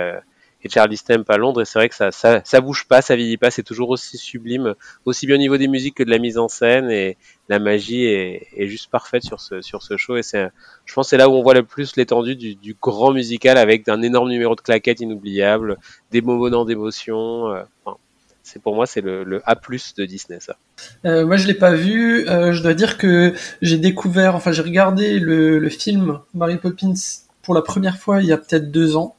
et 0.63 0.69
Charlie 0.69 0.97
Stamp 0.97 1.23
à 1.27 1.37
Londres. 1.37 1.61
Et 1.61 1.65
c'est 1.65 1.79
vrai 1.79 1.89
que 1.89 1.95
ça, 1.95 2.11
ça, 2.11 2.61
bouge 2.61 2.85
pas, 2.87 3.01
ça 3.01 3.15
vieillit 3.15 3.37
pas, 3.37 3.51
c'est 3.51 3.63
toujours 3.63 3.89
aussi 3.89 4.17
sublime, 4.17 4.75
aussi 5.05 5.25
bien 5.25 5.35
au 5.35 5.39
niveau 5.39 5.57
des 5.57 5.67
musiques 5.67 5.95
que 5.95 6.03
de 6.03 6.09
la 6.09 6.19
mise 6.19 6.37
en 6.37 6.47
scène. 6.47 6.89
Et 6.89 7.17
la 7.49 7.59
magie 7.59 8.05
est, 8.05 8.67
juste 8.67 8.89
parfaite 8.89 9.23
sur 9.23 9.39
ce, 9.39 9.61
sur 9.61 9.83
ce 9.83 9.97
show. 9.97 10.17
Et 10.17 10.23
c'est, 10.23 10.49
je 10.85 10.93
pense 10.93 11.09
c'est 11.09 11.17
là 11.17 11.29
où 11.29 11.33
on 11.33 11.43
voit 11.43 11.53
le 11.53 11.63
plus 11.63 11.95
l'étendue 11.95 12.35
du, 12.35 12.75
grand 12.81 13.11
musical 13.11 13.57
avec 13.57 13.87
un 13.89 14.01
énorme 14.01 14.29
numéro 14.29 14.55
de 14.55 14.61
claquettes 14.61 15.01
inoubliable, 15.01 15.77
des 16.11 16.21
moments 16.21 16.65
d'émotion. 16.65 17.47
euh, 17.53 17.63
enfin, 17.83 17.97
c'est 18.43 18.61
pour 18.61 18.75
moi 18.75 18.87
c'est 18.87 19.01
le, 19.01 19.23
le 19.23 19.41
A+ 19.45 19.55
de 19.55 20.05
Disney 20.05 20.39
ça. 20.39 20.57
Euh, 21.05 21.25
moi, 21.25 21.37
je 21.37 21.47
l'ai 21.47 21.53
pas 21.53 21.73
vu. 21.73 22.27
Euh, 22.27 22.53
je 22.53 22.63
dois 22.63 22.73
dire 22.73 22.97
que 22.97 23.33
j'ai 23.61 23.77
découvert, 23.77 24.35
enfin, 24.35 24.51
j'ai 24.51 24.61
regardé 24.63 25.19
le, 25.19 25.59
le 25.59 25.69
film 25.69 26.19
Mary 26.33 26.57
Poppins 26.57 26.93
pour 27.41 27.53
la 27.53 27.61
première 27.61 27.97
fois 27.97 28.21
il 28.21 28.27
y 28.27 28.31
a 28.31 28.37
peut-être 28.37 28.71
deux 28.71 28.95
ans. 28.95 29.15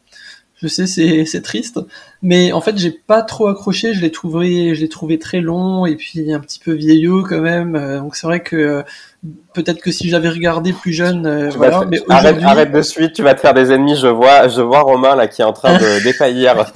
Je 0.62 0.68
sais, 0.68 0.86
c'est 0.86 1.42
triste, 1.42 1.80
mais 2.22 2.52
en 2.52 2.60
fait, 2.60 2.78
j'ai 2.78 2.92
pas 2.92 3.22
trop 3.22 3.48
accroché. 3.48 3.94
Je 3.94 4.00
l'ai 4.00 4.12
trouvé, 4.12 4.76
je 4.76 4.80
l'ai 4.80 4.88
trouvé 4.88 5.18
très 5.18 5.40
long 5.40 5.86
et 5.86 5.96
puis 5.96 6.32
un 6.32 6.38
petit 6.38 6.60
peu 6.60 6.72
vieillot 6.72 7.24
quand 7.24 7.40
même. 7.40 7.74
Euh, 7.74 7.98
donc 7.98 8.14
c'est 8.14 8.28
vrai 8.28 8.44
que 8.44 8.54
euh, 8.54 8.82
peut-être 9.54 9.80
que 9.80 9.90
si 9.90 10.08
j'avais 10.08 10.28
regardé 10.28 10.72
plus 10.72 10.92
jeune, 10.92 11.26
euh, 11.26 11.50
Tu 11.50 11.58
vas 11.58 11.70
voilà. 11.70 11.86
Mais 11.86 12.00
arrête 12.44 12.70
de 12.70 12.80
suite, 12.80 13.12
tu 13.12 13.24
vas 13.24 13.34
te 13.34 13.40
faire 13.40 13.54
des 13.54 13.72
ennemis. 13.72 13.96
Je 13.96 14.06
vois, 14.06 14.46
je 14.46 14.62
vois 14.62 14.82
Romain 14.82 15.16
là 15.16 15.26
qui 15.26 15.42
est 15.42 15.44
en 15.44 15.52
train 15.52 15.76
de 15.78 16.00
défaillir. 16.04 16.70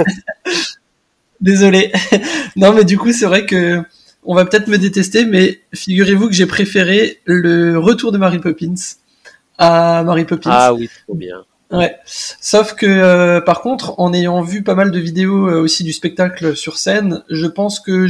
Désolé. 1.41 1.93
non, 2.57 2.73
mais 2.73 2.83
du 2.83 2.99
coup, 2.99 3.13
c'est 3.13 3.27
vrai 3.27 3.47
que 3.47 3.81
on 4.25 4.35
va 4.35 4.45
peut-être 4.47 4.67
me 4.67 4.79
détester, 4.79 5.27
mais 5.27 5.61
figurez-vous 5.73 6.27
que 6.27 6.35
j'ai 6.35 6.47
préféré 6.47 7.21
le 7.25 7.79
retour 7.79 8.11
de 8.11 8.19
Mary 8.19 8.41
Poppins 8.41 8.75
à 9.59 10.03
Mary 10.03 10.25
Poppins. 10.25 10.51
Ah 10.53 10.75
oui 10.75 10.91
trop 11.07 11.15
bien. 11.15 11.45
Ouais. 11.73 11.97
Sauf 12.05 12.75
que, 12.75 12.87
euh, 12.87 13.41
par 13.41 13.61
contre, 13.61 13.99
en 13.99 14.13
ayant 14.13 14.41
vu 14.41 14.63
pas 14.63 14.77
mal 14.77 14.93
de 14.93 14.99
vidéos 15.01 15.49
euh, 15.49 15.61
aussi 15.61 15.83
du 15.83 15.93
spectacle 15.93 16.57
sur 16.57 16.79
scène, 16.79 17.25
je 17.29 17.47
pense 17.47 17.81
que 17.81 18.07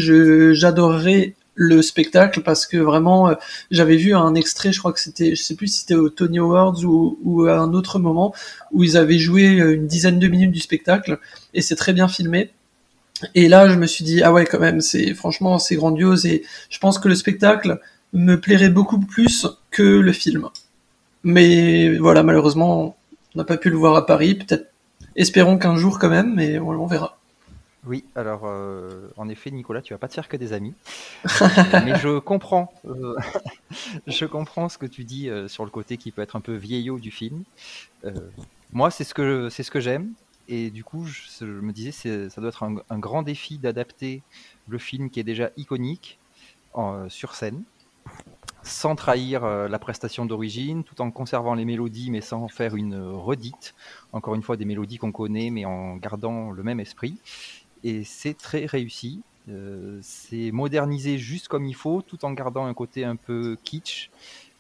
j'adorerais 0.53 1.35
le 1.57 1.81
spectacle 1.81 2.43
parce 2.43 2.67
que 2.67 2.77
vraiment, 2.77 3.31
euh, 3.31 3.35
j'avais 3.71 3.97
vu 3.97 4.15
un 4.15 4.35
extrait, 4.35 4.73
je 4.73 4.79
crois 4.79 4.93
que 4.93 5.01
c'était, 5.01 5.35
je 5.35 5.43
sais 5.43 5.57
plus 5.57 5.69
si 5.69 5.81
c'était 5.81 5.95
au 5.95 6.11
Tony 6.11 6.39
Awards 6.39 6.85
ou, 6.85 7.19
ou 7.25 7.47
à 7.47 7.59
un 7.59 7.73
autre 7.73 7.99
moment, 7.99 8.35
où 8.73 8.85
ils 8.85 8.97
avaient 8.99 9.19
joué 9.19 9.59
euh, 9.59 9.75
une 9.75 9.87
dizaine 9.87 10.19
de 10.19 10.29
minutes 10.29 10.53
du 10.53 10.61
spectacle 10.61 11.19
et 11.55 11.63
c'est 11.63 11.77
très 11.77 11.95
bien 11.95 12.09
filmé. 12.09 12.51
Et 13.35 13.49
là, 13.49 13.69
je 13.71 13.79
me 13.79 13.87
suis 13.87 14.05
dit, 14.05 14.23
ah 14.23 14.33
ouais, 14.33 14.45
quand 14.45 14.61
même, 14.61 14.83
c'est 14.83 15.15
franchement, 15.15 15.59
c'est 15.59 15.77
grandiose 15.77 16.27
et 16.27 16.45
je 16.69 16.79
pense 16.79 16.99
que 16.99 17.09
le 17.09 17.15
spectacle 17.15 17.81
me 18.13 18.37
plairait 18.39 18.69
beaucoup 18.69 19.01
plus 19.01 19.47
que 19.71 19.83
le 19.83 20.13
film. 20.13 20.49
Mais 21.25 21.97
voilà, 21.97 22.23
malheureusement, 22.23 22.96
on 23.37 23.41
n'a 23.41 23.45
pas 23.45 23.59
pu 23.59 23.69
le 23.69 23.77
voir 23.77 23.95
à 23.97 24.07
Paris. 24.07 24.35
Peut-être, 24.35 24.73
espérons 25.15 25.59
qu'un 25.59 25.77
jour 25.77 25.99
quand 25.99 26.09
même, 26.09 26.35
mais 26.35 26.59
on, 26.59 26.87
verra. 26.87 27.19
Oui, 27.87 28.05
alors 28.15 28.45
euh, 28.45 29.09
en 29.19 29.29
effet, 29.29 29.51
Nicolas, 29.51 29.83
tu 29.83 29.93
vas 29.93 29.99
pas 29.99 30.09
te 30.09 30.15
faire 30.15 30.27
que 30.27 30.39
des 30.39 30.55
amis. 30.55 30.73
Mais 31.85 31.99
je 31.99 32.19
comprends, 32.19 32.73
euh, 32.87 33.15
je 34.07 34.25
comprends 34.25 34.71
ce 34.71 34.79
que 34.79 34.87
tu 34.87 35.05
dis 35.05 35.29
euh, 35.29 35.49
sur 35.49 35.65
le 35.67 35.71
côté 35.71 35.99
qui 35.99 36.13
peut 36.13 36.23
être 36.23 36.35
un 36.35 36.41
peu 36.41 36.55
vieillot 36.55 36.99
du 36.99 37.11
film. 37.11 37.45
Euh, 38.07 38.15
moi, 38.73 38.91
c'est 38.91 39.05
ce 39.05 39.13
que 39.13 39.51
c'est 39.51 39.63
ce 39.63 39.71
que 39.71 39.81
j'aime, 39.81 40.13
et 40.49 40.71
du 40.71 40.83
coup, 40.83 41.05
je, 41.05 41.45
me 41.45 41.73
disais, 41.73 41.93
ça 42.31 42.41
doit 42.41 42.49
être 42.49 42.65
un, 42.65 42.99
grand 42.99 43.23
défi 43.23 43.59
d'adapter 43.59 44.23
le 44.67 44.79
film 44.79 45.11
qui 45.11 45.21
est 45.21 45.25
déjà 45.25 45.51
iconique 45.59 46.19
sur 47.09 47.35
scène, 47.35 47.63
sans 48.67 48.97
trahir 48.97 49.45
euh, 49.45 49.69
la 49.69 49.79
prestation 49.79 50.27
d'origine, 50.27 50.85
tout 50.85 51.01
en 51.01 51.11
conservant 51.11 51.55
les 51.55 51.65
mélodies, 51.65 52.11
mais 52.11 52.21
sans 52.21 52.49
faire 52.49 52.77
une 52.77 52.97
redite. 52.97 53.75
Encore 54.13 54.35
une 54.35 54.43
fois, 54.43 54.57
des 54.57 54.65
mélodies 54.65 54.99
qu'on 54.99 55.13
connaît, 55.13 55.51
mais 55.51 55.65
en 55.65 55.97
gardant 55.97 56.51
le 56.51 56.63
même 56.63 56.81
esprit 56.81 57.19
et 57.87 58.05
c'est 58.05 58.35
très 58.35 58.67
réussi. 58.67 59.23
Euh, 59.49 60.01
c'est 60.03 60.51
modernisé 60.51 61.19
juste 61.19 61.47
comme 61.47 61.65
il 61.67 61.75
faut, 61.75 62.03
tout 62.03 62.25
en 62.25 62.33
gardant 62.33 62.67
un 62.67 62.75
côté 62.75 63.05
un 63.05 63.15
peu 63.15 63.57
kitsch, 63.63 64.11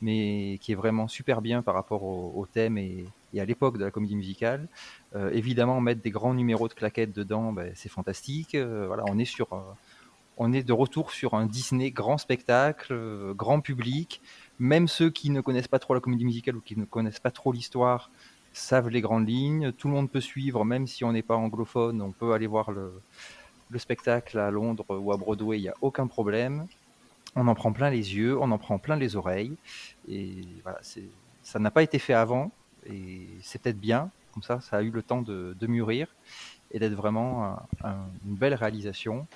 mais 0.01 0.59
qui 0.61 0.73
est 0.73 0.77
vraiment 0.77 1.09
super 1.09 1.43
bien 1.43 1.61
par 1.63 1.75
rapport 1.75 2.05
au, 2.05 2.47
thème 2.53 2.79
et, 2.79 3.07
à 3.37 3.45
l'époque 3.45 3.79
de 3.79 3.85
la 3.85 3.91
comédie 3.91 4.15
musicale. 4.15 4.69
Euh, 5.15 5.31
évidemment, 5.33 5.81
mettre 5.81 6.01
des 6.03 6.11
grands 6.11 6.35
numéros 6.35 6.69
de 6.69 6.75
claquettes 6.75 7.13
dedans, 7.13 7.53
ben, 7.53 7.73
c'est 7.75 7.89
fantastique. 7.89 8.55
Euh, 8.55 8.87
voilà, 8.87 9.03
on 9.09 9.19
est 9.19 9.27
sur, 9.27 9.53
euh, 9.53 9.59
on 10.37 10.53
est 10.53 10.63
de 10.63 10.73
retour 10.73 11.11
sur 11.13 11.35
un 11.35 11.47
Disney 11.47 11.91
grand 11.91 12.19
spectacle, 12.19 12.93
euh, 12.93 13.35
grand 13.35 13.61
public. 13.61 14.21
Même 14.59 14.89
ceux 14.89 15.11
qui 15.11 15.31
ne 15.31 15.41
connaissent 15.41 15.69
pas 15.69 15.79
trop 15.79 15.95
la 15.95 16.01
comédie 16.01 16.25
musicale 16.25 16.57
ou 16.57 16.61
qui 16.61 16.77
ne 16.79 16.85
connaissent 16.85 17.21
pas 17.21 17.31
trop 17.31 17.53
l'histoire 17.53 18.11
savent 18.53 18.89
les 18.89 19.01
grandes 19.01 19.29
lignes. 19.29 19.73
Tout 19.73 19.89
le 19.89 19.95
monde 19.95 20.11
peut 20.11 20.21
suivre, 20.21 20.65
même 20.65 20.87
si 20.87 21.05
on 21.05 21.13
n'est 21.13 21.23
pas 21.23 21.37
anglophone, 21.37 22.01
on 22.01 22.13
peut 22.13 22.33
aller 22.33 22.47
voir 22.47 22.71
le, 22.71 22.93
le 23.71 23.79
spectacle 23.79 24.39
à 24.39 24.51
Londres 24.51 24.87
ou 24.89 25.13
à 25.13 25.17
Broadway, 25.17 25.59
il 25.59 25.63
n'y 25.63 25.69
a 25.69 25.75
aucun 25.81 26.07
problème. 26.07 26.67
On 27.35 27.49
en 27.49 27.55
prend 27.55 27.73
plein 27.73 27.91
les 27.91 28.17
yeux, 28.17 28.39
on 28.39 28.51
en 28.51 28.59
prend 28.59 28.79
plein 28.79 28.97
les 28.97 29.17
oreilles. 29.17 29.57
Et 30.09 30.41
voilà, 30.63 30.81
ça 31.43 31.59
n'a 31.59 31.71
pas 31.71 31.83
été 31.83 31.99
fait 31.99 32.15
avant, 32.15 32.51
et 32.87 33.29
c'est 33.43 33.61
peut-être 33.61 33.81
bien, 33.81 34.11
comme 34.33 34.43
ça, 34.43 34.61
ça 34.61 34.79
a 34.79 34.83
eu 34.83 34.91
le 34.91 35.03
temps 35.03 35.23
de, 35.23 35.67
mûrir 35.67 36.09
et 36.71 36.79
d'être 36.79 36.95
vraiment 36.95 37.45
un- 37.45 37.63
un- 37.85 38.09
une 38.27 38.35
belle 38.37 38.55
réalisation 38.55 39.27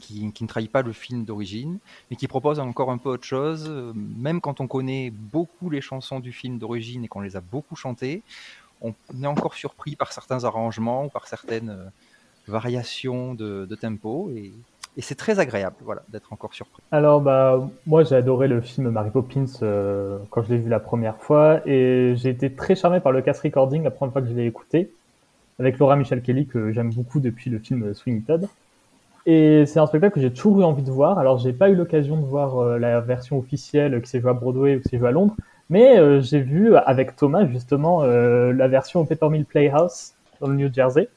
qui, 0.00 0.32
ne 0.40 0.46
trahit 0.46 0.70
pas 0.70 0.82
le 0.82 0.92
film 0.92 1.24
d'origine, 1.24 1.78
mais 2.10 2.16
qui 2.16 2.26
propose 2.26 2.58
encore 2.58 2.90
un 2.90 2.98
peu 2.98 3.10
autre 3.10 3.24
chose. 3.24 3.66
Euh, 3.68 3.92
Même 3.94 4.40
quand 4.40 4.60
on 4.60 4.66
connaît 4.66 5.10
beaucoup 5.10 5.70
les 5.70 5.80
chansons 5.80 6.20
du 6.20 6.32
film 6.32 6.58
d'origine 6.58 7.04
et 7.04 7.08
qu'on 7.08 7.20
les 7.20 7.36
a 7.36 7.40
beaucoup 7.40 7.76
chantées, 7.76 8.22
on 8.80 8.94
est 9.22 9.26
encore 9.26 9.54
surpris 9.54 9.96
par 9.96 10.12
certains 10.12 10.44
arrangements 10.44 11.04
ou 11.04 11.08
par 11.08 11.28
certaines 11.28 11.70
euh, 11.70 11.84
variations 12.48 13.34
de, 13.34 13.74
tempo, 13.80 14.30
et, 14.34 14.52
c'est 14.98 15.14
très 15.14 15.38
agréable 15.38 15.76
voilà, 15.80 16.02
d'être 16.10 16.30
encore 16.30 16.52
surpris. 16.52 16.82
Alors 16.92 17.22
bah 17.22 17.70
moi 17.86 18.04
j'ai 18.04 18.16
adoré 18.16 18.48
le 18.48 18.60
film 18.60 18.90
Mary 18.90 19.08
Poppins 19.10 19.46
euh, 19.62 20.18
quand 20.28 20.42
je 20.42 20.52
l'ai 20.52 20.58
vu 20.58 20.68
la 20.68 20.80
première 20.80 21.16
fois 21.16 21.66
et 21.66 22.14
j'ai 22.16 22.28
été 22.28 22.52
très 22.52 22.74
charmé 22.74 23.00
par 23.00 23.10
le 23.10 23.22
cast 23.22 23.40
recording 23.40 23.82
la 23.82 23.90
première 23.90 24.12
fois 24.12 24.20
que 24.20 24.28
je 24.28 24.34
l'ai 24.34 24.44
écouté 24.46 24.92
avec 25.58 25.78
Laura 25.78 25.96
Michelle 25.96 26.20
Kelly 26.20 26.46
que 26.46 26.72
j'aime 26.72 26.92
beaucoup 26.92 27.20
depuis 27.20 27.48
le 27.48 27.58
film 27.60 27.94
Sweeney 27.94 28.20
Todd. 28.22 28.48
Et 29.32 29.64
c'est 29.64 29.78
un 29.78 29.86
spectacle 29.86 30.14
que 30.14 30.20
j'ai 30.20 30.32
toujours 30.32 30.60
eu 30.60 30.64
envie 30.64 30.82
de 30.82 30.90
voir. 30.90 31.20
Alors 31.20 31.38
j'ai 31.38 31.52
pas 31.52 31.70
eu 31.70 31.76
l'occasion 31.76 32.16
de 32.16 32.24
voir 32.24 32.58
euh, 32.58 32.78
la 32.80 33.00
version 33.00 33.38
officielle 33.38 34.02
qui 34.02 34.10
s'est 34.10 34.20
jouée 34.20 34.30
à 34.30 34.34
Broadway 34.34 34.74
ou 34.74 34.80
qui 34.80 34.88
s'est 34.88 34.98
jouée 34.98 35.06
à 35.06 35.12
Londres, 35.12 35.36
mais 35.68 36.00
euh, 36.00 36.20
j'ai 36.20 36.40
vu 36.40 36.74
avec 36.74 37.14
Thomas 37.14 37.46
justement 37.46 38.02
euh, 38.02 38.52
la 38.52 38.66
version 38.66 38.98
au 38.98 39.04
Peppermill 39.04 39.44
Playhouse 39.44 40.14
dans 40.40 40.48
le 40.48 40.56
New 40.56 40.74
Jersey, 40.74 41.08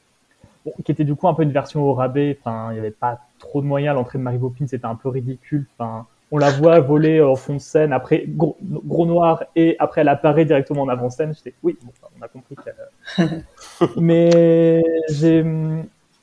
bon, 0.64 0.70
qui 0.84 0.92
était 0.92 1.02
du 1.02 1.16
coup 1.16 1.26
un 1.26 1.34
peu 1.34 1.42
une 1.42 1.50
version 1.50 1.82
au 1.82 1.92
rabais. 1.92 2.38
Enfin, 2.38 2.68
il 2.70 2.74
n'y 2.74 2.78
avait 2.78 2.92
pas 2.92 3.18
trop 3.40 3.60
de 3.60 3.66
moyens. 3.66 3.96
L'entrée 3.96 4.18
de 4.18 4.22
Mary 4.22 4.38
Poppins 4.38 4.66
était 4.66 4.84
un 4.84 4.94
peu 4.94 5.08
ridicule. 5.08 5.66
Enfin, 5.76 6.06
on 6.30 6.38
la 6.38 6.52
voit 6.52 6.78
voler 6.78 7.20
en 7.20 7.34
fond 7.34 7.54
de 7.54 7.58
scène, 7.58 7.92
après 7.92 8.26
gros, 8.28 8.56
gros 8.62 9.06
noir, 9.06 9.42
et 9.56 9.74
après 9.80 10.02
elle 10.02 10.08
apparaît 10.08 10.44
directement 10.44 10.82
en 10.82 10.88
avant-scène. 10.88 11.34
J'étais, 11.34 11.54
oui, 11.64 11.76
bon, 11.82 11.90
on 12.16 12.22
a 12.22 12.28
compris 12.28 12.54
qu'elle. 12.62 13.44
Mais 13.96 14.84
j'ai, 15.10 15.44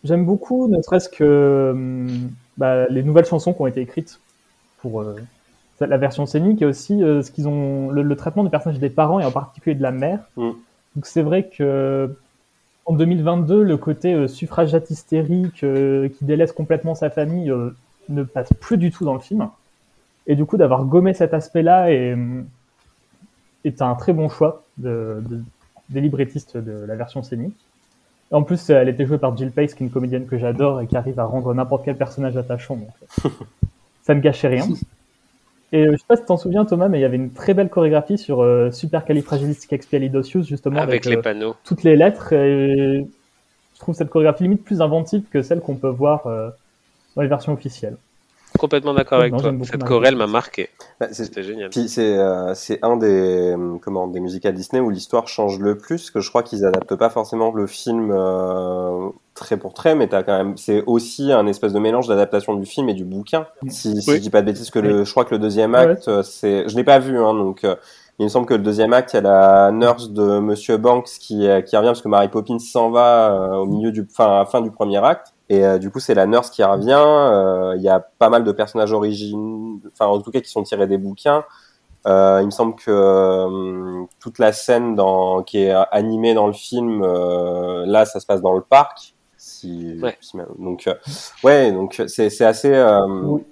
j'aime 0.03 0.25
beaucoup, 0.25 0.67
ne 0.67 0.81
serait-ce 0.81 1.09
que 1.09 1.71
hum, 1.73 2.29
bah, 2.57 2.87
les 2.89 3.03
nouvelles 3.03 3.25
chansons 3.25 3.53
qui 3.53 3.61
ont 3.61 3.67
été 3.67 3.81
écrites 3.81 4.19
pour 4.81 5.01
euh, 5.01 5.15
la 5.79 5.97
version 5.97 6.25
scénique 6.25 6.61
et 6.61 6.65
aussi 6.65 7.03
euh, 7.03 7.21
ce 7.23 7.31
qu'ils 7.31 7.47
ont, 7.47 7.89
le, 7.89 8.03
le 8.03 8.15
traitement 8.15 8.43
du 8.43 8.49
personnage 8.49 8.79
des 8.79 8.89
parents 8.89 9.19
et 9.19 9.25
en 9.25 9.31
particulier 9.31 9.75
de 9.75 9.81
la 9.81 9.91
mère. 9.91 10.19
Mm. 10.37 10.51
Donc 10.95 11.05
c'est 11.05 11.21
vrai 11.21 11.47
que 11.49 12.15
en 12.85 12.93
2022, 12.93 13.63
le 13.63 13.77
côté 13.77 14.13
euh, 14.13 14.27
suffragette 14.27 14.89
hystérique 14.89 15.63
euh, 15.63 16.09
qui 16.09 16.25
délaisse 16.25 16.51
complètement 16.51 16.95
sa 16.95 17.09
famille 17.09 17.53
ne 18.09 18.23
passe 18.23 18.49
plus 18.59 18.77
du 18.77 18.91
tout 18.91 19.05
dans 19.05 19.13
le 19.13 19.19
film. 19.19 19.49
Et 20.27 20.35
du 20.35 20.45
coup, 20.45 20.57
d'avoir 20.57 20.85
gommé 20.85 21.13
cet 21.13 21.33
aspect-là 21.33 21.91
est, 21.91 22.15
est 23.63 23.81
un 23.81 23.95
très 23.95 24.13
bon 24.13 24.29
choix 24.29 24.63
de, 24.77 25.21
de- 25.27 25.41
des 25.89 26.01
librettistes 26.01 26.57
de 26.57 26.85
la 26.85 26.95
version 26.95 27.21
scénique. 27.21 27.57
En 28.31 28.43
plus, 28.43 28.69
elle 28.69 28.87
était 28.89 29.05
jouée 29.05 29.17
par 29.17 29.35
Jill 29.35 29.51
Pace, 29.51 29.73
qui 29.73 29.83
est 29.83 29.87
une 29.87 29.91
comédienne 29.91 30.25
que 30.25 30.37
j'adore 30.37 30.81
et 30.81 30.87
qui 30.87 30.95
arrive 30.95 31.19
à 31.19 31.25
rendre 31.25 31.53
n'importe 31.53 31.83
quel 31.83 31.97
personnage 31.97 32.37
attachant. 32.37 32.77
Donc, 32.77 32.89
euh, 33.25 33.29
ça 34.03 34.15
ne 34.15 34.21
gâchait 34.21 34.47
rien. 34.47 34.67
Et 35.73 35.85
euh, 35.85 35.91
je 35.93 35.97
sais 35.97 36.05
pas 36.07 36.15
si 36.15 36.23
tu 36.23 36.27
t'en 36.27 36.37
souviens, 36.37 36.65
Thomas, 36.65 36.89
mais 36.89 36.99
il 36.99 37.01
y 37.01 37.05
avait 37.05 37.15
une 37.15 37.31
très 37.31 37.53
belle 37.53 37.69
chorégraphie 37.69 38.17
sur 38.17 38.41
euh, 38.41 38.71
Supercalifragilisticexpialidocious, 38.71 40.43
justement, 40.43 40.79
Avec 40.79 41.05
avec, 41.05 41.05
les 41.05 41.17
euh, 41.17 41.21
panneaux. 41.21 41.55
toutes 41.63 41.83
les 41.83 41.95
lettres. 41.95 42.33
Et 42.33 43.05
je 43.75 43.79
trouve 43.79 43.95
cette 43.95 44.09
chorégraphie 44.09 44.43
limite 44.43 44.63
plus 44.63 44.81
inventive 44.81 45.23
que 45.31 45.41
celle 45.41 45.61
qu'on 45.61 45.75
peut 45.75 45.89
voir 45.89 46.27
euh, 46.27 46.49
dans 47.15 47.21
les 47.21 47.29
versions 47.29 47.53
officielles. 47.53 47.95
Complètement 48.61 48.93
d'accord 48.93 49.19
avec 49.21 49.35
toi. 49.35 49.51
Cette 49.63 49.83
chorale 49.83 50.15
m'a. 50.15 50.27
Bah, 50.27 50.31
marqué. 50.33 50.69
c'est- 50.99 51.25
C'était 51.25 51.41
génial. 51.41 51.71
Puis 51.71 51.89
c'est 51.89 52.15
euh, 52.15 52.53
c'est 52.53 52.77
un 52.83 52.95
des 52.95 53.55
euh, 53.57 53.77
comment 53.81 54.05
des 54.07 54.19
musicals 54.19 54.53
Disney 54.53 54.79
où 54.79 54.91
l'histoire 54.91 55.27
change 55.27 55.57
le 55.59 55.79
plus, 55.79 56.11
que 56.11 56.19
je 56.19 56.29
crois 56.29 56.43
qu'ils 56.43 56.63
adaptent 56.63 56.95
pas 56.95 57.09
forcément 57.09 57.51
le 57.51 57.65
film 57.65 58.11
euh, 58.11 59.09
trait 59.33 59.57
pour 59.57 59.73
trait, 59.73 59.95
mais 59.95 60.07
t'as 60.07 60.21
quand 60.21 60.37
même 60.37 60.57
c'est 60.57 60.83
aussi 60.85 61.31
un 61.31 61.47
espèce 61.47 61.73
de 61.73 61.79
mélange 61.79 62.07
d'adaptation 62.07 62.53
du 62.53 62.67
film 62.67 62.87
et 62.89 62.93
du 62.93 63.03
bouquin. 63.03 63.47
Si, 63.67 63.99
si 63.99 64.09
Oui. 64.11 64.17
je 64.17 64.21
dis 64.21 64.29
pas 64.29 64.41
de 64.41 64.45
bêtises, 64.45 64.69
que 64.69 64.77
le 64.79 65.03
je 65.05 65.11
crois 65.11 65.25
que 65.25 65.31
le 65.33 65.39
deuxième 65.39 65.73
acte 65.73 66.07
euh, 66.07 66.21
c'est 66.21 66.69
je 66.69 66.75
l'ai 66.75 66.83
pas 66.83 66.99
vu 66.99 67.17
hein, 67.17 67.33
donc 67.33 67.63
euh, 67.63 67.75
il 68.19 68.25
me 68.25 68.29
semble 68.29 68.45
que 68.45 68.53
le 68.53 68.61
deuxième 68.61 68.93
acte 68.93 69.13
il 69.13 69.15
y 69.15 69.19
a 69.19 69.21
la 69.23 69.71
nurse 69.71 70.11
de 70.11 70.37
Monsieur 70.39 70.77
Banks 70.77 71.07
qui 71.19 71.47
qui 71.65 71.75
revient 71.75 71.87
parce 71.87 72.03
que 72.03 72.09
Mary 72.09 72.27
Poppins 72.27 72.59
s'en 72.59 72.91
va 72.91 73.57
au 73.59 73.65
milieu 73.65 73.91
du 73.91 74.05
fin 74.07 74.25
à 74.25 74.37
la 74.39 74.45
fin 74.45 74.61
du 74.61 74.69
premier 74.69 75.03
acte. 75.03 75.33
Et 75.53 75.65
euh, 75.65 75.77
du 75.79 75.91
coup, 75.91 75.99
c'est 75.99 76.13
la 76.13 76.25
nurse 76.27 76.49
qui 76.49 76.63
revient. 76.63 76.95
euh, 76.97 77.73
Il 77.75 77.81
y 77.83 77.89
a 77.89 77.99
pas 77.99 78.29
mal 78.29 78.43
de 78.45 78.51
personnages 78.53 78.93
origines, 78.93 79.79
enfin 79.91 80.05
en 80.05 80.21
tout 80.21 80.31
cas 80.31 80.39
qui 80.39 80.49
sont 80.49 80.63
tirés 80.63 80.87
des 80.87 80.97
bouquins. 80.97 81.43
Euh, 82.07 82.39
il 82.41 82.45
me 82.45 82.51
semble 82.51 82.73
que 82.75 82.89
euh, 82.89 84.03
toute 84.19 84.39
la 84.39 84.53
scène 84.53 84.95
dans, 84.95 85.43
qui 85.43 85.59
est 85.63 85.73
animée 85.91 86.33
dans 86.33 86.47
le 86.47 86.53
film, 86.53 87.03
euh, 87.03 87.83
là, 87.85 88.05
ça 88.05 88.19
se 88.21 88.25
passe 88.25 88.41
dans 88.41 88.53
le 88.53 88.61
parc. 88.61 89.13
Si, 89.37 89.99
Ouais. 90.01 90.15
si- 90.21 90.37
donc, 90.57 90.87
euh, 90.87 90.95
ouais, 91.43 91.71
donc 91.71 92.01
c'est 92.07 92.29
c'est 92.29 92.45
assez 92.45 92.73
euh, 92.73 93.05
Oui. 93.25 93.43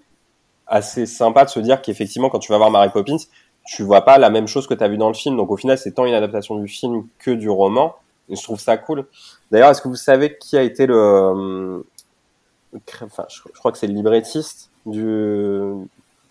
assez 0.67 1.05
sympa 1.05 1.43
de 1.45 1.49
se 1.49 1.59
dire 1.59 1.81
qu'effectivement, 1.81 2.29
quand 2.29 2.39
tu 2.39 2.51
vas 2.51 2.57
voir 2.57 2.71
Mary 2.71 2.89
Poppins, 2.89 3.17
tu 3.65 3.83
vois 3.83 4.01
pas 4.01 4.17
la 4.17 4.29
même 4.29 4.47
chose 4.47 4.67
que 4.67 4.73
tu 4.73 4.83
as 4.83 4.87
vu 4.87 4.97
dans 4.97 5.09
le 5.09 5.13
film. 5.15 5.35
Donc 5.35 5.51
au 5.51 5.57
final, 5.57 5.77
c'est 5.77 5.91
tant 5.91 6.05
une 6.05 6.13
adaptation 6.13 6.55
du 6.55 6.67
film 6.67 7.07
que 7.19 7.31
du 7.31 7.49
roman. 7.49 7.93
Et 8.29 8.35
je 8.35 8.43
trouve 8.43 8.59
ça 8.59 8.77
cool. 8.77 9.05
D'ailleurs, 9.51 9.69
est-ce 9.69 9.81
que 9.81 9.87
vous 9.87 9.95
savez 9.95 10.37
qui 10.37 10.57
a 10.57 10.61
été 10.61 10.85
le, 10.85 10.95
euh, 10.95 11.81
enfin, 13.03 13.25
je, 13.29 13.41
je 13.53 13.59
crois 13.59 13.71
que 13.71 13.77
c'est 13.77 13.87
le 13.87 13.93
librettiste 13.93 14.69
du 14.85 15.73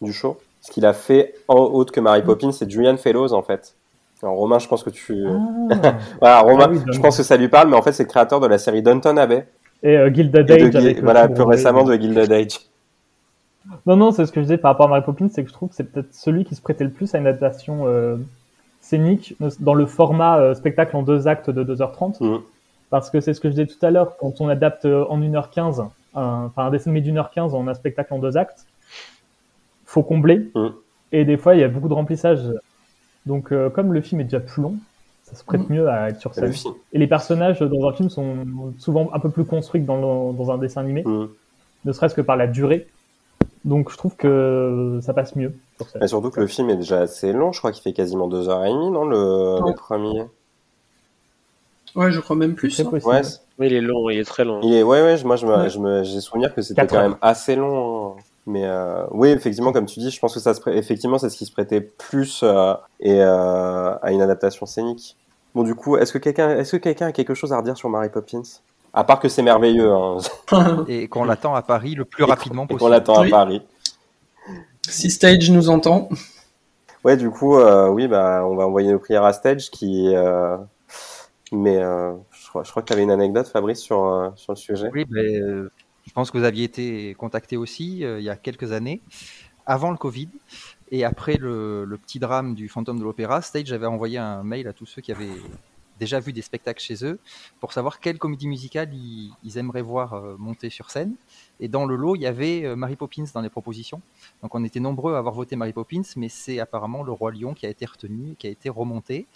du 0.00 0.12
show. 0.12 0.38
Ce 0.60 0.70
qu'il 0.70 0.86
a 0.86 0.92
fait 0.92 1.34
en 1.48 1.56
autre 1.56 1.92
que 1.92 2.00
Mary 2.00 2.22
Poppins, 2.22 2.52
c'est 2.52 2.70
Julian 2.70 2.96
Fellows 2.96 3.32
en 3.32 3.42
fait. 3.42 3.74
Alors 4.22 4.36
Romain, 4.36 4.58
je 4.58 4.66
pense 4.68 4.82
que 4.82 4.90
tu, 4.90 5.24
Ah. 5.26 5.98
voilà, 6.20 6.40
Romain, 6.40 6.66
Ah 6.68 6.70
oui, 6.72 6.80
je 6.92 7.00
pense 7.00 7.16
que 7.16 7.22
ça 7.22 7.36
lui 7.36 7.48
parle, 7.48 7.68
mais 7.68 7.76
en 7.76 7.82
fait, 7.82 7.92
c'est 7.92 8.02
le 8.02 8.08
créateur 8.08 8.40
de 8.40 8.46
la 8.46 8.58
série 8.58 8.82
Downton 8.82 9.16
Abbey 9.16 9.46
Et 9.82 9.96
euh, 9.96 10.12
Gilded 10.12 10.50
et 10.50 10.56
de 10.56 10.66
Age 10.66 10.76
avec 10.76 10.96
le 10.98 11.04
voilà, 11.04 11.28
plus 11.28 11.44
récemment 11.44 11.84
de 11.84 11.94
Gilded 11.94 12.32
Age. 12.32 12.58
Non, 13.86 13.96
non, 13.96 14.10
c'est 14.10 14.26
ce 14.26 14.32
que 14.32 14.40
je 14.40 14.46
disais 14.46 14.58
par 14.58 14.72
rapport 14.72 14.86
à 14.86 14.88
Mary 14.88 15.02
Poppins, 15.04 15.28
c'est 15.28 15.42
que 15.44 15.48
je 15.48 15.54
trouve 15.54 15.68
que 15.68 15.74
c'est 15.76 15.84
peut-être 15.84 16.12
celui 16.12 16.44
qui 16.44 16.54
se 16.54 16.62
prêtait 16.62 16.84
le 16.84 16.90
plus 16.90 17.14
à 17.14 17.18
une 17.18 17.26
adaptation 17.26 17.86
euh, 17.86 18.16
scénique 18.88 19.36
dans 19.60 19.74
le 19.74 19.86
format 19.86 20.38
euh, 20.38 20.54
spectacle 20.54 20.96
en 20.96 21.02
deux 21.02 21.28
actes 21.28 21.50
de 21.50 21.62
2h30. 21.62 22.22
Mm. 22.24 22.38
Parce 22.90 23.10
que 23.10 23.20
c'est 23.20 23.34
ce 23.34 23.40
que 23.40 23.48
je 23.48 23.54
disais 23.54 23.66
tout 23.66 23.84
à 23.84 23.90
l'heure, 23.90 24.16
quand 24.16 24.40
on 24.40 24.48
adapte 24.48 24.86
euh, 24.86 25.04
en 25.10 25.20
1h15, 25.20 25.80
un, 26.14 26.44
enfin 26.46 26.66
un 26.66 26.70
dessin 26.70 26.90
animé 26.90 27.02
d'une 27.02 27.18
heure 27.18 27.30
15 27.30 27.54
en 27.54 27.68
un 27.68 27.74
spectacle 27.74 28.14
en 28.14 28.18
deux 28.18 28.36
actes, 28.38 28.64
faut 29.84 30.02
combler. 30.02 30.50
Mm. 30.54 30.68
Et 31.12 31.24
des 31.24 31.36
fois, 31.36 31.54
il 31.54 31.60
y 31.60 31.64
a 31.64 31.68
beaucoup 31.68 31.88
de 31.88 31.94
remplissage. 31.94 32.40
Donc, 33.26 33.52
euh, 33.52 33.68
comme 33.68 33.92
le 33.92 34.00
film 34.00 34.20
est 34.22 34.24
déjà 34.24 34.40
plus 34.40 34.62
long, 34.62 34.76
ça 35.24 35.34
se 35.36 35.44
prête 35.44 35.68
Mm. 35.68 35.72
mieux 35.74 35.88
à 35.90 36.08
être 36.08 36.20
sur 36.20 36.32
scène. 36.34 36.52
Et 36.94 36.98
les 36.98 37.06
personnages 37.06 37.60
dans 37.60 37.86
un 37.88 37.92
film 37.92 38.08
sont 38.08 38.36
souvent 38.78 39.10
un 39.12 39.18
peu 39.20 39.28
plus 39.28 39.44
construits 39.44 39.82
que 39.82 39.86
dans, 39.86 39.96
le- 40.30 40.36
dans 40.36 40.50
un 40.50 40.56
dessin 40.58 40.80
animé, 40.80 41.04
ne 41.84 41.92
serait-ce 41.92 42.14
que 42.14 42.22
par 42.22 42.36
la 42.36 42.46
durée. 42.46 42.86
Donc, 43.66 43.90
je 43.92 43.96
trouve 43.98 44.16
que 44.16 44.98
ça 45.02 45.12
passe 45.12 45.36
mieux 45.36 45.52
Mais 46.00 46.08
surtout 46.08 46.30
que 46.30 46.40
le 46.40 46.46
film 46.46 46.70
est 46.70 46.76
déjà 46.76 47.00
assez 47.00 47.32
long. 47.32 47.52
Je 47.52 47.58
crois 47.58 47.72
qu'il 47.72 47.82
fait 47.82 47.92
quasiment 47.92 48.26
deux 48.28 48.48
heures 48.48 48.64
et 48.64 48.72
demie, 48.72 48.90
non, 48.90 49.04
le, 49.04 49.60
Ouais. 49.62 49.70
le 49.70 49.74
premier? 49.76 50.24
Ouais, 51.94 52.12
je 52.12 52.20
crois 52.20 52.36
même 52.36 52.54
plus. 52.54 52.70
C'est 52.70 52.86
hein. 52.86 52.90
possible. 52.90 53.10
Ouais, 53.12 53.22
Oui, 53.58 53.66
il 53.68 53.72
est 53.74 53.80
long, 53.80 54.08
il 54.10 54.18
est 54.18 54.24
très 54.24 54.44
long. 54.44 54.60
Il 54.62 54.72
est, 54.74 54.82
ouais, 54.82 55.02
ouais, 55.02 55.16
je- 55.16 55.26
moi, 55.26 55.36
je 55.36 55.46
me, 55.46 55.56
Ouais. 55.56 55.70
je 55.70 55.78
me, 55.78 56.02
j'ai 56.04 56.20
souvenir 56.20 56.54
que 56.54 56.62
c'était 56.62 56.86
quand 56.86 57.00
même 57.00 57.16
assez 57.22 57.56
long. 57.56 58.10
hein. 58.18 58.20
Mais 58.46 58.64
euh, 58.64 59.04
oui, 59.10 59.28
effectivement, 59.28 59.72
comme 59.72 59.84
tu 59.86 60.00
dis, 60.00 60.10
je 60.10 60.18
pense 60.20 60.32
que 60.32 60.40
ça 60.40 60.54
se, 60.54 60.60
effectivement, 60.70 61.18
c'est 61.18 61.28
ce 61.28 61.36
qui 61.36 61.44
se 61.44 61.52
prêtait 61.52 61.80
plus 61.82 62.40
euh, 62.42 62.72
et 63.00 63.20
euh, 63.22 63.94
à 64.00 64.10
une 64.12 64.22
adaptation 64.22 64.64
scénique. 64.64 65.16
Bon, 65.54 65.62
du 65.64 65.74
coup, 65.74 65.96
est-ce 65.98 66.12
que 66.12 66.18
quelqu'un, 66.18 66.50
est-ce 66.56 66.72
que 66.72 66.76
quelqu'un 66.78 67.08
a 67.08 67.12
quelque 67.12 67.34
chose 67.34 67.52
à 67.52 67.58
redire 67.58 67.76
sur 67.76 67.88
Mary 67.90 68.08
Poppins? 68.08 68.42
À 68.94 69.04
part 69.04 69.20
que 69.20 69.28
c'est 69.28 69.42
merveilleux, 69.42 69.92
hein, 69.92 70.16
Et 70.88 71.08
qu'on 71.08 71.24
l'attend 71.24 71.54
à 71.54 71.60
Paris 71.62 71.94
le 71.94 72.06
plus 72.06 72.24
rapidement 72.24 72.64
et 72.64 72.68
qu'on 72.68 72.74
possible. 72.74 72.90
l'attend 72.92 73.16
à 73.18 73.22
Oui. 73.22 73.30
Paris. 73.30 73.62
Si 74.88 75.10
Stage 75.10 75.50
nous 75.50 75.68
entend. 75.68 76.08
Ouais, 77.04 77.16
du 77.16 77.30
coup, 77.30 77.56
euh, 77.56 77.88
oui, 77.88 78.08
bah, 78.08 78.44
on 78.46 78.56
va 78.56 78.66
envoyer 78.66 78.90
nos 78.90 78.98
prières 78.98 79.24
à 79.24 79.32
Stage 79.32 79.70
qui. 79.70 80.14
euh, 80.14 80.56
mais 81.52 81.78
euh, 81.78 82.12
je 82.30 82.48
crois, 82.48 82.64
je 82.64 82.70
crois 82.70 82.82
que 82.82 82.88
tu 82.88 82.92
avais 82.92 83.02
une 83.02 83.10
anecdote, 83.10 83.48
Fabrice, 83.48 83.80
sur, 83.80 84.32
sur 84.36 84.52
le 84.52 84.58
sujet. 84.58 84.90
Oui, 84.92 85.04
ben, 85.08 85.24
euh, 85.24 85.70
je 86.06 86.12
pense 86.12 86.30
que 86.30 86.38
vous 86.38 86.44
aviez 86.44 86.64
été 86.64 87.14
contacté 87.14 87.56
aussi 87.56 88.04
euh, 88.04 88.18
il 88.18 88.24
y 88.24 88.30
a 88.30 88.36
quelques 88.36 88.72
années, 88.72 89.00
avant 89.64 89.90
le 89.90 89.96
Covid. 89.96 90.28
Et 90.90 91.04
après 91.04 91.36
le, 91.36 91.84
le 91.84 91.98
petit 91.98 92.18
drame 92.18 92.54
du 92.54 92.68
fantôme 92.68 92.98
de 92.98 93.04
l'opéra, 93.04 93.42
Stage 93.42 93.72
avait 93.72 93.86
envoyé 93.86 94.18
un 94.18 94.42
mail 94.42 94.68
à 94.68 94.72
tous 94.72 94.86
ceux 94.86 95.02
qui 95.02 95.12
avaient 95.12 95.28
déjà 95.98 96.20
vu 96.20 96.32
des 96.32 96.42
spectacles 96.42 96.80
chez 96.80 97.04
eux 97.04 97.18
pour 97.60 97.72
savoir 97.72 98.00
quelle 98.00 98.18
comédie 98.18 98.48
musicale 98.48 98.92
ils, 98.94 99.58
aimeraient 99.58 99.82
voir 99.82 100.14
euh, 100.14 100.36
monter 100.38 100.70
sur 100.70 100.90
scène. 100.90 101.14
Et 101.60 101.68
dans 101.68 101.86
le 101.86 101.96
lot, 101.96 102.16
il 102.16 102.22
y 102.22 102.26
avait 102.26 102.64
euh, 102.64 102.76
Mary 102.76 102.96
Poppins 102.96 103.24
dans 103.34 103.40
les 103.40 103.48
propositions. 103.48 104.00
Donc 104.42 104.54
on 104.54 104.64
était 104.64 104.80
nombreux 104.80 105.14
à 105.14 105.18
avoir 105.18 105.34
voté 105.34 105.56
Mary 105.56 105.72
Poppins, 105.72 106.02
mais 106.16 106.28
c'est 106.28 106.60
apparemment 106.60 107.02
le 107.02 107.12
Roi 107.12 107.32
Lion 107.32 107.54
qui 107.54 107.66
a 107.66 107.68
été 107.68 107.86
retenu, 107.86 108.34
qui 108.38 108.46
a 108.46 108.50
été 108.50 108.68
remonté, 108.68 109.26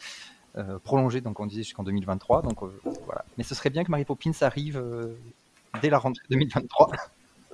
euh, 0.57 0.79
prolongé, 0.79 1.21
donc 1.21 1.41
on 1.41 1.47
disait 1.47 1.63
jusqu'en 1.63 1.83
2023. 1.83 2.43
Donc 2.43 2.59
voilà. 3.05 3.25
Mais 3.39 3.45
ce 3.45 3.55
serait 3.55 3.71
bien 3.71 3.85
que 3.85 3.91
Mary 3.91 4.05
Poppins 4.05 4.33
arrive 4.43 4.83
dès 5.81 5.91
la 5.91 5.99
rentrée 5.99 6.25
2023. 6.31 6.91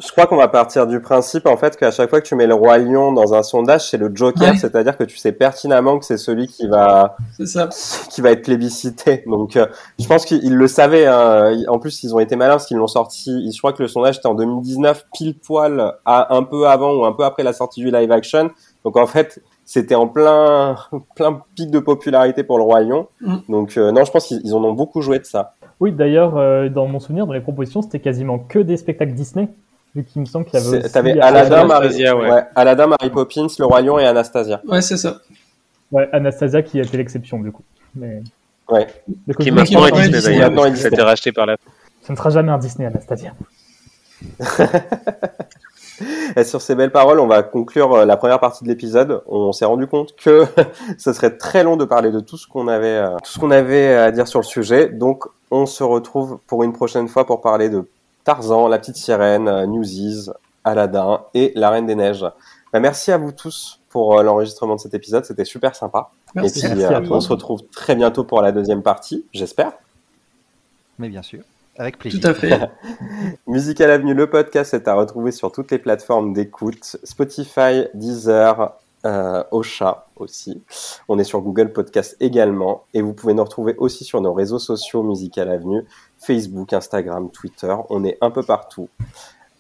Je 0.01 0.13
crois 0.13 0.27
qu'on 0.27 0.37
va 0.37 0.47
partir 0.49 0.87
du 0.87 1.01
principe 1.01 1.47
en 1.47 1.57
fait 1.57 1.77
qu'à 1.77 1.91
chaque 1.91 2.09
fois 2.09 2.21
que 2.21 2.27
tu 2.27 2.37
mets 2.37 2.47
le 2.47 2.55
roi 2.55 2.79
lion 2.79 3.11
dans 3.13 3.35
un 3.35 3.43
sondage, 3.43 3.89
c'est 3.91 3.97
le 3.97 4.11
joker, 4.15 4.51
Ouais. 4.53 4.57
c'est-à-dire 4.57 4.97
que 4.97 5.03
tu 5.05 5.17
sais 5.17 5.33
pertinemment 5.33 5.99
que 5.99 6.05
c'est 6.05 6.17
celui 6.19 6.47
qui 6.47 6.69
va 6.69 7.17
ça. 7.45 7.69
qui 8.11 8.21
va 8.21 8.31
être 8.31 8.43
plébiscité. 8.43 9.25
Donc 9.27 9.57
euh, 9.57 9.67
je 9.99 10.07
pense 10.07 10.25
qu'ils 10.25 10.55
le 10.55 10.69
savaient. 10.69 11.07
hein. 11.07 11.53
En 11.67 11.79
plus, 11.81 12.03
ils 12.05 12.15
ont 12.15 12.21
été 12.21 12.37
malins 12.37 12.53
parce 12.55 12.67
qu'ils 12.67 12.77
l'ont 12.77 12.87
sorti. 12.87 13.51
Je 13.53 13.59
crois 13.59 13.73
que 13.73 13.83
le 13.83 13.89
sondage 13.89 14.19
était 14.19 14.29
en 14.29 14.35
2019, 14.35 15.07
pile 15.13 15.37
poil 15.39 15.95
à 16.05 16.35
un 16.35 16.45
peu 16.45 16.69
avant 16.69 16.93
ou 16.95 17.05
un 17.05 17.13
peu 17.13 17.25
après 17.25 17.43
la 17.43 17.53
sortie 17.53 17.81
du 17.81 17.91
live 17.91 18.13
action. 18.13 18.51
Donc 18.85 18.97
en 18.97 19.07
fait, 19.09 19.41
c'était 19.65 19.97
en 19.97 20.07
plein 20.07 20.77
plein 21.17 21.43
pic 21.57 21.73
de 21.73 21.81
popularité 21.81 22.45
pour 22.45 22.59
le 22.59 22.65
roi 22.65 22.83
lion. 22.83 23.09
Mm. 23.21 23.37
Donc 23.49 23.77
euh, 23.77 23.91
non, 23.91 24.05
je 24.05 24.13
pense 24.13 24.27
qu'ils 24.27 24.41
ils 24.45 24.55
en 24.55 24.63
ont 24.63 24.75
beaucoup 24.75 25.01
joué 25.01 25.19
de 25.19 25.25
ça. 25.25 25.55
Oui, 25.81 25.91
d'ailleurs, 25.93 26.37
euh, 26.37 26.69
dans 26.69 26.87
mon 26.87 27.01
souvenir, 27.01 27.27
dans 27.27 27.33
les 27.33 27.41
propositions, 27.41 27.83
c'était 27.83 28.01
quasiment 28.01 28.39
que 28.39 28.59
des 28.61 28.77
spectacles 28.77 29.13
Disney, 29.15 29.49
vu 29.99 30.05
qu'il 30.05 30.21
me 30.21 30.27
semble 30.27 30.45
qu'il 30.45 30.61
y 30.61 30.63
avait 30.67 30.79
aussi... 30.79 30.93
T'avais 30.93 31.19
Aladdin, 31.21 31.65
Marie... 31.65 31.87
Anastasia, 31.87 32.17
ouais. 32.17 32.31
ouais, 32.31 32.45
Aladdin, 32.55 32.87
Mary 32.87 33.11
Poppins, 33.11 33.49
le 33.59 33.65
roi 33.65 33.81
lion 33.83 33.99
et 33.99 34.07
Anastasia. 34.07 34.63
Ouais, 34.67 34.81
c'est 34.81 34.97
ça. 34.97 35.21
Ouais, 35.91 36.09
Anastasia 36.13 36.63
qui 36.63 36.79
a 36.79 36.83
été 36.83 36.97
l'exception, 36.97 37.41
du 37.41 37.51
coup. 37.51 37.65
Mais... 37.95 38.23
Ouais. 38.69 38.87
Qui 39.41 39.51
maintenant 39.51 39.87
est 39.87 39.93
Disney 39.93 40.21
d'ailleurs. 40.21 40.51
maintenant 40.51 40.75
Ça 40.77 40.89
été 40.89 41.03
racheté 41.03 41.33
par 41.33 41.47
la. 41.47 41.57
Ce 42.03 42.13
ne 42.13 42.17
sera 42.17 42.31
jamais 42.31 42.53
un 42.53 42.59
Disney, 42.59 42.87
Anastasia. 42.87 43.33
Et 46.37 46.45
sur 46.45 46.61
ces 46.61 46.77
belles 46.77 46.93
paroles, 46.93 47.19
on 47.19 47.27
va 47.27 47.43
conclure 47.43 47.93
euh, 47.93 48.05
la 48.05 48.17
première 48.17 48.39
partie 48.39 48.63
de 48.63 48.69
l'épisode. 48.69 49.23
On 49.27 49.51
s'est 49.53 49.65
rendu 49.65 49.87
compte 49.89 50.15
que 50.15 50.45
ce 50.99 51.13
serait 51.13 51.37
très 51.37 51.65
long 51.65 51.77
de 51.77 51.85
parler 51.85 52.13
de 52.13 52.21
tout 52.21 52.37
ce 52.37 52.47
qu'on 52.47 52.69
avait, 52.69 52.99
euh, 52.99 53.17
tout 53.25 53.33
ce 53.33 53.39
qu'on 53.39 53.51
avait 53.51 53.95
à 53.95 54.13
dire 54.13 54.29
sur 54.29 54.39
le 54.41 54.45
sujet. 54.45 54.89
Donc, 54.89 55.25
on 55.51 55.67
se 55.67 55.83
retrouve 55.83 56.39
pour 56.47 56.63
une 56.63 56.73
prochaine 56.73 57.09
fois 57.09 57.27
pour 57.27 57.41
parler 57.41 57.69
de 57.69 57.89
Tarzan, 58.29 58.69
La 58.69 58.79
Petite 58.79 58.97
Sirène, 58.97 59.49
euh, 59.49 59.65
Newsies, 59.65 60.29
Aladdin 60.63 61.23
et 61.33 61.51
La 61.55 61.71
Reine 61.71 61.87
des 61.87 61.95
Neiges. 61.95 62.27
Bah, 62.75 62.79
merci 62.79 63.11
à 63.11 63.17
vous 63.17 63.33
tous 63.33 63.81
pour 63.89 64.19
euh, 64.19 64.23
l'enregistrement 64.23 64.77
de 64.77 64.81
cet 64.81 64.93
épisode. 64.93 65.25
C'était 65.25 65.47
super 65.47 65.75
sympa. 65.75 66.11
Merci. 66.35 66.59
Et 66.59 66.69
puis, 66.69 66.69
Merci 66.77 66.93
à 66.93 66.99
euh, 66.99 67.07
toi. 67.07 67.17
on 67.17 67.21
se 67.23 67.31
retrouve 67.31 67.63
très 67.75 67.97
bientôt 67.97 68.25
pour 68.25 68.43
la 68.43 68.53
deuxième 68.53 68.83
partie, 68.83 69.25
j'espère. 69.33 69.73
Mais 70.99 71.09
bien 71.09 71.23
sûr, 71.23 71.41
avec 71.79 71.99
plaisir. 71.99 72.21
Tout 72.21 72.27
à 72.27 72.35
fait. 72.35 72.61
Musical 73.47 73.91
Avenue, 73.91 74.13
le 74.13 74.29
podcast 74.29 74.75
est 74.75 74.89
à 74.89 74.95
retrouver 74.95 75.33
sur 75.33 75.51
toutes 75.51 75.71
les 75.71 75.79
plateformes 75.79 76.35
d'écoute, 76.35 76.99
Spotify, 77.05 77.87
Deezer, 77.95 78.75
euh, 79.05 79.45
au 79.51 79.63
chat 79.63 80.07
aussi. 80.17 80.63
On 81.09 81.19
est 81.19 81.25
sur 81.25 81.41
Google 81.41 81.73
Podcast 81.73 82.17
également. 82.21 82.85
Et 82.95 83.03
vous 83.03 83.13
pouvez 83.13 83.35
nous 83.35 83.45
retrouver 83.45 83.75
aussi 83.79 84.05
sur 84.05 84.21
nos 84.21 84.33
réseaux 84.33 84.59
sociaux 84.59 85.03
Musical 85.03 85.51
Avenue, 85.51 85.85
Facebook, 86.19 86.73
Instagram, 86.73 87.31
Twitter. 87.31 87.75
On 87.91 88.05
est 88.05 88.19
un 88.21 88.31
peu 88.31 88.43
partout. 88.43 88.89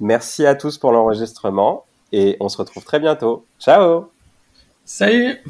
Merci 0.01 0.47
à 0.47 0.55
tous 0.55 0.79
pour 0.79 0.93
l'enregistrement 0.93 1.85
et 2.13 2.37
on 2.41 2.49
se 2.49 2.57
retrouve 2.57 2.85
très 2.85 3.01
bientôt. 3.01 3.45
Ciao 3.59 4.11
Salut 4.85 5.43